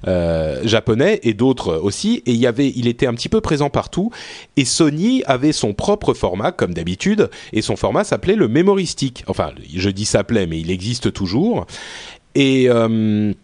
euh, 0.09 0.63
japonais 0.65 1.21
et 1.23 1.35
d'autres 1.35 1.75
aussi. 1.77 2.23
Et 2.25 2.33
il 2.33 2.39
y 2.39 2.47
avait, 2.47 2.73
il 2.75 2.89
était 2.89 3.07
un 3.07 3.13
petit 3.13 3.29
peu 3.29 3.43
présent 3.43 3.69
partout. 3.69 4.11
Et 4.57 4.65
Sony 4.65 5.23
avait 5.27 5.53
son 5.53 5.75
propre 5.75 6.15
format, 6.15 6.51
comme 6.51 6.73
d'habitude, 6.73 7.29
et 7.53 7.61
son 7.61 7.77
format 7.77 8.05
s'appelait 8.05 8.37
le 8.37 8.49
Memory 8.49 8.87
Stick. 8.87 9.23
Enfin, 9.27 9.51
je 9.77 9.91
dis 9.91 10.07
s'appelait, 10.07 10.47
mais 10.47 10.59
il 10.61 10.71
existe 10.71 11.13
toujours. 11.13 11.67
Et 12.35 12.71
euh, 12.71 13.35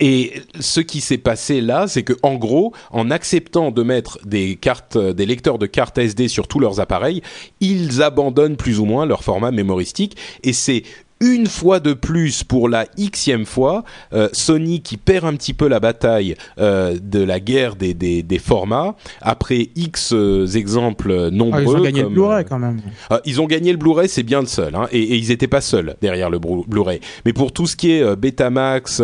Et 0.00 0.42
ce 0.60 0.80
qui 0.80 1.00
s'est 1.00 1.18
passé 1.18 1.60
là, 1.60 1.86
c'est 1.88 2.02
que 2.02 2.14
en 2.22 2.34
gros, 2.34 2.72
en 2.90 3.10
acceptant 3.10 3.70
de 3.70 3.82
mettre 3.82 4.18
des 4.24 4.56
cartes, 4.56 4.98
des 4.98 5.26
lecteurs 5.26 5.58
de 5.58 5.66
cartes 5.66 5.98
SD 5.98 6.28
sur 6.28 6.48
tous 6.48 6.60
leurs 6.60 6.80
appareils, 6.80 7.22
ils 7.60 8.02
abandonnent 8.02 8.56
plus 8.56 8.78
ou 8.78 8.84
moins 8.84 9.06
leur 9.06 9.24
format 9.24 9.50
mémoristique. 9.50 10.16
Et 10.42 10.52
c'est 10.52 10.82
une 11.20 11.46
fois 11.46 11.80
de 11.80 11.92
plus 11.92 12.44
pour 12.44 12.68
la 12.68 12.86
xème 12.96 13.44
fois, 13.44 13.84
euh, 14.12 14.28
Sony 14.32 14.80
qui 14.80 14.96
perd 14.96 15.24
un 15.24 15.34
petit 15.34 15.54
peu 15.54 15.68
la 15.68 15.80
bataille 15.80 16.36
euh, 16.58 16.96
de 17.00 17.20
la 17.20 17.40
guerre 17.40 17.76
des, 17.76 17.94
des, 17.94 18.22
des, 18.22 18.38
formats 18.38 18.94
après 19.20 19.70
X 19.74 20.12
euh, 20.12 20.46
exemples 20.46 21.30
nombreux. 21.30 21.58
Ah, 21.58 21.62
ils 21.62 21.76
ont 21.76 21.82
gagné 21.82 22.02
le 22.02 22.08
Blu-ray 22.08 22.44
quand 22.44 22.58
même. 22.58 22.80
Ils 23.24 23.40
ont 23.40 23.46
gagné 23.46 23.72
le 23.72 23.78
Blu-ray, 23.78 24.08
c'est 24.08 24.22
bien 24.22 24.40
le 24.40 24.46
seul, 24.46 24.74
hein, 24.74 24.86
et, 24.92 25.02
et, 25.02 25.16
ils 25.16 25.28
n'étaient 25.28 25.48
pas 25.48 25.60
seuls 25.60 25.96
derrière 26.00 26.30
le 26.30 26.38
Blu-ray. 26.38 27.00
Mais 27.24 27.32
pour 27.32 27.52
tout 27.52 27.66
ce 27.66 27.76
qui 27.76 27.92
est 27.92 28.16
Betamax, 28.16 29.02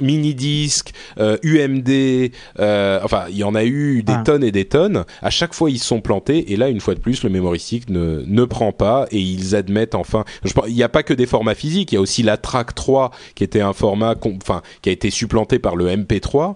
mini 0.00 0.34
disc, 0.34 0.92
UMD, 1.18 2.30
enfin 2.58 3.24
il 3.30 3.36
y 3.36 3.44
en 3.44 3.54
a 3.54 3.64
eu 3.64 4.02
des 4.02 4.14
ah. 4.14 4.22
tonnes 4.24 4.44
et 4.44 4.52
des 4.52 4.64
tonnes. 4.64 5.04
À 5.22 5.30
chaque 5.30 5.54
fois 5.54 5.70
ils 5.70 5.78
se 5.78 5.86
sont 5.86 6.00
plantés, 6.00 6.52
et 6.52 6.56
là 6.56 6.68
une 6.68 6.80
fois 6.80 6.94
de 6.94 7.00
plus 7.00 7.22
le 7.22 7.30
mémoristique 7.30 7.88
ne 7.90 8.22
ne 8.26 8.44
prend 8.44 8.72
pas 8.72 9.06
et 9.10 9.20
ils 9.20 9.54
admettent 9.54 9.94
enfin 9.94 10.24
il 10.68 10.74
n'y 10.74 10.82
a 10.82 10.88
pas 10.88 11.02
que 11.02 11.14
des 11.14 11.26
formats 11.26 11.54
physiques, 11.54 11.92
il 11.92 11.96
y 11.96 11.98
a 11.98 12.00
aussi 12.00 12.22
la 12.22 12.36
Track 12.36 12.74
3 12.74 13.10
qui 13.34 13.44
était 13.44 13.60
un 13.60 13.72
format, 13.72 14.14
enfin, 14.24 14.62
qui 14.82 14.88
a 14.88 14.92
été 14.92 15.10
supplanté 15.10 15.58
par 15.58 15.76
le 15.76 15.88
MP3, 15.88 16.54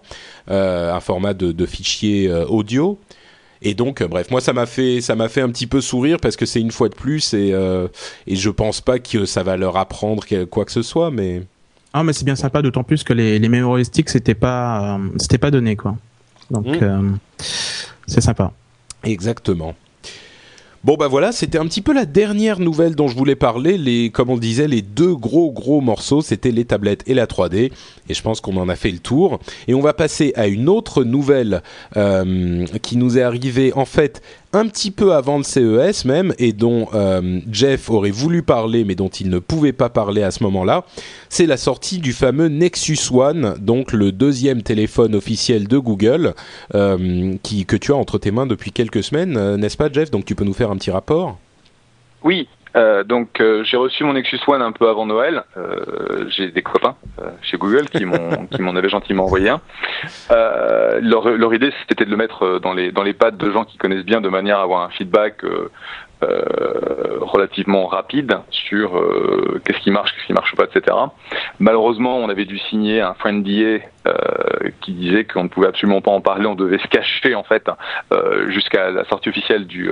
euh, 0.51 0.95
un 0.95 1.01
format 1.01 1.35
de, 1.35 1.53
de 1.53 1.67
fichier 1.67 2.29
euh, 2.29 2.47
audio. 2.47 2.99
Et 3.63 3.75
donc, 3.75 4.01
euh, 4.01 4.09
bref, 4.09 4.31
moi 4.31 4.41
ça 4.41 4.53
m'a 4.53 4.67
fait 4.67 5.01
ça 5.01 5.15
m'a 5.17 5.29
fait 5.29 5.41
un 5.41 5.49
petit 5.49 5.67
peu 5.67 5.81
sourire 5.81 6.19
parce 6.21 6.37
que 6.37 6.47
c'est 6.47 6.61
une 6.61 6.71
fois 6.71 6.89
de 6.89 6.95
plus 6.95 7.35
et 7.35 7.53
euh, 7.53 7.89
et 8.27 8.37
je 8.37 8.51
pense 8.51 8.81
pas 8.81 8.99
que 8.99 9.25
ça 9.25 9.43
va 9.43 9.57
leur 9.57 9.77
apprendre 9.77 10.25
quoi 10.47 10.65
que 10.65 10.73
ce 10.73 10.83
soit, 10.83 11.11
mais. 11.11 11.43
Ah 11.93 12.03
mais 12.03 12.13
c'est 12.13 12.25
bien 12.25 12.37
sympa, 12.37 12.61
d'autant 12.61 12.85
plus 12.85 13.03
que 13.05 13.15
les 13.15 13.39
les 13.39 13.49
mémoristiques 13.49 14.11
c'était 14.11 14.35
pas 14.35 15.01
c'était 15.19 15.39
pas 15.39 15.51
donné 15.51 15.77
quoi. 15.77 15.97
Donc 16.51 16.67
mmh. 16.67 17.19
c'est 18.07 18.21
sympa. 18.21 18.53
Exactement. 19.03 19.75
Bon 20.87 20.95
bah 20.95 21.09
voilà, 21.09 21.33
c'était 21.33 21.59
un 21.59 21.67
petit 21.67 21.83
peu 21.83 21.93
la 21.93 22.05
dernière 22.05 22.61
nouvelle 22.61 22.95
dont 22.95 23.09
je 23.09 23.17
voulais 23.17 23.35
parler. 23.35 23.77
Les, 23.77 24.11
comme 24.11 24.31
on 24.31 24.37
disait, 24.37 24.69
les 24.69 24.83
deux 24.83 25.17
gros 25.17 25.51
gros 25.51 25.81
morceaux, 25.81 26.21
c'était 26.21 26.53
les 26.53 26.65
tablettes 26.65 27.03
et 27.09 27.15
la 27.15 27.27
3D. 27.27 27.73
Et 28.09 28.15
je 28.15 28.23
pense 28.23 28.41
qu'on 28.41 28.57
en 28.57 28.69
a 28.69 28.77
fait 28.77 28.93
le 28.93 29.01
tour. 29.01 29.41
Et 29.67 29.75
on 29.75 29.81
va 29.81 29.95
passer 29.95 30.33
à 30.37 30.47
une 30.47 30.69
autre 30.69 31.03
nouvelle 31.03 31.65
euh, 31.97 32.65
qui 32.83 32.97
nous 32.97 33.19
est 33.19 33.23
arrivée 33.23 33.73
en 33.75 33.85
fait 33.85 34.23
un 34.57 34.67
petit 34.69 34.91
peu 34.91 35.13
avant 35.15 35.39
le 35.39 35.45
CES 35.45 36.05
même, 36.05 36.35
et 36.39 36.53
dont 36.53 36.89
euh, 36.95 37.41
Jeff 37.51 37.91
aurait 37.91 38.11
voulu 38.11 38.43
parler, 38.43 38.85
mais 38.85 38.95
dont 38.95 39.09
il 39.09 39.29
ne 39.29 39.39
pouvait 39.39 39.73
pas 39.73 39.89
parler 39.89 40.23
à 40.23 40.31
ce 40.31 40.43
moment-là, 40.45 40.85
c'est 41.29 41.47
la 41.47 41.57
sortie 41.57 41.99
du 41.99 42.13
fameux 42.13 42.49
Nexus 42.49 42.99
One, 43.13 43.57
donc 43.59 43.93
le 43.93 44.13
deuxième 44.13 44.63
téléphone 44.63 45.15
officiel 45.15 45.69
de 45.69 45.79
Google, 45.79 46.35
euh, 46.75 47.35
qui, 47.43 47.67
que 47.67 47.77
tu 47.77 47.93
as 47.93 47.97
entre 47.97 48.19
tes 48.19 48.31
mains 48.31 48.47
depuis 48.47 48.73
quelques 48.73 49.03
semaines, 49.03 49.37
euh, 49.37 49.57
n'est-ce 49.57 49.77
pas 49.77 49.93
Jeff? 49.93 50.11
Donc 50.11 50.25
tu 50.25 50.35
peux 50.35 50.45
nous 50.45 50.55
faire 50.55 50.71
un 50.71 50.77
petit 50.77 50.91
rapport? 50.91 51.39
Oui, 52.25 52.49
euh, 52.77 53.05
donc 53.05 53.41
euh, 53.41 53.65
j'ai 53.65 53.77
reçu 53.77 54.05
mon 54.05 54.13
Nexus 54.13 54.41
One 54.47 54.63
un 54.63 54.73
peu 54.73 54.89
avant 54.89 55.07
Noël. 55.07 55.45
Euh, 55.57 56.27
j'ai 56.29 56.51
des 56.51 56.63
copains 56.63 56.97
chez 57.43 57.57
Google 57.57 57.89
qui 57.89 58.05
m'ont 58.05 58.47
qui 58.51 58.61
m'en 58.61 58.77
avaient 58.77 58.89
gentiment 58.89 59.25
envoyé 59.25 59.51
un. 59.51 59.61
Leur, 61.01 61.29
leur, 61.31 61.55
idée 61.55 61.73
c'était 61.89 62.05
de 62.05 62.11
le 62.11 62.17
mettre 62.17 62.59
dans 62.59 62.75
les 62.75 62.93
dans 62.93 63.03
les 63.03 63.15
pattes 63.15 63.37
de 63.37 63.51
gens 63.51 63.65
qui 63.65 63.79
connaissent 63.79 64.05
bien 64.05 64.21
de 64.21 64.29
manière 64.29 64.59
à 64.59 64.63
avoir 64.63 64.83
un 64.83 64.91
feedback 64.91 65.43
euh, 66.23 67.19
relativement 67.21 67.87
rapide 67.87 68.39
sur 68.51 68.97
euh, 68.97 69.61
qu'est-ce 69.65 69.81
qui 69.81 69.91
marche, 69.91 70.13
qu'est-ce 70.15 70.27
qui 70.27 70.33
marche 70.33 70.55
pas, 70.57 70.65
etc. 70.65 70.97
Malheureusement, 71.59 72.19
on 72.19 72.31
avait 72.31 72.47
dû 72.47 72.59
signer 72.59 73.03
un 73.03 73.13
friend 73.15 73.47
euh, 73.47 74.15
qui 74.81 74.93
disait 74.93 75.25
qu'on 75.25 75.45
ne 75.45 75.49
pouvait 75.49 75.67
absolument 75.67 76.01
pas 76.01 76.11
en 76.11 76.23
parler, 76.23 76.47
on 76.47 76.55
devait 76.55 76.79
se 76.79 76.87
cacher 76.89 77.35
en 77.35 77.43
fait 77.43 77.69
euh, 78.13 78.51
jusqu'à 78.51 78.91
la 78.91 79.05
sortie 79.05 79.29
officielle 79.29 79.67
du, 79.67 79.91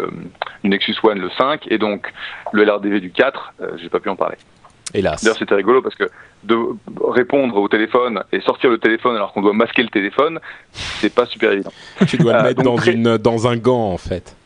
du, 0.62 0.70
Nexus 0.70 0.96
One 1.02 1.18
le 1.18 1.30
5 1.36 1.66
et 1.70 1.76
donc 1.76 2.12
le 2.52 2.64
LRDV 2.64 3.00
du 3.00 3.10
4, 3.10 3.54
j'ai 3.76 3.88
pas 3.90 4.00
pu 4.00 4.08
en 4.08 4.16
parler. 4.16 4.36
Hélas. 4.94 5.22
D'ailleurs, 5.22 5.36
c'était 5.36 5.56
rigolo 5.56 5.82
parce 5.82 5.94
que 5.96 6.04
de 6.44 6.56
répondre 7.02 7.56
au 7.56 7.68
téléphone 7.68 8.22
et 8.32 8.40
sortir 8.40 8.70
le 8.70 8.78
téléphone 8.78 9.16
alors 9.16 9.32
qu'on 9.32 9.42
doit 9.42 9.52
masquer 9.52 9.82
le 9.82 9.88
téléphone, 9.88 10.38
c'est 10.72 11.12
pas 11.12 11.26
super 11.26 11.52
évident. 11.52 11.72
Tu 12.06 12.16
dois 12.16 12.38
le 12.38 12.42
mettre 12.44 12.62
dans, 12.62 12.76
une, 12.76 13.18
dans 13.18 13.48
un 13.48 13.56
gant 13.56 13.90
en 13.90 13.98
fait. 13.98 14.36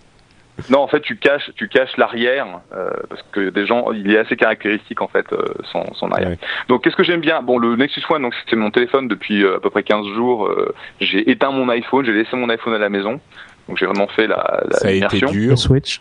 Non, 0.71 0.81
en 0.81 0.89
fait, 0.89 1.01
tu 1.01 1.17
caches, 1.17 1.51
tu 1.57 1.69
caches 1.69 1.97
l'arrière 1.97 2.47
euh, 2.75 2.91
parce 3.09 3.23
que 3.33 3.51
des 3.51 3.67
gens, 3.67 3.93
il 3.93 4.11
est 4.11 4.19
assez 4.19 4.37
caractéristique 4.37 5.01
en 5.01 5.09
fait 5.09 5.33
euh, 5.33 5.45
son, 5.73 5.85
son 5.95 6.11
arrière. 6.11 6.37
Donc, 6.69 6.83
qu'est-ce 6.83 6.97
que 6.97 7.05
j'aime 7.05 7.21
bien? 7.21 7.43
Bon, 7.43 7.59
le 7.59 7.77
Nexus 7.77 8.03
One, 8.09 8.23
donc 8.23 8.35
c'est 8.49 8.57
mon 8.57 8.71
téléphone 8.71 9.09
depuis 9.09 9.45
euh, 9.45 9.57
à 9.57 9.61
peu 9.61 9.71
près 9.71 9.83
15 9.83 10.07
jours. 10.15 10.47
Euh, 10.47 10.75
j'ai 11.01 11.31
éteint 11.31 11.53
mon 11.53 11.69
iPhone, 11.69 12.05
j'ai 12.05 12.13
laissé 12.13 12.37
mon 12.37 12.49
iPhone 12.49 12.75
à 12.75 12.79
la 12.79 12.89
maison, 12.89 13.21
donc 13.69 13.79
j'ai 13.79 13.87
vraiment 13.87 14.09
fait 14.09 14.27
la, 14.27 14.63
la 14.69 14.77
Ça 14.79 14.89
a 14.89 14.91
été 14.91 15.21
dur. 15.21 15.57
Switch? 15.57 16.01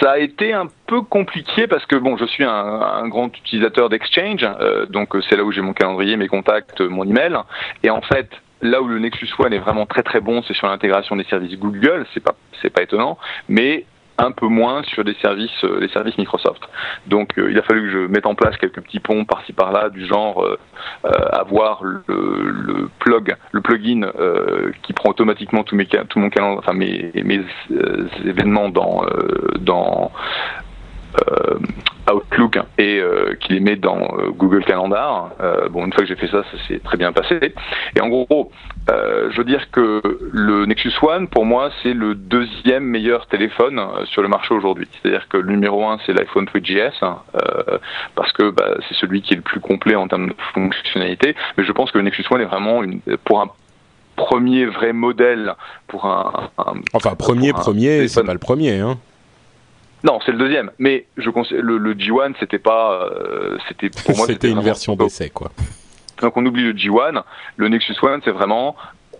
Ça 0.00 0.12
a 0.12 0.18
été 0.18 0.52
un 0.52 0.66
peu 0.88 1.02
compliqué 1.02 1.68
parce 1.68 1.86
que 1.86 1.94
bon, 1.94 2.16
je 2.16 2.24
suis 2.24 2.42
un, 2.42 2.50
un 2.50 3.06
grand 3.08 3.28
utilisateur 3.28 3.88
d'Exchange, 3.88 4.44
donc 4.90 5.14
c'est 5.28 5.36
là 5.36 5.44
où 5.44 5.52
j'ai 5.52 5.60
mon 5.60 5.72
calendrier, 5.72 6.16
mes 6.16 6.26
contacts, 6.26 6.80
mon 6.80 7.04
email, 7.04 7.36
et 7.84 7.90
en 7.90 8.02
fait 8.02 8.28
Là 8.62 8.80
où 8.80 8.88
le 8.88 8.98
Nexus 8.98 9.28
One 9.38 9.52
est 9.52 9.58
vraiment 9.58 9.86
très 9.86 10.02
très 10.02 10.20
bon, 10.20 10.42
c'est 10.42 10.54
sur 10.54 10.66
l'intégration 10.66 11.16
des 11.16 11.24
services 11.24 11.58
Google, 11.58 12.06
c'est 12.14 12.22
pas 12.22 12.34
c'est 12.62 12.70
pas 12.70 12.82
étonnant, 12.82 13.18
mais 13.48 13.84
un 14.18 14.30
peu 14.32 14.46
moins 14.46 14.82
sur 14.84 15.04
des 15.04 15.14
services 15.20 15.64
euh, 15.64 15.78
les 15.80 15.88
services 15.88 16.16
Microsoft. 16.18 16.62
Donc 17.06 17.38
euh, 17.38 17.50
il 17.50 17.58
a 17.58 17.62
fallu 17.62 17.82
que 17.82 17.90
je 17.90 17.98
mette 17.98 18.26
en 18.26 18.34
place 18.34 18.56
quelques 18.56 18.80
petits 18.80 19.00
ponts 19.00 19.24
par-ci 19.24 19.52
par-là 19.52 19.90
du 19.90 20.06
genre 20.06 20.42
euh, 20.44 20.58
avoir 21.32 21.82
le, 21.84 22.02
plug 22.98 23.36
le 23.52 23.60
plugin 23.60 24.10
qui 24.82 24.92
prend 24.92 25.10
automatiquement 25.10 25.62
tous 25.64 25.76
mes 25.76 25.86
tout 25.86 26.18
mon 26.18 26.30
mes 26.74 27.12
mes 27.14 27.42
événements 28.24 28.68
dans 28.68 29.04
dans 29.60 30.12
Outlook 32.12 32.58
et 32.78 33.00
euh, 33.00 33.34
qui 33.40 33.52
les 33.52 33.60
met 33.60 33.76
dans 33.76 34.00
euh, 34.00 34.30
Google 34.30 34.64
Calendar. 34.64 35.30
bon, 35.70 35.84
une 35.86 35.92
fois 35.92 36.02
que 36.02 36.08
j'ai 36.08 36.16
fait 36.16 36.28
ça, 36.28 36.42
ça 36.44 36.66
s'est 36.68 36.78
très 36.78 36.96
bien 36.96 37.12
passé. 37.12 37.38
Et 37.96 38.00
en 38.00 38.08
gros, 38.08 38.50
je 38.88 39.36
veux 39.36 39.44
dire 39.44 39.70
que 39.70 40.00
le 40.32 40.66
Nexus 40.66 40.92
One, 41.02 41.28
pour 41.28 41.44
moi, 41.44 41.70
c'est 41.82 41.94
le 41.94 42.14
deuxième 42.14 42.84
meilleur 42.84 43.26
téléphone 43.26 43.80
sur 44.04 44.22
le 44.22 44.28
marché 44.28 44.54
aujourd'hui. 44.54 44.88
C'est-à-dire 44.92 45.28
que 45.28 45.36
le 45.36 45.50
numéro 45.50 45.84
un, 45.86 45.98
c'est 46.06 46.12
l'iPhone 46.12 46.44
3GS, 46.44 46.92
hein, 47.02 47.18
parce 48.14 48.32
que 48.32 48.50
bah, 48.50 48.76
c'est 48.88 48.94
celui 48.94 49.22
qui 49.22 49.34
est 49.34 49.36
le 49.36 49.42
plus 49.42 49.60
complet 49.60 49.96
en 49.96 50.06
termes 50.06 50.28
de 50.28 50.36
fonctionnalité. 50.54 51.34
Mais 51.58 51.64
je 51.64 51.72
pense 51.72 51.90
que 51.90 51.98
le 51.98 52.04
Nexus 52.04 52.24
One 52.30 52.40
est 52.40 52.46
vraiment 52.46 52.82
une, 52.82 53.00
pour 53.24 53.40
un 53.40 53.50
premier 54.16 54.64
vrai 54.64 54.92
modèle 54.92 55.54
pour 55.86 56.06
un, 56.06 56.50
enfin 56.94 57.14
premier 57.14 57.52
premier 57.52 58.08
c'est 58.08 58.24
pas 58.24 58.32
le 58.32 58.38
premier 58.38 58.80
hein 58.80 58.98
non, 60.06 60.20
c'est 60.24 60.32
le 60.32 60.38
deuxième. 60.38 60.70
Mais 60.78 61.06
je 61.16 61.30
le, 61.54 61.78
le 61.78 61.94
G1, 61.94 62.34
c'était 62.38 62.58
pas, 62.60 63.02
euh, 63.02 63.58
c'était 63.68 63.90
pour 63.90 64.16
moi 64.16 64.26
c'était 64.26 64.50
une 64.50 64.62
version 64.62 64.94
d'essai 64.94 65.30
quoi. 65.30 65.50
Donc 66.22 66.36
on 66.36 66.46
oublie 66.46 66.62
le 66.62 66.72
G1. 66.72 67.22
Le 67.56 67.68
Nexus 67.68 67.96
One, 68.02 68.20
c'est 68.24 68.30
vraiment 68.30 68.76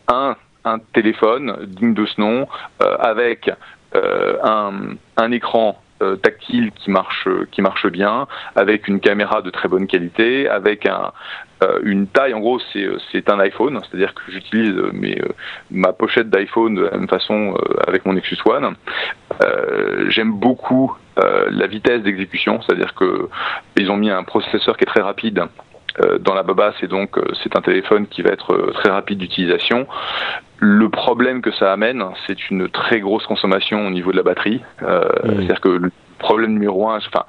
un 0.08 0.36
un 0.66 0.80
téléphone 0.92 1.56
digne 1.66 1.94
de 1.94 2.04
ce 2.04 2.20
nom 2.20 2.46
euh, 2.82 2.96
avec 2.98 3.50
euh, 3.94 4.36
un, 4.42 4.96
un 5.16 5.30
écran 5.30 5.80
euh, 6.02 6.16
tactile 6.16 6.72
qui 6.72 6.90
marche 6.90 7.28
qui 7.52 7.62
marche 7.62 7.86
bien, 7.86 8.26
avec 8.54 8.88
une 8.88 9.00
caméra 9.00 9.40
de 9.40 9.50
très 9.50 9.68
bonne 9.68 9.86
qualité, 9.86 10.48
avec 10.48 10.84
un 10.84 11.12
euh, 11.62 11.78
une 11.82 12.06
taille. 12.06 12.34
En 12.34 12.40
gros, 12.40 12.60
c'est 12.72 12.86
c'est 13.12 13.30
un 13.30 13.38
iPhone, 13.40 13.80
c'est-à-dire 13.82 14.14
que 14.14 14.22
j'utilise 14.30 14.74
mes 14.92 15.20
ma 15.70 15.92
pochette 15.92 16.30
d'iPhone 16.30 16.74
de 16.74 16.82
la 16.82 16.90
même 16.92 17.08
façon 17.08 17.56
avec 17.86 18.04
mon 18.04 18.12
Nexus 18.14 18.38
One. 18.44 18.74
J'aime 20.08 20.32
beaucoup 20.32 20.94
la 21.16 21.66
vitesse 21.66 22.02
d'exécution, 22.02 22.60
c'est-à-dire 22.62 22.94
que 22.94 23.28
ils 23.76 23.90
ont 23.90 23.96
mis 23.96 24.10
un 24.10 24.24
processeur 24.24 24.76
qui 24.76 24.84
est 24.84 24.86
très 24.86 25.02
rapide 25.02 25.44
dans 26.20 26.34
la 26.34 26.42
babasse 26.42 26.74
et 26.82 26.88
donc 26.88 27.18
c'est 27.42 27.56
un 27.56 27.62
téléphone 27.62 28.06
qui 28.06 28.20
va 28.20 28.30
être 28.30 28.72
très 28.74 28.90
rapide 28.90 29.18
d'utilisation. 29.18 29.86
Le 30.58 30.88
problème 30.88 31.42
que 31.42 31.52
ça 31.52 31.72
amène, 31.72 32.02
c'est 32.26 32.50
une 32.50 32.68
très 32.68 33.00
grosse 33.00 33.26
consommation 33.26 33.86
au 33.86 33.90
niveau 33.90 34.10
de 34.10 34.16
la 34.16 34.22
batterie. 34.22 34.62
Euh, 34.82 35.02
C'est-à-dire 35.22 35.60
que 35.60 35.80
problème 36.18 36.52
numéro 36.52 36.88
un, 36.88 36.98
enfin, 36.98 37.24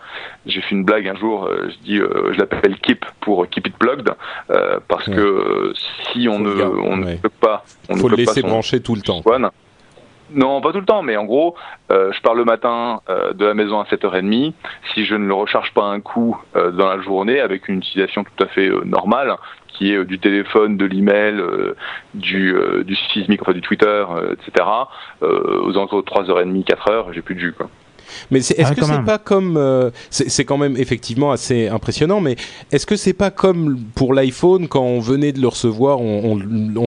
j'ai 0.45 0.61
fait 0.61 0.75
une 0.75 0.83
blague 0.83 1.07
un 1.07 1.15
jour, 1.15 1.45
euh, 1.45 1.69
je 1.69 1.77
dis, 1.83 1.99
euh, 1.99 2.33
je 2.33 2.39
l'appelle 2.39 2.77
Keep 2.79 3.05
pour 3.21 3.47
Keep 3.49 3.67
It 3.67 3.77
Plugged, 3.77 4.09
euh, 4.49 4.79
parce 4.87 5.05
que 5.05 5.73
si 6.11 6.27
on 6.27 6.39
ne, 6.39 6.63
on 6.63 6.97
ne 6.97 7.15
peut 7.15 7.29
pas, 7.29 7.63
on 7.89 7.95
faut 7.95 8.05
ne 8.05 8.11
le 8.11 8.17
laisser 8.17 8.41
brancher 8.41 8.81
tout 8.81 8.95
le 8.95 9.01
temps. 9.01 9.21
non, 10.31 10.59
pas 10.61 10.71
tout 10.71 10.79
le 10.79 10.85
temps, 10.85 11.03
mais 11.03 11.15
en 11.15 11.25
gros, 11.25 11.55
euh, 11.91 12.11
je 12.11 12.21
pars 12.21 12.35
le 12.35 12.43
matin 12.43 13.01
euh, 13.09 13.33
de 13.33 13.45
la 13.45 13.53
maison 13.53 13.79
à 13.79 13.83
7h30. 13.85 14.53
Si 14.93 15.05
je 15.05 15.15
ne 15.15 15.25
le 15.25 15.33
recharge 15.33 15.73
pas 15.73 15.85
un 15.85 16.01
coup 16.01 16.37
euh, 16.55 16.71
dans 16.71 16.89
la 16.89 17.01
journée 17.01 17.39
avec 17.39 17.67
une 17.67 17.77
utilisation 17.77 18.23
tout 18.23 18.43
à 18.43 18.47
fait 18.47 18.69
normale, 18.83 19.35
qui 19.67 19.93
est 19.93 20.03
du 20.03 20.19
téléphone, 20.19 20.75
de 20.75 20.85
l'email, 20.85 21.41
du, 22.15 22.55
du 22.83 22.95
sismique, 23.13 23.41
enfin 23.43 23.53
du 23.53 23.61
Twitter, 23.61 24.05
etc., 24.31 24.67
aux 25.21 25.69
alentours 25.69 26.03
de 26.03 26.09
3h30, 26.09 26.63
4h, 26.63 27.13
j'ai 27.13 27.21
plus 27.21 27.35
de 27.35 27.39
jus. 27.39 27.53
Quoi. 27.53 27.69
Mais 28.31 28.39
est-ce 28.39 28.53
Ah, 28.63 28.75
que 28.75 28.85
c'est 28.85 29.03
pas 29.05 29.17
comme 29.17 29.57
euh, 29.57 29.89
c'est 30.09 30.45
quand 30.45 30.57
même 30.57 30.77
effectivement 30.77 31.31
assez 31.31 31.67
impressionnant, 31.67 32.21
mais 32.21 32.35
est-ce 32.71 32.85
que 32.85 32.95
c'est 32.95 33.13
pas 33.13 33.31
comme 33.31 33.79
pour 33.95 34.13
l'iPhone 34.13 34.67
quand 34.67 34.81
on 34.83 34.99
venait 34.99 35.31
de 35.31 35.41
le 35.41 35.47
recevoir, 35.47 35.99
on, 36.01 36.33
on- 36.33 36.77
on- 36.81 36.86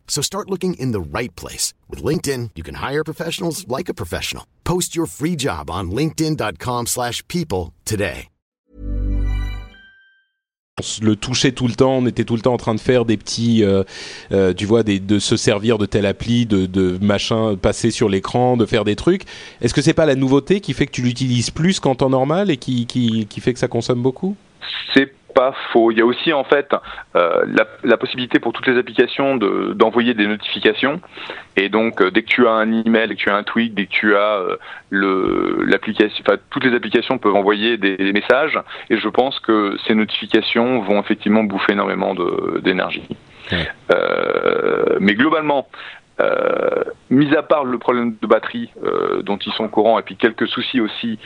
So 0.11 0.21
start 0.21 0.49
looking 0.49 0.73
in 0.73 0.91
the 0.91 0.99
right 0.99 1.33
place. 1.37 1.73
With 1.89 2.03
LinkedIn, 2.03 2.51
you 2.55 2.63
can 2.63 2.75
hire 2.75 3.03
professionals 3.03 3.65
like 3.67 3.89
a 3.89 3.95
professional. 3.95 4.43
Post 4.63 4.93
your 4.93 5.07
free 5.07 5.37
job 5.37 5.71
on 5.71 5.89
linkedin.com/people 5.89 6.85
slash 6.85 7.23
people 7.29 7.73
today. 7.85 8.27
on 10.79 10.83
se 10.83 11.03
le 11.03 11.15
touchait 11.15 11.51
tout 11.51 11.67
le 11.67 11.75
temps, 11.75 11.97
on 11.97 12.07
était 12.07 12.23
tout 12.23 12.35
le 12.35 12.41
temps 12.41 12.53
en 12.53 12.57
train 12.57 12.73
de 12.73 12.79
faire 12.79 13.05
des 13.05 13.15
petits, 13.15 13.63
euh, 13.63 13.83
euh, 14.31 14.53
tu 14.53 14.65
vois, 14.65 14.81
des, 14.81 14.99
de 14.99 15.19
se 15.19 15.37
servir 15.37 15.77
de 15.77 15.85
telle 15.85 16.07
appli, 16.07 16.47
de, 16.47 16.65
de 16.65 16.97
machin, 17.01 17.55
passer 17.55 17.91
sur 17.91 18.09
l'écran, 18.09 18.57
de 18.57 18.65
faire 18.65 18.83
des 18.83 18.95
trucs. 18.95 19.23
Est-ce 19.61 19.75
que 19.75 19.81
c'est 19.81 19.93
pas 19.93 20.07
la 20.07 20.15
nouveauté 20.15 20.59
qui 20.59 20.73
fait 20.73 20.87
que 20.87 20.91
tu 20.91 21.03
l'utilises 21.03 21.51
plus 21.51 21.79
qu'en 21.79 21.93
temps 21.93 22.09
normal 22.09 22.49
et 22.49 22.57
qui, 22.57 22.87
qui, 22.87 23.27
qui 23.27 23.41
fait 23.41 23.53
que 23.53 23.59
ça 23.59 23.67
consomme 23.67 24.01
beaucoup? 24.01 24.35
C'est 24.93 25.13
pas 25.33 25.53
faux. 25.71 25.91
Il 25.91 25.97
y 25.97 26.01
a 26.01 26.05
aussi 26.05 26.33
en 26.33 26.43
fait 26.43 26.73
euh, 27.15 27.43
la, 27.47 27.65
la 27.83 27.97
possibilité 27.97 28.39
pour 28.39 28.53
toutes 28.53 28.67
les 28.67 28.77
applications 28.77 29.35
de- 29.37 29.73
d'envoyer 29.73 30.13
des 30.13 30.27
notifications. 30.27 31.01
Et 31.55 31.69
donc 31.69 32.01
euh, 32.01 32.11
dès 32.11 32.23
que 32.23 32.27
tu 32.27 32.47
as 32.47 32.51
un 32.51 32.71
email, 32.71 33.07
dès 33.07 33.15
que 33.15 33.21
tu 33.21 33.29
as 33.29 33.35
un 33.35 33.43
tweet, 33.43 33.73
dès 33.73 33.85
que 33.85 33.91
tu 33.91 34.15
as 34.15 34.37
euh, 34.37 34.57
le 34.89 35.63
l'application, 35.65 36.23
enfin 36.25 36.37
toutes 36.49 36.65
les 36.65 36.75
applications 36.75 37.17
peuvent 37.17 37.35
envoyer 37.35 37.77
des, 37.77 37.97
des 37.97 38.13
messages. 38.13 38.59
Et 38.89 38.97
je 38.97 39.09
pense 39.09 39.39
que 39.39 39.77
ces 39.87 39.95
notifications 39.95 40.81
vont 40.81 40.99
effectivement 41.01 41.43
bouffer 41.43 41.73
énormément 41.73 42.15
d'énergie. 42.61 43.07
Ouais. 43.51 43.67
Mais 44.99 45.15
globalement. 45.15 45.67
Euh, 46.19 46.83
mis 47.09 47.35
à 47.35 47.41
part 47.41 47.63
le 47.63 47.79
problème 47.79 48.15
de 48.21 48.27
batterie 48.27 48.69
euh, 48.83 49.23
dont 49.23 49.37
ils 49.37 49.51
sont 49.53 49.63
au 49.63 49.69
courant 49.69 49.97
et 49.97 50.03
puis 50.03 50.17
quelques 50.17 50.47
soucis 50.47 50.79
aussi 50.79 51.17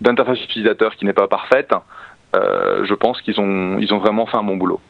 d'interface 0.00 0.44
utilisateur 0.44 0.94
qui 0.94 1.04
n'est 1.04 1.14
pas 1.14 1.26
parfaite, 1.26 1.72
je 2.84 2.94
pense 2.94 3.20
qu'ils 3.22 3.40
ont, 3.40 3.78
ils 3.78 3.92
ont 3.92 3.98
vraiment 3.98 4.26
fait 4.26 4.36
un 4.36 4.42
bon 4.42 4.56
boulot. 4.56 4.80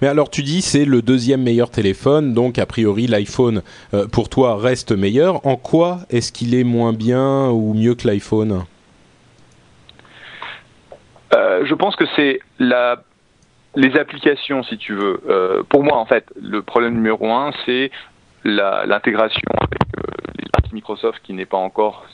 Mais 0.00 0.08
alors 0.08 0.30
tu 0.30 0.42
dis 0.42 0.62
c'est 0.62 0.84
le 0.84 1.02
deuxième 1.02 1.42
meilleur 1.42 1.70
téléphone, 1.70 2.34
donc 2.34 2.58
a 2.58 2.66
priori 2.66 3.06
l'iPhone 3.06 3.62
euh, 3.94 4.06
pour 4.06 4.28
toi 4.28 4.56
reste 4.56 4.92
meilleur. 4.92 5.46
En 5.46 5.56
quoi 5.56 6.00
est-ce 6.10 6.32
qu'il 6.32 6.54
est 6.54 6.64
moins 6.64 6.92
bien 6.92 7.48
ou 7.48 7.74
mieux 7.74 7.94
que 7.94 8.06
l'iPhone? 8.06 8.64
Euh, 11.34 11.64
je 11.66 11.74
pense 11.74 11.94
que 11.94 12.04
c'est 12.16 12.40
la, 12.58 13.02
les 13.74 13.96
applications, 13.96 14.62
si 14.62 14.78
tu 14.78 14.94
veux. 14.94 15.20
Euh, 15.28 15.62
pour 15.68 15.84
moi, 15.84 15.98
en 15.98 16.06
fait, 16.06 16.24
le 16.40 16.62
problème 16.62 16.94
numéro 16.94 17.30
un, 17.30 17.52
c'est 17.66 17.90
l'intégration 18.44 19.50
avec 19.60 19.82
euh, 19.98 20.72
Microsoft 20.72 21.20
qui 21.22 21.34
n'est 21.34 21.46
pas 21.46 21.58
encore 21.58 22.06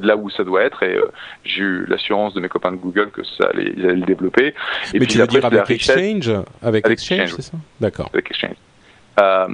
là 0.00 0.16
où 0.16 0.30
ça 0.30 0.44
doit 0.44 0.62
être 0.62 0.82
et 0.82 0.94
euh, 0.96 1.10
j'ai 1.44 1.62
eu 1.62 1.84
l'assurance 1.88 2.32
de 2.34 2.40
mes 2.40 2.48
copains 2.48 2.70
de 2.72 2.76
Google 2.76 3.10
que 3.10 3.22
ça 3.24 3.48
allait, 3.52 3.72
ils 3.76 3.84
allaient 3.84 3.96
le 3.96 4.06
développer. 4.06 4.46
Et 4.48 4.54
Mais 4.94 4.98
puis 5.00 5.08
tu 5.08 5.18
veux 5.18 5.24
après, 5.24 5.40
dire 5.40 5.46
avec 5.46 5.70
Exchange 5.70 6.28
Avec, 6.62 6.84
Avec 6.86 6.86
Exchange, 6.90 7.20
Exchange, 7.20 7.36
c'est 7.36 7.42
ça? 7.50 7.58
D'accord. 7.80 8.08
avec 8.12 8.30
Exchange. 8.30 8.54
Euh, 9.20 9.48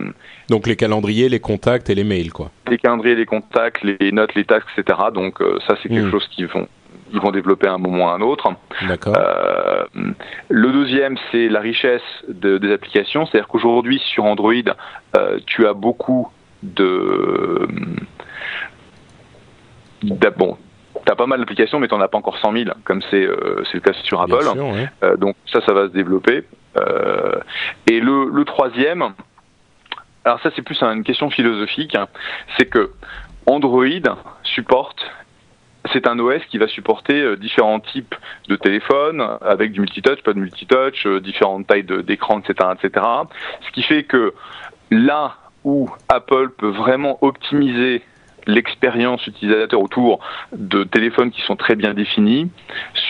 Donc 0.50 0.66
les 0.66 0.76
calendriers, 0.76 1.28
les 1.28 1.40
contacts 1.40 1.88
et 1.90 1.94
les 1.94 2.04
mails 2.04 2.32
quoi. 2.32 2.50
les 2.68 2.76
calendriers, 2.78 3.14
les 3.16 3.26
contacts, 3.26 3.82
les 3.82 4.12
notes, 4.12 4.34
les 4.34 4.44
taxes, 4.44 4.66
etc. 4.76 4.98
Donc 5.14 5.40
euh, 5.40 5.58
ça, 5.66 5.76
c'est 5.82 5.88
quelque 5.88 6.06
Mm. 6.06 6.10
chose 6.10 6.28
qu'ils 6.28 6.46
vont, 6.46 6.68
ils 7.12 7.20
vont 7.20 7.30
développer 7.32 7.66
à 7.66 7.72
un 7.72 7.78
moment 7.78 8.04
ou 8.04 8.08
à 8.08 8.12
un 8.12 8.20
autre. 8.20 8.52
D'accord. 8.86 9.16
Euh, 9.18 9.84
le 10.50 10.70
deuxième, 10.70 11.16
c'est 11.32 11.48
la 11.48 11.60
richesse 11.60 12.02
de- 12.28 12.58
des 12.58 12.72
applications. 12.72 13.24
C'est-à-dire 13.26 13.48
qu'aujourd'hui, 13.48 14.00
sur 14.12 14.24
Android, 14.24 14.52
euh, 15.16 15.38
tu 15.46 15.66
as 15.66 15.72
beaucoup 15.72 16.28
de... 16.62 17.66
Bon, 20.02 20.56
tu 21.04 21.12
as 21.12 21.16
pas 21.16 21.26
mal 21.26 21.40
d'applications, 21.40 21.78
mais 21.78 21.88
tu 21.88 21.94
n'en 21.94 22.00
as 22.00 22.08
pas 22.08 22.18
encore 22.18 22.38
100 22.38 22.52
000, 22.52 22.64
comme 22.84 23.02
c'est 23.10 23.24
euh, 23.24 23.62
le 23.72 23.80
cas 23.80 23.92
sur 24.04 24.20
Apple. 24.20 24.42
sûr, 24.42 24.56
ouais. 24.56 24.88
Euh, 25.02 25.16
donc 25.16 25.36
ça, 25.50 25.60
ça 25.64 25.72
va 25.72 25.88
se 25.88 25.92
développer. 25.92 26.44
Euh, 26.76 27.38
et 27.86 28.00
le, 28.00 28.28
le 28.30 28.44
troisième, 28.44 29.14
alors 30.24 30.40
ça 30.42 30.50
c'est 30.54 30.62
plus 30.62 30.82
une 30.82 31.04
question 31.04 31.30
philosophique, 31.30 31.94
hein, 31.94 32.08
c'est 32.58 32.66
que 32.66 32.92
Android 33.46 33.84
supporte, 34.42 35.00
c'est 35.92 36.06
un 36.06 36.18
OS 36.18 36.44
qui 36.50 36.58
va 36.58 36.66
supporter 36.66 37.20
euh, 37.20 37.36
différents 37.36 37.80
types 37.80 38.14
de 38.48 38.56
téléphones, 38.56 39.24
avec 39.40 39.72
du 39.72 39.80
multitouch, 39.80 40.22
pas 40.22 40.32
de 40.32 40.38
multitouch, 40.38 41.06
différentes 41.22 41.66
tailles 41.66 41.84
d'écran, 41.84 42.40
etc., 42.40 42.70
etc. 42.74 43.06
Ce 43.66 43.70
qui 43.72 43.82
fait 43.82 44.02
que 44.02 44.34
là 44.90 45.36
où 45.64 45.88
Apple 46.08 46.50
peut 46.50 46.70
vraiment 46.70 47.18
optimiser 47.22 48.02
l'expérience 48.46 49.26
utilisateur 49.26 49.80
autour 49.80 50.20
de 50.52 50.84
téléphones 50.84 51.30
qui 51.30 51.42
sont 51.42 51.56
très 51.56 51.74
bien 51.74 51.94
définis, 51.94 52.50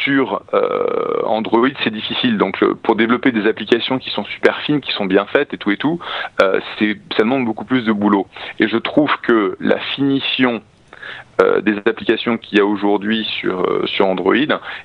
sur 0.04 0.42
euh, 0.54 1.22
Android, 1.24 1.68
c'est 1.84 1.92
difficile. 1.92 2.38
Donc, 2.38 2.64
pour 2.82 2.96
développer 2.96 3.32
des 3.32 3.46
applications 3.46 3.98
qui 3.98 4.10
sont 4.10 4.24
super 4.24 4.60
fines, 4.60 4.80
qui 4.80 4.92
sont 4.92 5.06
bien 5.06 5.26
faites 5.26 5.52
et 5.54 5.58
tout 5.58 5.70
et 5.70 5.76
tout, 5.76 5.98
euh, 6.42 6.60
c'est 6.78 6.98
ça 7.16 7.22
demande 7.22 7.44
beaucoup 7.44 7.64
plus 7.64 7.84
de 7.84 7.92
boulot. 7.92 8.26
Et 8.60 8.68
je 8.68 8.76
trouve 8.76 9.10
que 9.22 9.56
la 9.60 9.78
finition 9.78 10.62
euh, 11.42 11.60
des 11.60 11.76
applications 11.84 12.38
qu'il 12.38 12.56
y 12.56 12.60
a 12.62 12.64
aujourd'hui 12.64 13.24
sur 13.24 13.60
euh, 13.60 13.86
sur 13.86 14.06
Android 14.06 14.34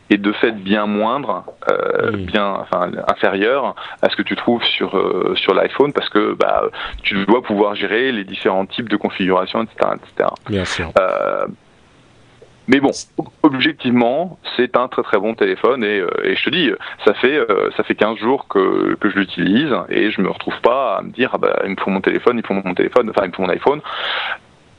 est 0.09 0.17
de 0.17 0.31
fait 0.33 0.51
bien 0.51 0.85
moindre, 0.85 1.45
euh, 1.69 2.11
Mm. 2.11 2.25
bien 2.25 2.47
enfin 2.47 2.91
inférieure 3.07 3.75
à 4.01 4.09
ce 4.09 4.15
que 4.17 4.21
tu 4.21 4.35
trouves 4.35 4.63
sur 4.63 4.91
sur 5.35 5.53
l'iPhone 5.53 5.93
parce 5.93 6.09
que 6.09 6.33
bah 6.33 6.63
tu 7.03 7.25
dois 7.25 7.41
pouvoir 7.41 7.75
gérer 7.75 8.11
les 8.11 8.23
différents 8.25 8.65
types 8.65 8.89
de 8.89 8.97
configurations, 8.97 9.63
etc., 9.63 9.91
etc. 9.95 10.29
Bien 10.49 10.65
sûr. 10.65 10.91
Mais 12.67 12.79
bon, 12.79 12.91
objectivement, 13.43 14.37
c'est 14.55 14.77
un 14.77 14.87
très 14.87 15.03
très 15.03 15.19
bon 15.19 15.33
téléphone 15.35 15.83
et, 15.83 16.03
et 16.23 16.35
je 16.35 16.43
te 16.43 16.49
dis, 16.49 16.69
ça 17.05 17.13
fait 17.13 17.39
ça 17.75 17.83
fait 17.83 17.95
15 17.95 18.17
jours 18.17 18.47
que, 18.47 18.95
que 18.95 19.09
je 19.09 19.19
l'utilise 19.19 19.73
et 19.89 20.11
je 20.11 20.21
me 20.21 20.29
retrouve 20.29 20.59
pas 20.61 20.97
à 20.97 21.01
me 21.01 21.11
dire 21.11 21.31
ah 21.33 21.37
bah 21.37 21.61
il 21.65 21.71
me 21.71 21.75
faut 21.77 21.89
mon 21.89 22.01
téléphone, 22.01 22.37
il 22.37 22.41
me 22.41 22.47
faut 22.47 22.53
mon 22.53 22.73
téléphone, 22.73 23.09
enfin 23.09 23.23
il 23.25 23.29
me 23.29 23.33
faut 23.33 23.41
mon 23.41 23.49
iPhone. 23.49 23.81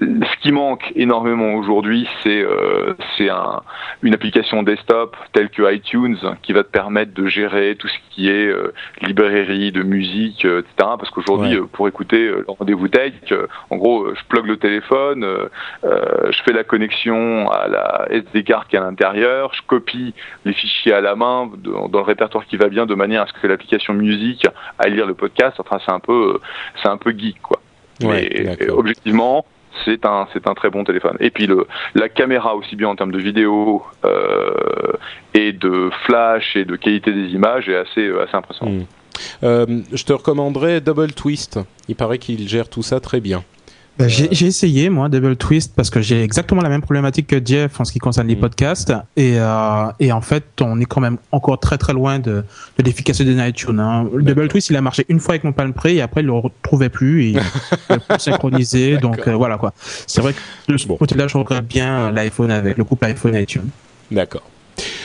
Ce 0.03 0.37
qui 0.43 0.51
manque 0.53 0.91
énormément 0.97 1.55
aujourd'hui, 1.55 2.09
c'est 2.23 2.43
euh, 2.43 2.95
c'est 3.17 3.29
un, 3.31 3.61
une 4.03 4.15
application 4.15 4.63
desktop 4.65 5.17
telle 5.33 5.49
que 5.49 5.73
iTunes 5.73 6.17
qui 6.43 6.53
va 6.53 6.65
te 6.65 6.71
permettre 6.71 7.15
de 7.15 7.27
gérer 7.27 7.77
tout 7.77 7.87
ce 7.89 7.95
qui 8.11 8.29
est 8.29 8.47
euh, 8.49 8.73
librairie 9.03 9.71
de 9.71 9.83
musique, 9.83 10.45
euh, 10.45 10.61
etc. 10.61 10.75
Parce 10.99 11.11
qu'aujourd'hui, 11.11 11.51
Ouais. 11.55 11.61
euh, 11.61 11.67
pour 11.73 11.87
écouter 11.89 12.27
euh, 12.27 12.45
le 12.47 12.53
rendez-vous 12.59 12.89
tech, 12.89 13.13
euh, 13.31 13.47
en 13.71 13.77
gros, 13.77 14.13
je 14.15 14.21
plug 14.29 14.47
le 14.47 14.57
téléphone, 14.57 15.23
euh, 15.25 15.47
euh, 15.85 16.33
je 16.33 16.43
fais 16.43 16.53
la 16.53 16.65
connexion 16.65 17.49
à 17.51 17.69
la 17.69 18.07
SD 18.11 18.43
card 18.45 18.67
qui 18.69 18.77
est 18.77 18.81
à 18.81 18.83
l'intérieur, 18.83 19.53
je 19.55 19.63
copie 19.67 20.15
les 20.45 20.53
fichiers 20.53 20.93
à 20.95 21.01
la 21.01 21.15
main 21.15 21.49
de- 21.57 21.71
dans 21.71 21.99
le 22.01 22.05
répertoire 22.05 22.45
qui 22.47 22.57
va 22.57 22.69
bien, 22.69 22.87
de 22.87 22.95
manière 22.95 23.23
à 23.23 23.27
ce 23.29 23.33
que 23.35 23.47
l'application 23.47 23.95
musique 23.95 24.47
aille 24.79 24.95
lire 24.95 25.07
le 25.07 25.15
podcast. 25.15 25.57
Enfin, 25.61 25.79
c'est 25.85 25.93
un 25.93 26.01
peu, 26.01 26.35
euh, 26.35 26.41
c'est 26.83 26.89
un 26.89 26.97
peu 26.97 27.13
geek, 27.17 27.41
quoi. 27.41 27.61
Ouais, 28.03 28.29
d'accord. 28.45 28.79
objectivement, 28.79 29.45
c'est 29.85 30.05
un, 30.05 30.27
c'est 30.33 30.47
un 30.47 30.55
très 30.55 30.71
bon 30.71 30.85
téléphone. 30.85 31.17
Et 31.21 31.31
puis 31.31 31.47
le, 31.47 31.67
la 31.95 32.09
caméra 32.09 32.55
aussi 32.55 32.77
bien 32.77 32.89
en 32.89 32.97
termes 32.97 33.13
de 33.13 33.19
vidéo 33.19 33.83
euh, 34.05 34.93
et 35.35 35.53
de 35.53 35.91
flash 36.07 36.57
et 36.57 36.65
de 36.65 36.77
qualité 36.77 37.13
des 37.13 37.29
images 37.31 37.69
est 37.69 37.77
assez, 37.77 38.07
euh, 38.07 38.23
assez 38.23 38.37
impressionnant. 38.37 38.73
Mm. 38.73 38.87
Euh, 39.45 39.67
je 39.93 40.05
te 40.05 40.13
recommanderais 40.13 40.81
Double 40.81 41.13
Twist. 41.13 41.61
Il 41.89 41.97
paraît 41.97 42.19
qu'il 42.19 42.49
gère 42.49 42.69
tout 42.69 42.83
ça 42.83 43.01
très 43.01 43.21
bien. 43.21 43.45
Bah, 43.99 44.09
j'ai 44.09 44.47
essayé 44.47 44.89
moi 44.89 45.11
Double 45.11 45.37
Twist 45.37 45.75
parce 45.77 45.91
que 45.91 46.01
j'ai 46.01 46.23
exactement 46.23 46.63
la 46.63 46.71
même 46.71 46.81
problématique 46.81 47.27
que 47.27 47.45
Jeff 47.45 47.79
en 47.79 47.85
ce 47.85 47.93
qui 47.93 47.99
concerne 47.99 48.27
les 48.27 48.37
mm. 48.37 48.41
podcasts 48.41 48.93
et, 49.17 49.35
euh, 49.37 49.85
et 50.01 50.13
en 50.13 50.23
fait 50.23 50.45
on 50.63 50.81
est 50.81 50.87
quand 50.87 51.03
même 51.03 51.19
encore 51.31 51.61
très 51.61 51.77
très 51.77 51.93
loin 51.93 52.19
de, 52.19 52.43
de 52.79 52.83
l'efficacité 52.83 53.35
de 53.35 53.47
iTunes. 53.47 53.79
Hein. 53.79 54.09
Double 54.15 54.49
Twist 54.49 54.71
il 54.71 54.77
a 54.77 54.81
marché 54.81 55.05
une 55.11 55.21
fois 55.21 55.35
avec 55.35 55.45
mon 55.45 55.53
Palm 55.53 55.75
Pre 55.75 55.87
et 55.87 56.01
après 56.01 56.23
il 56.23 56.27
le 56.27 56.33
retrouvait 56.33 56.89
plus 56.89 57.25
et 57.25 57.31
il 57.91 58.01
plus 58.01 58.19
synchronisé 58.19 58.97
donc 58.97 59.29
euh, 59.29 59.35
voilà 59.35 59.59
quoi. 59.59 59.75
C'est 59.77 60.23
vrai 60.23 60.33
que 60.33 60.73
de 60.73 60.79
ce 60.79 60.87
côté-là 60.87 61.29
je 61.29 61.37
regrette 61.37 61.67
bien 61.67 62.11
l'iPhone 62.13 62.51
avec 62.51 62.79
le 62.79 62.85
couple 62.85 63.05
iPhone 63.05 63.35
iTunes. 63.35 63.69
D'accord. 64.11 64.49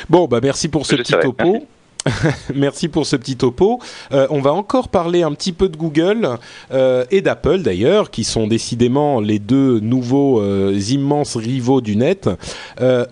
Bon 0.10 0.28
bah 0.28 0.40
merci 0.42 0.70
pour 0.70 0.86
ce 0.86 0.96
petit 0.96 1.14
topo. 1.22 1.68
Merci 2.56 2.88
pour 2.88 3.06
ce 3.06 3.16
petit 3.16 3.36
topo. 3.36 3.80
Euh, 4.12 4.28
on 4.30 4.42
va 4.42 4.54
encore 4.54 4.90
parler 4.90 5.24
un 5.24 5.34
petit 5.34 5.52
peu 5.52 5.70
de 5.70 5.78
Google 5.78 6.38
euh, 6.72 7.06
et 7.12 7.22
d'Apple 7.22 7.60
d'ailleurs, 7.60 8.12
qui 8.12 8.24
sont 8.24 8.48
décidément 8.48 9.20
les 9.20 9.40
deux 9.40 9.80
nouveaux 9.80 10.42
euh, 10.42 10.80
immenses 10.90 11.36
rivaux 11.36 11.82
du 11.82 11.96
net. 11.96 12.30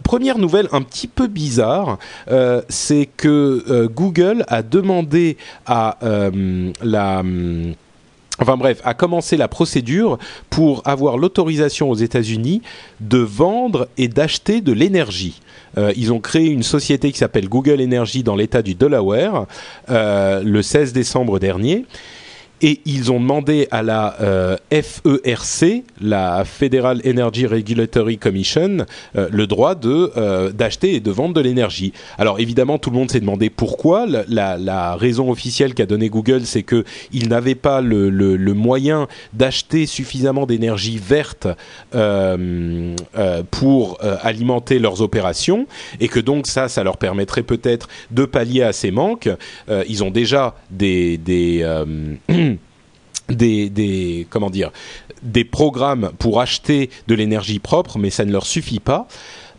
première 0.03 0.37
nouvelle 0.37 0.67
un 0.71 0.81
petit 0.81 1.07
peu 1.07 1.27
bizarre, 1.27 1.97
c'est 2.69 3.09
que 3.17 3.87
Google 3.87 4.43
a 4.47 4.61
demandé 4.61 5.37
à 5.65 5.97
la 6.81 7.23
Enfin 8.39 8.57
bref, 8.57 8.81
a 8.83 8.93
commencé 8.93 9.37
la 9.37 9.47
procédure 9.47 10.17
pour 10.49 10.81
avoir 10.85 11.17
l'autorisation 11.17 11.89
aux 11.89 11.95
États-Unis 11.95 12.61
de 12.99 13.17
vendre 13.17 13.87
et 13.97 14.07
d'acheter 14.07 14.61
de 14.61 14.73
l'énergie. 14.73 15.39
Euh, 15.77 15.93
ils 15.95 16.11
ont 16.11 16.19
créé 16.19 16.47
une 16.47 16.63
société 16.63 17.11
qui 17.11 17.17
s'appelle 17.17 17.47
Google 17.47 17.81
Energy 17.81 18.23
dans 18.23 18.35
l'État 18.35 18.61
du 18.61 18.75
Delaware 18.75 19.45
euh, 19.89 20.41
le 20.43 20.61
16 20.61 20.93
décembre 20.93 21.39
dernier 21.39 21.85
et 22.65 22.81
ils 22.85 23.11
ont 23.11 23.19
demandé 23.19 23.67
à 23.69 23.83
la 23.83 24.15
euh, 24.21 24.57
FERC, 24.71 25.83
la 26.01 26.43
Federal 26.45 26.99
Energy 27.05 27.45
Regulatory 27.45 28.17
Commission, 28.17 28.87
euh, 29.15 29.29
le 29.31 29.45
droit 29.45 29.75
de 29.75 30.11
euh, 30.17 30.51
d'acheter 30.51 30.95
et 30.95 30.99
de 30.99 31.11
vendre 31.11 31.35
de 31.35 31.41
l'énergie. 31.41 31.93
Alors 32.17 32.39
évidemment, 32.39 32.79
tout 32.79 32.89
le 32.89 32.95
monde 32.97 33.11
s'est 33.11 33.19
demandé 33.19 33.51
pourquoi. 33.51 34.07
La, 34.27 34.95
raison 34.95 35.29
officielle 35.29 35.75
qu'a 35.75 35.85
donné 35.85 36.09
Google, 36.09 36.41
c'est 36.45 36.63
que 36.63 36.85
ils 37.11 37.29
n'avaient 37.29 37.53
pas 37.53 37.81
le, 37.81 38.09
le, 38.09 38.35
le 38.35 38.53
moyen 38.55 39.07
d'acheter 39.33 39.85
suffisamment 39.85 40.47
d'énergie 40.47 40.97
verte 40.97 41.47
pour 43.51 43.99
alimenter 44.23 44.79
leurs 44.79 45.01
opérations, 45.01 45.67
et 45.99 46.07
que 46.07 46.19
donc 46.19 46.47
ça, 46.47 46.67
ça 46.67 46.83
leur 46.83 46.97
permettrait 46.97 47.43
peut-être 47.43 47.89
de 48.09 48.25
pallier 48.25 48.63
à 48.63 48.73
ces 48.73 48.89
manques. 48.89 49.29
ils 49.87 50.03
ont 50.03 50.11
déjà 50.11 50.55
des, 50.71 51.17
des 51.17 51.63
des, 53.29 53.69
des 53.69 54.27
comment 54.29 54.49
dire 54.49 54.71
des 55.23 55.43
programmes 55.43 56.11
pour 56.19 56.39
acheter 56.39 56.89
de 57.07 57.15
l'énergie 57.15 57.59
propre, 57.59 57.97
mais 57.97 58.09
ça 58.09 58.25
ne 58.25 58.31
leur 58.31 58.45
suffit 58.45 58.79
pas. 58.79 59.07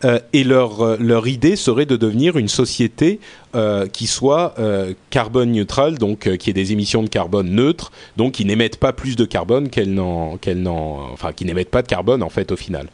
Euh, 0.04 0.20
et 0.34 0.44
leur, 0.44 0.82
euh, 0.82 0.96
leur 1.00 1.26
idée 1.26 1.56
serait 1.56 1.86
de 1.86 1.96
devenir 1.96 2.36
une 2.36 2.48
société 2.48 3.18
euh, 3.54 3.86
qui 3.86 4.06
soit 4.06 4.54
euh, 4.58 4.92
carbone 5.08 5.52
neutrale, 5.52 5.96
donc 5.96 6.36
qui 6.36 6.50
ait 6.50 6.52
des 6.52 6.72
émissions 6.72 7.02
de 7.02 7.08
carbone 7.08 7.48
neutres, 7.50 7.92
donc 8.18 8.34
qui 8.34 8.44
n'émettent 8.44 8.76
pas 8.76 8.92
plus 8.92 9.16
de 9.16 9.24
carbone 9.24 9.70
qu'elles 9.70 9.94
n'en, 9.94 10.36
qu'elles 10.36 10.60
n'en, 10.60 11.10
enfin 11.12 11.32
qui 11.32 11.46
n'émettent 11.46 11.70
pas 11.70 11.80
de 11.80 11.88
carbone 11.88 12.22
en 12.22 12.28
fait 12.28 12.52
au 12.52 12.56
final. 12.56 12.88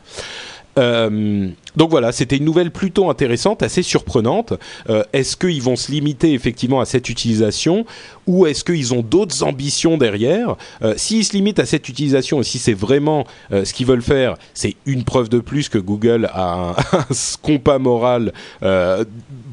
Euh, 0.78 1.48
donc 1.76 1.90
voilà, 1.90 2.12
c'était 2.12 2.36
une 2.36 2.44
nouvelle 2.44 2.70
plutôt 2.70 3.08
intéressante, 3.10 3.62
assez 3.62 3.82
surprenante. 3.82 4.54
Euh, 4.90 5.04
est-ce 5.12 5.36
qu'ils 5.36 5.62
vont 5.62 5.76
se 5.76 5.90
limiter 5.90 6.32
effectivement 6.34 6.80
à 6.80 6.84
cette 6.84 7.08
utilisation 7.08 7.86
ou 8.26 8.46
est-ce 8.46 8.64
qu'ils 8.64 8.94
ont 8.94 9.02
d'autres 9.02 9.42
ambitions 9.42 9.96
derrière? 9.96 10.56
Euh, 10.82 10.94
S'ils 10.96 11.24
se 11.24 11.32
limitent 11.32 11.58
à 11.58 11.66
cette 11.66 11.88
utilisation 11.88 12.40
et 12.40 12.44
si 12.44 12.58
c'est 12.58 12.74
vraiment 12.74 13.26
euh, 13.52 13.64
ce 13.64 13.72
qu'ils 13.72 13.86
veulent 13.86 14.02
faire, 14.02 14.36
c'est 14.54 14.76
une 14.86 15.04
preuve 15.04 15.28
de 15.28 15.40
plus 15.40 15.68
que 15.68 15.78
Google 15.78 16.28
a 16.32 16.52
un, 16.52 16.70
un 16.92 17.06
compas 17.42 17.78
moral 17.78 18.32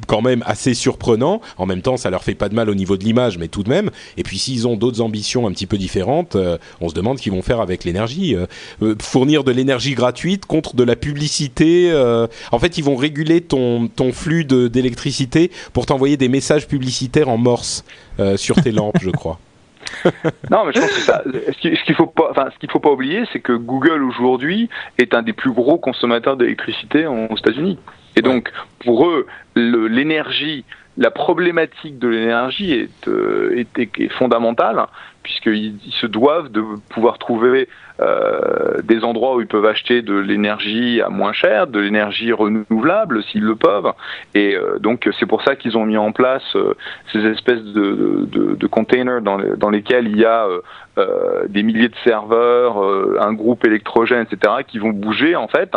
quand 0.09 0.23
même 0.23 0.43
assez 0.47 0.73
surprenant. 0.73 1.39
En 1.59 1.67
même 1.67 1.83
temps, 1.83 1.95
ça 1.95 2.09
leur 2.09 2.23
fait 2.23 2.33
pas 2.33 2.49
de 2.49 2.55
mal 2.55 2.67
au 2.67 2.73
niveau 2.73 2.97
de 2.97 3.03
l'image, 3.03 3.37
mais 3.37 3.47
tout 3.47 3.61
de 3.61 3.69
même. 3.69 3.91
Et 4.17 4.23
puis 4.23 4.39
s'ils 4.39 4.67
ont 4.67 4.75
d'autres 4.75 5.01
ambitions 5.01 5.47
un 5.47 5.51
petit 5.51 5.67
peu 5.67 5.77
différentes, 5.77 6.35
euh, 6.35 6.57
on 6.81 6.89
se 6.89 6.95
demande 6.95 7.19
ce 7.19 7.23
qu'ils 7.23 7.31
vont 7.31 7.43
faire 7.43 7.61
avec 7.61 7.83
l'énergie. 7.83 8.35
Euh, 8.35 8.95
fournir 8.99 9.43
de 9.43 9.51
l'énergie 9.51 9.93
gratuite 9.93 10.47
contre 10.47 10.75
de 10.75 10.83
la 10.83 10.95
publicité. 10.95 11.93
en 12.51 12.59
fait, 12.59 12.79
ils 12.79 12.83
vont 12.83 12.95
réguler 12.95 13.41
ton, 13.41 13.87
ton 13.87 14.11
flux 14.11 14.45
d'électricité 14.45 15.51
pour 15.73 15.85
t'envoyer 15.85 16.17
des 16.17 16.29
messages 16.29 16.67
publicitaires 16.67 17.29
en 17.29 17.37
morse 17.37 17.83
sur 18.35 18.55
tes 18.55 18.71
lampes, 18.71 18.97
je 19.01 19.11
crois. 19.11 19.39
non, 20.49 20.65
mais 20.65 20.73
je 20.73 20.79
pense 20.79 20.91
que 20.91 21.01
ça, 21.01 21.23
ce 21.25 21.83
qu'il 21.83 21.95
faut 21.95 22.07
pas, 22.07 22.29
enfin, 22.31 22.49
ce 22.53 22.59
qu'il 22.59 22.71
faut 22.71 22.79
pas 22.79 22.91
oublier, 22.91 23.23
c'est 23.31 23.39
que 23.39 23.53
Google 23.53 24.03
aujourd'hui 24.03 24.69
est 24.97 25.13
un 25.13 25.21
des 25.21 25.33
plus 25.33 25.51
gros 25.51 25.77
consommateurs 25.77 26.37
d'électricité 26.37 27.05
aux 27.05 27.35
États-Unis. 27.35 27.77
Et 28.15 28.21
donc, 28.21 28.51
pour 28.79 29.07
eux, 29.07 29.27
l'énergie, 29.55 30.65
la 30.97 31.11
problématique 31.11 31.97
de 31.99 32.07
l'énergie 32.07 32.73
est, 32.73 33.07
euh, 33.07 33.63
fondamentale, 34.17 34.85
puisqu'ils 35.23 35.79
se 35.91 36.07
doivent 36.07 36.49
de 36.49 36.63
pouvoir 36.89 37.17
trouver 37.17 37.69
euh, 38.01 38.81
des 38.83 39.03
endroits 39.03 39.35
où 39.35 39.41
ils 39.41 39.47
peuvent 39.47 39.65
acheter 39.65 40.01
de 40.01 40.13
l'énergie 40.13 41.01
à 41.01 41.09
moins 41.09 41.33
cher, 41.33 41.67
de 41.67 41.79
l'énergie 41.79 42.31
renouvelable 42.31 43.23
s'ils 43.23 43.43
le 43.43 43.55
peuvent. 43.55 43.91
Et 44.35 44.55
euh, 44.55 44.79
donc 44.79 45.09
c'est 45.19 45.25
pour 45.25 45.41
ça 45.43 45.55
qu'ils 45.55 45.77
ont 45.77 45.85
mis 45.85 45.97
en 45.97 46.11
place 46.11 46.43
euh, 46.55 46.75
ces 47.11 47.25
espèces 47.25 47.63
de, 47.63 48.25
de, 48.31 48.55
de 48.55 48.67
containers 48.67 49.21
dans, 49.21 49.37
les, 49.37 49.57
dans, 49.57 49.69
lesquels 49.69 50.07
il 50.07 50.17
y 50.17 50.25
a 50.25 50.47
des 51.47 51.63
milliers 51.63 51.87
de 51.87 51.95
serveurs, 52.03 52.83
un 53.21 53.31
groupe 53.31 53.63
électrogène, 53.65 54.25
etc., 54.29 54.53
qui 54.67 54.79
vont 54.79 54.89
bouger 54.89 55.37
en 55.37 55.47
fait 55.47 55.71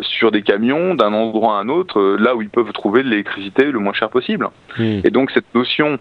sur 0.00 0.30
des 0.30 0.40
camions 0.40 0.94
d'un 0.94 1.12
endroit 1.12 1.58
à 1.58 1.60
un 1.60 1.68
autre, 1.68 2.16
là 2.18 2.34
où 2.34 2.40
ils 2.40 2.48
peuvent 2.48 2.72
trouver 2.72 3.02
de 3.02 3.08
l'électricité 3.08 3.70
le 3.70 3.78
moins 3.78 3.92
cher 3.92 4.08
possible. 4.08 4.48
Mmh. 4.78 5.00
Et 5.04 5.10
donc 5.10 5.30
cette 5.32 5.54
notion 5.54 5.98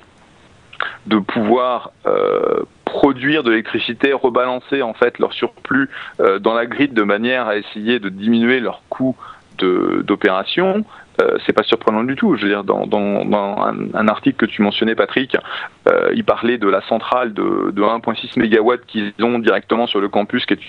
de 1.07 1.19
pouvoir 1.19 1.91
euh, 2.05 2.63
produire 2.85 3.43
de 3.43 3.51
l'électricité, 3.51 4.13
rebalancer 4.13 4.81
en 4.81 4.93
fait 4.93 5.17
leur 5.19 5.33
surplus 5.33 5.89
euh, 6.19 6.39
dans 6.39 6.53
la 6.53 6.65
grille 6.65 6.89
de 6.89 7.03
manière 7.03 7.47
à 7.47 7.55
essayer 7.55 7.99
de 7.99 8.09
diminuer 8.09 8.59
leur 8.59 8.81
coût 8.89 9.15
d'opération, 9.57 10.83
euh, 11.21 11.37
c'est 11.45 11.53
pas 11.53 11.61
surprenant 11.63 12.03
du 12.03 12.15
tout. 12.15 12.35
Je 12.35 12.47
veux 12.47 12.63
dans, 12.63 12.87
un, 13.93 14.07
article 14.07 14.37
que 14.37 14.51
tu 14.51 14.63
mentionnais, 14.63 14.95
Patrick, 14.95 15.37
euh, 15.87 16.11
il 16.15 16.23
parlait 16.23 16.57
de 16.57 16.67
la 16.67 16.81
centrale 16.87 17.33
de, 17.33 17.71
de 17.71 17.81
1,6 17.81 18.39
MW 18.39 18.77
qu'ils 18.87 19.13
ont 19.21 19.37
directement 19.37 19.85
sur 19.85 20.01
le 20.01 20.09
campus, 20.09 20.45
qui 20.45 20.53
est 20.55 20.59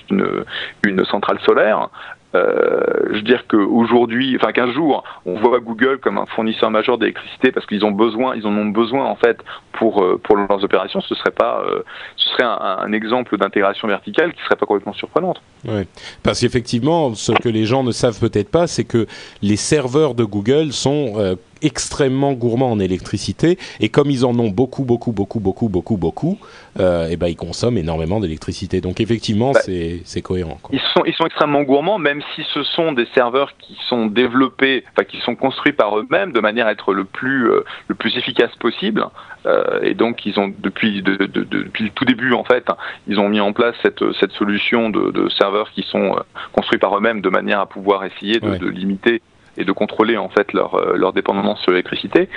une 0.85 1.05
centrale 1.07 1.39
solaire. 1.41 1.89
Euh, 2.35 2.81
je 3.11 3.17
veux 3.17 3.23
dire 3.23 3.45
qu'aujourd'hui, 3.49 4.37
enfin 4.37 4.53
qu'un 4.53 4.73
jour, 4.73 5.05
on 5.27 5.35
voit 5.35 5.61
Google 5.61 5.99
comme 5.99 6.19
un 6.19 6.27
fournisseur 6.27 6.71
majeur 6.71 6.99
d'électricité 6.99 7.53
parce 7.53 7.67
qu'ils 7.67 7.85
ont 7.85 7.91
besoin, 7.91 8.35
ils 8.37 8.47
en 8.47 8.57
ont 8.57 8.67
besoin 8.67 9.05
en 9.05 9.17
fait 9.17 9.39
pour 9.73 10.03
euh, 10.03 10.19
pour 10.23 10.37
leurs 10.37 10.65
opérations. 10.65 11.01
Ce 11.01 11.15
serait 11.15 11.31
pas, 11.31 11.63
euh, 11.67 11.83
ce 12.17 12.29
serait 12.31 12.45
un, 12.45 12.79
un 12.81 12.93
exemple 12.93 13.37
d'intégration 13.37 13.87
verticale 13.89 14.33
qui 14.33 14.43
serait 14.45 14.57
pas 14.57 14.67
complètement 14.67 14.95
surprenante. 14.95 15.43
Oui, 15.67 15.83
parce 16.23 16.41
qu'effectivement, 16.41 17.15
ce 17.15 17.33
que 17.33 17.49
les 17.49 17.65
gens 17.65 17.85
ne 17.85 17.93
savent 17.93 18.19
peut-être 18.19 18.51
pas, 18.51 18.67
c'est 18.67 18.85
que 18.85 19.07
les 19.43 19.57
serveurs 19.57 20.15
de 20.15 20.25
Google 20.25 20.73
sont 20.73 21.37
extrêmement 21.63 22.33
gourmands 22.33 22.71
en 22.71 22.79
électricité 22.79 23.59
et 23.81 23.89
comme 23.89 24.11
ils 24.11 24.25
en 24.25 24.39
ont 24.39 24.51
beaucoup, 24.51 24.85
beaucoup, 24.85 25.13
beaucoup, 25.13 25.41
beaucoup, 25.41 25.69
beaucoup, 25.69 25.97
beaucoup, 25.97 26.39
euh, 26.81 27.09
et 27.09 27.17
ben 27.17 27.29
ils 27.29 27.37
consomment 27.37 27.79
énormément 27.79 28.21
d'électricité. 28.21 28.81
Donc 28.81 29.01
effectivement, 29.01 29.53
bah, 29.53 29.61
c'est 29.63 30.23
cohérent. 30.23 30.59
Quoi. 30.63 30.71
Ils 30.73 30.81
sont 30.95 31.05
ils 31.05 31.15
sont 31.15 31.27
extrêmement 31.27 31.63
gourmands, 31.63 31.99
même 31.99 32.23
si 32.35 32.43
ce 32.53 32.63
sont 32.63 32.93
des 32.93 33.07
serveurs 33.15 33.53
qui 33.59 33.77
sont 33.89 34.07
développés, 34.07 34.85
enfin 34.93 35.05
qui 35.05 35.19
sont 35.21 35.35
construits 35.35 35.73
par 35.73 35.99
eux-mêmes 35.99 36.33
de 36.33 36.41
manière 36.41 36.67
à 36.67 36.73
être 36.73 36.93
le 36.93 37.05
plus 37.05 37.51
euh, 37.51 37.65
le 37.89 37.95
plus 37.95 38.17
efficace 38.17 38.55
possible. 38.59 39.05
Euh, 39.45 39.81
et 39.83 39.95
donc 39.95 40.25
ils 40.25 40.39
ont 40.39 40.53
depuis 40.57 41.03
de, 41.03 41.17
de, 41.17 41.27
de, 41.27 41.45
depuis 41.45 41.85
le 41.85 41.91
tout 41.91 42.05
début 42.05 42.33
en 42.33 42.45
fait, 42.45 42.65
ils 43.09 43.19
ont 43.19 43.29
mis 43.29 43.41
en 43.41 43.53
place 43.53 43.75
cette 43.83 44.03
cette 44.21 44.33
solution 44.33 44.91
de, 44.91 45.11
de 45.11 45.29
serveurs 45.31 45.71
qui 45.73 45.83
sont 45.83 46.17
euh, 46.17 46.21
construits 46.53 46.79
par 46.79 46.97
eux-mêmes 46.97 47.21
de 47.21 47.29
manière 47.29 47.61
à 47.61 47.67
pouvoir 47.67 48.05
essayer 48.05 48.39
de, 48.39 48.51
ouais. 48.51 48.59
de 48.59 48.69
limiter 48.69 49.21
et 49.57 49.65
de 49.65 49.73
contrôler 49.73 50.17
en 50.17 50.29
fait 50.29 50.53
leur, 50.53 50.75
euh, 50.75 50.95
leur 50.97 51.13
dépendance 51.13 51.61
sur 51.61 51.73
l'électricité. 51.73 52.29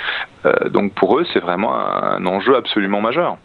Euh, 0.45 0.69
donc 0.69 0.93
pour 0.93 1.17
eux, 1.17 1.25
c'est 1.33 1.39
vraiment 1.39 1.75
un, 1.75 2.25
enjeu 2.25 2.55
absolument 2.55 3.01
majeur. 3.01 3.37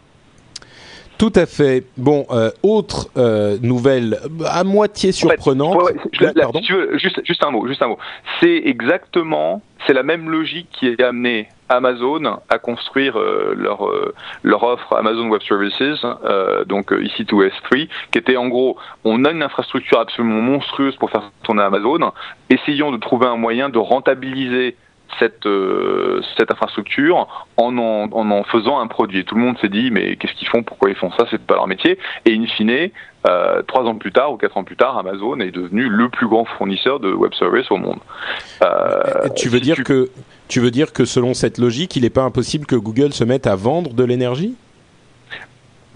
Tout 1.17 1.33
à 1.35 1.45
fait. 1.45 1.85
Bon, 1.97 2.25
euh, 2.31 2.49
autre 2.63 3.09
euh, 3.15 3.57
nouvelle 3.61 4.17
à 4.47 4.63
moitié 4.63 5.11
surprenante. 5.11 5.75
En 5.75 5.85
fait, 5.85 5.93
ouais, 5.93 6.01
oui, 6.19 6.27
là, 6.35 6.47
si 6.55 6.61
tu 6.61 6.73
veux, 6.73 6.97
juste, 6.97 7.21
juste 7.25 7.43
un 7.43 7.51
mot, 7.51 7.67
juste 7.67 7.83
un 7.83 7.89
mot. 7.89 7.99
C'est 8.39 8.63
exactement, 8.65 9.61
c'est 9.85 9.93
la 9.93 10.01
même 10.01 10.29
logique 10.29 10.67
qui 10.71 10.95
a 10.99 11.07
amené 11.07 11.47
Amazon 11.71 12.39
à 12.49 12.59
construire 12.59 13.17
euh, 13.17 13.53
leur 13.55 13.87
euh, 13.87 14.13
leur 14.43 14.63
offre 14.63 14.93
Amazon 14.95 15.29
Web 15.29 15.41
Services, 15.41 16.05
euh, 16.25 16.65
donc 16.65 16.93
ici 17.01 17.25
to 17.25 17.43
S3, 17.43 17.87
qui 18.11 18.17
était 18.17 18.37
en 18.37 18.49
gros, 18.49 18.77
on 19.03 19.23
a 19.25 19.31
une 19.31 19.41
infrastructure 19.41 19.99
absolument 19.99 20.41
monstrueuse 20.41 20.95
pour 20.97 21.09
faire 21.09 21.31
tourner 21.43 21.63
Amazon, 21.63 22.11
essayons 22.49 22.91
de 22.91 22.97
trouver 22.97 23.27
un 23.27 23.37
moyen 23.37 23.69
de 23.69 23.77
rentabiliser 23.77 24.75
cette, 25.19 25.45
euh, 25.45 26.21
cette 26.37 26.51
infrastructure 26.51 27.27
en 27.57 27.77
en, 27.77 28.11
en 28.11 28.43
faisant 28.43 28.79
un 28.79 28.87
produit. 28.87 29.25
tout 29.25 29.35
le 29.35 29.41
monde 29.41 29.57
s'est 29.59 29.69
dit, 29.69 29.91
mais 29.91 30.15
qu'est-ce 30.15 30.33
qu'ils 30.33 30.47
font? 30.47 30.63
Pourquoi 30.63 30.89
ils 30.89 30.95
font 30.95 31.11
ça? 31.11 31.25
C'est 31.29 31.41
pas 31.41 31.55
leur 31.55 31.67
métier. 31.67 31.97
Et 32.25 32.35
in 32.35 32.45
fine, 32.45 32.89
euh, 33.27 33.61
trois 33.63 33.83
ans 33.83 33.95
plus 33.95 34.11
tard 34.11 34.33
ou 34.33 34.37
quatre 34.37 34.57
ans 34.57 34.63
plus 34.63 34.75
tard, 34.75 34.97
Amazon 34.97 35.39
est 35.39 35.51
devenu 35.51 35.87
le 35.87 36.09
plus 36.09 36.27
grand 36.27 36.45
fournisseur 36.45 36.99
de 36.99 37.11
web 37.11 37.33
services 37.33 37.69
au 37.71 37.77
monde. 37.77 37.99
Euh, 38.63 39.29
tu 39.35 39.49
veux 39.49 39.59
dire 39.59 39.83
que 39.83 40.09
tu 40.51 40.59
veux 40.59 40.69
dire 40.69 40.91
que 40.91 41.05
selon 41.05 41.33
cette 41.33 41.57
logique, 41.57 41.95
il 41.95 42.01
n'est 42.01 42.09
pas 42.09 42.23
impossible 42.23 42.65
que 42.65 42.75
Google 42.75 43.13
se 43.13 43.23
mette 43.23 43.47
à 43.47 43.55
vendre 43.55 43.93
de 43.93 44.03
l'énergie? 44.03 44.55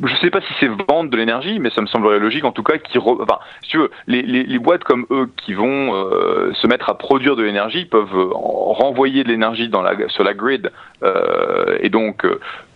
Je 0.02 0.12
ne 0.12 0.18
sais 0.18 0.30
pas 0.30 0.42
si 0.42 0.54
c'est 0.60 0.70
vendre 0.90 1.10
de 1.10 1.18
l'énergie, 1.18 1.60
mais 1.60 1.70
ça 1.70 1.82
me 1.82 1.88
semblerait 1.88 2.20
logique 2.20 2.44
en 2.44 2.52
tout 2.52 2.64
cas. 2.64 2.74
Si 2.92 3.70
tu 3.70 3.78
veux, 3.78 3.92
les, 4.08 4.60
boîtes 4.60 4.84
comme 4.84 5.06
eux 5.10 5.30
qui 5.38 5.54
vont 5.54 5.94
euh, 5.94 6.54
se 6.54 6.68
mettre 6.68 6.90
à 6.90 6.98
produire 6.98 7.36
de 7.36 7.44
l'énergie 7.44 7.86
peuvent 7.86 8.16
euh, 8.16 8.30
renvoyer 8.34 9.24
de 9.24 9.30
l'énergie 9.30 9.70
sur 10.10 10.24
la 10.24 10.34
grid 10.34 10.72
euh, 11.04 11.78
et 11.82 11.90
donc 11.90 12.26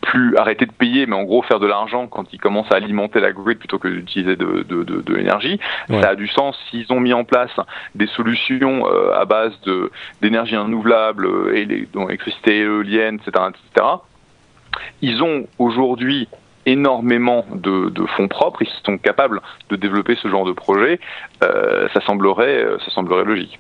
plus 0.01 0.35
arrêter 0.37 0.65
de 0.65 0.71
payer, 0.71 1.05
mais 1.05 1.15
en 1.15 1.23
gros 1.23 1.41
faire 1.41 1.59
de 1.59 1.67
l'argent 1.67 2.07
quand 2.07 2.31
ils 2.33 2.39
commencent 2.39 2.71
à 2.71 2.75
alimenter 2.75 3.19
la 3.19 3.31
grid 3.31 3.57
plutôt 3.57 3.79
que 3.79 3.87
d'utiliser 3.87 4.35
de, 4.35 4.65
de, 4.67 4.83
de, 4.83 5.01
de 5.01 5.13
l'énergie. 5.13 5.59
Ça 5.89 6.09
a 6.09 6.15
du 6.15 6.27
sens 6.27 6.57
s'ils 6.69 6.91
ont 6.91 6.99
mis 6.99 7.13
en 7.13 7.23
place 7.23 7.51
des 7.95 8.07
solutions 8.07 8.85
à 9.13 9.25
base 9.25 9.59
de 9.61 9.91
d'énergie 10.21 10.55
renouvelable 10.55 11.27
et 11.53 11.65
les, 11.65 11.87
dont 11.93 12.07
électricité 12.07 12.59
éolienne, 12.59 13.15
etc., 13.15 13.45
etc. 13.49 13.87
Ils 15.01 15.23
ont 15.23 15.47
aujourd'hui 15.57 16.27
énormément 16.65 17.45
de, 17.51 17.91
fonds 18.15 18.27
propres, 18.27 18.61
ils 18.61 18.69
sont 18.85 18.97
capables 18.97 19.41
de 19.69 19.75
développer 19.75 20.15
ce 20.15 20.27
genre 20.27 20.45
de 20.45 20.51
projet, 20.51 20.99
euh, 21.43 21.87
ça, 21.93 22.01
semblerait, 22.01 22.63
euh, 22.63 22.77
ça 22.79 22.91
semblerait 22.91 23.25
logique. 23.25 23.59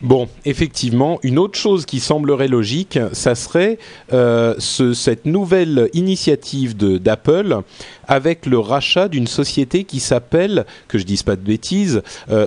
Bon, 0.00 0.28
effectivement, 0.44 1.18
une 1.24 1.38
autre 1.38 1.58
chose 1.58 1.84
qui 1.84 1.98
semblerait 1.98 2.46
logique, 2.46 2.98
ça 3.12 3.34
serait 3.34 3.78
euh, 4.12 4.54
cette 4.58 5.26
nouvelle 5.26 5.90
initiative 5.92 6.76
d'Apple 6.76 7.62
avec 8.06 8.46
le 8.46 8.58
rachat 8.60 9.08
d'une 9.08 9.26
société 9.26 9.82
qui 9.84 9.98
s'appelle, 9.98 10.66
que 10.86 10.98
je 10.98 11.04
dise 11.04 11.24
pas 11.24 11.34
de 11.34 11.42
bêtises, 11.42 12.02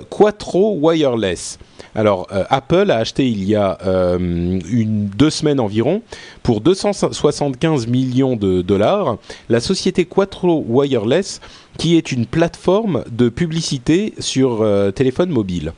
Quattro 0.08 0.78
Wireless. 0.80 1.58
Alors, 1.94 2.26
euh, 2.32 2.44
Apple 2.48 2.90
a 2.90 2.96
acheté 2.96 3.28
il 3.28 3.44
y 3.44 3.54
a 3.54 3.78
euh, 3.84 4.58
deux 4.66 5.30
semaines 5.30 5.60
environ, 5.60 6.02
pour 6.42 6.60
275 6.60 7.86
millions 7.86 8.36
de 8.36 8.62
dollars, 8.62 9.18
la 9.48 9.60
société 9.60 10.06
Quattro 10.06 10.64
Wireless, 10.66 11.40
qui 11.78 11.96
est 11.96 12.12
une 12.12 12.26
plateforme 12.26 13.04
de 13.10 13.28
publicité 13.28 14.14
sur 14.18 14.62
euh, 14.62 14.90
téléphone 14.90 15.30
mobile. 15.30 15.72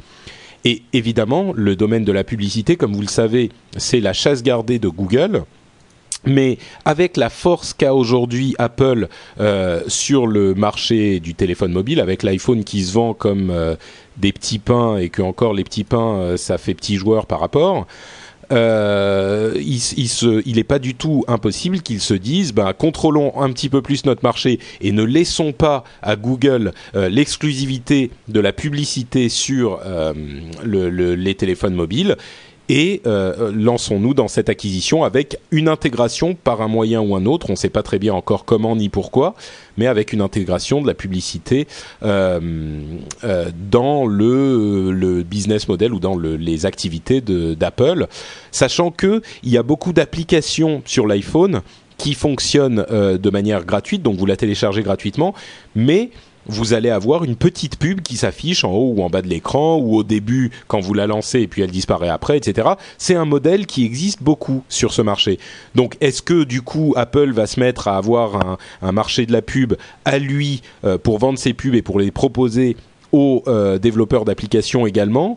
Et 0.65 0.83
évidemment, 0.93 1.53
le 1.55 1.77
domaine 1.77 2.05
de 2.05 2.13
la 2.13 2.25
publicité, 2.25 2.77
comme 2.77 2.95
vous 2.95 3.03
le 3.03 3.07
savez, 3.07 3.51
c'est 3.77 4.01
la 4.01 4.13
chasse 4.13 4.43
gardée 4.43 4.79
de 4.79 4.89
Google. 4.89 5.45
Mais 6.27 6.59
avec 6.87 7.19
la 7.19 7.29
force 7.29 7.75
qu'a 7.75 7.95
aujourd'hui 7.95 8.55
Apple 8.59 9.09
euh, 9.41 9.83
sur 9.89 10.27
le 10.27 10.55
marché 10.55 11.21
du 11.21 11.35
téléphone 11.35 11.73
mobile, 11.73 12.01
avec 12.01 12.23
l'iPhone 12.23 12.65
qui 12.65 12.83
se 12.83 12.95
vend 12.95 13.13
comme 13.13 13.51
euh, 13.51 13.77
des 14.17 14.33
petits 14.33 14.59
pains 14.59 14.97
et 14.97 15.11
que 15.11 15.21
encore 15.21 15.53
les 15.53 15.65
petits 15.65 15.85
pains, 15.85 16.17
euh, 16.17 16.37
ça 16.39 16.57
fait 16.57 16.73
petits 16.73 16.97
joueurs 16.97 17.27
par 17.27 17.41
rapport. 17.41 17.87
Euh, 18.53 19.53
il, 19.57 19.81
il, 20.47 20.65
pas 20.65 20.79
du 20.79 20.95
tout 20.95 21.25
impossible 21.29 21.81
qu'ils 21.81 22.01
se 22.01 22.15
disent, 22.15 22.53
ben, 22.53 22.73
contrôlons 22.73 23.41
un 23.41 23.53
petit 23.53 23.69
peu 23.69 23.83
plus 23.83 24.07
notre 24.07 24.23
marché 24.23 24.59
et 24.81 24.93
ne 24.93 25.03
laissons 25.03 25.53
pas 25.53 25.85
à 26.03 26.17
Google 26.17 26.73
l'exclusivité 26.95 28.11
de 28.29 28.41
la 28.41 28.53
publicité 28.53 29.29
sur 29.29 29.81
le, 30.65 31.15
les 31.15 31.35
téléphones 31.35 31.75
mobiles 31.75 32.17
et 32.69 33.03
euh, 33.07 33.53
lançons-nous 33.55 34.15
dans 34.15 34.29
cette 34.29 34.49
acquisition 34.49 35.05
avec 35.05 35.39
une 35.51 35.69
intégration 35.69 36.35
par 36.35 36.63
un 36.63 36.69
moyen 36.69 37.01
ou 37.01 37.15
un 37.15 37.27
autre, 37.27 37.51
on 37.51 37.53
ne 37.53 37.59
sait 37.59 37.69
pas 37.69 37.83
très 37.83 37.99
bien 37.99 38.15
encore 38.15 38.45
comment 38.45 38.75
ni 38.77 38.89
pourquoi, 38.89 39.35
mais 39.77 39.87
avec 39.87 40.13
une 40.13 40.21
intégration 40.21 40.81
de 40.81 40.87
la 40.87 40.95
publicité 40.95 41.67
euh, 42.03 42.41
euh, 43.25 43.51
dans 43.71 44.07
le, 44.07 45.23
business 45.23 45.69
model 45.69 45.93
ou 45.93 46.01
dans 46.01 46.17
le, 46.17 46.37
les 46.37 46.67
activités 46.67 47.21
d'Apple, 47.21 48.07
sachant 48.51 48.91
qu'il 48.91 49.21
y 49.45 49.59
a 49.59 49.63
beaucoup 49.63 49.93
d'applications 49.93 50.83
sur 50.87 51.07
l'iPhone 51.07 51.61
qui 51.97 52.15
fonctionnent 52.15 52.85
de 52.91 53.31
manière 53.31 53.65
gratuite, 53.65 54.03
donc 54.03 54.17
vous 54.17 54.27
la 54.27 54.37
téléchargez 54.37 54.83
gratuitement, 54.83 55.35
mais 55.77 56.11
vous 56.47 56.75
allez 56.75 56.91
avoir 56.91 57.25
une 57.25 57.37
petite 57.37 57.79
pub 57.79 58.01
qui 58.01 58.17
s'affiche 58.17 58.65
en 58.65 58.73
haut 58.73 58.95
ou 58.97 59.03
en 59.03 59.11
bas 59.11 59.23
de 59.23 59.29
l'écran 59.29 59.77
ou 59.77 59.97
au 59.97 60.03
début 60.03 60.51
quand 60.69 60.81
vous 60.81 60.95
la 60.95 61.07
lancez 61.07 61.41
et 61.41 61.47
puis 61.47 61.63
elle 61.63 61.71
disparaît 61.71 62.09
après, 62.09 62.37
etc. 62.37 62.69
C'est 62.99 63.15
un 63.15 63.25
modèle 63.25 63.67
qui 63.67 63.85
existe 63.85 64.23
beaucoup 64.23 64.63
sur 64.69 64.93
ce 64.93 65.03
marché. 65.03 65.39
Donc 65.75 65.97
est-ce 66.01 66.23
que 66.23 66.45
du 66.45 66.63
coup 66.63 66.95
Apple 66.97 67.33
va 67.33 67.47
se 67.47 67.61
mettre 67.61 67.89
à 67.89 67.97
avoir 67.97 68.59
un, 68.83 68.93
marché 68.93 69.27
de 69.27 69.33
la 69.33 69.43
pub 69.43 69.75
à 70.05 70.19
lui 70.19 70.63
euh, 70.85 70.99
pour 70.99 71.19
vendre 71.19 71.39
ses 71.39 71.53
pubs 71.53 71.75
et 71.75 71.83
pour 71.83 71.99
les 71.99 72.11
proposer 72.11 72.77
aux 73.13 73.43
euh, 73.47 73.79
développeurs 73.79 74.25
d'applications 74.25 74.87
également? 74.87 75.37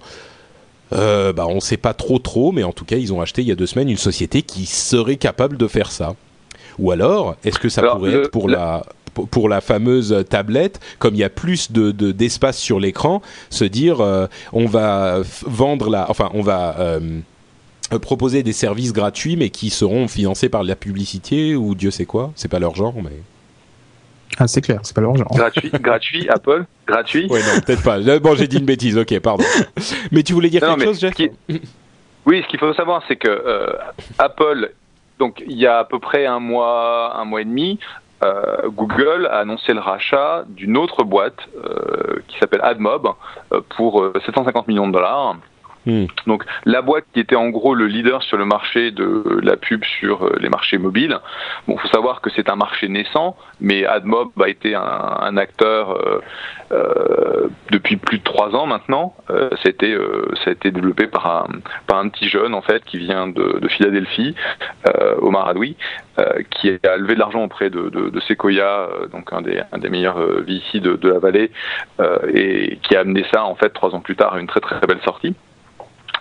Euh, 0.93 1.33
bah, 1.33 1.45
on 1.47 1.55
ne 1.55 1.59
sait 1.59 1.77
pas 1.77 1.93
trop 1.93 2.19
trop, 2.19 2.51
mais 2.51 2.63
en 2.63 2.71
tout 2.71 2.85
cas, 2.85 2.95
ils 2.95 3.11
ont 3.13 3.19
acheté 3.19 3.41
il 3.41 3.47
y 3.47 3.51
a 3.51 3.55
deux 3.55 3.65
semaines 3.65 3.89
une 3.89 3.97
société 3.97 4.41
qui 4.41 4.65
serait 4.65 5.17
capable 5.17 5.57
de 5.57 5.67
faire 5.67 5.91
ça. 5.91 6.15
Ou 6.79 6.91
alors, 6.91 7.35
est-ce 7.43 7.59
que 7.59 7.69
ça 7.69 7.81
pourrait 7.81 8.13
être 8.13 8.31
pour 8.31 8.47
la 8.47 8.85
pour 9.25 9.49
la 9.49 9.61
fameuse 9.61 10.23
tablette, 10.29 10.79
comme 10.99 11.15
il 11.15 11.19
y 11.19 11.23
a 11.23 11.29
plus 11.29 11.71
de 11.71 11.91
d'espace 11.91 12.57
sur 12.57 12.79
l'écran, 12.79 13.21
se 13.49 13.65
dire 13.65 14.01
euh, 14.01 14.27
on 14.53 14.65
va 14.65 15.19
vendre 15.45 15.89
la, 15.89 16.09
enfin 16.09 16.29
on 16.33 16.41
va 16.41 16.75
euh, 16.79 17.21
proposer 18.01 18.43
des 18.43 18.53
services 18.53 18.93
gratuits 18.93 19.37
mais 19.37 19.49
qui 19.49 19.69
seront 19.69 20.07
financés 20.07 20.49
par 20.49 20.63
la 20.63 20.75
publicité 20.75 21.55
ou 21.55 21.75
Dieu 21.75 21.91
sait 21.91 22.05
quoi, 22.05 22.31
c'est 22.35 22.49
pas 22.49 22.59
leur 22.59 22.75
genre 22.75 22.95
mais. 23.01 23.21
Ah, 24.39 24.47
c'est 24.47 24.61
clair, 24.61 24.81
c'est 24.83 24.95
pas 24.95 25.01
leur 25.01 25.15
genre. 25.15 25.31
Gratuit, 25.33 25.71
gratuit, 25.81 26.29
Apple, 26.29 26.65
gratuit? 26.85 27.25
Oui, 27.29 27.39
non, 27.39 27.59
peut-être 27.59 27.81
pas. 27.81 27.99
Bon, 28.19 28.35
j'ai 28.35 28.47
dit 28.47 28.57
une 28.57 28.65
bêtise, 28.65 28.95
ok, 28.95 29.19
pardon. 29.19 29.43
Mais 30.11 30.21
tu 30.21 30.33
voulais 30.33 30.49
dire 30.49 30.61
quelque 30.61 30.83
chose, 30.83 30.99
Jeff 30.99 31.15
Oui, 32.25 32.43
ce 32.43 32.47
qu'il 32.47 32.59
faut 32.59 32.71
savoir, 32.73 33.01
c'est 33.07 33.15
que 33.15 33.27
euh, 33.27 33.73
Apple 34.19 34.73
donc 35.19 35.43
il 35.45 35.57
y 35.57 35.67
a 35.67 35.79
à 35.79 35.83
peu 35.85 35.99
près 35.99 36.25
un 36.25 36.39
mois, 36.39 37.15
un 37.17 37.25
mois 37.25 37.41
et 37.41 37.45
demi, 37.45 37.79
euh, 38.23 38.69
Google 38.69 39.27
a 39.31 39.39
annoncé 39.39 39.73
le 39.73 39.79
rachat 39.79 40.43
d'une 40.47 40.77
autre 40.77 41.03
boîte 41.03 41.39
euh, 41.63 42.19
qui 42.27 42.37
s'appelle 42.39 42.61
AdMob 42.63 43.09
euh, 43.53 43.61
pour 43.75 44.11
750 44.25 44.67
millions 44.67 44.87
de 44.87 44.93
dollars. 44.93 45.35
Hmm. 45.85 46.05
Donc 46.25 46.43
la 46.65 46.81
boîte 46.81 47.05
qui 47.13 47.21
était 47.21 47.37
en 47.37 47.49
gros 47.49 47.73
le 47.73 47.87
leader 47.87 48.21
sur 48.23 48.37
le 48.37 48.43
marché 48.43 48.91
de 48.91 49.39
la 49.41 49.55
pub 49.55 49.85
sur 49.85 50.29
les 50.37 50.49
marchés 50.49 50.77
mobiles. 50.77 51.17
Bon, 51.67 51.77
faut 51.77 51.87
savoir 51.87 52.19
que 52.19 52.29
c'est 52.29 52.49
un 52.49 52.57
marché 52.57 52.89
naissant, 52.89 53.37
mais 53.61 53.85
AdMob 53.85 54.31
a 54.41 54.49
été 54.49 54.75
un, 54.75 54.81
un 54.81 55.37
acteur 55.37 55.97
euh, 56.71 57.47
depuis 57.71 57.97
plus 57.97 58.19
de 58.19 58.23
trois 58.23 58.55
ans 58.55 58.65
maintenant. 58.65 59.15
Euh, 59.29 59.49
ça, 59.51 59.67
a 59.67 59.69
été, 59.69 59.93
euh, 59.93 60.27
ça 60.43 60.49
a 60.49 60.53
été 60.53 60.71
développé 60.71 61.07
par 61.07 61.27
un, 61.27 61.47
par 61.87 61.99
un 61.99 62.09
petit 62.09 62.27
jeune 62.27 62.53
en 62.53 62.61
fait 62.61 62.83
qui 62.85 62.97
vient 62.97 63.27
de, 63.27 63.59
de 63.59 63.67
Philadelphie, 63.67 64.35
Omar 65.21 65.47
Adoui, 65.49 65.75
qui 66.49 66.69
a 66.69 66.97
levé 66.97 67.15
de 67.15 67.19
l'argent 67.19 67.43
auprès 67.43 67.69
de, 67.69 67.89
de, 67.89 68.09
de 68.09 68.19
Sequoia, 68.21 68.89
donc 69.11 69.31
un 69.33 69.41
des, 69.41 69.61
un 69.71 69.77
des 69.77 69.89
meilleurs 69.89 70.19
VC 70.19 70.79
de, 70.79 70.95
de 70.95 71.09
la 71.09 71.19
vallée, 71.19 71.51
et 72.33 72.77
qui 72.83 72.95
a 72.95 73.01
amené 73.01 73.25
ça 73.31 73.43
en 73.43 73.55
fait 73.55 73.69
trois 73.69 73.93
ans 73.93 73.99
plus 73.99 74.15
tard 74.15 74.33
à 74.35 74.39
une 74.39 74.47
très 74.47 74.59
très 74.59 74.79
belle 74.87 75.01
sortie. 75.03 75.35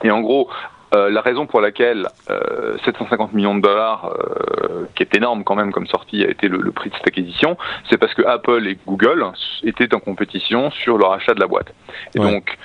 Et 0.03 0.11
en 0.11 0.21
gros, 0.21 0.51
euh, 0.95 1.11
la 1.11 1.21
raison 1.21 1.47
pour 1.47 1.61
laquelle 1.61 2.07
euh, 2.31 2.77
750 2.85 3.33
millions 3.33 3.57
de 3.57 3.61
dollars, 3.61 4.13
euh, 4.13 4.85
qui 4.95 5.03
est 5.03 5.15
énorme 5.17 5.43
quand 5.45 5.57
même 5.57 5.73
comme 5.73 5.87
sortie, 5.87 6.25
a 6.25 6.29
été 6.29 6.49
le, 6.49 6.59
le 6.59 6.73
prix 6.73 6.91
de 6.91 6.95
cette 6.95 7.09
acquisition, 7.09 7.57
c'est 7.91 7.99
parce 7.99 8.15
que 8.15 8.23
Apple 8.23 8.67
et 8.67 8.79
Google 8.87 9.25
étaient 9.65 9.93
en 9.95 10.01
compétition 10.01 10.71
sur 10.71 10.99
leur 10.99 11.13
achat 11.13 11.35
de 11.35 11.41
la 11.41 11.47
boîte. 11.47 11.73
Et 12.15 12.19
donc, 12.19 12.57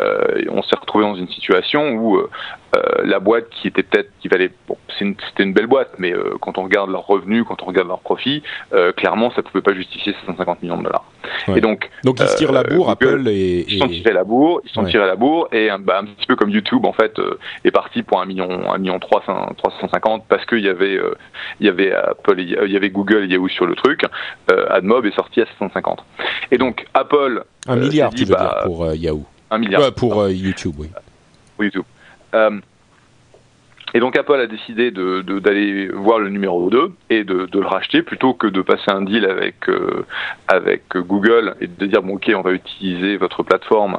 euh, 0.00 0.42
on 0.50 0.62
s'est 0.62 0.76
retrouvé 0.76 1.04
dans 1.04 1.14
une 1.14 1.28
situation 1.28 1.92
où 1.92 2.18
euh, 2.18 2.28
la 3.02 3.18
boîte 3.18 3.48
qui 3.50 3.68
était 3.68 3.82
peut-être 3.82 4.10
qui 4.20 4.28
valait 4.28 4.50
bon, 4.68 4.76
c'était 4.98 5.42
une, 5.42 5.52
belle 5.52 5.66
boîte, 5.66 5.92
mais 5.98 6.12
euh, 6.12 6.34
quand 6.40 6.58
on 6.58 6.64
regarde 6.64 6.90
leurs 6.90 7.06
revenus, 7.06 7.44
quand 7.48 7.62
on 7.62 7.66
regarde 7.66 7.88
leurs 7.88 8.00
profits, 8.00 8.42
clairement 8.96 9.30
ça 9.30 9.42
pouvait 9.42 9.62
pas 9.62 9.74
justifier 9.74 10.14
750 10.26 10.62
millions 10.62 10.78
de 10.78 10.84
dollars. 10.84 11.04
Et 11.54 11.60
donc 11.60 11.88
donc 12.04 12.20
ils 12.20 12.28
se 12.28 12.36
tirent 12.36 12.52
la 12.52 12.62
bourre, 12.62 12.90
Apple 12.90 13.26
et, 13.28 13.64
ils 13.68 13.78
sont 13.78 13.88
tirés 13.88 14.12
la 14.12 14.24
bourre, 14.24 14.60
ils 14.64 14.70
sont 14.70 14.84
tirés 14.84 15.06
la 15.06 15.16
bourre 15.16 15.48
et 15.52 15.70
bah, 15.80 16.00
un 16.00 16.04
petit 16.04 16.26
peu 16.26 16.36
comme 16.36 16.50
YouTube 16.50 16.84
en 16.84 16.92
fait 16.92 17.18
est 17.64 17.70
parti 17.70 18.02
pour 18.02 18.20
un 18.20 18.26
million 18.26 18.72
un 18.72 18.78
million 18.78 18.98
300, 18.98 19.54
350 19.56 20.24
parce 20.28 20.44
qu'il 20.46 20.60
y 20.60 20.68
avait 20.68 20.98
il 21.60 21.66
y 21.66 21.68
avait 21.68 21.92
Apple 21.92 22.38
il 22.38 22.70
y 22.70 22.76
avait 22.76 22.90
Google 22.90 23.24
et 23.24 23.28
Yahoo 23.28 23.48
sur 23.48 23.66
le 23.66 23.74
truc. 23.74 24.04
AdMob 24.48 25.06
est 25.06 25.14
sorti 25.14 25.40
à 25.40 25.46
750. 25.46 26.04
Et 26.50 26.58
donc 26.58 26.86
Apple 26.94 27.44
un 27.66 27.76
milliard 27.76 28.10
tu 28.10 28.20
veux 28.20 28.26
dire 28.26 28.36
bah, 28.36 28.62
pour 28.64 28.92
Yahoo. 28.92 29.24
Un 29.50 29.58
milliard. 29.58 29.92
pour 29.92 30.20
euh, 30.20 30.32
YouTube, 30.32 30.74
oui. 30.78 30.88
Pour 31.56 31.64
YouTube. 31.64 31.84
Euh, 32.34 32.60
et 33.92 33.98
donc 33.98 34.16
Apple 34.16 34.34
a 34.34 34.46
décidé 34.46 34.92
d'aller 34.92 35.22
de, 35.24 35.38
d'aller 35.40 35.88
voir 35.88 36.20
le 36.20 36.28
numéro 36.28 36.70
2 36.70 36.92
et 37.10 37.24
de, 37.24 37.46
de, 37.46 37.58
le 37.58 37.66
racheter 37.66 38.02
plutôt 38.02 38.34
que 38.34 38.46
de 38.46 38.62
passer 38.62 38.88
un 38.88 39.02
deal 39.02 39.24
avec, 39.24 39.68
euh, 39.68 40.06
avec 40.46 40.84
Google 40.94 41.56
et 41.60 41.66
de 41.66 41.86
dire 41.86 42.00
bon 42.00 42.14
ok 42.14 42.30
on 42.36 42.42
va 42.42 42.52
utiliser 42.52 43.16
votre 43.16 43.42
plateforme 43.42 43.98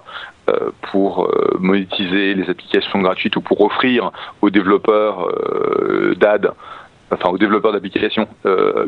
pour 0.91 1.31
monétiser 1.59 2.33
les 2.33 2.49
applications 2.49 2.99
gratuites 2.99 3.37
ou 3.37 3.41
pour 3.41 3.61
offrir 3.61 4.11
aux 4.41 4.49
développeurs 4.49 5.29
d'AD, 6.17 6.51
enfin 7.09 7.29
aux 7.29 7.37
développeurs 7.37 7.71
d'applications, 7.71 8.27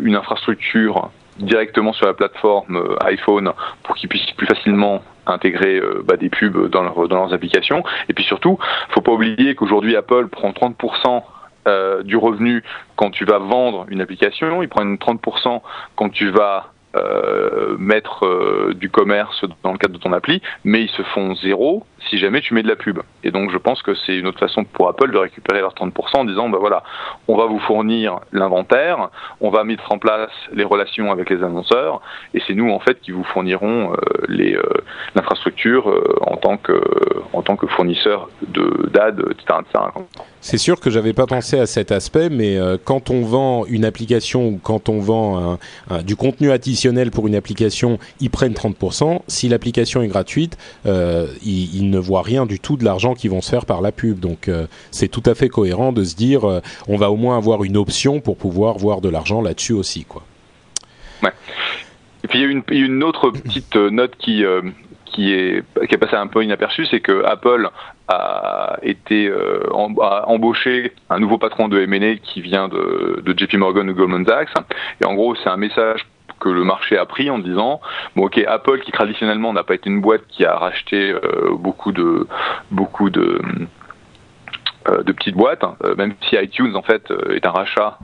une 0.01 0.15
infrastructure 0.15 1.09
directement 1.37 1.93
sur 1.93 2.05
la 2.05 2.13
plateforme 2.13 2.97
iPhone 3.05 3.53
pour 3.83 3.95
qu'ils 3.95 4.09
puissent 4.09 4.31
plus 4.31 4.47
facilement 4.47 5.01
intégrer 5.25 5.81
bah, 6.05 6.17
des 6.17 6.29
pubs 6.29 6.69
dans, 6.69 6.83
leurs 6.83 7.33
applications. 7.33 7.83
Et 8.09 8.13
puis 8.13 8.23
surtout, 8.23 8.57
faut 8.89 9.01
pas 9.01 9.11
oublier 9.11 9.55
qu'aujourd'hui 9.55 9.95
Apple 9.95 10.27
prend 10.27 10.51
30% 10.51 11.23
euh, 11.65 12.03
du 12.03 12.17
revenu 12.17 12.61
quand 12.97 13.09
tu 13.11 13.23
vas 13.23 13.37
vendre 13.37 13.85
une 13.87 14.01
application, 14.01 14.61
ils 14.61 14.67
prennent 14.67 14.95
30% 14.95 15.61
quand 15.95 16.09
tu 16.09 16.29
vas 16.29 16.73
euh, 16.97 17.77
mettre 17.79 18.25
euh, 18.25 18.73
du 18.75 18.89
commerce 18.89 19.45
dans 19.63 19.71
le 19.71 19.77
cadre 19.77 19.93
de 19.93 19.99
ton 19.99 20.11
appli, 20.11 20.41
mais 20.65 20.81
ils 20.83 20.89
se 20.89 21.03
font 21.03 21.35
zéro 21.35 21.85
si 22.09 22.17
jamais 22.17 22.41
tu 22.41 22.53
mets 22.53 22.63
de 22.63 22.67
la 22.67 22.75
pub. 22.75 22.99
Et 23.23 23.31
donc 23.31 23.51
je 23.51 23.57
pense 23.57 23.81
que 23.81 23.93
c'est 23.95 24.15
une 24.15 24.27
autre 24.27 24.39
façon 24.39 24.63
pour 24.63 24.87
Apple 24.87 25.11
de 25.11 25.17
récupérer 25.17 25.59
leurs 25.59 25.73
30% 25.73 25.91
en 26.17 26.25
disant 26.25 26.49
bah 26.49 26.57
voilà, 26.59 26.83
on 27.27 27.37
va 27.37 27.45
vous 27.45 27.59
fournir 27.59 28.19
l'inventaire, 28.31 29.09
on 29.41 29.49
va 29.49 29.63
mettre 29.63 29.91
en 29.91 29.99
place 29.99 30.31
les 30.53 30.63
relations 30.63 31.11
avec 31.11 31.29
les 31.29 31.43
annonceurs, 31.43 32.01
et 32.33 32.41
c'est 32.45 32.53
nous 32.53 32.69
en 32.71 32.79
fait 32.79 32.99
qui 33.01 33.11
vous 33.11 33.23
fournirons 33.23 33.93
les 34.27 34.57
l'infrastructure 35.15 35.87
en 36.21 36.37
tant 36.37 36.57
que 36.57 36.81
en 37.33 37.41
tant 37.41 37.55
que 37.55 37.67
fournisseur 37.67 38.29
d'ad, 38.91 39.19
etc., 39.19 39.59
etc. 39.61 39.85
C'est 40.41 40.57
sûr 40.57 40.79
que 40.79 40.89
j'avais 40.89 41.13
pas 41.13 41.25
pensé 41.25 41.59
à 41.59 41.65
cet 41.65 41.91
aspect, 41.91 42.29
mais 42.29 42.57
euh, 42.57 42.77
quand 42.83 43.09
on 43.09 43.21
vend 43.21 43.65
une 43.65 43.85
application 43.85 44.47
ou 44.47 44.59
quand 44.61 44.89
on 44.89 44.99
vend 44.99 45.57
du 46.05 46.15
contenu 46.15 46.51
additionnel 46.51 47.11
pour 47.11 47.27
une 47.27 47.35
application, 47.35 47.99
ils 48.19 48.29
prennent 48.29 48.53
30%. 48.53 49.21
Si 49.27 49.49
l'application 49.49 50.01
est 50.01 50.07
gratuite, 50.07 50.57
euh, 50.85 51.27
ils, 51.45 51.89
ne 51.93 51.99
voient 51.99 52.21
rien 52.21 52.45
du 52.45 52.59
tout 52.59 52.77
de 52.77 52.83
l'argent 52.83 53.13
qui 53.13 53.27
vont 53.27 53.41
se 53.41 53.49
faire 53.49 53.65
par 53.65 53.81
la 53.81 53.91
pub. 53.91 54.19
Donc 54.19 54.47
euh, 54.47 54.67
c'est 54.91 55.07
tout 55.07 55.23
à 55.25 55.35
fait 55.35 55.49
cohérent 55.49 55.91
de 55.91 56.03
se 56.03 56.15
dire, 56.15 56.61
on 56.87 56.97
va 56.97 57.11
au 57.11 57.15
moins 57.15 57.37
avoir 57.37 57.63
une 57.63 57.77
option 57.77 58.19
pour 58.19 58.37
pouvoir 58.37 58.77
voir 58.77 59.01
de 59.01 59.09
l'argent 59.09 59.41
là-dessus 59.41 59.73
aussi, 59.73 60.05
quoi. 60.05 60.23
Ouais. 61.21 61.31
Et 62.23 62.27
puis 62.27 62.39
il 62.39 62.41
y 62.41 62.45
a 62.45 62.49
une, 62.49 62.63
une 62.69 63.03
autre 63.03 63.29
petite 63.29 63.75
note 63.75 64.15
qui 64.17 64.43
qui 65.05 65.31
est 65.31 65.63
qui 65.87 65.95
est 65.95 65.97
passé 65.97 66.15
un 66.15 66.27
peu 66.27 66.43
inaperçu, 66.43 66.85
c'est 66.87 66.99
que 66.99 67.23
Apple 67.23 67.69
a 68.07 68.77
été 68.81 69.27
euh, 69.27 69.69
embauché 69.71 70.93
un 71.09 71.19
nouveau 71.19 71.37
patron 71.37 71.67
de 71.67 71.79
M&A 71.81 72.15
qui 72.15 72.41
vient 72.41 72.67
de, 72.67 73.21
de 73.23 73.37
JP 73.37 73.55
Morgan 73.55 73.89
ou 73.89 73.93
Goldman 73.93 74.25
Sachs. 74.25 74.49
Et 75.01 75.05
en 75.05 75.13
gros, 75.13 75.35
c'est 75.35 75.49
un 75.49 75.57
message 75.57 76.05
que 76.43 76.49
le 76.49 76.65
marché 76.65 76.97
a 76.97 77.05
pris 77.05 77.29
en 77.29 77.39
disant 77.39 77.79
bon 78.15 78.25
ok 78.25 78.43
Apple 78.45 78.81
qui 78.81 78.91
traditionnellement 78.91 79.53
n'a 79.53 79.63
pas 79.63 79.75
été 79.75 79.89
une 79.89 80.01
boîte 80.01 80.23
qui 80.27 80.43
a 80.45 80.55
racheté 80.55 81.11
euh, 81.11 81.55
beaucoup 81.57 81.93
de 81.93 82.27
beaucoup 82.69 83.09
de 83.09 83.41
euh, 84.89 85.01
de 85.01 85.13
petites 85.13 85.35
boîtes, 85.35 85.63
hein. 85.63 85.77
euh, 85.85 85.95
même 85.95 86.13
si 86.23 86.35
iTunes 86.35 86.75
en 86.75 86.81
fait 86.81 87.13
est 87.33 87.45
un 87.45 87.51
rachat 87.51 87.97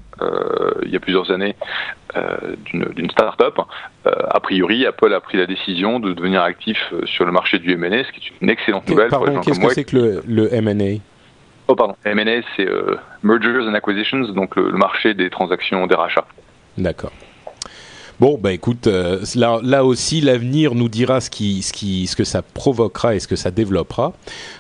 il 0.83 0.91
y 0.91 0.97
a 0.97 0.99
plusieurs 0.99 1.31
années 1.31 1.55
d'une 2.65 3.09
start-up. 3.09 3.57
a 4.05 4.39
priori, 4.41 4.85
Apple 4.85 5.13
a 5.13 5.21
pris 5.21 5.37
la 5.37 5.45
décision 5.45 6.01
de 6.01 6.11
devenir 6.11 6.41
actif 6.41 6.93
sur 7.05 7.23
le 7.25 7.31
marché 7.31 7.57
du 7.57 7.71
M&A, 7.71 8.03
ce 8.03 8.11
qui 8.11 8.19
est 8.19 8.41
une 8.41 8.49
excellente 8.49 8.89
nouvelle. 8.89 9.07
Pardon, 9.07 9.39
qu'est-ce 9.39 9.61
que 9.61 9.69
c'est 9.69 9.85
que 9.85 9.95
le, 9.95 10.23
le 10.27 10.53
M&A 10.53 10.99
Oh 11.69 11.75
pardon, 11.75 11.95
M&A 12.03 12.41
c'est 12.57 12.67
Mergers 13.23 13.65
and 13.69 13.75
Acquisitions, 13.75 14.33
donc 14.33 14.57
le 14.57 14.73
marché 14.73 15.13
des 15.13 15.29
transactions 15.29 15.87
des 15.87 15.95
rachats. 15.95 16.27
D'accord. 16.77 17.13
Bon, 18.19 18.37
bah 18.37 18.51
écoute, 18.51 18.87
euh, 18.87 19.23
là, 19.35 19.85
aussi, 19.85 20.19
l'avenir 20.19 20.75
nous 20.75 20.89
dira 20.89 21.21
ce, 21.21 21.29
que 21.29 22.23
ça 22.25 22.41
provoquera 22.41 23.15
et 23.15 23.21
ce 23.21 23.29
que 23.29 23.37
ça 23.37 23.49
développera. 23.49 24.11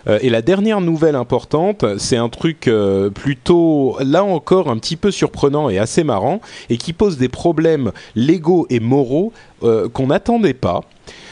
Euh, 0.07 0.17
et 0.21 0.29
la 0.29 0.41
dernière 0.41 0.79
nouvelle 0.79 1.15
importante, 1.15 1.83
c'est 1.97 2.15
un 2.15 2.29
truc 2.29 2.69
euh, 2.69 3.09
plutôt, 3.09 3.97
là 3.99 4.23
encore, 4.23 4.69
un 4.69 4.77
petit 4.77 4.95
peu 4.95 5.11
surprenant 5.11 5.69
et 5.69 5.77
assez 5.77 6.05
marrant, 6.05 6.39
et 6.69 6.77
qui 6.77 6.93
pose 6.93 7.17
des 7.17 7.27
problèmes 7.27 7.91
légaux 8.15 8.65
et 8.69 8.79
moraux 8.79 9.33
qu'on 9.61 10.07
n'attendait 10.07 10.53
pas 10.53 10.81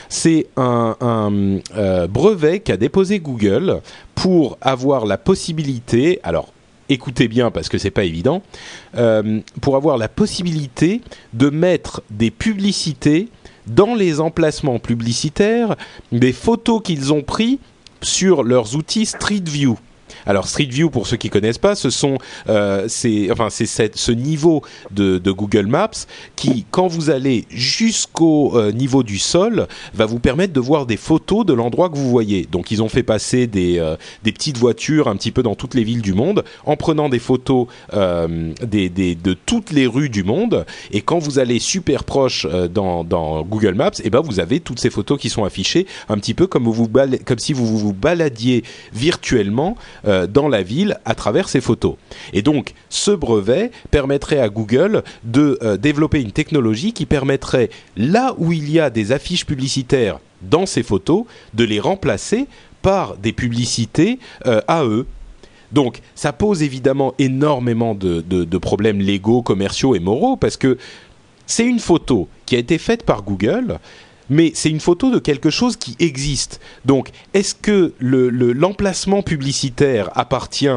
c'est 0.09 0.47
un 0.57 0.95
brevet 2.09 2.59
qu'a 2.59 2.77
déposé 2.77 3.19
Google 3.19 3.81
pour 4.15 4.57
avoir 4.61 5.05
la 5.05 5.17
possibilité, 5.17 6.19
alors 6.23 6.51
écoutez 6.89 7.27
bien 7.27 7.51
parce 7.51 7.69
que 7.69 7.77
c'est 7.77 7.91
pas 7.91 8.03
évident, 8.03 8.41
euh, 8.95 9.41
pour 9.61 9.75
avoir 9.75 9.97
la 9.97 10.07
possibilité 10.07 11.01
de 11.33 11.49
mettre 11.49 12.01
des 12.09 12.31
publicités 12.31 13.29
dans 13.67 13.95
les 13.95 14.19
emplacements 14.19 14.79
publicitaires 14.79 15.75
des 16.11 16.33
photos 16.33 16.81
qu'ils 16.83 17.11
ont 17.13 17.23
pris 17.23 17.59
sur 18.01 18.43
leurs 18.43 18.75
outils 18.75 19.05
Street 19.05 19.43
View. 19.45 19.77
Alors 20.27 20.47
Street 20.47 20.65
View, 20.65 20.89
pour 20.89 21.07
ceux 21.07 21.15
qui 21.15 21.29
connaissent 21.29 21.57
pas, 21.57 21.75
ce 21.75 21.89
sont, 21.89 22.17
euh, 22.49 22.85
c'est, 22.89 23.31
enfin, 23.31 23.47
c'est 23.49 23.95
ce 23.95 24.11
niveau 24.11 24.61
de, 24.91 25.17
Google 25.31 25.67
Maps 25.67 25.89
qui, 26.35 26.65
quand 26.71 26.87
vous 26.87 27.09
allez 27.09 27.45
jusqu'au 27.49 28.57
euh, 28.57 28.71
niveau 28.71 29.03
du 29.03 29.19
sol, 29.19 29.67
va 29.93 30.05
vous 30.05 30.19
permettre 30.19 30.53
de 30.53 30.59
voir 30.59 30.85
des 30.85 30.97
photos 30.97 31.45
de 31.45 31.53
l'endroit 31.53 31.89
que 31.89 31.95
vous 31.95 32.09
voyez. 32.09 32.47
Donc 32.51 32.71
ils 32.71 32.81
ont 32.81 32.89
fait 32.89 33.03
passer 33.03 33.47
des, 33.47 33.77
euh, 33.77 33.95
des 34.23 34.31
petites 34.31 34.57
voitures 34.57 35.07
un 35.07 35.15
petit 35.15 35.31
peu 35.31 35.43
dans 35.43 35.55
toutes 35.55 35.75
les 35.75 35.83
villes 35.83 36.01
du 36.01 36.13
monde, 36.13 36.43
en 36.65 36.75
prenant 36.75 37.07
des 37.07 37.19
photos 37.19 37.67
des, 37.93 38.89
des, 38.89 39.15
de 39.15 39.33
toutes 39.33 39.71
les 39.71 39.87
rues 39.87 40.09
du 40.09 40.23
monde. 40.23 40.65
Et 40.91 41.01
quand 41.01 41.19
vous 41.19 41.39
allez 41.39 41.59
super 41.59 42.03
proche 42.03 42.45
dans, 42.73 43.03
dans 43.03 43.43
Google 43.43 43.75
Maps, 43.75 43.91
et 43.99 44.05
eh 44.05 44.09
ben 44.09 44.21
vous 44.21 44.39
avez 44.39 44.59
toutes 44.59 44.79
ces 44.79 44.89
photos 44.89 45.19
qui 45.19 45.29
sont 45.29 45.43
affichées, 45.43 45.85
un 46.09 46.17
petit 46.17 46.33
peu 46.33 46.47
comme 46.47 46.65
vous, 46.65 46.89
comme 47.25 47.39
si 47.39 47.53
vous 47.53 47.77
vous 47.77 47.93
baladiez 47.93 48.63
virtuellement 48.93 49.77
euh, 50.17 50.27
dans 50.27 50.47
la 50.47 50.63
ville 50.63 50.99
à 51.05 51.15
travers 51.15 51.49
ces 51.49 51.61
photos. 51.61 51.95
Et 52.33 52.41
donc, 52.41 52.73
ce 52.89 53.11
brevet 53.11 53.71
permettrait 53.91 54.39
à 54.39 54.49
Google 54.49 55.03
de 55.23 55.57
euh, 55.61 55.77
développer 55.77 56.21
une 56.21 56.31
technologie 56.31 56.93
qui 56.93 57.05
permettrait, 57.05 57.69
là 57.95 58.35
où 58.37 58.51
il 58.51 58.69
y 58.69 58.79
a 58.79 58.89
des 58.89 59.11
affiches 59.11 59.45
publicitaires 59.45 60.19
dans 60.41 60.65
ces 60.65 60.83
photos, 60.83 61.25
de 61.53 61.63
les 61.63 61.79
remplacer 61.79 62.47
par 62.81 63.17
des 63.17 63.33
publicités 63.33 64.19
euh, 64.45 64.61
à 64.67 64.83
eux. 64.83 65.05
Donc, 65.71 66.01
ça 66.15 66.31
pose 66.31 66.63
évidemment 66.63 67.13
énormément 67.19 67.93
de, 67.93 68.21
de 68.21 68.57
problèmes 68.57 68.99
légaux, 68.99 69.41
commerciaux 69.41 69.95
et 69.95 69.99
moraux, 69.99 70.37
parce 70.37 70.55
que 70.55 70.77
c'est 71.45 71.65
une 71.65 71.79
photo 71.79 72.27
qui 72.45 72.55
a 72.55 72.59
été 72.59 72.77
faite 72.77 73.03
par 73.03 73.23
Google, 73.23 73.79
mais 74.29 74.51
c'est 74.53 74.69
une 74.69 74.79
photo 74.79 75.11
de 75.11 75.19
quelque 75.19 75.49
chose 75.49 75.77
qui 75.77 75.95
existe. 75.99 76.59
Donc, 76.85 77.09
est-ce 77.33 77.55
que 77.55 77.93
l'emplacement 77.99 79.21
publicitaire 79.21 80.09
appartient 80.15 80.67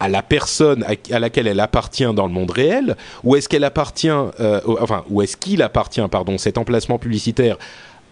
à 0.00 0.08
la 0.08 0.22
personne 0.22 0.84
à, 1.10 1.18
laquelle 1.18 1.46
elle 1.46 1.60
appartient 1.60 2.12
dans 2.14 2.26
le 2.26 2.32
monde 2.32 2.50
réel, 2.50 2.96
ou 3.22 3.36
est-ce 3.36 3.48
qu'elle 3.48 3.64
appartient, 3.64 4.08
euh, 4.08 4.60
enfin, 4.80 5.04
ou 5.08 5.22
est-ce 5.22 5.36
qu'il 5.36 5.62
appartient, 5.62 6.06
pardon, 6.10 6.36
cet 6.36 6.58
emplacement 6.58 6.98
publicitaire 6.98 7.56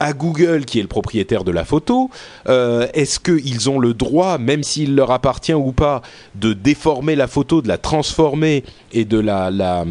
à 0.01 0.15
Google 0.15 0.65
qui 0.65 0.79
est 0.79 0.83
le 0.83 0.89
propriétaire 0.89 1.45
de 1.45 1.51
la 1.51 1.65
photo? 1.65 2.09
Euh, 2.49 2.87
Est-ce 2.95 3.21
qu'ils 3.21 3.69
ont 3.69 3.79
le 3.79 3.95
droit, 3.95 4.39
même 4.39 4.63
s'il 4.63 4.95
leur 4.95 5.11
appartient 5.11 5.55
ou 5.55 5.73
pas, 5.73 6.03
de 6.35 6.53
déformer 6.53 7.15
la 7.15 7.27
photo, 7.27 7.63
de 7.63 7.69
la 7.69 7.79
transformer 7.79 8.65
et 8.93 9.05
de 9.05 9.19
la, 9.19 9.51
la 9.51 9.85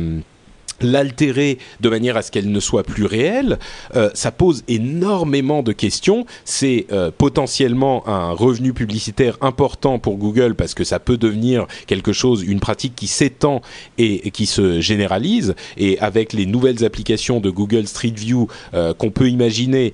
l'altérer 0.84 1.58
de 1.80 1.90
manière 1.90 2.18
à 2.18 2.22
ce 2.22 2.32
qu'elle 2.32 2.52
ne 2.52 2.60
soit 2.60 2.84
plus 2.84 3.06
réelle, 3.06 3.60
euh, 3.96 4.10
ça 4.14 4.32
pose 4.32 4.64
énormément 4.68 5.64
de 5.64 5.72
questions. 5.72 6.26
C'est 6.46 6.88
euh, 6.92 7.12
potentiellement 7.16 8.08
un 8.08 8.32
revenu 8.32 8.74
publicitaire 8.74 9.38
important 9.42 10.00
pour 10.00 10.18
Google 10.18 10.56
parce 10.56 10.74
que 10.74 10.84
ça 10.84 11.00
peut 11.00 11.18
devenir 11.18 11.68
quelque 11.88 12.14
chose, 12.14 12.44
une 12.44 12.60
pratique 12.60 12.96
qui 12.96 13.08
s'étend 13.08 13.62
et, 13.98 14.32
qui 14.32 14.46
se 14.46 14.80
généralise. 14.80 15.56
Et 15.78 16.00
avec 16.00 16.34
les 16.34 16.46
nouvelles 16.46 16.84
applications 16.84 17.40
de 17.40 17.50
Google 17.50 17.88
Street 17.88 18.14
View 18.16 18.48
euh, 18.74 18.94
qu'on 18.94 19.12
peut 19.12 19.30
imaginer, 19.30 19.94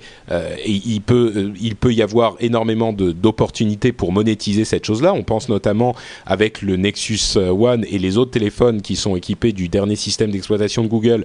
il 0.66 1.00
peut 1.00 1.52
il 1.60 1.76
peut 1.76 1.92
y 1.92 2.02
avoir 2.02 2.36
énormément 2.40 2.92
d'opportunités 2.92 3.92
pour 3.92 4.12
monétiser 4.12 4.64
cette 4.64 4.84
chose-là. 4.84 5.12
On 5.12 5.22
pense 5.22 5.48
notamment 5.48 5.94
avec 6.26 6.62
le 6.62 6.76
Nexus 6.76 7.36
One 7.36 7.84
et 7.90 7.98
les 7.98 8.18
autres 8.18 8.30
téléphones 8.30 8.82
qui 8.82 8.96
sont 8.96 9.16
équipés 9.16 9.52
du 9.52 9.68
dernier 9.68 9.96
système 9.96 10.30
d'exploitation 10.30 10.77
de 10.82 10.88
Google, 10.88 11.24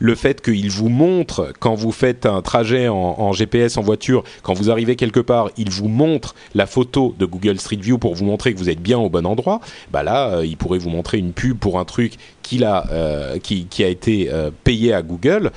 le 0.00 0.14
fait 0.14 0.40
qu'il 0.40 0.70
vous 0.70 0.88
montre 0.88 1.52
quand 1.60 1.74
vous 1.74 1.92
faites 1.92 2.26
un 2.26 2.42
trajet 2.42 2.88
en, 2.88 3.32
GPS 3.32 3.76
en 3.76 3.82
voiture, 3.82 4.24
quand 4.42 4.54
vous 4.54 4.70
arrivez 4.70 4.96
quelque 4.96 5.20
part, 5.20 5.50
il 5.56 5.70
vous 5.70 5.88
montre 5.88 6.34
la 6.54 6.66
photo 6.66 7.14
de 7.18 7.26
Google 7.26 7.60
Street 7.60 7.76
View 7.76 7.98
pour 7.98 8.14
vous 8.14 8.24
montrer 8.24 8.52
que 8.52 8.58
vous 8.58 8.70
êtes 8.70 8.80
bien 8.80 8.98
au 8.98 9.10
bon 9.10 9.26
endroit. 9.26 9.60
Bah 9.92 10.02
là, 10.02 10.30
euh, 10.30 10.46
il 10.46 10.56
pourrait 10.56 10.78
vous 10.78 10.90
montrer 10.90 11.18
une 11.18 11.32
pub 11.32 11.58
pour 11.58 11.78
un 11.78 11.84
truc 11.84 12.14
euh, 12.52 13.38
qui, 13.38 13.84
a 13.84 13.88
été 13.88 14.28
euh, 14.32 14.50
payé 14.64 14.92
à 14.92 15.02
Google. 15.02 15.52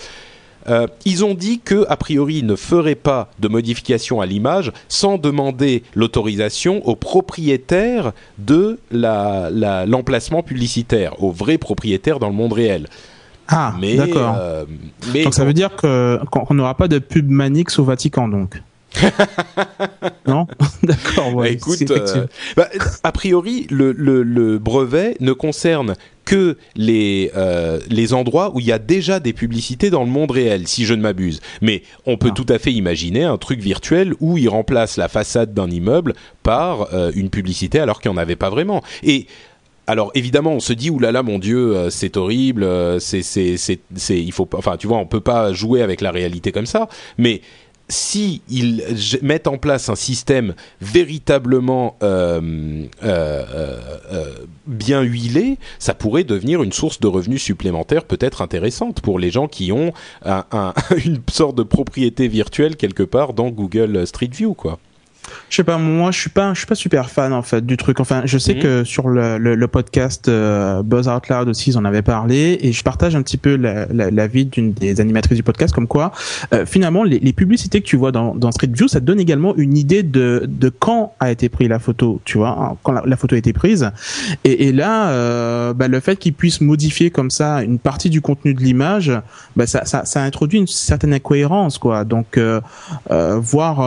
ils 1.06 1.26
ont 1.26 1.34
dit 1.34 1.60
que 1.60 1.86
a 1.90 1.98
priori 1.98 2.36
ils 2.36 2.46
ne 2.46 2.56
feraient 2.56 2.96
pas 2.96 3.32
de 3.40 3.48
modification 3.48 4.22
à 4.22 4.26
l'image 4.26 4.72
sans 4.90 5.18
demander 5.18 5.84
l'autorisation 5.96 6.86
au 6.88 6.96
propriétaire 6.96 8.12
de 8.38 8.78
l'emplacement 8.92 10.44
publicitaire, 10.44 11.22
au 11.24 11.32
vrai 11.32 11.58
propriétaire 11.58 12.20
dans 12.20 12.30
le 12.30 12.36
monde 12.36 12.54
réel. 12.54 12.88
Ah, 13.48 13.74
d'accord. 13.98 14.36
Euh, 14.40 14.66
donc 15.24 15.34
ça 15.34 15.46
veut 15.46 15.54
dire 15.54 15.76
que 15.76 16.20
qu'on 16.32 16.54
n'aura 16.54 16.76
pas 16.76 16.88
de 16.88 17.00
pub 17.00 17.30
Manix 17.30 17.78
au 17.80 17.84
Vatican, 17.84 18.28
donc. 18.28 18.62
non? 20.28 20.48
D'accord, 20.84 21.34
ouais. 21.36 21.54
Écoute, 21.54 21.90
euh, 21.90 22.28
bah, 22.56 22.70
a 23.04 23.12
priori, 23.12 23.68
le, 23.70 23.92
le, 23.92 24.24
le, 24.24 24.60
brevet 24.60 25.16
ne 25.20 25.34
concerne 25.34 25.96
que 26.26 26.58
les, 26.76 27.32
euh, 27.36 27.80
les 27.90 28.14
endroits 28.14 28.52
où 28.54 28.60
il 28.60 28.66
y 28.66 28.72
a 28.72 28.80
déjà 28.80 29.20
des 29.20 29.34
publicités 29.34 29.90
dans 29.90 30.04
le 30.04 30.10
monde 30.10 30.32
réel, 30.32 30.68
si 30.68 30.86
je 30.86 30.94
ne 30.94 31.02
m'abuse. 31.02 31.42
Mais 31.62 31.84
on 32.06 32.18
peut 32.18 32.30
ah. 32.32 32.36
tout 32.36 32.46
à 32.50 32.60
fait 32.60 32.72
imaginer 32.72 33.24
un 33.24 33.38
truc 33.38 33.60
virtuel 33.60 34.14
où 34.20 34.38
il 34.38 34.48
remplace 34.48 34.98
la 34.98 35.10
façade 35.10 35.54
d'un 35.54 35.70
immeuble 35.70 36.14
par 36.44 36.94
euh, 36.94 37.12
une 37.16 37.30
publicité 37.30 37.80
alors 37.80 38.00
qu'il 38.00 38.12
n'y 38.12 38.18
en 38.18 38.22
avait 38.22 38.36
pas 38.36 38.50
vraiment. 38.50 38.84
Et 39.04 39.28
alors 39.88 40.12
évidemment, 40.16 40.54
on 40.54 40.60
se 40.60 40.74
dit 40.74 40.90
oulala, 40.90 41.24
mon 41.24 41.40
Dieu, 41.40 41.76
euh, 41.76 41.90
c'est 41.90 42.18
horrible, 42.18 42.64
euh, 42.64 43.00
c'est 43.00 43.22
c'est 43.22 43.58
c'est 43.58 44.22
il 44.22 44.32
faut 44.32 44.48
enfin 44.54 44.78
tu 44.78 44.88
vois, 44.88 44.98
on 44.98 45.06
peut 45.06 45.22
pas 45.22 45.54
jouer 45.54 45.82
avec 45.82 46.02
la 46.02 46.12
réalité 46.12 46.52
comme 46.52 46.66
ça. 46.66 46.88
Mais 47.18 47.42
si 47.90 48.42
ils 48.50 48.82
mettent 49.22 49.48
en 49.48 49.58
place 49.58 49.90
un 49.90 49.96
système 49.96 50.56
véritablement 50.82 51.98
euh, 52.02 52.86
euh, 53.04 54.36
bien 54.68 55.02
huilé, 55.02 55.58
ça 55.80 55.94
pourrait 55.94 56.24
devenir 56.24 56.64
une 56.64 56.72
source 56.72 57.00
de 57.00 57.08
revenus 57.08 57.44
supplémentaires 57.44 58.06
peut-être 58.06 58.42
intéressante 58.42 59.02
pour 59.02 59.20
les 59.20 59.32
gens 59.32 59.48
qui 59.48 59.72
ont 59.72 59.92
un, 60.24 60.46
un, 60.52 60.74
une 61.06 61.20
sorte 61.30 61.56
de 61.56 61.64
propriété 61.64 62.28
virtuelle 62.28 62.78
quelque 62.78 63.04
part 63.04 63.34
dans 63.34 63.50
Google 63.50 64.08
Street 64.08 64.32
View, 64.32 64.54
quoi. 64.54 64.80
Je 65.50 65.56
sais 65.58 65.64
pas, 65.64 65.78
moi 65.78 66.12
je 66.12 66.20
suis 66.20 66.30
pas, 66.30 66.54
je 66.54 66.60
suis 66.60 66.68
pas 66.68 66.76
super 66.76 67.10
fan 67.10 67.34
en 67.34 67.42
fait 67.42 67.66
du 67.66 67.78
truc. 67.78 68.00
Enfin, 68.00 68.24
je 68.26 68.38
sais 68.38 68.56
mhm. 68.56 68.62
que 68.62 68.84
sur 68.84 69.10
le, 69.10 69.38
le, 69.38 69.56
le 69.56 69.68
podcast 69.68 70.28
euh, 70.28 70.84
Buzz 70.84 71.08
Out 71.08 71.30
Loud 71.30 71.50
aussi, 71.50 71.72
ils 71.72 71.78
en 71.78 71.86
avaient 71.86 72.02
parlé 72.02 72.58
et 72.62 72.72
je 72.72 72.84
partage 72.84 73.16
un 73.16 73.22
petit 73.22 73.38
peu 73.38 73.56
la, 73.56 73.86
la, 73.88 74.12
la 74.12 74.28
vie 74.28 74.46
d'une 74.46 74.74
des 74.74 75.02
animatrices 75.02 75.38
du 75.38 75.44
podcast, 75.44 75.74
comme 75.74 75.88
quoi 75.88 76.12
euh, 76.54 76.66
finalement 76.66 77.04
les, 77.04 77.20
les, 77.20 77.34
publicités 77.34 77.82
que 77.82 77.86
tu 77.86 77.98
vois 77.98 78.12
dans, 78.12 78.36
dans 78.36 78.52
Street 78.52 78.70
View, 78.72 78.88
ça 78.88 79.00
te 79.00 79.06
donne 79.06 79.20
également 79.20 79.56
une 79.56 79.78
idée 79.78 80.04
de, 80.04 80.44
de 80.48 80.70
quand 80.70 81.14
a 81.20 81.32
été 81.32 81.50
prise 81.50 81.70
la 81.70 81.80
photo, 81.80 82.22
tu 82.26 82.38
vois, 82.38 82.58
hein, 82.60 82.78
quand 82.84 82.92
la, 82.92 83.18
photo 83.18 83.36
a 83.36 83.38
été 83.38 83.54
prise. 83.54 83.92
Et, 84.44 84.68
et 84.68 84.72
là, 84.72 85.10
euh, 85.10 85.74
bah, 85.74 85.88
le 85.88 86.00
fait 86.00 86.16
qu'ils 86.16 86.34
puissent 86.34 86.62
modifier 86.62 87.10
comme 87.10 87.32
ça 87.32 87.64
une 87.64 87.80
partie 87.80 88.10
du 88.10 88.22
contenu 88.22 88.54
de 88.54 88.62
l'image, 88.62 89.12
bah, 89.56 89.68
ça, 89.68 89.86
ça, 89.86 90.06
ça 90.06 90.22
introduit 90.22 90.60
une 90.60 90.68
certaine 90.68 91.14
incohérence, 91.14 91.78
quoi. 91.78 92.04
Donc 92.04 92.38
euh, 92.38 92.62
euh 93.12 93.40
voir, 93.40 93.80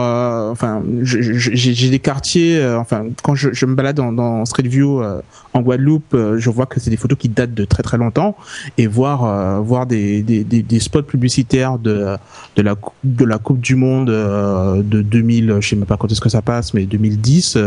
enfin, 0.51 0.83
je, 1.01 1.26
j'ai 1.33 1.89
des 1.89 1.99
quartiers, 1.99 2.57
euh, 2.57 2.79
enfin, 2.79 3.05
quand 3.23 3.35
je, 3.35 3.49
je, 3.53 3.65
me 3.65 3.75
balade 3.75 3.95
dans, 3.95 4.11
dans 4.11 4.45
Street 4.45 4.67
View 4.67 5.01
euh, 5.01 5.21
en 5.53 5.61
Guadeloupe, 5.61 6.13
euh, 6.13 6.37
je 6.37 6.49
vois 6.49 6.65
que 6.65 6.79
c'est 6.79 6.89
des 6.89 6.97
photos 6.97 7.17
qui 7.17 7.29
datent 7.29 7.53
de 7.53 7.65
très 7.65 7.83
très 7.83 7.97
longtemps 7.97 8.35
et 8.77 8.87
voir 8.87 9.61
voir 9.63 9.85
des, 9.85 10.21
des, 10.23 10.43
des, 10.43 10.61
des, 10.61 10.79
spots 10.79 11.03
publicitaires 11.03 11.79
de 11.79 12.15
de 12.55 12.61
la 12.61 12.75
de 13.03 13.25
la 13.25 13.37
Coupe 13.37 13.59
du 13.59 13.75
Monde 13.75 14.07
de 14.07 15.01
2000, 15.01 15.57
je 15.59 15.69
sais 15.69 15.75
même 15.75 15.85
pas 15.85 15.97
quand 15.97 16.11
est-ce 16.11 16.21
que 16.21 16.29
ça 16.29 16.41
passe, 16.41 16.73
mais 16.73 16.85
2010, 16.85 17.57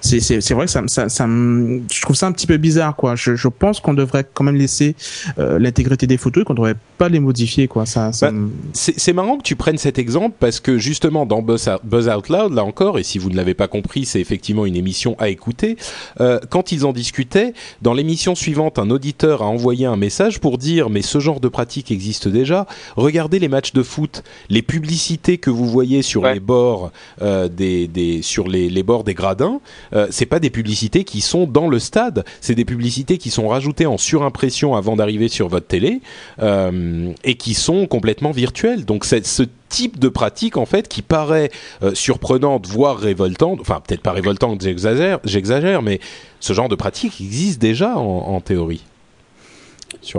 c'est 0.00 0.20
c'est 0.20 0.40
c'est 0.40 0.54
vrai 0.54 0.66
que 0.66 0.72
ça 0.72 0.82
ça, 0.86 1.08
ça 1.08 1.26
je 1.26 2.02
trouve 2.02 2.16
ça 2.16 2.26
un 2.26 2.32
petit 2.32 2.46
peu 2.46 2.56
bizarre 2.56 2.96
quoi. 2.96 3.16
Je, 3.16 3.36
je 3.36 3.48
pense 3.48 3.80
qu'on 3.80 3.94
devrait 3.94 4.26
quand 4.32 4.44
même 4.44 4.56
laisser 4.56 4.96
l'intégrité 5.36 6.06
des 6.06 6.16
photos 6.16 6.42
et 6.42 6.44
qu'on 6.44 6.54
devrait 6.54 6.76
pas 6.98 7.08
les 7.08 7.20
modifier 7.20 7.68
quoi. 7.68 7.86
Ça, 7.86 8.12
ça 8.12 8.30
bah, 8.30 8.38
c'est 8.72 9.12
marrant 9.12 9.38
que 9.38 9.42
tu 9.42 9.56
prennes 9.56 9.78
cet 9.78 9.98
exemple 9.98 10.36
parce 10.38 10.60
que 10.60 10.78
justement 10.78 11.26
dans 11.26 11.42
Buzz, 11.42 11.68
Buzz 11.84 12.08
Out 12.08 12.28
Loud 12.28 12.52
là 12.54 12.64
encore 12.64 12.95
et 12.98 13.02
si 13.02 13.18
vous 13.18 13.30
ne 13.30 13.36
l'avez 13.36 13.54
pas 13.54 13.68
compris, 13.68 14.04
c'est 14.04 14.20
effectivement 14.20 14.66
une 14.66 14.76
émission 14.76 15.16
à 15.18 15.28
écouter. 15.28 15.76
Euh, 16.20 16.38
quand 16.50 16.72
ils 16.72 16.84
en 16.84 16.92
discutaient, 16.92 17.52
dans 17.82 17.94
l'émission 17.94 18.34
suivante, 18.34 18.78
un 18.78 18.90
auditeur 18.90 19.42
a 19.42 19.46
envoyé 19.46 19.86
un 19.86 19.96
message 19.96 20.40
pour 20.40 20.58
dire 20.58 20.90
mais 20.90 21.02
ce 21.02 21.18
genre 21.20 21.40
de 21.40 21.48
pratique 21.48 21.90
existe 21.90 22.28
déjà. 22.28 22.66
Regardez 22.96 23.38
les 23.38 23.48
matchs 23.48 23.72
de 23.72 23.82
foot, 23.82 24.22
les 24.48 24.62
publicités 24.62 25.38
que 25.38 25.50
vous 25.50 25.66
voyez 25.66 26.02
sur 26.02 26.24
les 26.26 26.40
bords 26.40 26.92
euh, 27.22 27.48
des, 27.48 27.88
des, 27.88 28.22
sur 28.22 28.48
les, 28.48 28.68
les, 28.68 28.82
bords 28.82 29.04
des 29.04 29.14
gradins, 29.14 29.60
euh, 29.92 30.06
c'est 30.10 30.26
pas 30.26 30.40
des 30.40 30.50
publicités 30.50 31.04
qui 31.04 31.20
sont 31.20 31.46
dans 31.46 31.68
le 31.68 31.78
stade, 31.78 32.24
c'est 32.40 32.54
des 32.54 32.64
publicités 32.64 33.18
qui 33.18 33.30
sont 33.30 33.48
rajoutées 33.48 33.86
en 33.86 33.98
surimpression 33.98 34.74
avant 34.74 34.96
d'arriver 34.96 35.28
sur 35.28 35.48
votre 35.48 35.66
télé 35.66 36.00
euh, 36.42 37.12
et 37.24 37.34
qui 37.34 37.54
sont 37.54 37.86
complètement 37.86 38.30
virtuelles. 38.30 38.84
Donc 38.84 39.04
ce 39.04 39.42
type 39.68 39.98
de 39.98 40.08
pratique 40.08 40.56
en 40.56 40.66
fait 40.66 40.88
qui 40.88 41.02
paraît 41.02 41.50
euh, 41.82 41.94
surprenante, 41.94 42.66
voire 42.66 42.96
révoltante. 42.96 43.60
Enfin, 43.60 43.80
peut-être 43.86 44.02
pas 44.02 44.12
révoltante, 44.12 44.62
j'exagère, 44.62 45.18
j'exagère, 45.24 45.82
mais 45.82 46.00
ce 46.40 46.52
genre 46.52 46.68
de 46.68 46.74
pratique 46.74 47.20
existe 47.20 47.60
déjà 47.60 47.96
en, 47.96 48.40
théorie. 48.40 48.84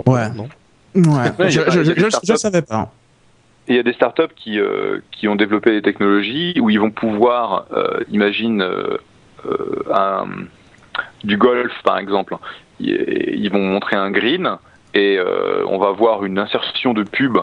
ouais. 0.06 0.30
non? 0.30 0.48
Ouais. 0.94 1.50
je, 1.50 1.60
je, 2.24 2.36
savais 2.36 2.62
pas. 2.62 2.92
Il 3.68 3.76
y 3.76 3.78
a 3.78 3.82
des 3.82 3.92
startups 3.92 4.34
qui, 4.34 4.58
euh, 4.58 5.00
qui 5.12 5.28
ont 5.28 5.36
développé 5.36 5.70
des 5.70 5.82
technologies 5.82 6.54
où 6.60 6.70
ils 6.70 6.80
vont 6.80 6.90
pouvoir, 6.90 7.66
euh, 7.72 8.00
imagine, 8.10 8.66
un, 9.94 10.26
du 11.22 11.36
golf 11.36 11.72
par 11.84 11.98
exemple, 11.98 12.36
ils 12.80 13.48
vont 13.50 13.64
montrer 13.64 13.96
un 13.96 14.10
green 14.10 14.56
et 14.94 15.18
on 15.66 15.78
va 15.78 15.92
voir 15.92 16.24
une 16.24 16.38
insertion 16.38 16.92
de 16.92 17.04
pub 17.04 17.38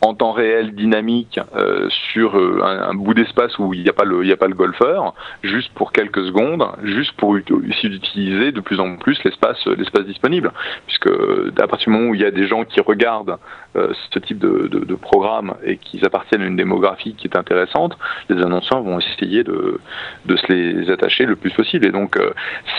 en 0.00 0.14
temps 0.14 0.32
réel 0.32 0.74
dynamique 0.74 1.40
euh, 1.54 1.88
sur 2.12 2.36
euh, 2.36 2.60
un, 2.62 2.94
bout 2.94 3.14
d'espace 3.14 3.58
où 3.58 3.72
il 3.72 3.82
n'y 3.82 3.88
a 3.88 3.92
pas 3.92 4.04
le 4.04 4.24
il 4.24 4.32
a 4.32 4.36
pas 4.36 4.48
le 4.48 4.54
golfeur 4.54 5.14
juste 5.42 5.72
pour 5.74 5.92
quelques 5.92 6.24
secondes 6.26 6.64
juste 6.82 7.12
pour 7.16 7.36
utiliser 7.36 8.52
de 8.52 8.60
plus 8.60 8.78
en 8.80 8.96
plus 8.96 9.18
l'espace 9.24 9.66
l'espace 9.66 10.04
disponible. 10.04 10.52
Puisque 10.86 11.08
à 11.08 11.66
partir 11.66 11.90
du 11.90 11.96
moment 11.96 12.10
où 12.10 12.14
il 12.14 12.20
y 12.20 12.24
a 12.24 12.30
des 12.30 12.46
gens 12.46 12.64
qui 12.64 12.80
regardent 12.80 13.38
euh, 13.76 13.92
ce 14.12 14.18
type 14.18 14.38
de, 14.38 14.68
de, 14.68 14.80
de, 14.80 14.94
programme 14.94 15.54
et 15.64 15.76
qui 15.76 16.04
appartiennent 16.04 16.42
à 16.42 16.46
une 16.46 16.56
démographie 16.56 17.14
qui 17.14 17.26
est 17.26 17.36
intéressante 17.36 17.96
les 18.28 18.42
annonceurs 18.42 18.82
vont 18.82 18.98
essayer 18.98 19.44
de 19.44 19.80
de 20.26 20.36
se 20.36 20.52
les 20.52 20.90
attacher 20.90 21.24
le 21.24 21.36
plus 21.36 21.50
possible. 21.50 21.86
Et 21.86 21.92
donc 21.92 22.18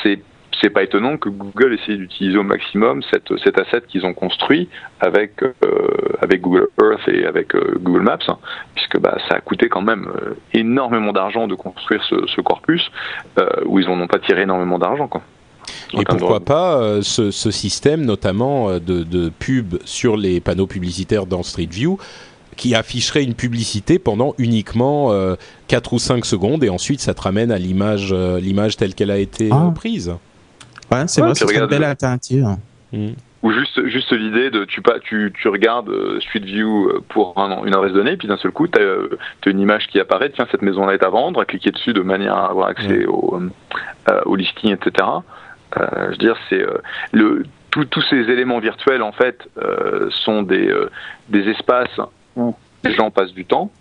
c'est 0.03 0.19
c'est 0.61 0.69
pas 0.69 0.83
étonnant 0.83 1.17
que 1.17 1.29
Google 1.29 1.73
essaye 1.73 1.97
d'utiliser 1.97 2.37
au 2.37 2.43
maximum 2.43 3.01
cette, 3.11 3.31
cet 3.43 3.59
asset 3.59 3.81
qu'ils 3.87 4.05
ont 4.05 4.13
construit 4.13 4.69
avec, 4.99 5.43
euh, 5.43 5.53
avec 6.21 6.41
Google 6.41 6.67
Earth 6.81 7.07
et 7.07 7.25
avec 7.25 7.55
euh, 7.55 7.77
Google 7.79 8.01
Maps, 8.01 8.17
hein, 8.27 8.37
puisque 8.75 8.99
bah, 8.99 9.17
ça 9.29 9.35
a 9.35 9.41
coûté 9.41 9.69
quand 9.69 9.81
même 9.81 10.07
euh, 10.07 10.33
énormément 10.53 11.13
d'argent 11.13 11.47
de 11.47 11.55
construire 11.55 12.03
ce, 12.03 12.15
ce 12.27 12.41
corpus, 12.41 12.89
où 13.65 13.79
ils 13.79 13.87
n'en 13.87 13.99
ont 13.99 14.07
pas 14.07 14.19
tiré 14.19 14.43
énormément 14.43 14.79
d'argent. 14.79 15.07
Quoi. 15.07 15.21
Et 15.93 16.03
pourquoi 16.03 16.39
pas 16.39 17.01
ce, 17.01 17.29
ce, 17.31 17.51
système, 17.51 18.03
notamment 18.03 18.73
de, 18.79 19.03
de 19.03 19.29
pub 19.29 19.75
sur 19.85 20.17
les 20.17 20.39
panneaux 20.39 20.67
publicitaires 20.67 21.25
dans 21.25 21.43
Street 21.43 21.67
View, 21.69 21.97
qui 22.55 22.73
afficherait 22.73 23.23
une 23.23 23.35
publicité 23.35 23.99
pendant 23.99 24.33
uniquement 24.37 25.11
euh, 25.11 25.35
4 25.67 25.93
ou 25.93 25.99
5 25.99 26.25
secondes 26.25 26.63
et 26.63 26.69
ensuite 26.69 26.99
ça 26.99 27.13
te 27.13 27.21
ramène 27.21 27.51
à 27.51 27.59
l'image 27.59 28.13
l'image 28.13 28.77
telle 28.77 28.95
qu'elle 28.95 29.11
a 29.11 29.19
été 29.19 29.49
ah. 29.51 29.71
prise. 29.75 30.15
Ouais, 30.91 31.07
c'est 31.07 31.21
vrai, 31.21 31.33
c'est 31.35 31.53
une 31.53 31.65
belle 31.65 31.83
alternative. 31.83 32.47
Mm. 32.91 33.09
Ou 33.43 33.51
juste, 33.51 33.85
juste 33.87 34.11
l'idée 34.11 34.49
de 34.49 34.65
tu, 34.65 34.81
pas, 34.81 34.99
tu, 34.99 35.31
tu 35.39 35.47
regardes 35.47 35.89
euh, 35.89 36.19
Street 36.21 36.39
View 36.39 36.89
euh, 36.89 37.03
pour 37.07 37.37
un, 37.37 37.63
une 37.65 37.75
adresse 37.75 37.93
donnée, 37.93 38.17
puis 38.17 38.27
d'un 38.27 38.37
seul 38.37 38.51
coup, 38.51 38.67
tu 38.67 38.79
as, 38.79 38.81
euh, 38.81 39.17
une 39.45 39.59
image 39.59 39.87
qui 39.87 39.99
apparaît, 39.99 40.31
tiens, 40.31 40.47
cette 40.51 40.63
maison-là 40.63 40.95
est 40.95 41.03
à 41.03 41.09
vendre, 41.09 41.43
cliquer 41.43 41.71
dessus 41.71 41.93
de 41.93 42.01
manière 42.01 42.35
à 42.35 42.49
avoir 42.49 42.67
accès 42.67 43.05
au, 43.05 43.39
au 44.25 44.35
listing, 44.35 44.73
etc. 44.73 45.07
je 45.75 46.09
veux 46.09 46.17
dire, 46.17 46.35
c'est 46.49 46.65
le 47.11 47.43
tous 47.71 48.01
ces 48.09 48.15
éléments 48.15 48.59
virtuels, 48.59 49.03
en 49.03 49.11
fait, 49.11 49.47
sont 50.09 50.41
des, 50.41 50.73
des 51.29 51.47
espaces 51.49 51.99
où 52.35 52.55
les 52.83 52.93
gens 52.95 53.11
passent 53.11 53.33
du 53.33 53.45
temps. 53.45 53.71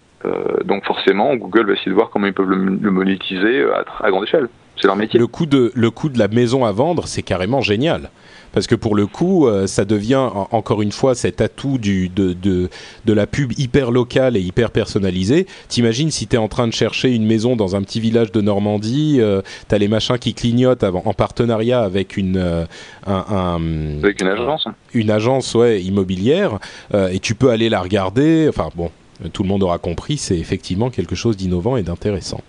donc 0.64 0.84
forcément, 0.84 1.34
Google 1.34 1.66
va 1.66 1.72
essayer 1.72 1.90
de 1.90 1.96
voir 1.96 2.10
comment 2.10 2.26
ils 2.26 2.34
peuvent 2.34 2.50
le, 2.50 2.90
monétiser 2.90 3.64
à, 3.64 3.84
à 4.04 4.10
grande 4.10 4.24
échelle. 4.24 4.48
C'est 4.80 4.86
leur 4.86 4.96
métier. 4.96 5.18
Le 5.18 5.26
coût 5.26 5.46
de 5.46 5.72
le 5.74 5.90
coût 5.90 6.08
de 6.08 6.18
la 6.18 6.28
maison 6.28 6.64
à 6.64 6.72
vendre, 6.72 7.06
c'est 7.06 7.22
carrément 7.22 7.60
génial. 7.60 8.10
Parce 8.52 8.66
que 8.66 8.74
pour 8.74 8.94
le 8.94 9.06
coup, 9.06 9.46
euh, 9.46 9.66
ça 9.66 9.84
devient 9.84 10.30
encore 10.50 10.80
une 10.80 10.92
fois 10.92 11.14
cet 11.14 11.42
atout 11.42 11.76
du, 11.76 12.08
de, 12.08 12.32
de, 12.32 12.70
de, 13.04 13.12
la 13.12 13.26
pub 13.26 13.52
hyper 13.58 13.90
locale 13.90 14.34
et 14.34 14.40
hyper 14.40 14.70
personnalisée. 14.70 15.46
T'imagines 15.68 16.10
si 16.10 16.26
t'es 16.26 16.38
en 16.38 16.48
train 16.48 16.66
de 16.66 16.72
chercher 16.72 17.14
une 17.14 17.26
maison 17.26 17.54
dans 17.54 17.76
un 17.76 17.82
petit 17.82 18.00
village 18.00 18.32
de 18.32 18.40
Normandie, 18.40 19.18
euh, 19.20 19.42
t'as 19.68 19.76
les 19.76 19.88
machins 19.88 20.16
qui 20.16 20.32
clignotent 20.32 20.84
avant, 20.84 21.02
en 21.04 21.12
partenariat 21.12 21.82
avec 21.82 22.16
une, 22.16 22.38
euh, 22.38 22.64
un, 23.06 23.60
avec 24.02 24.22
une 24.22 24.28
agence, 24.28 24.68
une 24.94 25.10
agence 25.10 25.54
ouais 25.54 25.82
immobilière, 25.82 26.58
euh, 26.94 27.08
et 27.08 27.18
tu 27.18 27.34
peux 27.34 27.50
aller 27.50 27.68
la 27.68 27.82
regarder. 27.82 28.46
Enfin 28.48 28.70
bon, 28.74 28.90
tout 29.34 29.42
le 29.42 29.50
monde 29.50 29.64
aura 29.64 29.76
compris, 29.76 30.16
c'est 30.16 30.38
effectivement 30.38 30.88
quelque 30.88 31.14
chose 31.14 31.36
d'innovant 31.36 31.76
et 31.76 31.82
d'intéressant. 31.82 32.40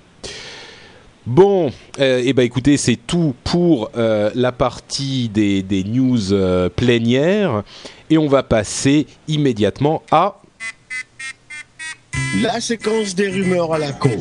Bon, 1.28 1.74
euh, 2.00 2.22
eh 2.24 2.32
ben 2.32 2.44
écoutez, 2.44 2.78
c'est 2.78 2.96
tout 2.96 3.36
pour 3.44 3.92
euh, 3.98 4.32
la 4.34 4.54
partie 4.54 5.28
des, 5.28 5.62
des 5.62 5.84
news 5.84 6.32
euh, 6.32 6.70
plénières 6.70 7.64
et 8.10 8.18
on 8.18 8.30
va 8.30 8.44
passer 8.44 9.08
immédiatement 9.28 10.04
à 10.10 10.38
la 12.42 12.62
séquence 12.62 13.14
des 13.14 13.28
rumeurs 13.28 13.74
à 13.74 13.78
la 13.78 13.92
con. 13.92 14.18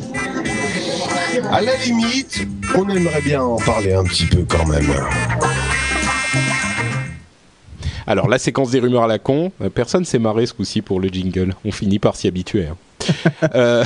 À 1.49 1.61
la 1.61 1.77
limite, 1.77 2.45
on 2.75 2.89
aimerait 2.89 3.21
bien 3.21 3.41
en 3.41 3.55
parler 3.55 3.93
un 3.93 4.03
petit 4.03 4.25
peu 4.25 4.43
quand 4.43 4.65
même. 4.65 4.93
Alors, 8.05 8.27
la 8.27 8.37
séquence 8.37 8.71
des 8.71 8.79
rumeurs 8.79 9.03
à 9.03 9.07
la 9.07 9.19
con, 9.19 9.53
personne 9.73 10.03
s'est 10.03 10.19
marré 10.19 10.45
ce 10.45 10.53
coup-ci 10.53 10.81
pour 10.81 10.99
le 10.99 11.07
jingle. 11.07 11.55
On 11.63 11.71
finit 11.71 11.99
par 11.99 12.17
s'y 12.17 12.27
habituer. 12.27 12.67
Hein. 12.67 12.75
Euh, 13.53 13.83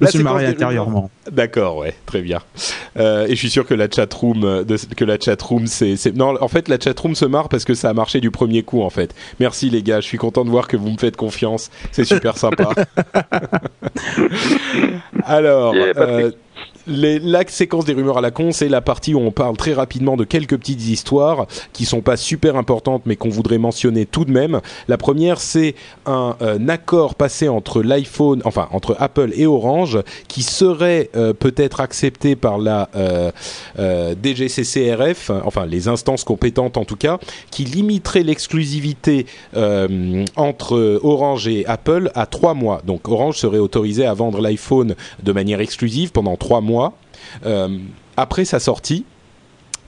je 0.00 0.06
suis 0.06 0.22
marié 0.22 0.48
intérieurement. 0.48 1.10
D'accord, 1.30 1.76
ouais, 1.76 1.94
très 2.06 2.22
bien. 2.22 2.40
Euh, 2.98 3.26
et 3.26 3.30
je 3.30 3.34
suis 3.34 3.50
sûr 3.50 3.66
que 3.66 3.74
la 3.74 3.88
chatroom, 3.90 4.64
de, 4.64 4.76
que 4.96 5.04
la 5.04 5.18
chatroom, 5.18 5.66
c'est, 5.66 6.14
non, 6.14 6.40
en 6.40 6.48
fait, 6.48 6.68
la 6.68 6.78
chatroom 6.78 7.14
se 7.14 7.24
marre 7.24 7.48
parce 7.48 7.64
que 7.64 7.74
ça 7.74 7.90
a 7.90 7.92
marché 7.92 8.20
du 8.20 8.30
premier 8.30 8.62
coup, 8.62 8.82
en 8.82 8.90
fait. 8.90 9.14
Merci 9.40 9.70
les 9.70 9.82
gars, 9.82 10.00
je 10.00 10.06
suis 10.06 10.18
content 10.18 10.44
de 10.44 10.50
voir 10.50 10.68
que 10.68 10.76
vous 10.76 10.90
me 10.90 10.98
faites 10.98 11.16
confiance. 11.16 11.70
C'est 11.92 12.04
super 12.04 12.36
sympa. 12.36 12.70
Alors. 15.24 15.74
La 16.88 17.46
séquence 17.46 17.84
des 17.84 17.92
rumeurs 17.92 18.16
à 18.16 18.20
la 18.22 18.30
con, 18.30 18.50
c'est 18.50 18.68
la 18.68 18.80
partie 18.80 19.14
où 19.14 19.20
on 19.20 19.30
parle 19.30 19.58
très 19.58 19.74
rapidement 19.74 20.16
de 20.16 20.24
quelques 20.24 20.56
petites 20.56 20.88
histoires 20.88 21.46
qui 21.74 21.84
sont 21.84 22.00
pas 22.00 22.16
super 22.16 22.56
importantes 22.56 23.02
mais 23.04 23.14
qu'on 23.14 23.28
voudrait 23.28 23.58
mentionner 23.58 24.06
tout 24.06 24.24
de 24.24 24.32
même. 24.32 24.62
La 24.88 24.96
première, 24.96 25.38
c'est 25.38 25.74
un, 26.06 26.36
euh, 26.40 26.58
accord 26.68 27.14
passé 27.14 27.48
entre 27.48 27.82
l'iPhone, 27.82 28.40
enfin 28.46 28.68
entre 28.72 28.96
Apple 28.98 29.32
et 29.34 29.46
Orange, 29.46 29.98
qui 30.28 30.42
serait 30.42 31.10
euh, 31.14 31.34
peut-être 31.34 31.80
accepté 31.80 32.36
par 32.36 32.56
la 32.56 32.88
euh, 32.96 33.32
DGCCRF, 34.22 35.30
enfin 35.44 35.66
les 35.66 35.88
instances 35.88 36.24
compétentes 36.24 36.78
en 36.78 36.84
tout 36.84 36.96
cas, 36.96 37.18
qui 37.50 37.64
limiterait 37.64 38.22
l'exclusivité 38.22 39.26
entre 40.36 41.00
Orange 41.02 41.48
et 41.48 41.66
Apple 41.66 42.10
à 42.14 42.24
trois 42.26 42.54
mois. 42.54 42.80
Donc 42.86 43.08
Orange 43.08 43.36
serait 43.36 43.58
autorisé 43.58 44.06
à 44.06 44.14
vendre 44.14 44.40
l'iPhone 44.40 44.94
de 45.22 45.32
manière 45.32 45.60
exclusive 45.60 46.12
pendant 46.12 46.36
trois 46.36 46.60
mois 46.60 46.77
euh, 47.44 47.78
après 48.16 48.44
sa 48.44 48.60
sortie, 48.60 49.04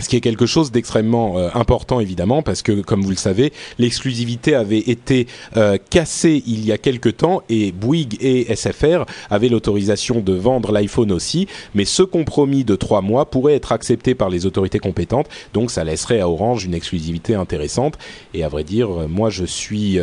ce 0.00 0.08
qui 0.08 0.16
est 0.16 0.20
quelque 0.20 0.46
chose 0.46 0.72
d'extrêmement 0.72 1.38
euh, 1.38 1.48
important 1.54 2.00
évidemment 2.00 2.42
parce 2.42 2.62
que 2.62 2.80
comme 2.80 3.02
vous 3.02 3.10
le 3.10 3.16
savez 3.16 3.52
l'exclusivité 3.78 4.54
avait 4.54 4.78
été 4.78 5.26
euh, 5.56 5.76
cassée 5.90 6.42
il 6.46 6.64
y 6.64 6.72
a 6.72 6.78
quelque 6.78 7.08
temps 7.08 7.42
et 7.48 7.72
Bouygues 7.72 8.16
et 8.20 8.54
SFR 8.54 9.04
avaient 9.30 9.48
l'autorisation 9.48 10.20
de 10.20 10.32
vendre 10.32 10.72
l'iPhone 10.72 11.12
aussi. 11.12 11.46
Mais 11.74 11.84
ce 11.84 12.02
compromis 12.02 12.64
de 12.64 12.76
trois 12.76 13.02
mois 13.02 13.30
pourrait 13.30 13.54
être 13.54 13.72
accepté 13.72 14.14
par 14.14 14.30
les 14.30 14.46
autorités 14.46 14.78
compétentes. 14.78 15.28
Donc 15.54 15.70
ça 15.70 15.84
laisserait 15.84 16.20
à 16.20 16.28
Orange 16.28 16.64
une 16.64 16.74
exclusivité 16.74 17.34
intéressante. 17.34 17.98
Et 18.34 18.42
à 18.42 18.48
vrai 18.48 18.64
dire 18.64 18.88
moi 19.08 19.30
je 19.30 19.44
suis 19.44 19.98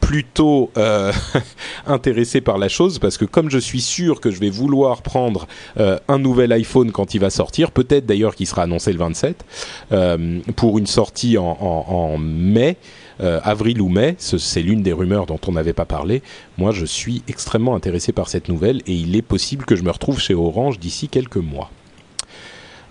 plutôt 0.00 0.70
euh, 0.76 1.12
intéressé 1.86 2.40
par 2.40 2.58
la 2.58 2.68
chose 2.68 2.98
parce 2.98 3.16
que 3.16 3.24
comme 3.24 3.50
je 3.50 3.58
suis 3.58 3.80
sûr 3.80 4.20
que 4.20 4.30
je 4.30 4.40
vais 4.40 4.50
vouloir 4.50 5.02
prendre 5.02 5.46
euh, 5.78 5.98
un 6.08 6.18
nouvel 6.18 6.52
iPhone 6.52 6.90
quand 6.90 7.14
il 7.14 7.20
va 7.20 7.30
sortir, 7.30 7.70
peut-être 7.70 8.06
d'ailleurs 8.06 8.34
qu'il 8.34 8.46
sera 8.46 8.62
annoncé 8.62 8.92
le 8.92 8.98
27 8.98 9.29
euh, 9.92 10.40
pour 10.56 10.78
une 10.78 10.86
sortie 10.86 11.38
en, 11.38 11.56
en, 11.60 12.18
mai. 12.18 12.76
avril 13.20 13.82
ou 13.82 13.88
mai, 13.88 14.16
c'est 14.18 14.62
l'une 14.62 14.82
des 14.82 14.94
rumeurs 14.94 15.26
dont 15.26 15.40
on 15.46 15.52
n'avait 15.52 15.74
pas 15.74 15.84
parlé. 15.84 16.22
Moi, 16.56 16.72
je 16.72 16.86
suis 16.86 17.22
extrêmement 17.28 17.74
intéressé 17.74 18.12
par 18.12 18.28
cette 18.28 18.48
nouvelle 18.48 18.80
et 18.86 18.94
il 18.94 19.14
est 19.14 19.22
possible 19.22 19.66
que 19.66 19.76
je 19.76 19.82
me 19.82 19.90
retrouve 19.90 20.18
chez 20.18 20.34
Orange 20.34 20.78
d'ici 20.78 21.08
quelques 21.08 21.36
mois. 21.36 21.70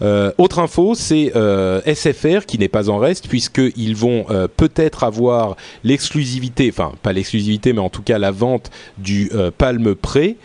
Euh, 0.01 0.31
autre 0.37 0.59
info, 0.59 0.95
c'est 0.95 1.33
euh, 1.35 1.81
SFR 1.85 2.45
qui 2.45 2.57
n'est 2.57 2.69
pas 2.69 2.89
en 2.89 2.97
reste 2.97 3.27
puisqu'ils 3.27 3.95
vont 3.95 4.25
euh, 4.29 4.47
peut-être 4.47 5.03
avoir 5.03 5.57
l'exclusivité, 5.83 6.69
enfin 6.71 6.93
pas 7.01 7.13
l'exclusivité, 7.13 7.73
mais 7.73 7.79
en 7.79 7.89
tout 7.89 8.01
cas 8.01 8.17
la 8.17 8.31
vente 8.31 8.69
du 8.97 9.31
Palm 9.57 9.95
Pre. 9.95 10.35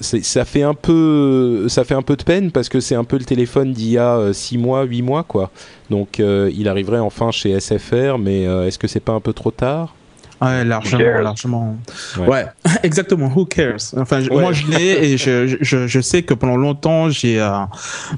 ça 0.00 0.44
fait 0.44 0.62
un 0.62 0.74
peu, 0.74 1.66
ça 1.68 1.84
fait 1.84 1.94
un 1.94 2.02
peu 2.02 2.16
de 2.16 2.22
peine 2.22 2.50
parce 2.50 2.68
que 2.68 2.80
c'est 2.80 2.94
un 2.94 3.04
peu 3.04 3.18
le 3.18 3.24
téléphone 3.24 3.72
d'il 3.72 3.90
y 3.90 3.98
a 3.98 4.32
6 4.32 4.58
mois, 4.58 4.82
8 4.84 5.02
mois 5.02 5.22
quoi. 5.22 5.50
Donc 5.90 6.18
il 6.18 6.68
arriverait 6.68 6.98
enfin 6.98 7.30
chez 7.30 7.58
SFR, 7.58 8.18
mais 8.18 8.42
est-ce 8.42 8.78
que 8.78 8.88
c'est 8.88 9.00
pas 9.00 9.12
un 9.12 9.20
peu 9.20 9.32
trop 9.32 9.50
tard? 9.50 9.94
Ouais, 10.40 10.64
largement, 10.64 11.20
largement. 11.20 11.76
Ouais. 12.18 12.46
exactement. 12.82 13.30
Who 13.34 13.44
cares? 13.44 13.94
Enfin, 13.96 14.20
moi 14.30 14.52
je 14.52 14.66
l'ai 14.68 15.12
et 15.12 15.18
je, 15.18 15.58
je, 15.60 15.86
je, 15.86 16.00
sais 16.00 16.22
que 16.22 16.32
pendant 16.32 16.56
longtemps 16.56 17.10
j'ai 17.10 17.38
euh, 17.38 17.50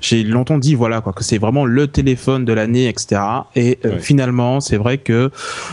j'ai 0.01 0.23
longtemps 0.23 0.59
dit 0.59 0.77
voilà 0.77 1.01
quoi 1.01 1.13
que 1.13 1.25
c'est 1.25 1.39
vraiment 1.39 1.65
le 1.65 1.89
téléphone 1.89 2.45
de 2.45 2.53
l'année, 2.53 2.89
etc. 2.89 3.21
Et 3.57 3.81
euh, 3.85 3.99
finalement, 3.99 4.61
c'est 4.61 4.77
vrai 4.77 4.99
que 4.99 5.31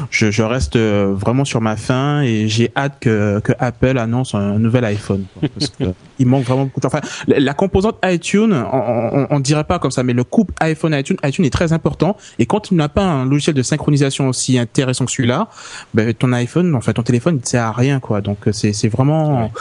je, 0.10 0.32
je 0.32 0.42
reste 0.42 0.76
euh, 0.76 1.14
vraiment 1.16 1.46
sur 1.46 1.62
ma 1.62 1.76
faim 1.76 2.22
et 2.24 2.48
j'ai 2.48 2.72
hâte 2.76 2.98
que 3.00 3.40
que 3.42 3.54
Apple 3.60 4.00
annonce 4.00 4.34
un 4.34 4.58
nouvel 4.58 4.86
iPhone 4.86 5.26
parce 5.42 5.70
que 5.70 5.84
il 6.20 6.26
manque 6.26 6.46
vraiment 6.46 6.66
beaucoup. 6.66 6.80
De... 6.80 6.88
Enfin, 6.88 7.02
la 7.28 7.54
composante 7.54 7.98
iTunes, 8.04 8.54
on, 8.54 9.28
on, 9.30 9.40
dirait 9.40 9.64
pas 9.64 9.78
comme 9.78 9.92
ça, 9.92 10.02
mais 10.02 10.14
le 10.14 10.24
couple 10.24 10.54
iPhone 10.62 10.94
iTunes, 10.94 11.18
iTunes 11.24 11.46
est 11.46 11.54
très 11.54 11.74
important 11.74 12.18
et 12.40 12.48
quand 12.48 12.60
tu 12.60 12.74
n'as 12.74 12.90
pas 12.90 13.04
un 13.04 13.26
logiciel 13.26 13.56
de 13.56 13.62
synchronisation 13.62 14.28
aussi 14.28 14.58
intéressant 14.58 15.06
que 15.06 15.12
celui-là, 15.12 15.48
ben 15.94 16.14
ton 16.14 16.34
iPhone, 16.40 16.76
en 16.76 16.82
fait, 16.82 16.94
ton 16.94 17.04
téléphone, 17.04 17.36
il 17.36 17.42
ne 17.42 17.46
sert 17.46 17.64
à 17.64 17.72
rien, 17.72 18.00
quoi. 18.00 18.22
Donc, 18.22 18.48
euh, 18.48 18.52
c'est, 18.52 18.74
c'est 18.74 18.88
vraiment, 18.88 19.52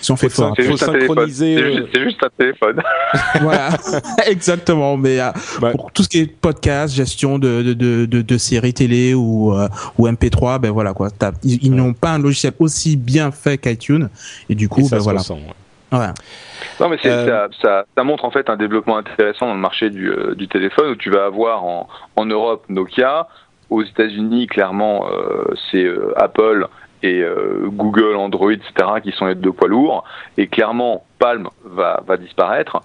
si 0.00 0.10
on 0.10 0.16
fait 0.16 0.28
fort. 0.28 0.54
C'est 0.56 0.64
juste, 0.64 0.84
synchroniser. 0.84 1.56
Euh, 1.56 1.88
c'est 1.92 2.02
juste, 2.02 2.22
un 2.22 2.30
téléphone. 2.36 2.82
voilà. 3.40 3.70
Exactement. 4.26 4.96
Mais 4.96 5.20
euh, 5.20 5.30
pour 5.72 5.92
tout 5.92 6.02
ce 6.02 6.08
qui 6.08 6.20
est 6.20 6.26
podcast, 6.26 6.94
gestion 6.94 7.38
de, 7.38 7.62
de, 7.62 7.72
de, 7.74 8.06
de, 8.06 8.22
de 8.22 8.38
séries 8.38 8.74
télé 8.74 9.14
ou, 9.14 9.54
ou 9.98 10.08
MP3, 10.08 10.60
ben 10.60 10.70
voilà, 10.70 10.92
quoi. 10.92 11.08
Ils, 11.44 11.74
n'ont 11.74 11.94
pas 11.94 12.10
un 12.10 12.18
logiciel 12.18 12.52
aussi 12.58 12.96
bien 12.96 13.30
fait 13.30 13.58
qu'iTunes. 13.58 14.08
Et 14.48 14.54
du 14.54 14.68
coup, 14.68 14.88
ben 14.88 14.98
voilà. 14.98 15.20
ouais. 15.92 16.12
Non, 16.80 16.88
mais 16.88 16.98
ça, 17.02 17.48
ça, 17.60 17.84
ça, 17.96 18.04
montre 18.04 18.24
en 18.24 18.30
fait 18.30 18.48
un 18.50 18.56
développement 18.56 18.98
intéressant 18.98 19.46
dans 19.46 19.54
le 19.54 19.60
marché 19.60 19.90
du, 19.90 20.12
du 20.36 20.48
téléphone 20.48 20.90
où 20.90 20.96
tu 20.96 21.10
vas 21.10 21.24
avoir 21.26 21.64
en, 21.64 21.88
en 22.16 22.26
Europe 22.26 22.64
Nokia, 22.68 23.28
aux 23.70 23.82
États-Unis, 23.82 24.46
clairement, 24.46 25.06
euh, 25.10 25.44
c'est 25.70 25.84
euh, 25.84 26.12
Apple 26.16 26.66
et 27.02 27.22
euh, 27.22 27.68
Google, 27.68 28.16
Android, 28.16 28.52
etc., 28.52 28.72
qui 29.02 29.12
sont 29.12 29.26
les 29.26 29.34
deux 29.34 29.52
poids 29.52 29.68
lourds. 29.68 30.04
Et 30.36 30.46
clairement, 30.46 31.04
Palm 31.18 31.48
va, 31.64 32.02
va 32.06 32.16
disparaître. 32.16 32.80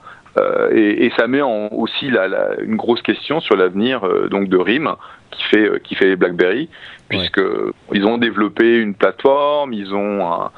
Et, 0.71 1.05
et, 1.05 1.11
ça 1.15 1.27
met 1.27 1.43
en, 1.43 1.67
aussi 1.71 2.09
la, 2.09 2.27
la, 2.27 2.59
une 2.59 2.75
grosse 2.75 3.03
question 3.03 3.39
sur 3.39 3.55
l'avenir 3.55 4.01
donc 4.31 4.49
de 4.49 4.57
RIM 4.57 4.95
qui 5.29 5.43
fait 5.43 5.79
qui 5.83 5.93
fait 5.93 6.07
les 6.07 6.15
BlackBerry 6.15 6.69
puisque 7.07 7.39
ils 7.91 8.03
ont 8.07 8.17
développé 8.17 8.79
une 8.79 8.95
plateforme, 8.95 9.73
ils 9.73 9.93
ont 9.93 10.25
un, 10.25 10.49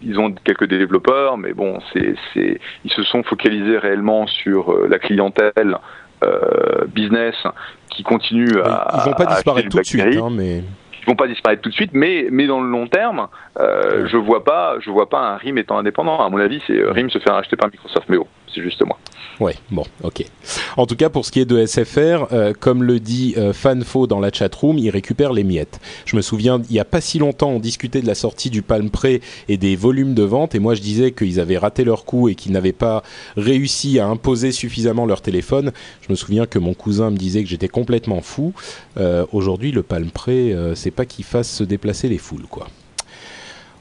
ils 0.00 0.18
ont 0.18 0.32
quelques 0.32 0.64
développeurs, 0.64 1.36
mais 1.36 1.52
bon, 1.52 1.80
c'est 1.92 2.14
ils 2.34 2.92
se 2.92 3.02
sont 3.02 3.22
focalisés 3.22 3.76
réellement 3.76 4.26
sur 4.26 4.74
la 4.88 4.98
clientèle 4.98 5.52
euh, 5.56 5.76
business 6.88 7.34
qui 7.90 8.02
continuent 8.02 8.60
à. 8.64 9.02
Ils 9.04 9.10
vont 9.10 9.16
pas 9.16 9.26
disparaître 9.26 9.68
tout 9.68 9.78
de 9.78 9.84
suite, 9.84 10.16
hein, 10.16 10.28
mais 10.30 10.62
ils 11.02 11.06
vont 11.06 11.16
pas 11.16 11.26
disparaître 11.26 11.62
tout 11.62 11.70
de 11.70 11.74
suite, 11.74 11.90
mais 11.92 12.26
mais 12.30 12.46
dans 12.46 12.60
le 12.60 12.68
long 12.68 12.86
terme, 12.86 13.28
euh, 13.58 14.06
je 14.06 14.16
vois 14.16 14.44
pas, 14.44 14.76
je 14.80 14.90
vois 14.90 15.08
pas 15.08 15.20
un 15.20 15.36
RIM 15.36 15.56
étant 15.56 15.78
indépendant. 15.78 16.24
À 16.24 16.28
mon 16.28 16.38
avis, 16.38 16.62
c'est 16.66 16.82
RIM 16.84 17.08
se 17.10 17.18
faire 17.18 17.34
acheter 17.34 17.56
par 17.56 17.70
Microsoft, 17.70 18.08
mais 18.08 18.18
bon, 18.18 18.26
c'est 18.54 18.62
juste 18.62 18.82
moi. 18.84 18.98
Ouais, 19.40 19.54
bon, 19.70 19.84
ok. 20.02 20.22
En 20.76 20.84
tout 20.84 20.96
cas, 20.96 21.08
pour 21.08 21.24
ce 21.24 21.30
qui 21.30 21.40
est 21.40 21.46
de 21.46 21.64
SFR, 21.64 22.26
euh, 22.30 22.52
comme 22.58 22.82
le 22.82 23.00
dit 23.00 23.34
euh, 23.38 23.54
Fanfo 23.54 24.06
dans 24.06 24.20
la 24.20 24.30
chatroom, 24.30 24.76
il 24.76 24.90
récupère 24.90 25.32
les 25.32 25.44
miettes. 25.44 25.80
Je 26.04 26.14
me 26.14 26.20
souviens, 26.20 26.60
il 26.68 26.76
y 26.76 26.78
a 26.78 26.84
pas 26.84 27.00
si 27.00 27.18
longtemps, 27.18 27.48
on 27.48 27.58
discutait 27.58 28.02
de 28.02 28.06
la 28.06 28.14
sortie 28.14 28.50
du 28.50 28.60
Palm 28.60 28.90
Pre 28.90 29.18
et 29.48 29.56
des 29.56 29.76
volumes 29.76 30.12
de 30.12 30.24
vente, 30.24 30.54
et 30.54 30.58
moi 30.58 30.74
je 30.74 30.82
disais 30.82 31.12
qu'ils 31.12 31.40
avaient 31.40 31.56
raté 31.56 31.84
leur 31.84 32.04
coup 32.04 32.28
et 32.28 32.34
qu'ils 32.34 32.52
n'avaient 32.52 32.72
pas 32.72 33.02
réussi 33.38 33.98
à 33.98 34.06
imposer 34.06 34.52
suffisamment 34.52 35.06
leur 35.06 35.22
téléphone. 35.22 35.72
Je 36.02 36.08
me 36.10 36.16
souviens 36.16 36.44
que 36.44 36.58
mon 36.58 36.74
cousin 36.74 37.10
me 37.10 37.16
disait 37.16 37.42
que 37.42 37.48
j'étais 37.48 37.68
complètement 37.68 38.20
fou. 38.20 38.52
Euh, 38.98 39.24
aujourd'hui, 39.32 39.72
le 39.72 39.82
Palm 39.82 40.10
Pre, 40.10 40.30
c'est 40.74 40.90
pas 40.90 41.06
qu'il 41.06 41.24
fasse 41.24 41.50
se 41.50 41.64
déplacer 41.64 42.10
les 42.10 42.18
foules, 42.18 42.46
quoi. 42.50 42.68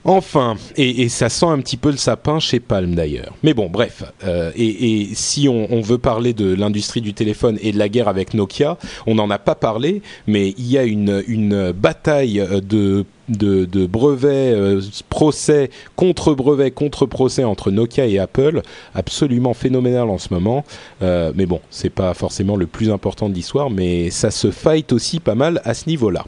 Enfin, 0.06 0.56
et, 0.78 1.10
ça 1.10 1.30
sent 1.30 1.46
un 1.46 1.60
petit 1.60 1.78
peu 1.78 1.92
le 1.92 1.98
sapin 1.98 2.40
chez 2.40 2.60
Palm 2.60 2.96
d'ailleurs. 2.96 3.34
Mais 3.44 3.54
bon, 3.54 3.70
bref. 3.70 4.04
Euh, 4.24 4.52
et, 4.56 5.10
si 5.14 5.48
on, 5.50 5.82
veut 5.82 5.98
parler 5.98 6.34
de 6.34 6.54
l'industrie 6.54 7.02
du 7.02 7.14
téléphone 7.14 7.58
et 7.62 7.72
de 7.72 7.78
la 7.78 7.90
guerre 7.90 8.08
avec 8.08 8.34
Nokia, 8.34 8.78
on 9.08 9.16
n'en 9.16 9.30
a 9.30 9.40
pas 9.40 9.56
parlé, 9.56 10.02
mais 10.28 10.54
il 10.58 10.68
y 10.68 10.78
a 10.78 10.84
une, 10.84 11.72
bataille 11.72 12.44
de, 12.64 13.06
de, 13.30 13.86
brevets, 13.86 14.54
euh, 14.54 14.82
procès, 15.10 15.70
contre 15.96 16.34
brevets, 16.34 16.72
contre 16.72 17.06
procès 17.06 17.44
entre 17.44 17.72
Nokia 17.72 18.08
et 18.08 18.20
Apple, 18.20 18.62
absolument 18.96 19.54
phénoménal 19.54 20.10
en 20.10 20.18
ce 20.18 20.34
moment. 20.34 20.66
Euh, 21.02 21.32
mais 21.36 21.46
bon, 21.46 21.62
c'est 21.70 21.90
pas 21.90 22.14
forcément 22.14 22.56
le 22.56 22.68
plus 22.68 22.92
important 22.92 23.30
de 23.30 23.34
l'histoire, 23.34 23.70
mais 23.70 24.10
ça 24.10 24.32
se 24.32 24.52
fight 24.52 24.92
aussi 24.92 25.20
pas 25.20 25.36
mal 25.36 25.62
à 25.66 25.74
ce 25.74 25.88
niveau-là. 25.88 26.26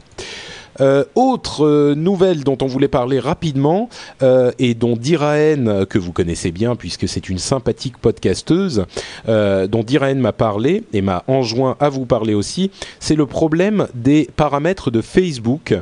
Euh, 0.82 1.04
autre 1.14 1.64
euh, 1.64 1.94
nouvelle 1.94 2.42
dont 2.42 2.58
on 2.60 2.66
voulait 2.66 2.88
parler 2.88 3.20
rapidement 3.20 3.88
euh, 4.22 4.50
et 4.58 4.74
dont 4.74 4.96
Diraen, 4.96 5.84
que 5.88 5.98
vous 5.98 6.12
connaissez 6.12 6.50
bien 6.50 6.74
puisque 6.74 7.08
c'est 7.08 7.28
une 7.28 7.38
sympathique 7.38 7.98
podcasteuse, 7.98 8.84
dont 9.26 9.82
Diraen 9.84 10.16
m'a 10.16 10.32
parlé 10.32 10.82
et 10.92 11.02
m'a 11.02 11.22
enjoint 11.28 11.76
à 11.78 11.88
vous 11.88 12.06
parler 12.06 12.34
aussi, 12.34 12.70
c'est 12.98 13.14
le 13.14 13.26
problème 13.26 13.86
des 13.94 14.28
paramètres 14.36 14.90
de 14.90 15.00
Facebook. 15.00 15.74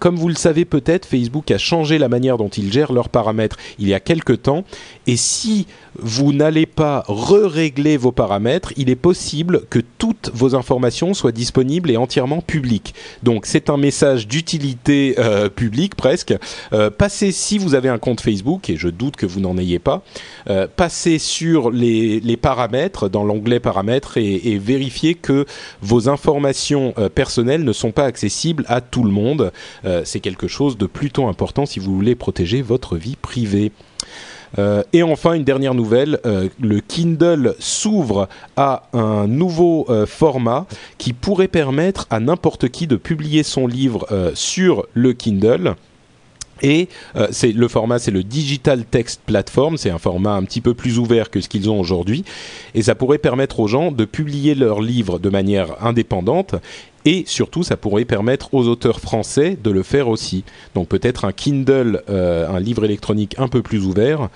comme 0.00 0.16
vous 0.16 0.28
le 0.28 0.34
savez 0.34 0.64
peut-être, 0.64 1.06
Facebook 1.06 1.50
a 1.50 1.58
changé 1.58 1.98
la 1.98 2.08
manière 2.08 2.38
dont 2.38 2.48
ils 2.48 2.72
gèrent 2.72 2.92
leurs 2.92 3.08
paramètres 3.08 3.56
il 3.78 3.88
y 3.88 3.94
a 3.94 4.00
quelque 4.00 4.32
temps 4.32 4.64
et 5.06 5.16
si 5.16 5.66
vous 5.98 6.32
n'allez 6.32 6.66
pas 6.66 7.04
re-régler 7.06 7.96
vos 7.96 8.12
paramètres, 8.12 8.72
il 8.76 8.88
est 8.88 8.96
possible 8.96 9.66
que 9.68 9.80
toutes 9.98 10.30
vos 10.32 10.54
informations 10.54 11.14
soient 11.14 11.32
disponibles 11.32 11.90
et 11.90 11.96
entièrement 11.96 12.40
publiques. 12.40 12.94
Donc 13.22 13.46
c'est 13.46 13.68
un 13.68 13.76
message 13.76 14.26
d'utilité 14.32 15.16
euh, 15.18 15.50
publique 15.50 15.94
presque. 15.94 16.34
Euh, 16.72 16.88
passez 16.88 17.32
si 17.32 17.58
vous 17.58 17.74
avez 17.74 17.90
un 17.90 17.98
compte 17.98 18.22
Facebook 18.22 18.70
et 18.70 18.76
je 18.78 18.88
doute 18.88 19.16
que 19.16 19.26
vous 19.26 19.40
n'en 19.40 19.58
ayez 19.58 19.78
pas. 19.78 20.02
Euh, 20.48 20.66
passez 20.74 21.18
sur 21.18 21.70
les, 21.70 22.38
paramètres 22.40 23.10
dans 23.10 23.24
l'onglet 23.24 23.60
paramètres 23.60 24.16
et, 24.16 24.36
et 24.52 24.58
vérifiez 24.58 25.14
que 25.14 25.44
vos 25.82 26.08
informations 26.08 26.94
personnelles 27.14 27.62
ne 27.62 27.74
sont 27.74 27.92
pas 27.92 28.04
accessibles 28.04 28.64
à 28.68 28.80
tout 28.80 29.04
le 29.04 29.10
monde. 29.10 29.52
C'est 30.04 30.20
quelque 30.20 30.48
chose 30.48 30.78
de 30.78 30.86
plutôt 30.86 31.28
important 31.28 31.66
si 31.66 31.78
vous 31.78 31.94
voulez 31.94 32.14
protéger 32.14 32.62
votre 32.62 32.96
vie 32.96 33.16
privée. 33.16 33.70
Euh, 34.58 34.82
et 34.92 35.02
enfin, 35.02 35.32
une 35.34 35.44
dernière 35.44 35.74
nouvelle, 35.74 36.20
euh, 36.26 36.48
le 36.60 36.80
Kindle 36.80 37.54
s'ouvre 37.58 38.28
à 38.56 38.84
un 38.92 39.26
nouveau 39.26 39.86
euh, 39.88 40.06
format 40.06 40.66
qui 40.98 41.12
pourrait 41.12 41.48
permettre 41.48 42.06
à 42.10 42.20
n'importe 42.20 42.68
qui 42.68 42.86
de 42.86 42.96
publier 42.96 43.42
son 43.42 43.66
livre 43.66 44.06
sur 44.34 44.86
le 44.94 45.12
Kindle. 45.12 45.74
Et 46.64 46.88
le 47.14 47.66
format, 47.66 47.98
c'est 47.98 48.12
le 48.12 48.22
Digital 48.22 48.84
Text 48.84 49.20
Platform. 49.26 49.76
C'est 49.76 49.90
un 49.90 49.98
format 49.98 50.34
un 50.34 50.44
petit 50.44 50.60
peu 50.60 50.74
plus 50.74 50.98
ouvert 50.98 51.28
que 51.30 51.40
ce 51.40 51.48
qu'ils 51.48 51.68
ont 51.68 51.80
aujourd'hui, 51.80 52.24
et 52.74 52.82
ça 52.82 52.94
pourrait 52.94 53.18
permettre 53.18 53.58
aux 53.58 53.66
gens 53.66 53.90
de 53.90 54.04
publier 54.04 54.54
leurs 54.54 54.80
livres 54.80 55.18
de 55.18 55.28
manière 55.28 55.84
indépendante. 55.84 56.54
Et 57.04 57.24
surtout, 57.26 57.62
ça 57.62 57.76
pourrait 57.76 58.04
permettre 58.04 58.54
aux 58.54 58.68
auteurs 58.68 59.00
français 59.00 59.58
de 59.62 59.70
le 59.70 59.82
faire 59.82 60.08
aussi. 60.08 60.44
Donc 60.74 60.88
peut-être 60.88 61.24
un 61.24 61.32
Kindle, 61.32 62.02
euh, 62.08 62.48
un 62.48 62.60
livre 62.60 62.84
électronique 62.84 63.34
un 63.38 63.48
peu 63.48 63.62
plus 63.62 63.84
ouvert. 63.84 64.28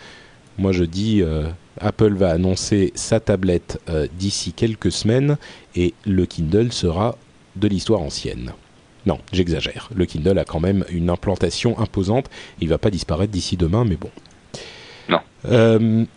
Moi, 0.59 0.73
je 0.73 0.85
dis, 0.85 1.23
euh, 1.23 1.45
Apple 1.81 2.15
va 2.15 2.31
annoncer 2.31 2.93
sa 2.95 3.21
tablette 3.21 3.81
euh, 3.89 4.09
d'ici 4.19 4.53
quelques 4.53 4.91
semaines, 4.91 5.37
et 5.75 5.95
le 6.05 6.27
Kindle 6.27 6.73
sera 6.73 7.17
de 7.57 7.69
l'histoire 7.69 8.01
ancienne. 8.01 8.53
Non, 9.05 9.19
j'exagère. 9.33 9.89
Le 9.95 10.05
Kindle 10.07 10.39
a 10.39 10.45
quand 10.45 10.59
même 10.59 10.85
une 10.91 11.11
implantation 11.11 11.79
imposante. 11.79 12.29
Il 12.61 12.69
va 12.69 12.79
pas 12.79 12.91
disparaître 12.91 13.31
d'ici 13.33 13.57
demain, 13.57 13.85
mais 13.85 13.97
bon. 13.97 14.11
Non. 15.09 15.21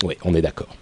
Oui, 0.04 0.16
on 0.24 0.34
est 0.34 0.42
d'accord. 0.42 0.79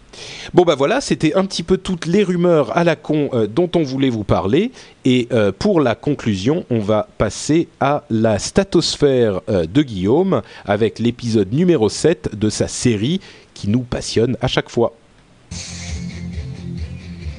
Bon 0.53 0.63
bah 0.63 0.75
voilà, 0.75 1.01
c'était 1.01 1.35
un 1.35 1.45
petit 1.45 1.63
peu 1.63 1.77
toutes 1.77 2.05
les 2.05 2.23
rumeurs 2.23 2.75
à 2.77 2.83
la 2.83 2.95
con 2.95 3.29
euh, 3.33 3.47
dont 3.47 3.69
on 3.75 3.83
voulait 3.83 4.09
vous 4.09 4.23
parler. 4.23 4.71
Et 5.05 5.27
euh, 5.31 5.51
pour 5.57 5.81
la 5.81 5.95
conclusion, 5.95 6.65
on 6.69 6.79
va 6.79 7.07
passer 7.17 7.67
à 7.79 8.03
la 8.09 8.39
statosphère 8.39 9.41
euh, 9.49 9.65
de 9.65 9.81
Guillaume 9.81 10.41
avec 10.65 10.99
l'épisode 10.99 11.51
numéro 11.53 11.89
7 11.89 12.37
de 12.37 12.49
sa 12.49 12.67
série 12.67 13.19
qui 13.53 13.69
nous 13.69 13.81
passionne 13.81 14.37
à 14.41 14.47
chaque 14.47 14.69
fois. 14.69 14.93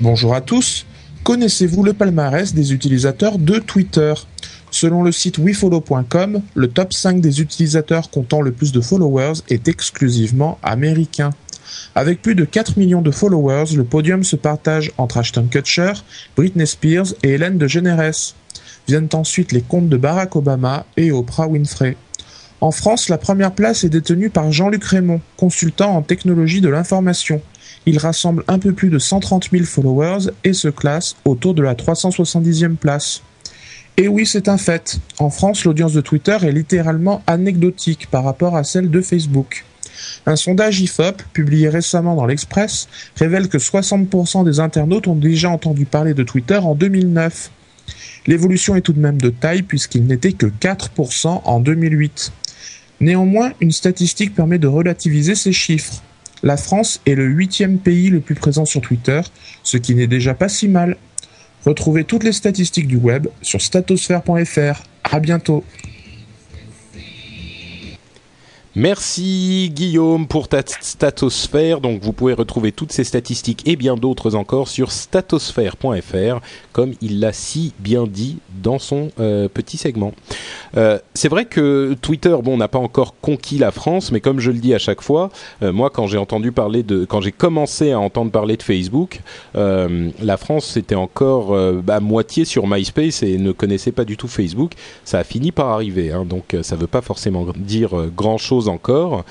Bonjour 0.00 0.34
à 0.34 0.40
tous. 0.40 0.86
Connaissez-vous 1.24 1.82
le 1.82 1.92
palmarès 1.92 2.54
des 2.54 2.72
utilisateurs 2.72 3.38
de 3.38 3.58
Twitter? 3.58 4.14
Selon 4.70 5.02
le 5.02 5.12
site 5.12 5.38
wefollow.com, 5.38 6.42
le 6.54 6.68
top 6.68 6.92
5 6.92 7.20
des 7.20 7.40
utilisateurs 7.40 8.10
comptant 8.10 8.40
le 8.40 8.52
plus 8.52 8.72
de 8.72 8.80
followers 8.80 9.40
est 9.48 9.68
exclusivement 9.68 10.58
américain. 10.62 11.30
Avec 11.94 12.22
plus 12.22 12.34
de 12.34 12.44
4 12.44 12.76
millions 12.76 13.02
de 13.02 13.10
followers, 13.10 13.74
le 13.76 13.84
podium 13.84 14.24
se 14.24 14.36
partage 14.36 14.92
entre 14.98 15.18
Ashton 15.18 15.48
Kutcher, 15.50 15.92
Britney 16.36 16.66
Spears 16.66 17.14
et 17.22 17.30
Hélène 17.30 17.58
DeGeneres. 17.58 18.34
Viennent 18.86 19.08
ensuite 19.12 19.52
les 19.52 19.62
comptes 19.62 19.88
de 19.88 19.96
Barack 19.96 20.36
Obama 20.36 20.86
et 20.96 21.12
Oprah 21.12 21.48
Winfrey. 21.48 21.96
En 22.60 22.72
France, 22.72 23.08
la 23.08 23.18
première 23.18 23.52
place 23.52 23.84
est 23.84 23.88
détenue 23.88 24.30
par 24.30 24.50
Jean-Luc 24.50 24.84
Raymond, 24.84 25.20
consultant 25.36 25.94
en 25.94 26.02
technologie 26.02 26.60
de 26.60 26.68
l'information. 26.68 27.40
Il 27.86 27.98
rassemble 27.98 28.42
un 28.48 28.58
peu 28.58 28.72
plus 28.72 28.90
de 28.90 28.98
130 28.98 29.50
000 29.52 29.64
followers 29.64 30.30
et 30.42 30.52
se 30.52 30.68
classe 30.68 31.16
autour 31.24 31.54
de 31.54 31.62
la 31.62 31.74
370e 31.74 32.74
place. 32.76 33.22
Et 33.96 34.08
oui, 34.08 34.26
c'est 34.26 34.48
un 34.48 34.58
fait. 34.58 34.98
En 35.18 35.30
France, 35.30 35.64
l'audience 35.64 35.92
de 35.92 36.00
Twitter 36.00 36.36
est 36.42 36.52
littéralement 36.52 37.22
anecdotique 37.26 38.08
par 38.10 38.24
rapport 38.24 38.56
à 38.56 38.64
celle 38.64 38.90
de 38.90 39.00
Facebook. 39.00 39.64
Un 40.26 40.36
sondage 40.36 40.80
IFOP, 40.80 41.22
publié 41.32 41.68
récemment 41.68 42.14
dans 42.14 42.26
l'Express, 42.26 42.88
révèle 43.16 43.48
que 43.48 43.58
60% 43.58 44.44
des 44.44 44.60
internautes 44.60 45.08
ont 45.08 45.14
déjà 45.14 45.50
entendu 45.50 45.84
parler 45.84 46.14
de 46.14 46.22
Twitter 46.22 46.56
en 46.56 46.74
2009. 46.74 47.50
L'évolution 48.26 48.76
est 48.76 48.82
tout 48.82 48.92
de 48.92 49.00
même 49.00 49.20
de 49.20 49.30
taille 49.30 49.62
puisqu'il 49.62 50.06
n'était 50.06 50.32
que 50.32 50.46
4% 50.46 51.42
en 51.44 51.60
2008. 51.60 52.32
Néanmoins, 53.00 53.52
une 53.60 53.72
statistique 53.72 54.34
permet 54.34 54.58
de 54.58 54.66
relativiser 54.66 55.34
ces 55.34 55.52
chiffres. 55.52 56.02
La 56.42 56.56
France 56.56 57.00
est 57.06 57.14
le 57.14 57.26
huitième 57.26 57.78
pays 57.78 58.10
le 58.10 58.20
plus 58.20 58.34
présent 58.34 58.64
sur 58.64 58.80
Twitter, 58.80 59.20
ce 59.62 59.76
qui 59.76 59.94
n'est 59.94 60.06
déjà 60.06 60.34
pas 60.34 60.48
si 60.48 60.68
mal. 60.68 60.96
Retrouvez 61.64 62.04
toutes 62.04 62.24
les 62.24 62.32
statistiques 62.32 62.86
du 62.86 62.96
web 62.96 63.26
sur 63.42 63.60
statosphère.fr. 63.60 64.82
À 65.10 65.20
bientôt. 65.20 65.64
Merci 68.78 69.72
Guillaume 69.74 70.28
pour 70.28 70.46
ta 70.46 70.62
statosphère. 70.64 71.80
Donc 71.80 72.00
vous 72.00 72.12
pouvez 72.12 72.32
retrouver 72.32 72.70
toutes 72.70 72.92
ces 72.92 73.02
statistiques 73.02 73.66
et 73.66 73.74
bien 73.74 73.96
d'autres 73.96 74.36
encore 74.36 74.68
sur 74.68 74.92
statosphère.fr, 74.92 76.38
comme 76.70 76.92
il 77.00 77.18
l'a 77.18 77.32
si 77.32 77.72
bien 77.80 78.06
dit 78.06 78.38
dans 78.62 78.78
son 78.78 79.10
euh, 79.18 79.48
petit 79.48 79.78
segment. 79.78 80.12
Euh, 80.76 81.00
c'est 81.12 81.28
vrai 81.28 81.46
que 81.46 81.96
Twitter, 82.00 82.36
bon, 82.40 82.56
n'a 82.56 82.68
pas 82.68 82.78
encore 82.78 83.16
conquis 83.20 83.58
la 83.58 83.72
France, 83.72 84.12
mais 84.12 84.20
comme 84.20 84.38
je 84.38 84.52
le 84.52 84.60
dis 84.60 84.72
à 84.74 84.78
chaque 84.78 85.02
fois, 85.02 85.30
euh, 85.64 85.72
moi 85.72 85.90
quand 85.90 86.06
j'ai 86.06 86.18
entendu 86.18 86.52
parler 86.52 86.84
de, 86.84 87.04
quand 87.04 87.20
j'ai 87.20 87.32
commencé 87.32 87.90
à 87.90 87.98
entendre 87.98 88.30
parler 88.30 88.56
de 88.56 88.62
Facebook, 88.62 89.22
la 89.54 90.36
France 90.36 90.66
c'était 90.66 90.94
encore 90.94 91.58
à 91.88 92.00
moitié 92.00 92.44
sur 92.44 92.68
MySpace 92.68 93.24
et 93.24 93.38
ne 93.38 93.50
connaissait 93.50 93.90
pas 93.90 94.04
du 94.04 94.16
tout 94.16 94.28
Facebook. 94.28 94.74
Ça 95.04 95.18
a 95.18 95.24
fini 95.24 95.50
par 95.50 95.66
arriver, 95.70 96.12
hein, 96.12 96.24
donc 96.24 96.56
ça 96.62 96.76
veut 96.76 96.86
pas 96.86 97.00
forcément 97.00 97.44
dire 97.56 97.90
grand 98.14 98.38
chose 98.38 98.67
encore. 98.68 99.24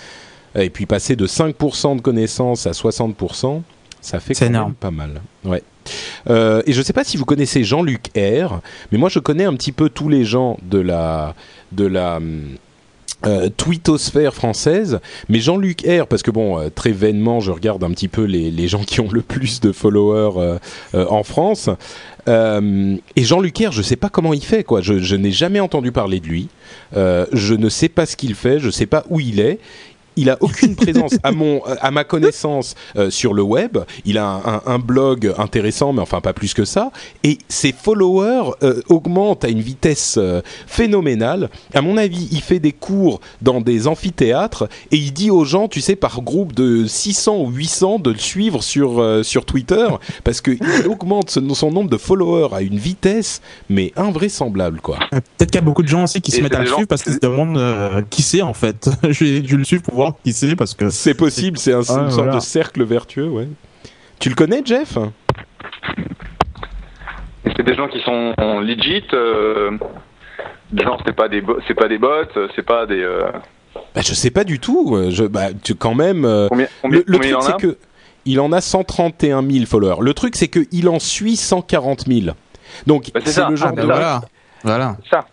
Et 0.56 0.70
puis 0.70 0.86
passer 0.86 1.16
de 1.16 1.28
5% 1.28 1.98
de 1.98 2.02
connaissances 2.02 2.66
à 2.66 2.72
60%, 2.72 3.62
ça 4.02 4.20
fait 4.20 4.34
quand 4.34 4.46
énorme. 4.46 4.68
même 4.70 4.76
pas 4.76 4.92
mal. 4.92 5.22
Ouais. 5.46 5.62
Euh, 6.30 6.62
et 6.66 6.74
je 6.74 6.80
ne 6.80 6.84
sais 6.84 6.94
pas 6.94 7.04
si 7.04 7.18
vous 7.18 7.26
connaissez 7.26 7.64
Jean-Luc 7.64 8.08
R, 8.18 8.60
mais 8.92 8.98
moi 8.98 9.10
je 9.10 9.20
connais 9.20 9.46
un 9.46 9.54
petit 9.54 9.72
peu 9.72 9.90
tous 9.90 10.10
les 10.10 10.26
gens 10.26 10.58
de 10.64 10.80
la 10.80 11.36
de 11.72 11.86
la 11.86 12.18
hum, 12.18 12.56
euh, 13.26 13.50
française, 14.32 15.00
mais 15.30 15.40
Jean-Luc 15.40 15.82
R, 15.82 16.08
parce 16.08 16.22
que 16.22 16.32
bon, 16.32 16.60
euh, 16.60 16.70
très 16.70 16.92
vainement, 16.92 17.40
je 17.40 17.52
regarde 17.52 17.84
un 17.84 17.92
petit 17.92 18.08
peu 18.08 18.24
les, 18.24 18.52
les 18.52 18.68
gens 18.68 18.84
qui 18.84 19.02
ont 19.02 19.10
le 19.12 19.22
plus 19.22 19.60
de 19.60 19.72
followers 19.72 20.38
euh, 20.38 20.60
euh, 20.96 21.06
en 21.10 21.24
France. 21.24 21.70
Et 22.30 23.24
Jean-Luc 23.24 23.58
R, 23.58 23.72
je 23.72 23.82
sais 23.82 23.96
pas 23.96 24.10
comment 24.10 24.34
il 24.34 24.44
fait, 24.44 24.66
quoi. 24.66 24.82
Je, 24.82 25.00
je 25.00 25.16
n'ai 25.16 25.32
jamais 25.32 25.62
entendu 25.62 25.94
parler 25.94 26.20
de 26.20 26.28
lui. 26.28 26.50
Je 26.94 27.54
ne 27.54 27.70
sais 27.70 27.88
pas 27.88 28.06
ce 28.06 28.18
qu'il 28.18 28.36
fait, 28.36 28.60
je 28.60 28.70
sais 28.70 28.86
pas 28.86 29.06
où 29.10 29.22
il 29.22 29.40
est. 29.40 29.60
Il 30.18 30.30
a 30.30 30.38
aucune 30.42 30.76
présence 30.76 31.14
à 31.24 31.32
mon 31.32 31.62
à 31.82 31.92
ma 31.92 32.04
connaissance 32.04 32.76
euh, 32.98 33.10
sur 33.10 33.34
le 33.34 33.42
web. 33.44 33.78
Il 34.06 34.18
a 34.18 34.26
un, 34.28 34.42
un- 34.56 34.62
un 34.66 34.80
blog 34.80 35.34
intéressant, 35.38 35.94
mais 35.94 36.02
enfin 36.02 36.20
pas 36.22 36.34
plus 36.34 36.54
que 36.54 36.66
ça. 36.66 36.92
Et 37.24 37.38
ses 37.48 37.72
followers 37.72 38.52
euh, 38.64 38.82
augmentent 38.90 39.46
à 39.46 39.50
une 39.50 39.62
vitesse 39.62 40.16
euh, 40.18 40.42
phénoménale. 40.66 41.50
À 41.74 41.82
mon 41.82 41.98
avis, 41.98 42.28
il 42.32 42.42
fait 42.42 42.60
des 42.60 42.72
cours 42.72 43.20
dans 43.42 43.62
des 43.62 43.88
amphithéâtres 43.88 44.68
et 44.92 44.98
il 44.98 45.12
dit 45.12 45.32
aux 45.32 45.44
gens, 45.46 45.68
tu 45.68 45.82
sais, 45.82 45.96
par 45.96 46.22
groupe 46.22 46.54
de 46.54 46.86
600 46.86 47.38
ou 47.42 47.50
800 47.50 48.00
de 48.00 48.12
le 48.12 48.18
suivre 48.18 48.62
sur 48.64 49.00
euh, 49.02 49.24
sur 49.24 49.46
Twitter 49.46 49.88
parce 50.24 50.42
que 50.42 50.52
il 50.52 50.88
augmente 50.88 51.30
son, 51.32 51.54
son 51.54 51.72
nombre 51.72 51.90
de 51.90 51.98
followers 51.98 52.54
à 52.56 52.62
une 52.62 52.78
vitesse 52.78 53.42
mais 53.70 53.92
invraisemblable 53.96 54.82
quoi. 54.82 54.98
Euh, 55.14 55.20
Peut-être 55.38 55.52
qu'il 55.52 55.60
y 55.60 55.64
a 55.64 55.66
beaucoup 55.66 55.84
de 55.84 55.88
gens 55.88 56.04
aussi 56.04 56.22
qui 56.22 56.32
se 56.32 56.38
Et 56.38 56.42
mettent 56.42 56.56
à 56.56 56.60
le 56.60 56.66
gens- 56.68 56.76
suivre 56.76 56.88
parce 56.88 57.04
qu'ils 57.04 57.14
se 57.14 57.20
demandent 57.20 57.58
euh, 57.58 58.02
qui 58.10 58.22
c'est 58.22 58.42
en 58.42 58.54
fait. 58.54 58.90
je, 59.04 59.24
vais, 59.24 59.44
je 59.46 59.52
vais 59.52 59.58
le 59.58 59.64
suivre 59.64 59.84
pour 59.84 59.96
voir 59.96 60.07
qui 60.24 60.34
c'est 60.34 60.56
parce 60.56 60.74
que 60.74 60.90
C'est 60.90 61.14
possible, 61.14 61.58
c'est 61.58 61.74
un, 61.74 61.78
une 61.80 61.84
sorte 61.84 62.12
voilà. 62.12 62.36
de 62.36 62.40
cercle 62.40 62.84
vertueux, 62.84 63.28
ouais. 63.30 63.48
Tu 64.20 64.30
le 64.30 64.36
connais, 64.36 64.62
Jeff? 64.66 64.98
C'est 67.56 67.64
des 67.64 67.76
gens 67.76 67.88
qui 67.88 68.00
sont 68.02 68.34
legit. 68.60 69.04
Euh, 69.14 69.78
genre, 70.76 71.02
c'est 71.06 71.16
pas 71.16 71.28
des, 71.30 71.44
c'est 71.68 71.74
pas 71.74 71.88
des 71.88 71.98
bots, 71.98 72.10
c'est 72.56 72.64
pas 72.66 72.86
des. 72.86 73.02
euh, 73.02 73.32
bah, 73.96 74.02
Je 74.02 74.14
sais 74.14 74.32
pas 74.32 74.44
du 74.44 74.60
tout. 74.60 74.96
euh, 74.96 75.10
Je, 75.12 75.24
bah, 75.26 75.48
tu, 75.64 75.76
quand 75.76 75.96
même. 75.96 76.26
euh, 76.26 76.48
combien 76.50 76.68
combien, 76.82 77.00
le 77.00 77.04
le 77.08 77.18
combien 77.18 77.30
il 77.30 77.38
truc, 77.40 77.56
c'est 77.62 77.68
que 77.68 77.78
il 78.26 78.40
en 78.42 78.52
a 78.52 78.60
131 78.60 79.42
000 79.50 79.66
followers. 79.66 80.02
Le 80.02 80.14
truc, 80.14 80.36
c'est 80.36 80.50
qu'il 80.50 80.90
en 80.90 81.00
suit 81.00 81.38
140 81.38 82.06
000. 82.08 82.36
Donc, 82.86 83.12
Bah, 83.14 83.22
c'est 83.24 83.48
le 83.50 83.56
genre 83.56 83.70
Ah, 83.72 83.72
de 83.72 83.78
bah, 83.78 83.84
voilà. 83.86 84.22
Voilà. 84.64 84.98
Ça. 85.10 85.26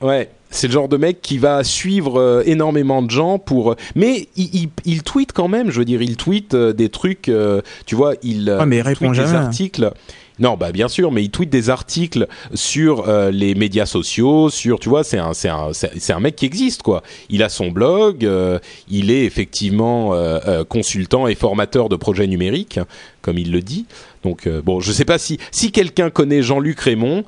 Ouais, 0.00 0.30
c'est 0.50 0.66
le 0.66 0.72
genre 0.72 0.88
de 0.88 0.96
mec 0.96 1.20
qui 1.22 1.38
va 1.38 1.62
suivre 1.64 2.18
euh, 2.20 2.42
énormément 2.46 3.02
de 3.02 3.10
gens 3.10 3.38
pour. 3.38 3.74
Mais 3.94 4.28
il, 4.36 4.54
il, 4.54 4.68
il 4.84 5.02
tweet 5.02 5.32
quand 5.32 5.48
même. 5.48 5.70
Je 5.70 5.78
veux 5.78 5.84
dire, 5.84 6.00
il 6.02 6.16
tweet 6.16 6.54
euh, 6.54 6.72
des 6.72 6.88
trucs. 6.88 7.28
euh, 7.28 7.60
tu 7.86 7.94
vois, 7.94 8.14
il, 8.22 8.48
euh, 8.48 8.58
Ouais, 8.60 8.66
mais 8.66 8.78
il 8.78 8.82
tweet 8.84 8.98
répond 8.98 9.10
des 9.12 9.16
jamais. 9.16 9.34
articles. 9.36 9.92
Non, 10.38 10.56
bah 10.56 10.72
bien 10.72 10.88
sûr, 10.88 11.10
mais 11.10 11.24
il 11.24 11.30
tweet 11.30 11.50
des 11.50 11.68
articles 11.70 12.26
sur 12.54 13.08
euh, 13.08 13.30
les 13.30 13.54
médias 13.54 13.86
sociaux, 13.86 14.50
sur, 14.50 14.78
tu 14.78 14.88
vois, 14.88 15.02
c'est 15.02 15.18
un, 15.18 15.32
c'est 15.34 15.48
un, 15.48 15.70
un 16.08 16.20
mec 16.20 16.36
qui 16.36 16.46
existe 16.46 16.82
quoi. 16.82 17.02
Il 17.28 17.42
a 17.42 17.48
son 17.48 17.70
blog, 17.70 18.24
euh, 18.24 18.58
il 18.88 19.10
est 19.10 19.24
effectivement 19.24 20.14
euh, 20.14 20.38
euh, 20.46 20.64
consultant 20.64 21.26
et 21.26 21.34
formateur 21.34 21.88
de 21.88 21.96
projets 21.96 22.26
numériques, 22.26 22.78
comme 23.22 23.38
il 23.38 23.50
le 23.50 23.60
dit. 23.60 23.86
Donc 24.24 24.48
bon, 24.48 24.80
je 24.80 24.90
sais 24.90 25.04
pas 25.04 25.18
si 25.18 25.38
si 25.52 25.70
quelqu'un 25.70 26.10
connaît 26.10 26.42
Jean-Luc 26.42 26.80
Raymond, 26.80 27.24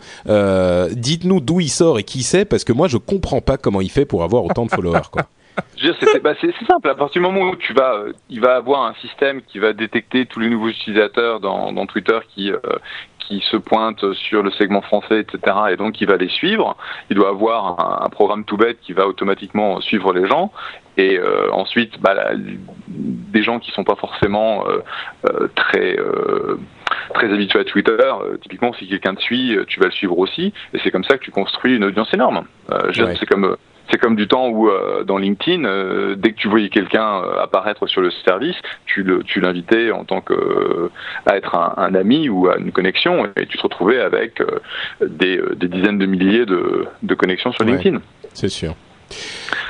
dites-nous 0.92 1.40
d'où 1.40 1.60
il 1.60 1.68
sort 1.68 1.98
et 1.98 2.04
qui 2.04 2.22
c'est, 2.22 2.44
parce 2.44 2.64
que 2.64 2.72
moi 2.72 2.88
je 2.88 2.96
comprends 2.96 3.40
pas 3.40 3.56
comment 3.56 3.80
il 3.80 3.90
fait 3.90 4.04
pour 4.04 4.24
avoir 4.24 4.44
autant 4.44 4.66
de 4.66 4.70
followers 4.70 5.08
quoi. 5.10 5.28
C'est 6.12 6.22
bah, 6.22 6.34
c'est- 6.40 6.52
simple. 6.66 6.88
À 6.88 6.94
partir 6.94 7.20
du 7.22 7.26
moment 7.28 7.50
où 7.50 7.56
tu 7.56 7.72
vas, 7.72 7.94
euh, 7.94 8.12
il 8.28 8.40
va 8.40 8.56
avoir 8.56 8.82
un 8.84 8.94
système 8.94 9.42
qui 9.42 9.58
va 9.58 9.72
détecter 9.72 10.26
tous 10.26 10.40
les 10.40 10.48
nouveaux 10.48 10.68
utilisateurs 10.68 11.40
dans, 11.40 11.72
dans 11.72 11.86
Twitter 11.86 12.18
qui 12.28 12.52
euh, 12.52 12.58
qui 13.18 13.40
se 13.48 13.56
pointent 13.56 14.12
sur 14.14 14.42
le 14.42 14.50
segment 14.50 14.80
français, 14.82 15.20
etc. 15.20 15.56
Et 15.70 15.76
donc 15.76 16.00
il 16.00 16.06
va 16.08 16.16
les 16.16 16.28
suivre. 16.28 16.76
Il 17.10 17.16
doit 17.16 17.28
avoir 17.28 17.80
un, 18.02 18.04
un 18.06 18.08
programme 18.08 18.44
tout 18.44 18.56
bête 18.56 18.78
qui 18.80 18.92
va 18.92 19.06
automatiquement 19.06 19.80
suivre 19.80 20.12
les 20.12 20.26
gens. 20.26 20.52
Et 20.96 21.16
euh, 21.18 21.48
ensuite, 21.52 22.00
bah, 22.00 22.14
la- 22.14 22.32
des 22.88 23.42
gens 23.44 23.60
qui 23.60 23.70
sont 23.70 23.84
pas 23.84 23.94
forcément 23.94 24.64
très 25.54 25.96
très 27.14 27.32
habitués 27.32 27.60
à 27.60 27.64
Twitter, 27.64 27.92
euh, 28.00 28.36
typiquement 28.38 28.72
si 28.72 28.88
quelqu'un 28.88 29.14
te 29.14 29.20
suit, 29.22 29.56
euh, 29.56 29.64
tu 29.66 29.78
vas 29.80 29.86
le 29.86 29.92
suivre 29.92 30.18
aussi. 30.18 30.52
Et 30.74 30.78
c'est 30.82 30.90
comme 30.90 31.04
ça 31.04 31.16
que 31.18 31.22
tu 31.24 31.30
construis 31.30 31.76
une 31.76 31.84
audience 31.84 32.12
énorme. 32.12 32.44
Euh, 32.72 32.90
Ouais. 33.04 33.16
C'est 33.18 33.26
comme 33.26 33.56
c'est 33.90 33.98
comme 33.98 34.16
du 34.16 34.26
temps 34.28 34.48
où 34.48 34.68
euh, 34.68 35.04
dans 35.04 35.18
LinkedIn, 35.18 35.64
euh, 35.64 36.14
dès 36.16 36.32
que 36.32 36.36
tu 36.36 36.48
voyais 36.48 36.68
quelqu'un 36.68 37.22
euh, 37.22 37.42
apparaître 37.42 37.86
sur 37.86 38.00
le 38.00 38.10
service, 38.10 38.56
tu 38.86 39.02
le 39.02 39.22
tu 39.22 39.40
l'invitais 39.40 39.90
en 39.90 40.04
tant 40.04 40.20
que 40.20 40.90
à 41.26 41.36
être 41.36 41.54
un, 41.54 41.74
un 41.76 41.94
ami 41.94 42.28
ou 42.28 42.48
à 42.48 42.56
une 42.58 42.72
connexion 42.72 43.26
et 43.36 43.46
tu 43.46 43.56
te 43.58 43.62
retrouvais 43.62 44.00
avec 44.00 44.42
des, 45.04 45.40
des 45.56 45.68
dizaines 45.68 45.98
de 45.98 46.06
milliers 46.06 46.46
de, 46.46 46.86
de 47.02 47.14
connexions 47.14 47.52
sur 47.52 47.64
Ouais. 47.64 47.72
LinkedIn. 47.72 48.00
C'est 48.34 48.48
sûr. 48.48 48.74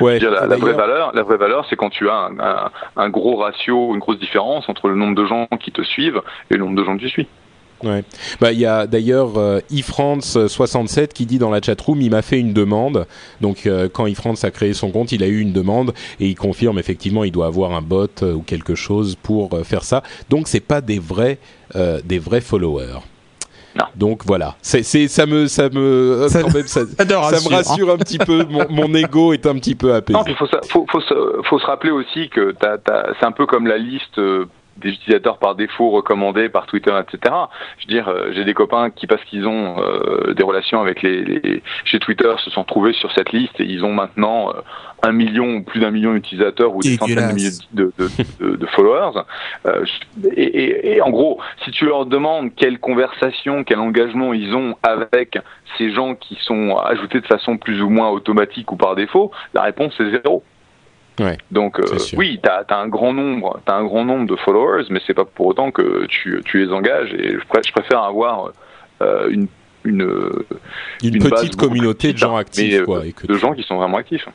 Ouais. 0.01 0.19
La, 0.19 0.47
la 0.47 0.57
vraie 0.57 0.75
valeur, 0.75 1.13
la 1.15 1.23
vraie 1.23 1.39
valeur, 1.39 1.67
c'est 1.69 1.77
quand 1.77 1.91
tu 1.91 2.09
as 2.09 2.15
un, 2.15 2.39
un, 2.39 2.71
un 2.97 3.09
gros 3.09 3.37
ratio, 3.37 3.93
une 3.95 3.99
grosse 4.01 4.19
différence 4.19 4.69
entre 4.69 4.89
le 4.89 4.95
nombre 4.97 5.15
de 5.15 5.25
gens 5.25 5.47
qui 5.61 5.73
te 5.73 5.83
suivent 5.83 6.21
et 6.51 6.55
le 6.55 6.61
nombre 6.61 6.77
de 6.77 6.85
gens 6.85 6.97
que 6.97 7.03
tu 7.03 7.09
suis. 7.09 7.27
Ouais. 7.83 8.05
Bah 8.41 8.53
il 8.53 8.59
y 8.59 8.67
a 8.67 8.87
d'ailleurs 8.87 9.39
euh, 9.39 9.61
ifrance 9.71 10.47
67 10.47 11.15
qui 11.15 11.25
dit 11.27 11.39
dans 11.39 11.51
la 11.51 11.63
chatroom 11.63 12.01
il 12.03 12.11
m'a 12.11 12.23
fait 12.23 12.39
une 12.39 12.53
demande. 12.53 13.07
Donc 13.41 13.67
euh, 13.67 13.89
quand 13.93 14.07
ifrance 14.07 14.45
a 14.45 14.51
créé 14.51 14.75
son 14.75 14.91
compte, 14.91 15.13
il 15.13 15.23
a 15.23 15.27
eu 15.27 15.41
une 15.41 15.53
demande 15.53 15.93
et 16.21 16.27
il 16.27 16.35
confirme 16.35 16.79
effectivement 16.79 17.25
il 17.25 17.33
doit 17.33 17.47
avoir 17.47 17.73
un 17.73 17.83
bot 17.83 18.07
euh, 18.23 18.35
ou 18.35 18.43
quelque 18.43 18.75
chose 18.75 19.17
pour 19.23 19.55
euh, 19.55 19.65
faire 19.65 19.83
ça. 19.85 20.03
Donc 20.29 20.47
c'est 20.49 20.61
pas 20.61 20.81
des 20.81 20.99
vrais 20.99 21.39
euh, 21.75 22.01
des 22.05 22.19
vrais 22.19 22.41
followers. 22.43 22.99
Non. 23.77 23.85
Donc 23.95 24.23
voilà, 24.27 24.57
c'est 24.63 24.83
ça 24.83 25.27
me 25.27 25.47
ça 25.47 25.69
me 25.69 25.79
euh, 25.79 26.29
Ça- 26.29 26.43
quand 26.43 26.53
même 26.53 26.67
ça, 26.67 26.81
Ça 26.99 27.05
te 27.07 27.11
ça 27.13 27.21
rassure, 27.21 27.51
me 27.51 27.55
hein. 27.55 27.57
rassure 27.59 27.91
un 27.93 27.97
petit 27.99 28.19
peu. 28.19 28.45
Mon, 28.51 28.67
mon 28.69 28.93
ego 28.95 29.33
est 29.33 29.47
un 29.47 29.55
petit 29.55 29.77
peu 29.77 29.95
apaisé. 29.95 30.19
Non, 30.19 30.25
il 30.27 30.35
faut, 30.35 30.49
sa- 30.49 30.61
faut, 30.69 30.85
faut, 30.91 31.01
se, 31.01 31.15
faut 31.49 31.59
se 31.61 31.67
rappeler 31.67 31.93
aussi 31.93 32.29
que 32.31 32.53
c'est 32.61 33.25
un 33.27 33.31
peu 33.33 33.47
comme 33.47 33.69
la 33.69 33.79
liste 33.79 34.19
euh, 34.19 34.47
des 34.77 34.91
utilisateurs 34.91 35.39
par 35.39 35.55
défaut 35.55 35.91
recommandés 35.91 36.49
par 36.49 36.67
Twitter, 36.67 36.93
etc. 37.01 37.35
Je 37.79 37.87
veux 37.87 37.93
dire, 37.93 38.09
euh, 38.09 38.31
j'ai 38.33 38.45
des 38.45 38.55
copains 38.55 38.91
qui, 38.91 39.07
parce 39.07 39.23
qu'ils 39.25 39.47
ont 39.47 39.77
euh, 39.83 40.33
des 40.35 40.43
relations 40.43 40.81
avec 40.81 41.03
les, 41.03 41.23
les 41.25 41.63
chez 41.85 41.99
Twitter, 41.99 42.33
se 42.39 42.51
sont 42.51 42.65
trouvés 42.65 42.93
sur 42.95 43.13
cette 43.13 43.33
liste 43.33 43.59
et 43.61 43.65
ils 43.65 43.85
ont 43.85 43.93
maintenant 43.93 44.51
euh, 44.51 44.61
un 45.03 45.13
million 45.13 45.57
ou 45.57 45.63
plus 45.63 45.81
d'un 45.81 45.91
million 45.91 46.13
d'utilisateurs 46.15 46.75
ou 46.75 46.81
des 46.83 46.91
centaines 46.97 47.17
de 47.29 47.35
milliers 47.35 47.51
de, 47.73 47.93
de, 47.99 48.09
de- 48.41 48.57
de 48.57 48.67
followers. 48.67 49.21
Euh, 49.67 49.85
et, 50.35 50.43
et- 50.43 50.97
et 50.97 51.03
en 51.03 51.11
gros, 51.11 51.41
si 51.65 51.71
tu 51.71 51.85
leur 51.85 52.07
demandes 52.07 52.55
quelle 52.55 52.79
conversation, 52.79 53.65
quel 53.65 53.79
engagement 53.81 54.33
ils 54.33 54.55
ont 54.55 54.77
avec 54.83 55.39
ces 55.79 55.93
gens 55.93 56.15
qui 56.15 56.37
sont 56.43 56.77
ajoutés 56.77 57.21
de 57.21 57.27
façon 57.27 57.57
plus 57.59 57.83
ou 57.83 57.89
moins 57.91 58.09
automatique 58.11 58.73
ou 58.73 58.77
par 58.77 58.95
défaut, 58.97 59.31
la 59.55 59.63
réponse 59.63 59.95
est 60.01 60.11
zéro. 60.23 60.43
Ouais, 61.19 61.37
Donc 61.51 61.79
euh, 61.81 61.85
oui, 62.17 62.39
t'as 62.43 62.63
as 62.69 62.77
un 62.77 62.89
grand 62.89 63.13
nombre, 63.13 63.61
t'as 63.67 63.75
un 63.77 63.85
grand 63.85 64.05
nombre 64.05 64.27
de 64.27 64.37
followers, 64.37 64.85
mais 64.91 65.01
c'est 65.07 65.13
pas 65.15 65.25
pour 65.25 65.47
autant 65.47 65.71
que 65.71 66.07
tu, 66.07 66.41
tu 66.45 66.65
les 66.65 66.73
engages. 66.73 67.13
Et 67.15 67.33
je, 67.35 67.39
je 67.39 67.73
préfère 67.73 68.03
avoir 68.03 68.53
euh, 69.03 69.29
une 69.31 69.49
une, 69.85 70.03
Une, 71.03 71.15
une 71.15 71.23
base 71.29 71.41
petite 71.41 71.57
communauté 71.57 72.13
de 72.13 72.19
gens 72.19 72.35
mais, 72.35 72.41
actifs 72.41 72.75
euh, 72.81 72.85
quoi. 72.85 73.07
et 73.07 73.13
que 73.13 73.27
de 73.27 73.33
tu- 73.35 73.41
gens 73.41 73.55
qui 73.55 73.63
sont 73.63 73.77
vraiment 73.77 73.97
actifs. 73.97 74.27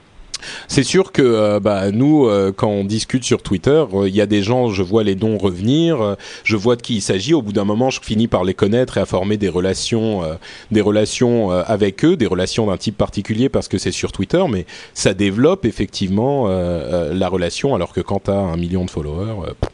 C'est 0.67 0.83
sûr 0.83 1.11
que 1.11 1.21
euh, 1.21 1.59
bah, 1.59 1.91
nous, 1.91 2.27
euh, 2.27 2.51
quand 2.55 2.69
on 2.69 2.83
discute 2.83 3.23
sur 3.23 3.41
Twitter, 3.41 3.83
euh, 3.93 4.07
il 4.07 4.15
y 4.15 4.21
a 4.21 4.25
des 4.25 4.41
gens, 4.41 4.69
je 4.69 4.83
vois 4.83 5.03
les 5.03 5.15
noms 5.15 5.37
revenir, 5.37 6.15
je 6.43 6.55
vois 6.55 6.75
de 6.75 6.81
qui 6.81 6.95
il 6.95 7.01
s'agit. 7.01 7.33
Au 7.33 7.41
bout 7.41 7.53
d'un 7.53 7.65
moment, 7.65 7.89
je 7.89 7.99
finis 8.01 8.27
par 8.27 8.43
les 8.43 8.53
connaître 8.53 8.97
et 8.97 9.01
à 9.01 9.05
former 9.05 9.37
des 9.37 9.49
relations, 9.49 10.23
euh, 10.23 10.35
des 10.71 10.81
relations 10.81 11.51
euh, 11.51 11.63
avec 11.65 12.03
eux, 12.05 12.17
des 12.17 12.27
relations 12.27 12.67
d'un 12.67 12.77
type 12.77 12.97
particulier 12.97 13.49
parce 13.49 13.67
que 13.67 13.77
c'est 13.77 13.91
sur 13.91 14.11
Twitter, 14.11 14.43
mais 14.49 14.65
ça 14.93 15.13
développe 15.13 15.65
effectivement 15.65 16.47
la 16.47 17.27
relation. 17.27 17.75
Alors 17.75 17.93
que 17.93 18.01
quand 18.01 18.23
tu 18.25 18.31
as 18.31 18.37
un 18.37 18.57
million 18.57 18.85
de 18.85 18.89
followers, 18.89 19.53
pff, 19.59 19.69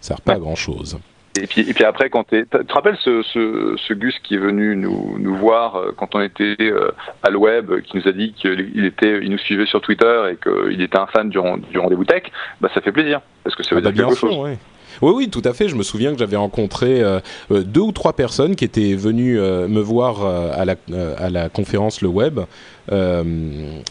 ça 0.00 0.08
sert 0.08 0.20
pas 0.20 0.34
à 0.34 0.38
grand 0.38 0.54
chose. 0.54 0.98
Et 1.38 1.46
puis, 1.46 1.60
et 1.60 1.72
puis 1.72 1.84
après, 1.84 2.10
quand 2.10 2.24
t'es, 2.24 2.44
tu 2.44 2.64
te 2.66 2.72
rappelles 2.72 2.98
ce, 3.04 3.22
ce, 3.22 3.76
ce 3.76 3.94
Gus 3.94 4.18
qui 4.24 4.34
est 4.34 4.38
venu 4.38 4.74
nous, 4.74 5.16
nous 5.18 5.36
voir 5.36 5.76
euh, 5.76 5.92
quand 5.96 6.14
on 6.16 6.20
était 6.20 6.56
euh, 6.60 6.90
à 7.22 7.30
le 7.30 7.38
web, 7.38 7.70
qui 7.82 7.96
nous 7.98 8.08
a 8.08 8.12
dit 8.12 8.32
qu'il 8.32 8.84
était, 8.84 9.20
il 9.22 9.30
nous 9.30 9.38
suivait 9.38 9.66
sur 9.66 9.80
Twitter 9.80 10.32
et 10.32 10.36
qu'il 10.36 10.80
était 10.82 10.98
un 10.98 11.06
fan 11.06 11.28
du, 11.30 11.38
du 11.70 11.78
rendez-vous 11.78 12.04
tech, 12.04 12.24
bah 12.60 12.68
ça 12.74 12.80
fait 12.80 12.90
plaisir 12.92 13.20
parce 13.44 13.54
que 13.54 13.62
ça 13.62 13.76
veut 13.76 13.80
Ah 13.80 13.84
bah, 13.84 13.92
dire 13.92 14.06
bien 14.06 14.08
quelque 14.08 14.18
chose. 14.18 14.36
ouais. 14.38 14.58
Oui, 15.02 15.12
oui, 15.14 15.30
tout 15.30 15.40
à 15.44 15.52
fait. 15.54 15.68
Je 15.68 15.76
me 15.76 15.84
souviens 15.84 16.12
que 16.12 16.18
j'avais 16.18 16.36
rencontré 16.36 17.00
euh, 17.00 17.20
euh, 17.52 17.62
deux 17.62 17.80
ou 17.80 17.92
trois 17.92 18.12
personnes 18.12 18.56
qui 18.56 18.64
étaient 18.64 18.94
venues 18.94 19.38
euh, 19.38 19.68
me 19.68 19.80
voir 19.80 20.24
euh, 20.26 20.50
à, 20.52 20.64
la, 20.64 20.74
euh, 20.90 21.14
à 21.16 21.30
la 21.30 21.48
conférence 21.48 22.02
Le 22.02 22.08
Web. 22.08 22.40
Euh, 22.92 23.24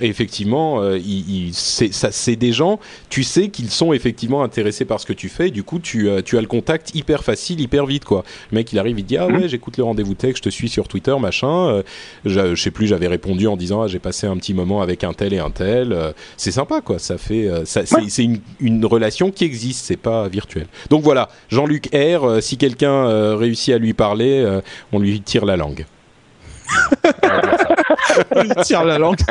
et 0.02 0.08
effectivement, 0.08 0.82
euh, 0.82 0.98
il- 0.98 1.48
il- 1.48 1.54
c'est 1.54 1.94
ça- 1.94 2.12
c'est 2.12 2.36
des 2.36 2.52
gens, 2.52 2.80
tu 3.10 3.24
sais 3.24 3.50
qu'ils 3.50 3.70
sont 3.70 3.94
effectivement 3.94 4.44
intéressés 4.44 4.86
par 4.86 5.00
ce 5.00 5.06
que 5.06 5.14
tu 5.14 5.30
fais. 5.30 5.48
Et 5.48 5.52
du 5.52 5.64
coup, 5.64 5.80
tu, 5.80 6.10
euh, 6.10 6.22
tu 6.24 6.38
as 6.38 6.42
le 6.42 6.48
contact 6.48 6.94
hyper 6.96 7.24
facile, 7.24 7.60
hyper 7.62 7.86
vite. 7.86 8.06
quoi. 8.06 8.24
Le 8.52 8.56
mec, 8.58 8.72
il 8.74 8.80
arrive, 8.80 9.00
il 9.00 9.06
dit 9.06 9.18
Ah 9.18 9.28
ouais, 9.28 9.48
j'écoute 9.50 9.78
le 9.78 9.84
rendez-vous 9.84 10.14
tech, 10.16 10.36
je 10.38 10.42
te 10.42 10.50
suis 10.50 10.70
sur 10.70 10.88
Twitter, 10.88 11.16
machin. 11.20 11.82
Je, 12.26 12.56
je 12.56 12.62
sais 12.62 12.72
plus, 12.72 12.88
j'avais 12.88 13.08
répondu 13.08 13.48
en 13.48 13.56
disant 13.58 13.82
ah, 13.84 13.88
J'ai 13.88 14.00
passé 14.00 14.28
un 14.28 14.38
petit 14.38 14.54
moment 14.54 14.82
avec 14.82 15.04
un 15.04 15.14
tel 15.14 15.34
et 15.34 15.40
un 15.40 15.50
tel. 15.52 15.98
C'est 16.38 16.52
sympa, 16.52 16.82
quoi. 16.82 17.00
Ça 17.00 17.18
fait, 17.18 17.48
ça, 17.66 17.86
c'est 17.86 18.10
c'est 18.10 18.24
une, 18.24 18.40
une 18.60 18.86
relation 18.86 19.32
qui 19.32 19.44
existe, 19.46 19.86
c'est 19.86 19.98
pas 19.98 20.28
virtuel. 20.28 20.68
Donc 20.90 21.04
voilà, 21.04 21.30
Jean-Luc 21.50 21.90
R, 21.94 22.42
si 22.42 22.58
quelqu'un 22.58 23.36
réussit 23.38 23.74
à 23.74 23.78
lui 23.78 23.94
parler, 23.94 24.46
on 24.92 25.00
lui 25.00 25.22
tire 25.22 25.46
la 25.46 25.58
langue. 25.58 25.86
Il 28.44 28.56
tire 28.64 28.84
la 28.86 28.98
langue. 28.98 29.18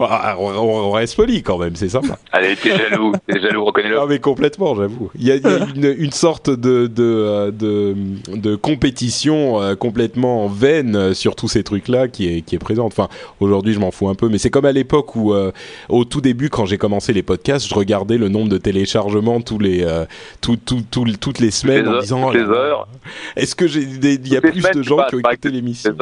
Ah, 0.00 0.34
on, 0.40 0.48
on- 0.50 0.88
on 0.88 0.90
reste 0.90 1.14
poli 1.14 1.42
quand 1.44 1.58
même, 1.58 1.76
c'est 1.76 1.88
sympa. 1.88 2.18
Allez, 2.32 2.56
t'es 2.56 2.76
jaloux, 2.76 3.12
t'es 3.28 3.40
jaloux, 3.40 3.64
reconnais-le. 3.64 4.00
Ah 4.00 4.06
mais 4.08 4.18
complètement, 4.18 4.74
j'avoue. 4.74 5.10
Il 5.16 5.24
y 5.24 5.30
a, 5.30 5.36
il 5.36 5.42
y 5.42 5.46
a 5.46 5.58
une, 5.76 5.94
une 5.96 6.10
sorte 6.10 6.50
de, 6.50 6.88
de, 6.88 7.04
euh, 7.04 7.50
de, 7.52 7.94
de 8.34 8.56
compétition 8.56 9.62
euh, 9.62 9.76
complètement 9.76 10.48
vaine 10.48 10.96
euh, 10.96 11.14
sur 11.14 11.36
tous 11.36 11.46
ces 11.46 11.62
trucs-là 11.62 12.08
qui 12.08 12.26
est, 12.28 12.40
qui 12.42 12.56
est 12.56 12.58
présente. 12.58 12.86
Enfin, 12.92 13.08
aujourd'hui, 13.38 13.74
je 13.74 13.78
m'en 13.78 13.92
fous 13.92 14.08
un 14.08 14.16
peu, 14.16 14.28
mais 14.28 14.38
c'est 14.38 14.50
comme 14.50 14.64
à 14.64 14.72
l'époque 14.72 15.14
où, 15.14 15.32
euh, 15.32 15.52
au 15.88 16.04
tout 16.04 16.20
début, 16.20 16.50
quand 16.50 16.66
j'ai 16.66 16.78
commencé 16.78 17.12
les 17.12 17.22
podcasts, 17.22 17.68
je 17.68 17.74
regardais 17.76 18.18
le 18.18 18.28
nombre 18.28 18.48
de 18.48 18.58
téléchargements 18.58 19.40
tous 19.40 19.60
les, 19.60 19.84
euh, 19.84 20.04
tout, 20.40 20.56
tout, 20.56 20.82
tout- 20.90 21.04
toutes 21.20 21.38
les 21.38 21.52
semaines 21.52 21.84
les 21.84 21.88
en 21.88 21.92
heures- 21.92 22.00
disant 22.02 22.26
toutes 22.26 22.34
les 22.34 22.40
là 22.40 22.46
là, 22.48 22.54
heures. 22.56 22.88
Est-ce 23.36 23.54
que 23.54 23.68
j'ai 23.68 23.82
il 23.82 24.28
y 24.32 24.36
a 24.36 24.40
plus 24.40 24.60
semaines, 24.60 24.72
de 24.74 24.82
gens 24.82 24.96
pas- 24.96 25.06
qui 25.10 25.14
ont 25.14 25.18
écouté 25.20 25.50
l'émission? 25.50 25.92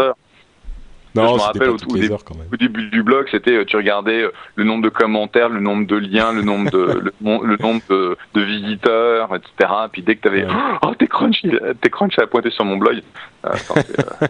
Je 1.14 1.20
me 1.20 1.26
rappelle 1.26 1.68
au, 1.70 1.76
début, 1.76 2.10
heures 2.12 2.24
quand 2.24 2.36
même. 2.36 2.46
au 2.52 2.56
début 2.56 2.88
du 2.88 3.02
blog, 3.02 3.26
c'était 3.30 3.56
euh, 3.58 3.64
tu 3.64 3.76
regardais 3.76 4.22
euh, 4.22 4.32
le 4.56 4.64
nombre 4.64 4.82
de 4.82 4.88
commentaires, 4.88 5.48
le 5.50 5.60
nombre 5.60 5.86
de 5.86 5.96
liens, 5.96 6.32
le 6.32 6.42
nombre 6.42 6.70
de 6.70 7.12
le, 7.22 7.56
nombre 7.60 7.82
de, 7.90 8.16
de 8.34 8.40
visiteurs, 8.40 9.34
etc. 9.34 9.72
Puis 9.92 10.02
dès 10.02 10.16
que 10.16 10.22
t'avais 10.22 10.44
Ouais. 10.44 10.50
oh 10.82 10.94
TechCrunch, 10.98 11.44
il- 11.44 11.60
TechCrunch 11.80 12.18
a 12.18 12.26
pointé 12.26 12.50
sur 12.50 12.64
mon 12.64 12.76
blog. 12.76 13.02
Euh, 13.46 13.50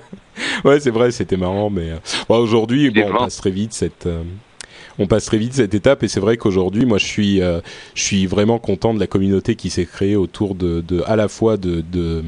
Ouais, 0.65 0.81
c'est 0.81 0.91
vrai, 0.91 1.11
c'était 1.11 1.37
marrant, 1.37 1.69
mais 1.69 1.91
bon, 2.29 2.39
aujourd'hui, 2.39 2.91
bon, 2.91 3.05
on 3.13 3.19
passe 3.19 3.37
très 3.37 3.51
vite 3.51 3.75
cette, 3.75 4.09
on 4.99 5.07
passe 5.07 5.25
très 5.27 5.39
vite 5.39 5.55
cette 5.55 5.75
étape, 5.75 6.03
et 6.03 6.09
c'est 6.09 6.21
vrai 6.21 6.37
qu'aujourd'hui, 6.37 6.87
moi, 6.87 6.99
je 6.99 7.07
suis, 7.07 7.41
euh, 7.41 7.61
je 7.95 8.03
suis 8.03 8.27
vraiment 8.27 8.59
content 8.59 8.95
de 8.95 9.01
la 9.01 9.07
communauté 9.07 9.55
qui 9.55 9.71
s'est 9.71 9.87
créée 9.87 10.17
autour 10.17 10.55
de, 10.55 10.83
à 11.07 11.17
la 11.17 11.29
fois 11.29 11.57
de, 11.57 11.81
de 11.81 12.23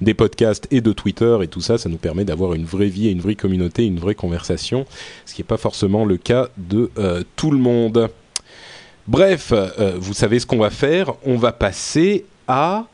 des 0.00 0.14
podcasts 0.14 0.66
et 0.70 0.80
de 0.80 0.92
Twitter 0.92 1.38
et 1.42 1.46
tout 1.46 1.60
ça. 1.60 1.78
Ça 1.78 1.88
nous 1.88 1.96
permet 1.96 2.24
d'avoir 2.24 2.54
une 2.54 2.64
vraie 2.64 2.88
vie 2.88 3.10
une 3.10 3.20
vraie 3.20 3.34
communauté, 3.34 3.84
une 3.86 3.98
vraie 3.98 4.14
conversation, 4.14 4.86
ce 5.26 5.34
qui 5.34 5.42
n'est 5.42 5.46
pas 5.46 5.56
forcément 5.56 6.04
le 6.04 6.16
cas 6.16 6.48
de 6.56 6.90
euh, 6.98 7.22
tout 7.36 7.50
le 7.50 7.58
monde. 7.58 8.08
Bref, 9.06 9.52
euh, 9.52 9.94
vous 9.98 10.14
savez 10.14 10.38
ce 10.38 10.46
qu'on 10.46 10.58
va 10.58 10.70
faire. 10.70 11.12
On 11.24 11.36
va 11.36 11.52
passer 11.52 12.24
à 12.46 12.86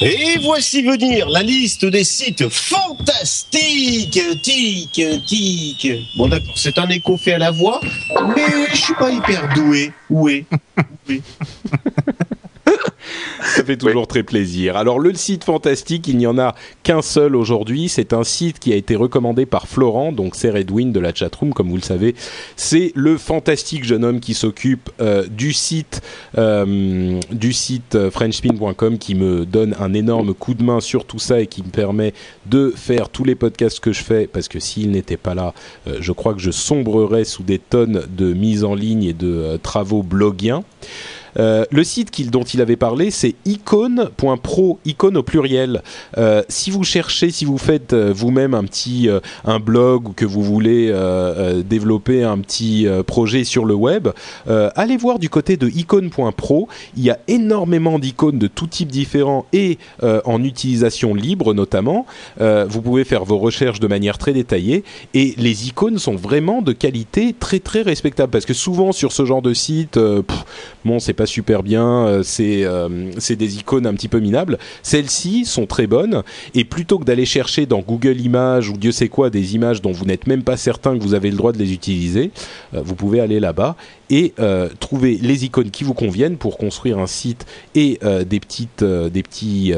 Et 0.00 0.38
voici 0.40 0.82
venir 0.82 1.28
la 1.28 1.42
liste 1.42 1.84
des 1.84 2.04
sites 2.04 2.48
fantastiques. 2.48 4.20
Tic, 4.42 5.00
tic. 5.26 5.92
Bon 6.16 6.28
d'accord, 6.28 6.54
c'est 6.56 6.78
un 6.78 6.88
écho 6.88 7.16
fait 7.16 7.32
à 7.32 7.38
la 7.38 7.50
voix, 7.50 7.80
mais 8.36 8.66
je 8.70 8.76
suis 8.76 8.94
pas 8.94 9.10
hyper 9.10 9.52
doué. 9.54 9.92
Où 10.08 10.28
est? 10.28 10.44
Ça 13.42 13.64
fait 13.64 13.76
toujours 13.76 14.06
très 14.06 14.22
plaisir. 14.22 14.76
Alors 14.76 14.98
le 14.98 15.14
site 15.14 15.44
fantastique, 15.44 16.08
il 16.08 16.16
n'y 16.16 16.26
en 16.26 16.38
a 16.38 16.54
qu'un 16.82 17.02
seul 17.02 17.36
aujourd'hui. 17.36 17.88
C'est 17.88 18.12
un 18.12 18.24
site 18.24 18.58
qui 18.58 18.72
a 18.72 18.76
été 18.76 18.96
recommandé 18.96 19.46
par 19.46 19.68
Florent, 19.68 20.12
donc 20.12 20.34
c'est 20.34 20.50
Redwin 20.50 20.92
de 20.92 21.00
la 21.00 21.14
chatroom, 21.14 21.52
comme 21.52 21.68
vous 21.68 21.76
le 21.76 21.82
savez. 21.82 22.14
C'est 22.56 22.92
le 22.94 23.16
fantastique 23.16 23.84
jeune 23.84 24.04
homme 24.04 24.20
qui 24.20 24.34
s'occupe 24.34 24.90
euh, 25.00 25.26
du 25.26 25.52
site 25.52 26.02
euh, 26.36 27.20
du 27.30 27.52
site 27.52 27.94
euh, 27.94 28.10
frenchspin.com 28.10 28.98
qui 28.98 29.14
me 29.14 29.46
donne 29.46 29.74
un 29.80 29.94
énorme 29.94 30.34
coup 30.34 30.54
de 30.54 30.62
main 30.62 30.80
sur 30.80 31.04
tout 31.04 31.18
ça 31.18 31.40
et 31.40 31.46
qui 31.46 31.62
me 31.62 31.68
permet 31.68 32.12
de 32.46 32.72
faire 32.74 33.08
tous 33.08 33.24
les 33.24 33.34
podcasts 33.34 33.80
que 33.80 33.92
je 33.92 34.02
fais 34.02 34.26
parce 34.26 34.48
que 34.48 34.60
s'il 34.60 34.90
n'était 34.90 35.16
pas 35.16 35.34
là, 35.34 35.54
euh, 35.86 35.98
je 36.00 36.12
crois 36.12 36.34
que 36.34 36.40
je 36.40 36.50
sombrerais 36.50 37.24
sous 37.24 37.42
des 37.42 37.58
tonnes 37.58 38.04
de 38.08 38.32
mise 38.32 38.64
en 38.64 38.74
ligne 38.74 39.04
et 39.04 39.12
de 39.12 39.58
travaux 39.62 40.02
blogiens. 40.02 40.64
Euh, 41.36 41.64
le 41.70 41.84
site 41.84 42.08
dont 42.30 42.42
il 42.42 42.60
avait 42.60 42.76
parlé, 42.76 43.10
c'est 43.10 43.34
icône.pro, 43.44 44.78
icône 44.84 45.16
au 45.16 45.22
pluriel. 45.22 45.82
Euh, 46.16 46.42
si 46.48 46.70
vous 46.70 46.84
cherchez, 46.84 47.30
si 47.30 47.44
vous 47.44 47.58
faites 47.58 47.92
euh, 47.92 48.12
vous-même 48.14 48.54
un 48.54 48.64
petit 48.64 49.08
blog 49.60 50.08
ou 50.08 50.12
que 50.12 50.24
vous 50.24 50.42
voulez 50.42 50.92
développer 51.64 52.24
un 52.24 52.38
petit 52.38 52.86
projet 53.06 53.44
sur 53.44 53.64
le 53.64 53.74
web, 53.74 54.08
allez 54.46 54.96
voir 54.96 55.18
du 55.18 55.28
côté 55.28 55.56
de 55.56 55.68
icône.pro. 55.68 56.68
Il 56.96 57.02
y 57.02 57.10
a 57.10 57.18
énormément 57.28 57.98
d'icônes 57.98 58.38
de 58.38 58.46
tout 58.46 58.66
type 58.66 58.90
différents 58.90 59.46
et 59.52 59.78
en 60.02 60.42
utilisation 60.42 61.14
libre 61.14 61.54
notamment. 61.54 62.06
Vous 62.38 62.82
pouvez 62.82 63.04
faire 63.04 63.24
vos 63.24 63.38
recherches 63.38 63.80
de 63.80 63.86
manière 63.86 64.18
très 64.18 64.32
détaillée 64.32 64.84
et 65.14 65.34
les 65.36 65.68
icônes 65.68 65.98
sont 65.98 66.16
vraiment 66.16 66.62
de 66.62 66.72
qualité 66.72 67.34
très 67.38 67.60
très 67.60 67.82
respectable 67.82 68.30
parce 68.30 68.46
que 68.46 68.54
souvent 68.54 68.92
sur 68.92 69.12
ce 69.12 69.24
genre 69.24 69.42
de 69.42 69.54
site, 69.54 69.98
bon 70.84 70.98
c'est 70.98 71.14
pas 71.18 71.26
super 71.26 71.64
bien, 71.64 72.06
euh, 72.06 72.22
c'est 72.22 72.64
euh, 72.64 73.10
c'est 73.18 73.34
des 73.34 73.56
icônes 73.58 73.86
un 73.86 73.94
petit 73.94 74.06
peu 74.06 74.20
minables. 74.20 74.56
Celles-ci 74.84 75.44
sont 75.44 75.66
très 75.66 75.88
bonnes 75.88 76.22
et 76.54 76.64
plutôt 76.64 77.00
que 77.00 77.04
d'aller 77.04 77.26
chercher 77.26 77.66
dans 77.66 77.80
Google 77.80 78.20
Images 78.20 78.70
ou 78.70 78.76
Dieu 78.76 78.92
sait 78.92 79.08
quoi 79.08 79.28
des 79.28 79.56
images 79.56 79.82
dont 79.82 79.90
vous 79.90 80.04
n'êtes 80.04 80.28
même 80.28 80.44
pas 80.44 80.56
certain 80.56 80.96
que 80.96 81.02
vous 81.02 81.14
avez 81.14 81.30
le 81.30 81.36
droit 81.36 81.50
de 81.50 81.58
les 81.58 81.72
utiliser, 81.72 82.30
euh, 82.72 82.82
vous 82.84 82.94
pouvez 82.94 83.18
aller 83.20 83.40
là-bas 83.40 83.74
et 84.10 84.32
trouver 84.80 85.18
les 85.20 85.44
icônes 85.44 85.70
qui 85.70 85.84
vous 85.84 85.92
conviennent 85.92 86.38
pour 86.38 86.56
construire 86.56 86.98
un 86.98 87.06
site 87.06 87.44
et 87.74 87.98
des 88.24 88.40
petites 88.40 88.82
des 88.82 89.22
petits 89.22 89.74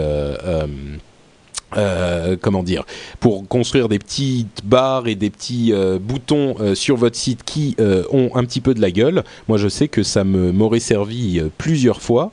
euh, 1.77 2.37
comment 2.41 2.63
dire, 2.63 2.85
pour 3.21 3.47
construire 3.47 3.89
des 3.89 3.99
petites 3.99 4.65
barres 4.65 5.07
et 5.07 5.15
des 5.15 5.31
petits 5.31 5.73
euh, 5.73 5.99
boutons 6.01 6.57
euh, 6.61 6.75
sur 6.75 6.97
votre 6.97 7.17
site 7.17 7.45
qui 7.45 7.77
ont 8.13 8.31
un 8.35 8.45
petit 8.45 8.61
peu 8.61 8.75
de 8.75 8.81
la 8.81 8.91
gueule. 8.91 9.25
Moi, 9.49 9.59
je 9.59 9.69
sais 9.69 9.89
que 9.89 10.03
ça 10.03 10.25
m'aurait 10.25 10.81
servi 10.81 11.41
plusieurs 11.59 12.03
fois. 12.03 12.31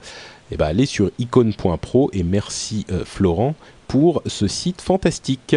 Et 0.51 0.57
ben, 0.57 0.65
allez 0.65 0.85
sur 0.85 1.11
icône.pro 1.19 2.09
et 2.13 2.23
merci 2.23 2.85
Florent 3.05 3.55
pour 3.87 4.21
ce 4.25 4.47
site 4.47 4.81
fantastique. 4.81 5.55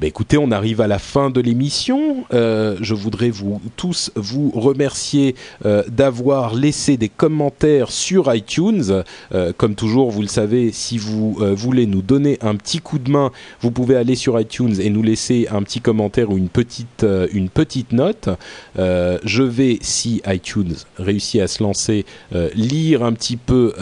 Ben 0.00 0.06
écoutez, 0.06 0.38
on 0.38 0.50
arrive 0.50 0.80
à 0.80 0.86
la 0.86 0.98
fin 0.98 1.28
de 1.28 1.42
l'émission. 1.42 2.24
Euh, 2.32 2.78
je 2.80 2.94
voudrais 2.94 3.28
vous 3.28 3.60
tous 3.76 4.10
vous 4.14 4.50
remercier 4.54 5.34
euh, 5.66 5.82
d'avoir 5.88 6.54
laissé 6.54 6.96
des 6.96 7.10
commentaires 7.10 7.90
sur 7.90 8.34
iTunes. 8.34 9.02
Euh, 9.34 9.52
comme 9.54 9.74
toujours, 9.74 10.10
vous 10.10 10.22
le 10.22 10.28
savez, 10.28 10.72
si 10.72 10.96
vous 10.96 11.36
voulez 11.54 11.84
nous 11.84 12.00
donner 12.00 12.38
un 12.40 12.54
petit 12.54 12.78
coup 12.78 12.98
de 12.98 13.10
main, 13.10 13.30
vous 13.60 13.70
pouvez 13.72 13.94
aller 13.94 14.14
sur 14.14 14.40
iTunes 14.40 14.74
et 14.80 14.88
nous 14.88 15.02
laisser 15.02 15.48
un 15.50 15.62
petit 15.62 15.82
commentaire 15.82 16.30
ou 16.30 16.38
une 16.38 16.48
petite 16.48 17.04
une 17.34 17.50
petite 17.50 17.92
note. 17.92 18.30
Je 18.76 19.42
vais, 19.42 19.78
si 19.82 20.22
iTunes 20.26 20.76
réussit 20.96 21.42
à 21.42 21.46
se 21.46 21.62
lancer, 21.62 22.06
lire 22.54 23.04
un 23.04 23.12
petit 23.12 23.36
peu 23.36 23.74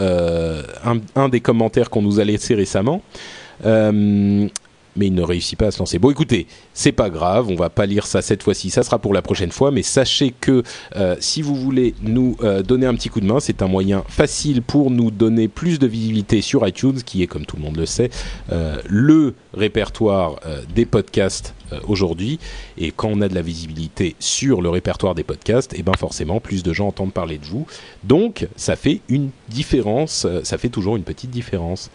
un, 1.15 1.29
des 1.29 1.39
commentaires 1.39 1.89
qu'on 1.89 2.01
nous 2.01 2.19
a 2.19 2.25
laissés 2.25 2.55
récemment. 2.55 3.01
Mais 4.95 5.07
il 5.07 5.13
ne 5.13 5.21
réussit 5.21 5.57
pas 5.57 5.67
à 5.67 5.71
se 5.71 5.79
lancer. 5.79 5.99
Bon, 5.99 6.11
écoutez, 6.11 6.47
c'est 6.73 6.91
pas 6.91 7.09
grave, 7.09 7.47
on 7.49 7.55
va 7.55 7.69
pas 7.69 7.85
lire 7.85 8.05
ça 8.05 8.21
cette 8.21 8.43
fois-ci, 8.43 8.69
ça 8.69 8.83
sera 8.83 8.99
pour 8.99 9.13
la 9.13 9.21
prochaine 9.21 9.51
fois, 9.51 9.71
mais 9.71 9.83
sachez 9.83 10.33
que 10.39 10.63
euh, 10.95 11.15
si 11.19 11.41
vous 11.41 11.55
voulez 11.55 11.95
nous 12.01 12.37
euh, 12.43 12.61
donner 12.61 12.85
un 12.85 12.95
petit 12.95 13.09
coup 13.09 13.21
de 13.21 13.25
main, 13.25 13.39
c'est 13.39 13.61
un 13.61 13.67
moyen 13.67 14.03
facile 14.07 14.61
pour 14.61 14.91
nous 14.91 15.11
donner 15.11 15.47
plus 15.47 15.79
de 15.79 15.87
visibilité 15.87 16.41
sur 16.41 16.67
iTunes, 16.67 17.01
qui 17.05 17.23
est, 17.23 17.27
comme 17.27 17.45
tout 17.45 17.55
le 17.55 17.63
monde 17.63 17.77
le 17.77 17.85
sait, 17.85 18.09
euh, 18.51 18.77
le 18.87 19.35
répertoire 19.53 20.35
des 20.73 20.85
podcasts 20.85 21.53
aujourd'hui. 21.87 22.39
Et 22.77 22.91
quand 22.91 23.09
on 23.11 23.21
a 23.21 23.27
de 23.27 23.35
la 23.35 23.41
visibilité 23.41 24.15
sur 24.19 24.61
le 24.61 24.69
répertoire 24.69 25.15
des 25.15 25.23
podcasts, 25.23 25.73
et 25.77 25.83
ben 25.83 25.93
forcément, 25.97 26.39
plus 26.39 26.63
de 26.63 26.73
gens 26.73 26.87
entendent 26.87 27.13
parler 27.13 27.37
de 27.37 27.45
vous. 27.45 27.65
Donc, 28.03 28.47
ça 28.55 28.75
fait 28.75 29.01
une 29.09 29.29
différence, 29.49 30.27
ça 30.43 30.57
fait 30.57 30.69
toujours 30.69 30.97
une 30.97 31.03
petite 31.03 31.31
différence. 31.31 31.89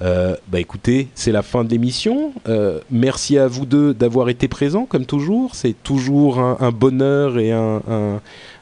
Euh, 0.00 0.36
bah 0.48 0.60
écoutez, 0.60 1.08
c'est 1.14 1.32
la 1.32 1.42
fin 1.42 1.64
de 1.64 1.70
l'émission. 1.70 2.32
Euh, 2.48 2.78
merci 2.90 3.36
à 3.36 3.48
vous 3.48 3.66
deux 3.66 3.94
d'avoir 3.94 4.28
été 4.28 4.46
présents, 4.46 4.86
comme 4.86 5.06
toujours. 5.06 5.54
C'est 5.54 5.74
toujours 5.82 6.38
un, 6.38 6.56
un 6.60 6.70
bonheur 6.70 7.38
et 7.38 7.50
un, 7.52 7.82
un- 7.90 8.20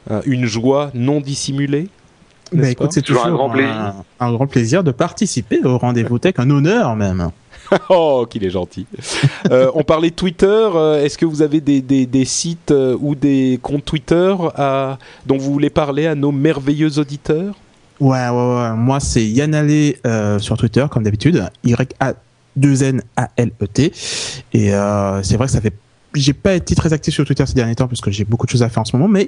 un- 0.09 0.21
une 0.25 0.45
joie 0.45 0.89
non 0.95 1.21
dissimulée. 1.21 1.89
Bah 2.51 2.59
n'est-ce 2.61 2.71
écoute, 2.71 2.91
c'est 2.93 3.01
Toujours 3.01 3.23
toujours 3.23 3.33
un 3.33 3.37
grand 3.37 3.49
plaisir. 3.51 3.71
un, 4.19 4.25
un 4.27 4.31
grand 4.33 4.47
plaisir 4.47 4.83
de 4.83 4.91
participer 4.91 5.59
au 5.63 5.77
rendez-vous 5.77 6.17
tech, 6.17 6.35
un 6.37 6.49
honneur 6.49 6.95
même. 6.95 7.29
oh, 7.89 8.25
qu'il 8.29 8.43
est 8.45 8.49
gentil. 8.49 8.87
Euh, 9.51 9.69
on 9.75 9.83
parlait 9.83 10.09
de 10.11 10.15
Twitter. 10.15 10.69
Est-ce 11.03 11.17
que 11.17 11.25
vous 11.25 11.41
avez 11.41 11.59
des, 11.61 11.81
des- 11.81 12.05
des 12.05 12.25
sites 12.25 12.73
ou 12.99 13.13
des 13.15 13.59
comptes 13.61 13.83
Twitter 13.85 14.33
à- 14.55 14.97
dont 15.25 15.37
vous 15.37 15.51
voulez 15.51 15.69
parler 15.69 16.07
à 16.07 16.15
nos 16.15 16.31
merveilleux 16.31 16.97
auditeurs? 16.97 17.53
Ouais, 17.99 18.29
ouais, 18.29 18.55
ouais. 18.55 18.73
Moi, 18.75 18.99
c'est 18.99 19.25
Yann 19.25 19.55
euh, 19.55 20.37
sur 20.39 20.57
Twitter, 20.57 20.85
comme 20.89 21.03
d'habitude. 21.03 21.47
Y-A-2-N-A-L-E-T. 21.63 22.31
Et 24.53 24.73
euh, 24.73 25.23
c'est 25.23 25.37
vrai 25.37 25.47
que 25.47 25.51
ça 25.53 25.61
fait. 25.61 25.73
J'ai 26.13 26.33
pas 26.33 26.53
été 26.53 26.73
très 26.73 26.93
actif 26.93 27.13
sur 27.13 27.25
Twitter 27.25 27.45
ces 27.45 27.53
derniers 27.53 27.75
temps 27.75 27.87
parce 27.87 28.01
que 28.01 28.09
j'ai 28.11 28.23
beaucoup 28.23 28.45
de 28.45 28.51
choses 28.51 28.63
à 28.63 28.69
faire 28.69 28.81
en 28.81 28.85
ce 28.85 28.95
moment, 28.95 29.09
mais 29.09 29.27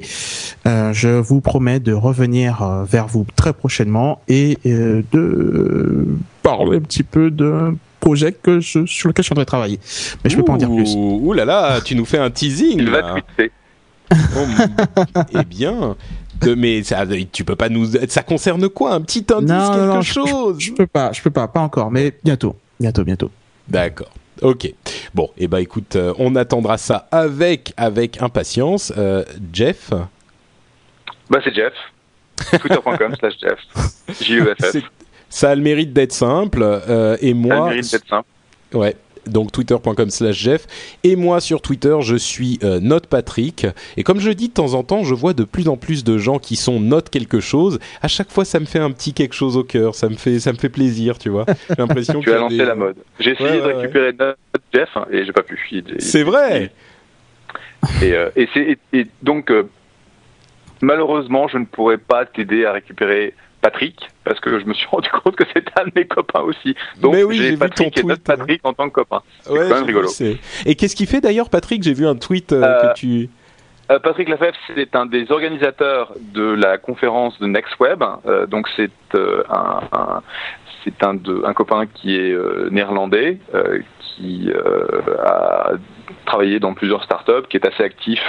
euh, 0.65 0.93
je 0.93 1.09
vous 1.09 1.41
promets 1.41 1.79
de 1.79 1.93
revenir 1.93 2.63
euh, 2.63 2.83
vers 2.85 3.05
vous 3.07 3.27
très 3.35 3.53
prochainement 3.53 4.21
et 4.27 4.57
euh, 4.65 5.03
de 5.11 6.07
parler 6.41 6.77
un 6.77 6.81
petit 6.81 7.03
peu 7.03 7.29
d'un 7.29 7.75
projet 7.99 8.31
que 8.31 8.59
je, 8.59 8.85
sur 8.85 9.09
lequel 9.09 9.23
je 9.23 9.27
suis 9.27 9.33
en 9.33 9.35
train 9.35 9.43
de 9.43 9.47
travailler. 9.47 9.79
Mais 10.23 10.29
je 10.31 10.37
peux 10.37 10.43
pas 10.43 10.53
en 10.53 10.57
dire 10.57 10.69
plus. 10.69 10.95
Ouh 10.95 11.19
ouh 11.21 11.33
là 11.33 11.45
là, 11.45 11.81
tu 11.81 11.95
nous 11.95 12.05
fais 12.05 12.17
un 12.17 12.31
teasing. 12.31 12.79
Il 12.79 12.89
va 12.89 13.01
tweeter. 13.11 13.51
Oh, 14.11 14.39
eh 15.39 15.43
bien, 15.43 15.95
de- 16.41 16.56
mais 16.56 16.84
ça, 16.84 17.06
tu 17.32 17.44
peux 17.44 17.56
pas 17.56 17.70
nous. 17.70 17.86
Ça 18.07 18.22
concerne 18.24 18.68
quoi 18.70 18.94
Un 18.94 19.02
petit 19.02 19.26
indice, 19.34 19.49
Non, 19.49 19.57
non, 19.57 19.72
quelque 19.72 19.94
non, 19.95 20.02
je- 20.02 20.14
chose 20.14 20.56
Je 20.60 20.72
peux 20.74 20.88
pas, 20.88 21.11
je 21.11 21.22
peux 21.22 21.30
pas, 21.32 21.48
pas 21.48 21.60
encore, 21.61 21.91
mais 21.91 22.14
bientôt, 22.24 22.56
bientôt, 22.80 23.03
bientôt. 23.03 23.32
D'accord. 23.68 24.10
Ok. 24.41 24.74
Bon, 25.14 25.26
et 25.38 25.44
eh 25.44 25.48
ben 25.48 25.57
écoute, 25.57 25.95
euh, 25.98 26.14
on 26.18 26.36
attendra 26.36 26.78
ça 26.78 27.07
avec 27.11 27.74
avec 27.76 28.22
impatience. 28.22 28.94
Euh, 28.98 29.24
Jeff, 29.52 29.91
Bah, 31.30 31.40
c'est 31.44 31.53
Jeff. 31.53 31.74
Twitter.com 32.61 33.16
slash 33.20 33.34
Jeff. 33.41 33.60
J-E-F-F. 34.22 34.72
c'est- 34.72 34.84
ça 35.30 35.52
a 35.52 35.56
le 35.56 35.61
mérite 35.61 35.91
d'être 35.94 36.14
simple. 36.14 36.61
euh, 36.64 37.18
et 37.22 37.26
Ça 37.26 37.26
a 37.26 37.30
le 37.30 37.34
moi, 37.36 37.70
mérite 37.70 37.91
d'être 37.91 38.07
simple. 38.07 38.28
Ouais. 38.74 38.95
Donc 39.30 39.51
twitter.com 39.51 40.10
slash 40.10 40.35
Jeff. 40.38 40.65
Et 41.03 41.15
moi 41.15 41.39
sur 41.39 41.61
Twitter, 41.61 41.97
je 42.01 42.15
suis 42.15 42.60
euh, 42.64 42.80
Note 42.80 43.07
Patrick. 43.07 43.68
Et 43.97 44.03
comme 44.03 44.19
je 44.19 44.31
dis 44.31 44.49
de 44.49 44.53
temps 44.53 44.73
en 44.73 44.84
temps, 44.84 45.03
je 45.03 45.14
vois 45.14 45.34
de 45.34 45.43
plus 45.43 45.68
en 45.68 45.77
plus 45.77 46.03
de 46.03 46.18
gens 46.18 46.39
qui 46.39 46.56
sont 46.56 46.80
Note 46.80 47.10
quelque 47.10 47.39
chose. 47.39 47.80
À 48.01 48.07
chaque 48.07 48.31
fois, 48.31 48.45
ça 48.45 48.60
me 48.60 48.65
fait 48.65 48.80
un 48.80 48.91
petit 48.91 49.14
quelque 49.14 49.34
chose 49.35 49.57
au 49.57 49.64
cœur. 49.64 49.95
Ça 49.95 50.10
me 50.10 50.15
fait, 50.15 50.39
ça 50.39 50.51
me 50.53 50.57
fait 50.57 50.69
plaisir, 50.69 51.18
tu 51.18 51.30
vois. 51.30 51.45
J'ai 51.69 51.76
l'impression 51.77 52.19
Tu 52.19 52.31
as 52.31 52.38
lancé 52.38 52.57
des- 52.57 52.65
la 52.65 52.76
mode. 52.76 52.95
J'ai 53.19 53.31
essayé 53.31 53.49
Ouais, 53.49 53.57
de 53.57 53.61
récupérer 53.73 54.14
notre 54.19 54.38
Jeff 54.73 54.89
hein, 54.95 55.06
et 55.11 55.26
j'ai 55.26 55.31
pas 55.31 55.43
pu. 55.43 55.57
C'est 55.99 56.23
vrai. 56.23 56.72
Et, 58.01 58.14
euh, 58.14 58.30
et 58.93 59.07
donc, 59.22 59.51
euh, 59.51 59.64
malheureusement, 60.81 61.47
je 61.47 61.57
ne 61.57 61.65
pourrais 61.65 61.97
pas 61.97 62.26
t'aider 62.26 62.65
à 62.65 62.72
récupérer 62.73 63.34
Patrick 63.61 64.10
parce 64.23 64.40
que 64.40 64.60
je 64.60 64.65
me 64.65 64.73
suis 64.73 64.88
rendu 64.91 65.10
compte 65.10 65.36
que 65.36 65.44
c'est 65.53 65.65
un 65.80 65.86
de 65.86 65.91
mes 65.95 66.06
copains 66.07 66.41
aussi. 66.41 66.76
Donc, 67.02 67.14
Mais 67.15 67.23
oui, 67.23 67.38
j'ai 67.38 67.57
Patrick 67.57 67.94
ton 67.95 68.02
et 68.02 68.06
notre 68.06 68.23
Patrick 68.23 68.61
en 68.64 68.73
tant 68.73 68.90
que 68.90 68.94
copain. 68.95 69.22
C'est 69.41 69.52
Ouais, 69.52 69.60
quand 69.69 69.76
même 69.76 69.86
vu, 69.86 69.95
rigolo. 69.98 70.10
Et 70.65 70.76
qu'est-ce 70.76 70.95
qu'il 70.95 71.07
fait 71.07 71.22
d'ailleurs, 71.22 71.49
Patrick? 71.49 71.84
J'ai 71.84 71.94
vu 71.94 72.07
un 72.07 72.15
tweet 72.15 72.52
euh, 72.53 72.61
Euh, 72.64 72.90
que 72.90 72.94
tu. 72.99 73.30
Euh, 73.91 73.98
Patrick 73.99 74.30
Lafèvre, 74.30 74.56
c'est 74.76 74.95
un 74.95 75.07
des 75.07 75.31
organisateurs 75.31 76.14
de 76.34 76.44
la 76.53 76.77
conférence 76.77 77.40
de 77.40 77.48
NextWeb. 77.48 78.03
Euh, 78.27 78.45
donc 78.45 78.68
c'est 78.76 78.91
euh, 79.15 79.44
un, 79.49 79.80
un- 79.91 80.22
c'est 80.84 81.03
un, 81.03 81.18
un 81.44 81.53
copain 81.53 81.88
qui 81.88 82.15
est 82.15 82.31
euh, 82.31 82.69
néerlandais, 82.72 83.40
euh, 83.53 83.80
qui 83.99 84.49
euh, 84.53 84.86
a 85.23 85.72
travaillé 86.26 86.60
dans 86.60 86.73
plusieurs 86.73 87.03
startups, 87.03 87.48
qui 87.49 87.57
est 87.57 87.65
assez 87.65 87.84
actif 87.84 88.19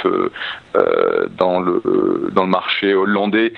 dans 1.37 1.61
le 1.61 2.31
dans 2.33 2.45
le 2.45 2.49
marché 2.49 2.95
hollandais 2.95 3.53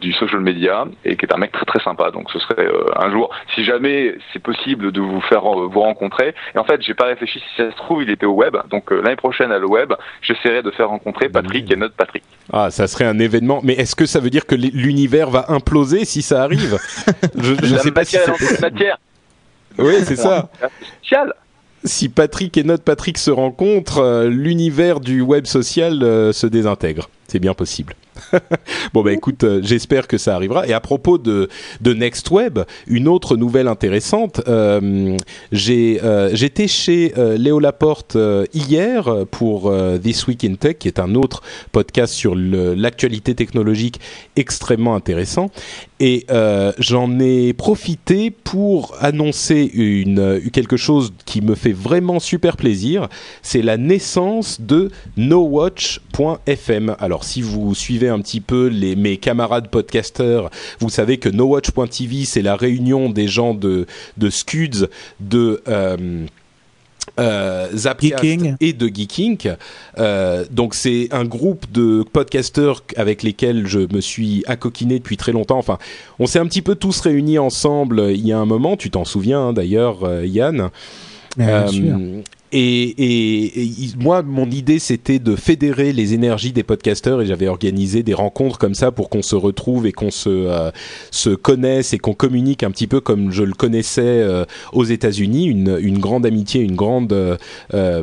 du 0.00 0.12
social 0.12 0.40
media 0.40 0.86
et 1.04 1.16
qui 1.16 1.26
est 1.26 1.32
un 1.32 1.38
mec 1.38 1.52
très 1.52 1.64
très 1.64 1.80
sympa. 1.80 2.10
Donc 2.10 2.30
ce 2.30 2.38
serait 2.38 2.68
un 2.96 3.10
jour, 3.10 3.30
si 3.54 3.64
jamais 3.64 4.16
c'est 4.32 4.42
possible 4.42 4.92
de 4.92 5.00
vous 5.00 5.20
faire 5.22 5.42
vous 5.42 5.80
rencontrer. 5.80 6.34
Et 6.54 6.58
en 6.58 6.64
fait, 6.64 6.82
j'ai 6.82 6.94
pas 6.94 7.06
réfléchi 7.06 7.40
si 7.40 7.56
ça 7.56 7.70
se 7.70 7.76
trouve, 7.76 8.02
il 8.02 8.10
était 8.10 8.26
au 8.26 8.34
web. 8.34 8.56
Donc 8.70 8.90
l'année 8.90 9.16
prochaine 9.16 9.52
à 9.52 9.58
le 9.58 9.66
web, 9.66 9.92
j'essaierai 10.22 10.62
de 10.62 10.70
faire 10.70 10.88
rencontrer 10.88 11.28
Patrick 11.28 11.70
et 11.70 11.76
notre 11.76 11.94
Patrick. 11.94 12.24
Ah, 12.52 12.70
ça 12.70 12.86
serait 12.86 13.04
un 13.04 13.18
événement. 13.18 13.60
Mais 13.62 13.74
est-ce 13.74 13.94
que 13.94 14.06
ça 14.06 14.20
veut 14.20 14.30
dire 14.30 14.46
que 14.46 14.54
l'univers 14.54 15.30
va 15.30 15.46
imploser 15.48 16.04
si 16.04 16.22
ça 16.22 16.42
arrive? 16.42 16.78
Je 17.36 17.52
ne 17.52 17.78
sais 17.78 17.92
pas 17.92 18.04
si 18.04 18.16
c'est 18.16 18.60
matière. 18.60 18.98
Oui, 19.78 19.94
c'est 20.02 20.16
ça. 20.16 20.48
Spécial 20.98 21.32
si 21.84 22.08
Patrick 22.08 22.56
et 22.56 22.64
notre 22.64 22.84
Patrick 22.84 23.18
se 23.18 23.30
rencontrent, 23.30 23.98
euh, 23.98 24.28
l'univers 24.28 25.00
du 25.00 25.20
web 25.20 25.46
social 25.46 26.02
euh, 26.02 26.32
se 26.32 26.46
désintègre. 26.46 27.08
C'est 27.30 27.38
bien 27.38 27.54
possible. 27.54 27.94
bon 28.92 29.02
bah 29.02 29.12
écoute, 29.12 29.44
euh, 29.44 29.60
j'espère 29.62 30.08
que 30.08 30.18
ça 30.18 30.34
arrivera. 30.34 30.66
Et 30.66 30.72
à 30.72 30.80
propos 30.80 31.16
de 31.16 31.48
de 31.80 31.94
Next 31.94 32.30
Web, 32.30 32.58
une 32.86 33.06
autre 33.06 33.36
nouvelle 33.36 33.68
intéressante. 33.68 34.40
Euh, 34.48 35.16
j'ai 35.52 36.00
euh, 36.02 36.30
j'étais 36.34 36.66
chez 36.66 37.12
Léo 37.36 37.60
Laporte 37.60 38.16
hier 38.52 39.26
pour 39.30 39.72
This 40.02 40.26
Week 40.26 40.44
in 40.44 40.54
Tech, 40.54 40.78
qui 40.78 40.88
est 40.88 40.98
un 40.98 41.14
autre 41.14 41.42
podcast 41.72 42.12
sur 42.12 42.34
l'actualité 42.34 43.34
technologique 43.34 44.00
extrêmement 44.36 44.94
intéressant. 44.94 45.50
Et 46.00 46.26
j'en 46.78 47.20
ai 47.20 47.52
profité 47.52 48.30
pour 48.30 48.96
annoncer 49.00 49.70
quelque 50.52 50.76
chose 50.76 51.12
qui 51.26 51.42
me 51.42 51.54
fait 51.54 51.72
vraiment 51.72 52.20
super 52.20 52.56
plaisir. 52.56 53.08
C'est 53.42 53.62
la 53.62 53.76
naissance 53.76 54.60
de 54.60 54.90
NoWatch.fm. 55.16 56.96
Alors 56.98 57.19
si 57.24 57.42
vous 57.42 57.74
suivez 57.74 58.08
un 58.08 58.20
petit 58.20 58.40
peu 58.40 58.66
les, 58.66 58.96
mes 58.96 59.16
camarades 59.16 59.68
podcasteurs, 59.68 60.50
vous 60.78 60.90
savez 60.90 61.18
que 61.18 61.28
NoWatch.tv, 61.28 62.24
c'est 62.24 62.42
la 62.42 62.56
réunion 62.56 63.10
des 63.10 63.28
gens 63.28 63.54
de, 63.54 63.86
de 64.16 64.30
Scuds, 64.30 64.88
de... 65.20 65.62
Euh, 65.68 66.26
euh 67.18 67.68
et 68.60 68.72
de 68.72 68.86
Geeking. 68.86 69.54
Euh, 69.98 70.44
donc 70.50 70.74
c'est 70.74 71.08
un 71.10 71.24
groupe 71.24 71.70
de 71.72 72.04
podcasteurs 72.12 72.84
avec 72.96 73.22
lesquels 73.22 73.66
je 73.66 73.80
me 73.92 74.00
suis 74.00 74.44
accoquiné 74.46 74.98
depuis 74.98 75.16
très 75.16 75.32
longtemps. 75.32 75.58
Enfin, 75.58 75.78
on 76.18 76.26
s'est 76.26 76.38
un 76.38 76.46
petit 76.46 76.62
peu 76.62 76.76
tous 76.76 77.00
réunis 77.00 77.38
ensemble 77.38 78.10
il 78.10 78.26
y 78.26 78.32
a 78.32 78.38
un 78.38 78.46
moment. 78.46 78.76
Tu 78.76 78.90
t'en 78.90 79.04
souviens 79.04 79.48
hein, 79.48 79.52
d'ailleurs, 79.52 80.04
euh, 80.04 80.26
Yann. 80.26 80.70
Bien 81.36 81.66
sûr. 81.66 81.96
Et, 82.52 83.54
et, 83.58 83.90
moi, 83.98 84.22
mon 84.22 84.50
idée, 84.50 84.78
c'était 84.78 85.18
de 85.20 85.36
fédérer 85.36 85.92
les 85.92 86.14
énergies 86.14 86.52
des 86.52 86.64
podcasteurs 86.64 87.22
et 87.22 87.26
j'avais 87.26 87.46
organisé 87.46 88.02
des 88.02 88.14
rencontres 88.14 88.58
comme 88.58 88.74
ça 88.74 88.90
pour 88.90 89.08
qu'on 89.08 89.22
se 89.22 89.36
retrouve 89.36 89.86
et 89.86 89.92
qu'on 89.92 90.10
se, 90.10 90.28
euh, 90.28 90.70
se 91.12 91.30
connaisse 91.30 91.92
et 91.92 91.98
qu'on 91.98 92.14
communique 92.14 92.64
un 92.64 92.72
petit 92.72 92.88
peu 92.88 93.00
comme 93.00 93.30
je 93.30 93.44
le 93.44 93.52
connaissais 93.52 94.02
euh, 94.02 94.44
aux 94.72 94.84
États-Unis, 94.84 95.46
une, 95.46 95.78
une, 95.80 95.98
grande 95.98 96.26
amitié, 96.26 96.60
une 96.60 96.74
grande 96.74 97.12
euh, 97.12 97.36
euh 97.74 98.02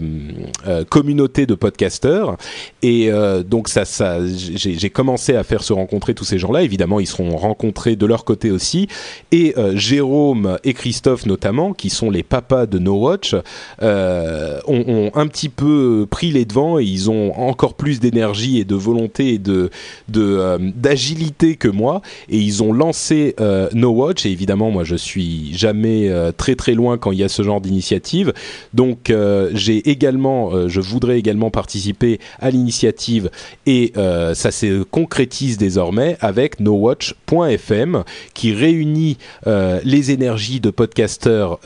communauté 0.90 1.46
de 1.46 1.56
podcasteurs. 1.56 2.38
Et 2.82 3.10
donc, 3.46 3.68
ça, 3.68 3.84
ça, 3.86 4.20
j'ai 4.26 4.90
commencé 4.90 5.36
à 5.36 5.44
faire 5.44 5.64
se 5.64 5.74
rencontrer 5.74 6.14
tous 6.14 6.24
ces 6.24 6.38
gens-là. 6.38 6.64
Évidemment, 6.64 7.00
ils 7.00 7.08
seront 7.08 7.36
rencontrés 7.36 7.96
de 7.96 8.06
leur 8.06 8.24
côté 8.24 8.52
aussi. 8.52 8.88
Et 9.32 9.54
Jérôme 9.74 10.58
et 10.64 10.74
Christophe, 10.74 11.26
notamment, 11.26 11.74
qui 11.74 11.90
sont 11.90 12.10
les 12.10 12.24
papas 12.24 12.66
de 12.66 12.80
No 12.80 12.96
Watch. 12.96 13.36
Euh, 13.82 14.37
euh, 14.38 14.60
ont, 14.68 15.12
un 15.16 15.28
petit 15.28 15.50
peu 15.50 16.06
pris 16.10 16.32
les 16.32 16.46
devants 16.46 16.80
et 16.80 16.84
ils 16.84 17.10
ont 17.10 17.38
encore 17.38 17.74
plus 17.74 18.00
d'énergie 18.00 18.60
et 18.60 18.66
de 18.66 18.76
volonté 18.76 19.34
et 19.34 19.38
de 19.38 19.70
euh, 20.16 20.58
d'agilité 20.76 21.56
que 21.56 21.68
moi. 21.68 22.02
Et 22.30 22.38
ils 22.38 22.64
ont 22.64 22.74
lancé 22.74 23.36
euh, 23.40 23.70
No 23.74 23.90
Watch. 23.90 24.26
Et 24.26 24.32
évidemment 24.32 24.72
moi 24.72 24.84
je 24.84 24.96
suis 24.96 25.56
jamais 25.58 26.12
très 26.38 26.56
très 26.56 26.74
loin 26.74 26.98
quand 26.98 27.12
il 27.12 27.20
y 27.20 27.24
a 27.24 27.30
ce 27.30 27.42
genre 27.42 27.62
d'initiative. 27.62 28.34
Donc 28.74 29.14
j'ai 29.54 29.90
également 29.90 30.68
je 30.68 30.82
voudrais 30.82 31.18
également 31.18 31.50
participer 31.50 32.20
à 32.40 32.50
l'initiative 32.50 33.30
et 33.66 33.94
ça 33.96 34.52
se 34.52 34.84
concrétise 34.84 35.58
désormais 35.58 36.18
avec 36.20 36.60
NoWatch.fm 36.60 38.04
qui 38.34 38.54
réunit 38.54 39.18
les 39.46 40.12
énergies 40.12 40.60
de 40.60 40.70
podcasteurs 40.70 41.60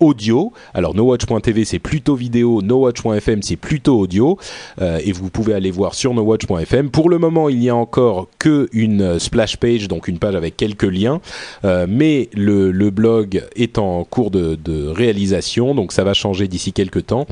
audio. 0.00 0.52
Alors 0.74 0.94
NoWatch.tv 0.94 1.64
c'est 1.64 1.78
plutôt 1.82 2.14
vidéo, 2.14 2.62
NoWatch.fm 2.62 3.42
c'est 3.42 3.56
plutôt 3.56 3.98
audio, 3.98 4.38
euh, 4.80 5.00
et 5.04 5.12
vous 5.12 5.30
pouvez 5.30 5.54
aller 5.54 5.70
voir 5.70 5.94
sur 5.94 6.14
NoWatch.fm. 6.14 6.90
Pour 6.90 7.10
le 7.10 7.18
moment, 7.18 7.48
il 7.48 7.58
n'y 7.58 7.68
a 7.68 7.76
encore 7.76 8.28
que 8.38 8.68
une 8.72 9.18
splash 9.18 9.56
page, 9.56 9.88
donc 9.88 10.08
une 10.08 10.18
page 10.18 10.34
avec 10.34 10.56
quelques 10.56 10.82
liens, 10.84 11.20
euh, 11.64 11.86
mais 11.88 12.28
le, 12.34 12.72
blog 12.90 13.42
est 13.56 13.78
en 13.78 14.04
cours 14.04 14.30
de, 14.30 14.54
de, 14.54 14.86
réalisation, 14.88 15.74
donc 15.74 15.92
ça 15.92 16.04
va 16.04 16.14
changer 16.14 16.46
d'ici 16.46 16.72
quelques 16.72 17.06
temps. 17.06 17.26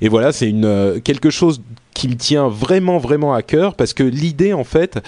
Et 0.00 0.08
voilà, 0.08 0.32
c'est 0.32 0.48
une 0.48 0.64
euh, 0.64 1.00
quelque 1.00 1.30
chose 1.30 1.60
qui 1.94 2.08
me 2.08 2.14
tient 2.14 2.48
vraiment 2.48 2.98
vraiment 2.98 3.34
à 3.34 3.42
cœur 3.42 3.74
parce 3.74 3.92
que 3.92 4.02
l'idée 4.02 4.52
en 4.52 4.64
fait 4.64 4.98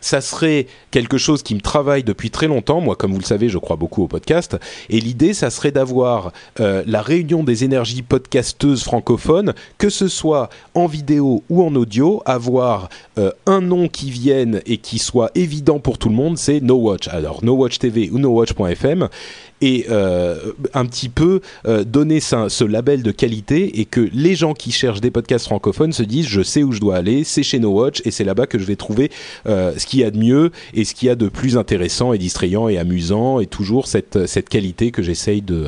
ça 0.00 0.20
serait 0.20 0.66
quelque 0.90 1.18
chose 1.18 1.42
qui 1.42 1.54
me 1.54 1.60
travaille 1.60 2.02
depuis 2.02 2.30
très 2.30 2.46
longtemps. 2.46 2.80
Moi, 2.80 2.96
comme 2.96 3.12
vous 3.12 3.18
le 3.18 3.24
savez, 3.24 3.48
je 3.48 3.58
crois 3.58 3.76
beaucoup 3.76 4.02
au 4.02 4.08
podcast. 4.08 4.56
Et 4.88 5.00
l'idée, 5.00 5.34
ça 5.34 5.50
serait 5.50 5.72
d'avoir 5.72 6.32
euh, 6.60 6.82
la 6.86 7.02
réunion 7.02 7.44
des 7.44 7.64
énergies 7.64 8.02
podcasteuses 8.02 8.82
francophones, 8.82 9.54
que 9.78 9.90
ce 9.90 10.08
soit 10.08 10.50
en 10.74 10.86
vidéo 10.86 11.42
ou 11.50 11.64
en 11.64 11.74
audio, 11.74 12.22
avoir 12.26 12.88
euh, 13.18 13.30
un 13.46 13.60
nom 13.60 13.88
qui 13.88 14.10
vienne 14.10 14.60
et 14.66 14.78
qui 14.78 14.98
soit 14.98 15.30
évident 15.34 15.78
pour 15.78 15.98
tout 15.98 16.08
le 16.08 16.14
monde, 16.14 16.38
c'est 16.38 16.60
No 16.60 16.76
Watch. 16.76 17.08
Alors, 17.08 17.44
No 17.44 17.54
Watch 17.54 17.78
TV 17.78 18.10
ou 18.10 18.18
NoWatch.fm 18.18 19.08
et 19.60 19.86
euh, 19.90 20.52
un 20.74 20.86
petit 20.86 21.08
peu 21.08 21.40
euh, 21.66 21.84
donner 21.84 22.20
ce 22.20 22.64
label 22.64 23.02
de 23.02 23.10
qualité 23.10 23.80
et 23.80 23.84
que 23.84 24.08
les 24.12 24.34
gens 24.34 24.54
qui 24.54 24.72
cherchent 24.72 25.00
des 25.00 25.10
podcasts 25.10 25.46
francophones 25.46 25.92
se 25.92 26.02
disent 26.02 26.26
je 26.26 26.42
sais 26.42 26.62
où 26.62 26.72
je 26.72 26.80
dois 26.80 26.96
aller, 26.96 27.24
c'est 27.24 27.42
chez 27.42 27.58
No 27.58 27.70
Watch 27.70 28.02
et 28.04 28.10
c'est 28.10 28.24
là-bas 28.24 28.46
que 28.46 28.58
je 28.58 28.64
vais 28.64 28.76
trouver 28.76 29.10
euh, 29.46 29.72
ce 29.76 29.86
qu'il 29.86 30.00
y 30.00 30.04
a 30.04 30.10
de 30.10 30.18
mieux 30.18 30.50
et 30.74 30.84
ce 30.84 30.94
qu'il 30.94 31.08
y 31.08 31.10
a 31.10 31.14
de 31.14 31.28
plus 31.28 31.56
intéressant 31.56 32.12
et 32.12 32.18
distrayant 32.18 32.68
et 32.68 32.78
amusant 32.78 33.40
et 33.40 33.46
toujours 33.46 33.86
cette, 33.86 34.26
cette 34.26 34.48
qualité 34.48 34.90
que 34.90 35.02
j'essaye 35.02 35.42
de, 35.42 35.66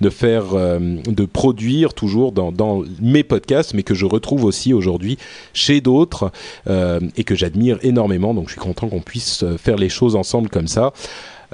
de 0.00 0.10
faire, 0.10 0.44
de 0.80 1.24
produire 1.24 1.94
toujours 1.94 2.32
dans, 2.32 2.52
dans 2.52 2.82
mes 3.00 3.22
podcasts 3.22 3.74
mais 3.74 3.82
que 3.82 3.94
je 3.94 4.06
retrouve 4.06 4.44
aussi 4.44 4.72
aujourd'hui 4.72 5.18
chez 5.52 5.80
d'autres 5.80 6.30
et 6.68 7.24
que 7.24 7.34
j'admire 7.34 7.78
énormément 7.82 8.34
donc 8.34 8.48
je 8.48 8.52
suis 8.52 8.60
content 8.60 8.88
qu'on 8.88 9.00
puisse 9.00 9.44
faire 9.58 9.76
les 9.76 9.88
choses 9.88 10.16
ensemble 10.16 10.48
comme 10.48 10.68
ça. 10.68 10.92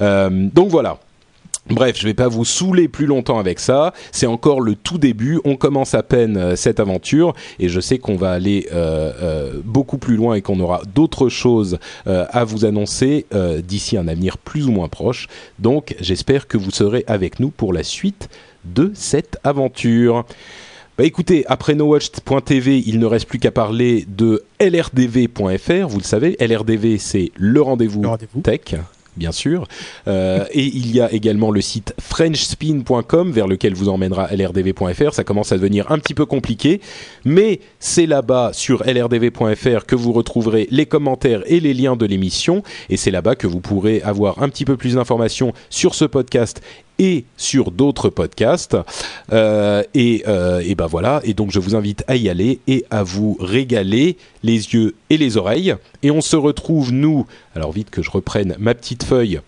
donc 0.01 0.69
voilà, 0.69 0.99
Bref, 1.71 1.97
je 1.99 2.05
vais 2.05 2.15
pas 2.15 2.29
vous 2.29 2.45
saouler 2.45 2.89
plus 2.89 3.07
longtemps 3.07 3.39
avec 3.39 3.61
ça. 3.61 3.95
C'est 4.11 4.27
encore 4.27 4.61
le 4.61 4.75
tout 4.75 4.99
début. 4.99 5.41
On 5.45 5.57
commence 5.57 5.95
à 5.95 6.03
peine 6.03 6.37
euh, 6.37 6.57
cette 6.57 6.81
aventure 6.81 7.35
et 7.61 7.69
je 7.69 7.81
sais 7.81 7.99
qu'on 7.99 8.17
va 8.17 8.33
aller 8.33 8.69
euh, 8.73 9.13
euh, 9.23 9.61
beaucoup 9.65 9.97
plus 9.97 10.17
loin 10.17 10.35
et 10.35 10.43
qu'on 10.43 10.59
aura 10.61 10.83
d'autres 10.95 11.29
choses 11.29 11.79
à 12.07 12.45
vous 12.45 12.65
annoncer 12.65 13.27
d'ici 13.65 13.97
un 13.97 14.09
avenir 14.09 14.39
plus 14.39 14.67
ou 14.67 14.73
moins 14.73 14.89
proche. 14.89 15.29
Donc, 15.59 15.95
j'espère 16.01 16.47
que 16.47 16.57
vous 16.57 16.71
serez 16.71 17.05
avec 17.07 17.41
nous 17.41 17.51
pour 17.51 17.73
la 17.73 17.83
suite 17.83 18.29
de 18.65 18.91
cette 18.95 19.39
aventure. 19.45 20.25
Bah 20.99 21.05
écoutez, 21.05 21.45
après 21.47 21.75
NoWatch.tv, 21.75 22.83
il 22.87 22.99
ne 22.99 23.07
reste 23.07 23.27
plus 23.27 23.39
qu'à 23.39 23.51
parler 23.51 24.05
de 24.09 24.45
LRDV.fr. 24.61 25.89
Vous 25.89 25.99
le 25.99 26.05
savez, 26.05 26.37
LRDV, 26.41 26.99
c'est 26.99 27.33
le 27.37 27.63
rendez-vous 27.63 28.03
rendez 28.03 28.27
tech 28.43 28.75
bien 29.17 29.33
sûr. 29.33 29.67
Euh, 30.09 30.45
et 30.53 30.65
il 30.65 30.95
y 30.95 31.01
a 31.01 31.13
également 31.13 31.51
le 31.51 31.61
site 31.61 31.95
frenchspin.com 32.01 33.33
vers 33.33 33.47
lequel 33.47 33.75
vous 33.75 33.89
emmènera 33.89 34.29
lrdv.fr. 34.35 35.15
Ça 35.15 35.25
commence 35.25 35.53
à 35.53 35.57
devenir 35.57 35.91
un 35.91 35.99
petit 35.99 36.15
peu 36.15 36.27
compliqué, 36.27 36.81
mais 37.25 37.61
c'est 37.79 38.07
là-bas 38.07 38.51
sur 38.53 38.85
lrdv.fr 38.85 39.87
que 39.87 39.97
vous 39.97 40.13
retrouverez 40.13 40.69
les 40.71 40.87
commentaires 40.87 41.43
et 41.47 41.61
les 41.61 41.75
liens 41.75 41.97
de 41.97 42.07
l'émission. 42.07 42.63
Et 42.89 42.97
c'est 42.97 43.11
là-bas 43.11 43.37
que 43.37 43.47
vous 43.47 43.61
pourrez 43.61 44.03
avoir 44.03 44.43
un 44.43 44.49
petit 44.49 44.65
peu 44.65 44.77
plus 44.77 44.95
d'informations 44.95 45.53
sur 45.71 45.95
ce 45.95 46.05
podcast 46.05 46.63
et 47.03 47.25
sur 47.37 47.73
d'autres 47.73 48.09
podcasts. 48.09 48.77
Euh, 49.33 49.83
et, 49.93 50.23
euh, 50.29 50.63
et 50.65 50.77
ben 50.77 50.87
voilà. 50.87 51.21
Et 51.25 51.35
donc 51.35 51.51
je 51.51 51.59
vous 51.59 51.75
invite 51.75 52.05
à 52.07 52.15
y 52.15 52.29
aller 52.29 52.61
et 52.69 52.85
à 52.91 53.03
vous 53.03 53.37
régaler 53.41 54.17
les 54.45 54.75
yeux 54.75 54.95
et 55.11 55.19
les 55.19 55.37
oreilles. 55.37 55.75
Et 56.05 56.13
on 56.13 56.21
se 56.21 56.37
retrouve 56.37 56.93
nous. 56.93 57.27
Alors 57.57 57.73
vite 57.73 57.91
que 57.91 58.03
je 58.03 58.11
reprenne 58.11 58.55
ma 58.59 58.75
petite 58.75 59.03
feuille. 59.03 59.41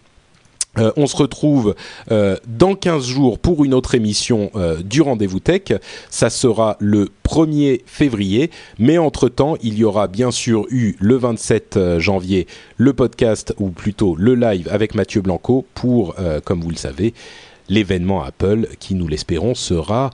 Euh, 0.78 0.92
on 0.96 1.06
se 1.06 1.16
retrouve 1.16 1.74
euh, 2.10 2.36
dans 2.46 2.74
15 2.74 3.04
jours 3.06 3.38
pour 3.38 3.64
une 3.64 3.74
autre 3.74 3.94
émission 3.94 4.50
euh, 4.56 4.82
du 4.82 5.02
Rendez-vous 5.02 5.40
Tech. 5.40 5.62
Ça 6.10 6.30
sera 6.30 6.76
le 6.80 7.08
1er 7.24 7.82
février, 7.86 8.50
mais 8.78 8.98
entre-temps, 8.98 9.56
il 9.62 9.78
y 9.78 9.84
aura 9.84 10.08
bien 10.08 10.30
sûr 10.30 10.66
eu 10.70 10.96
le 10.98 11.16
27 11.16 11.98
janvier 11.98 12.46
le 12.76 12.92
podcast, 12.92 13.54
ou 13.58 13.70
plutôt 13.70 14.16
le 14.16 14.34
live 14.34 14.68
avec 14.70 14.94
Mathieu 14.94 15.20
Blanco 15.20 15.64
pour, 15.74 16.14
comme 16.44 16.60
vous 16.60 16.70
le 16.70 16.76
savez, 16.76 17.14
l'événement 17.68 18.22
Apple 18.22 18.68
qui, 18.78 18.94
nous 18.94 19.08
l'espérons, 19.08 19.54
sera 19.54 20.10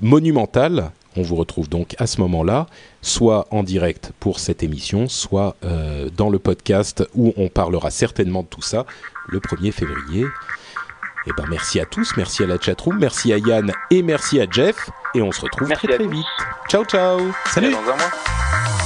monumental 0.00 0.92
On 1.16 1.22
vous 1.22 1.36
retrouve 1.36 1.68
donc 1.68 1.94
à 1.98 2.06
ce 2.06 2.20
moment-là, 2.20 2.66
soit 3.02 3.46
en 3.50 3.62
direct 3.62 4.12
pour 4.20 4.38
cette 4.38 4.62
émission, 4.62 5.08
soit 5.08 5.56
euh, 5.64 6.08
dans 6.16 6.30
le 6.30 6.38
podcast 6.38 7.08
où 7.14 7.32
on 7.36 7.48
parlera 7.48 7.90
certainement 7.90 8.42
de 8.42 8.48
tout 8.48 8.62
ça 8.62 8.86
le 9.28 9.40
1er 9.40 9.72
février. 9.72 10.26
Eh 11.28 11.32
ben 11.36 11.44
merci 11.48 11.80
à 11.80 11.86
tous, 11.86 12.16
merci 12.16 12.44
à 12.44 12.46
la 12.46 12.60
chatroom, 12.60 12.98
merci 12.98 13.32
à 13.32 13.38
Yann 13.38 13.72
et 13.90 14.02
merci 14.02 14.40
à 14.40 14.46
Jeff. 14.48 14.90
Et 15.14 15.22
on 15.22 15.32
se 15.32 15.40
retrouve 15.40 15.68
Merci 15.68 15.86
très 15.86 15.96
très 15.96 16.06
vite. 16.06 16.26
Ciao 16.68 16.84
ciao 16.84 17.18
Salut. 17.46 17.72
Dans 17.72 17.78
un 17.78 17.96
mois. 17.96 18.85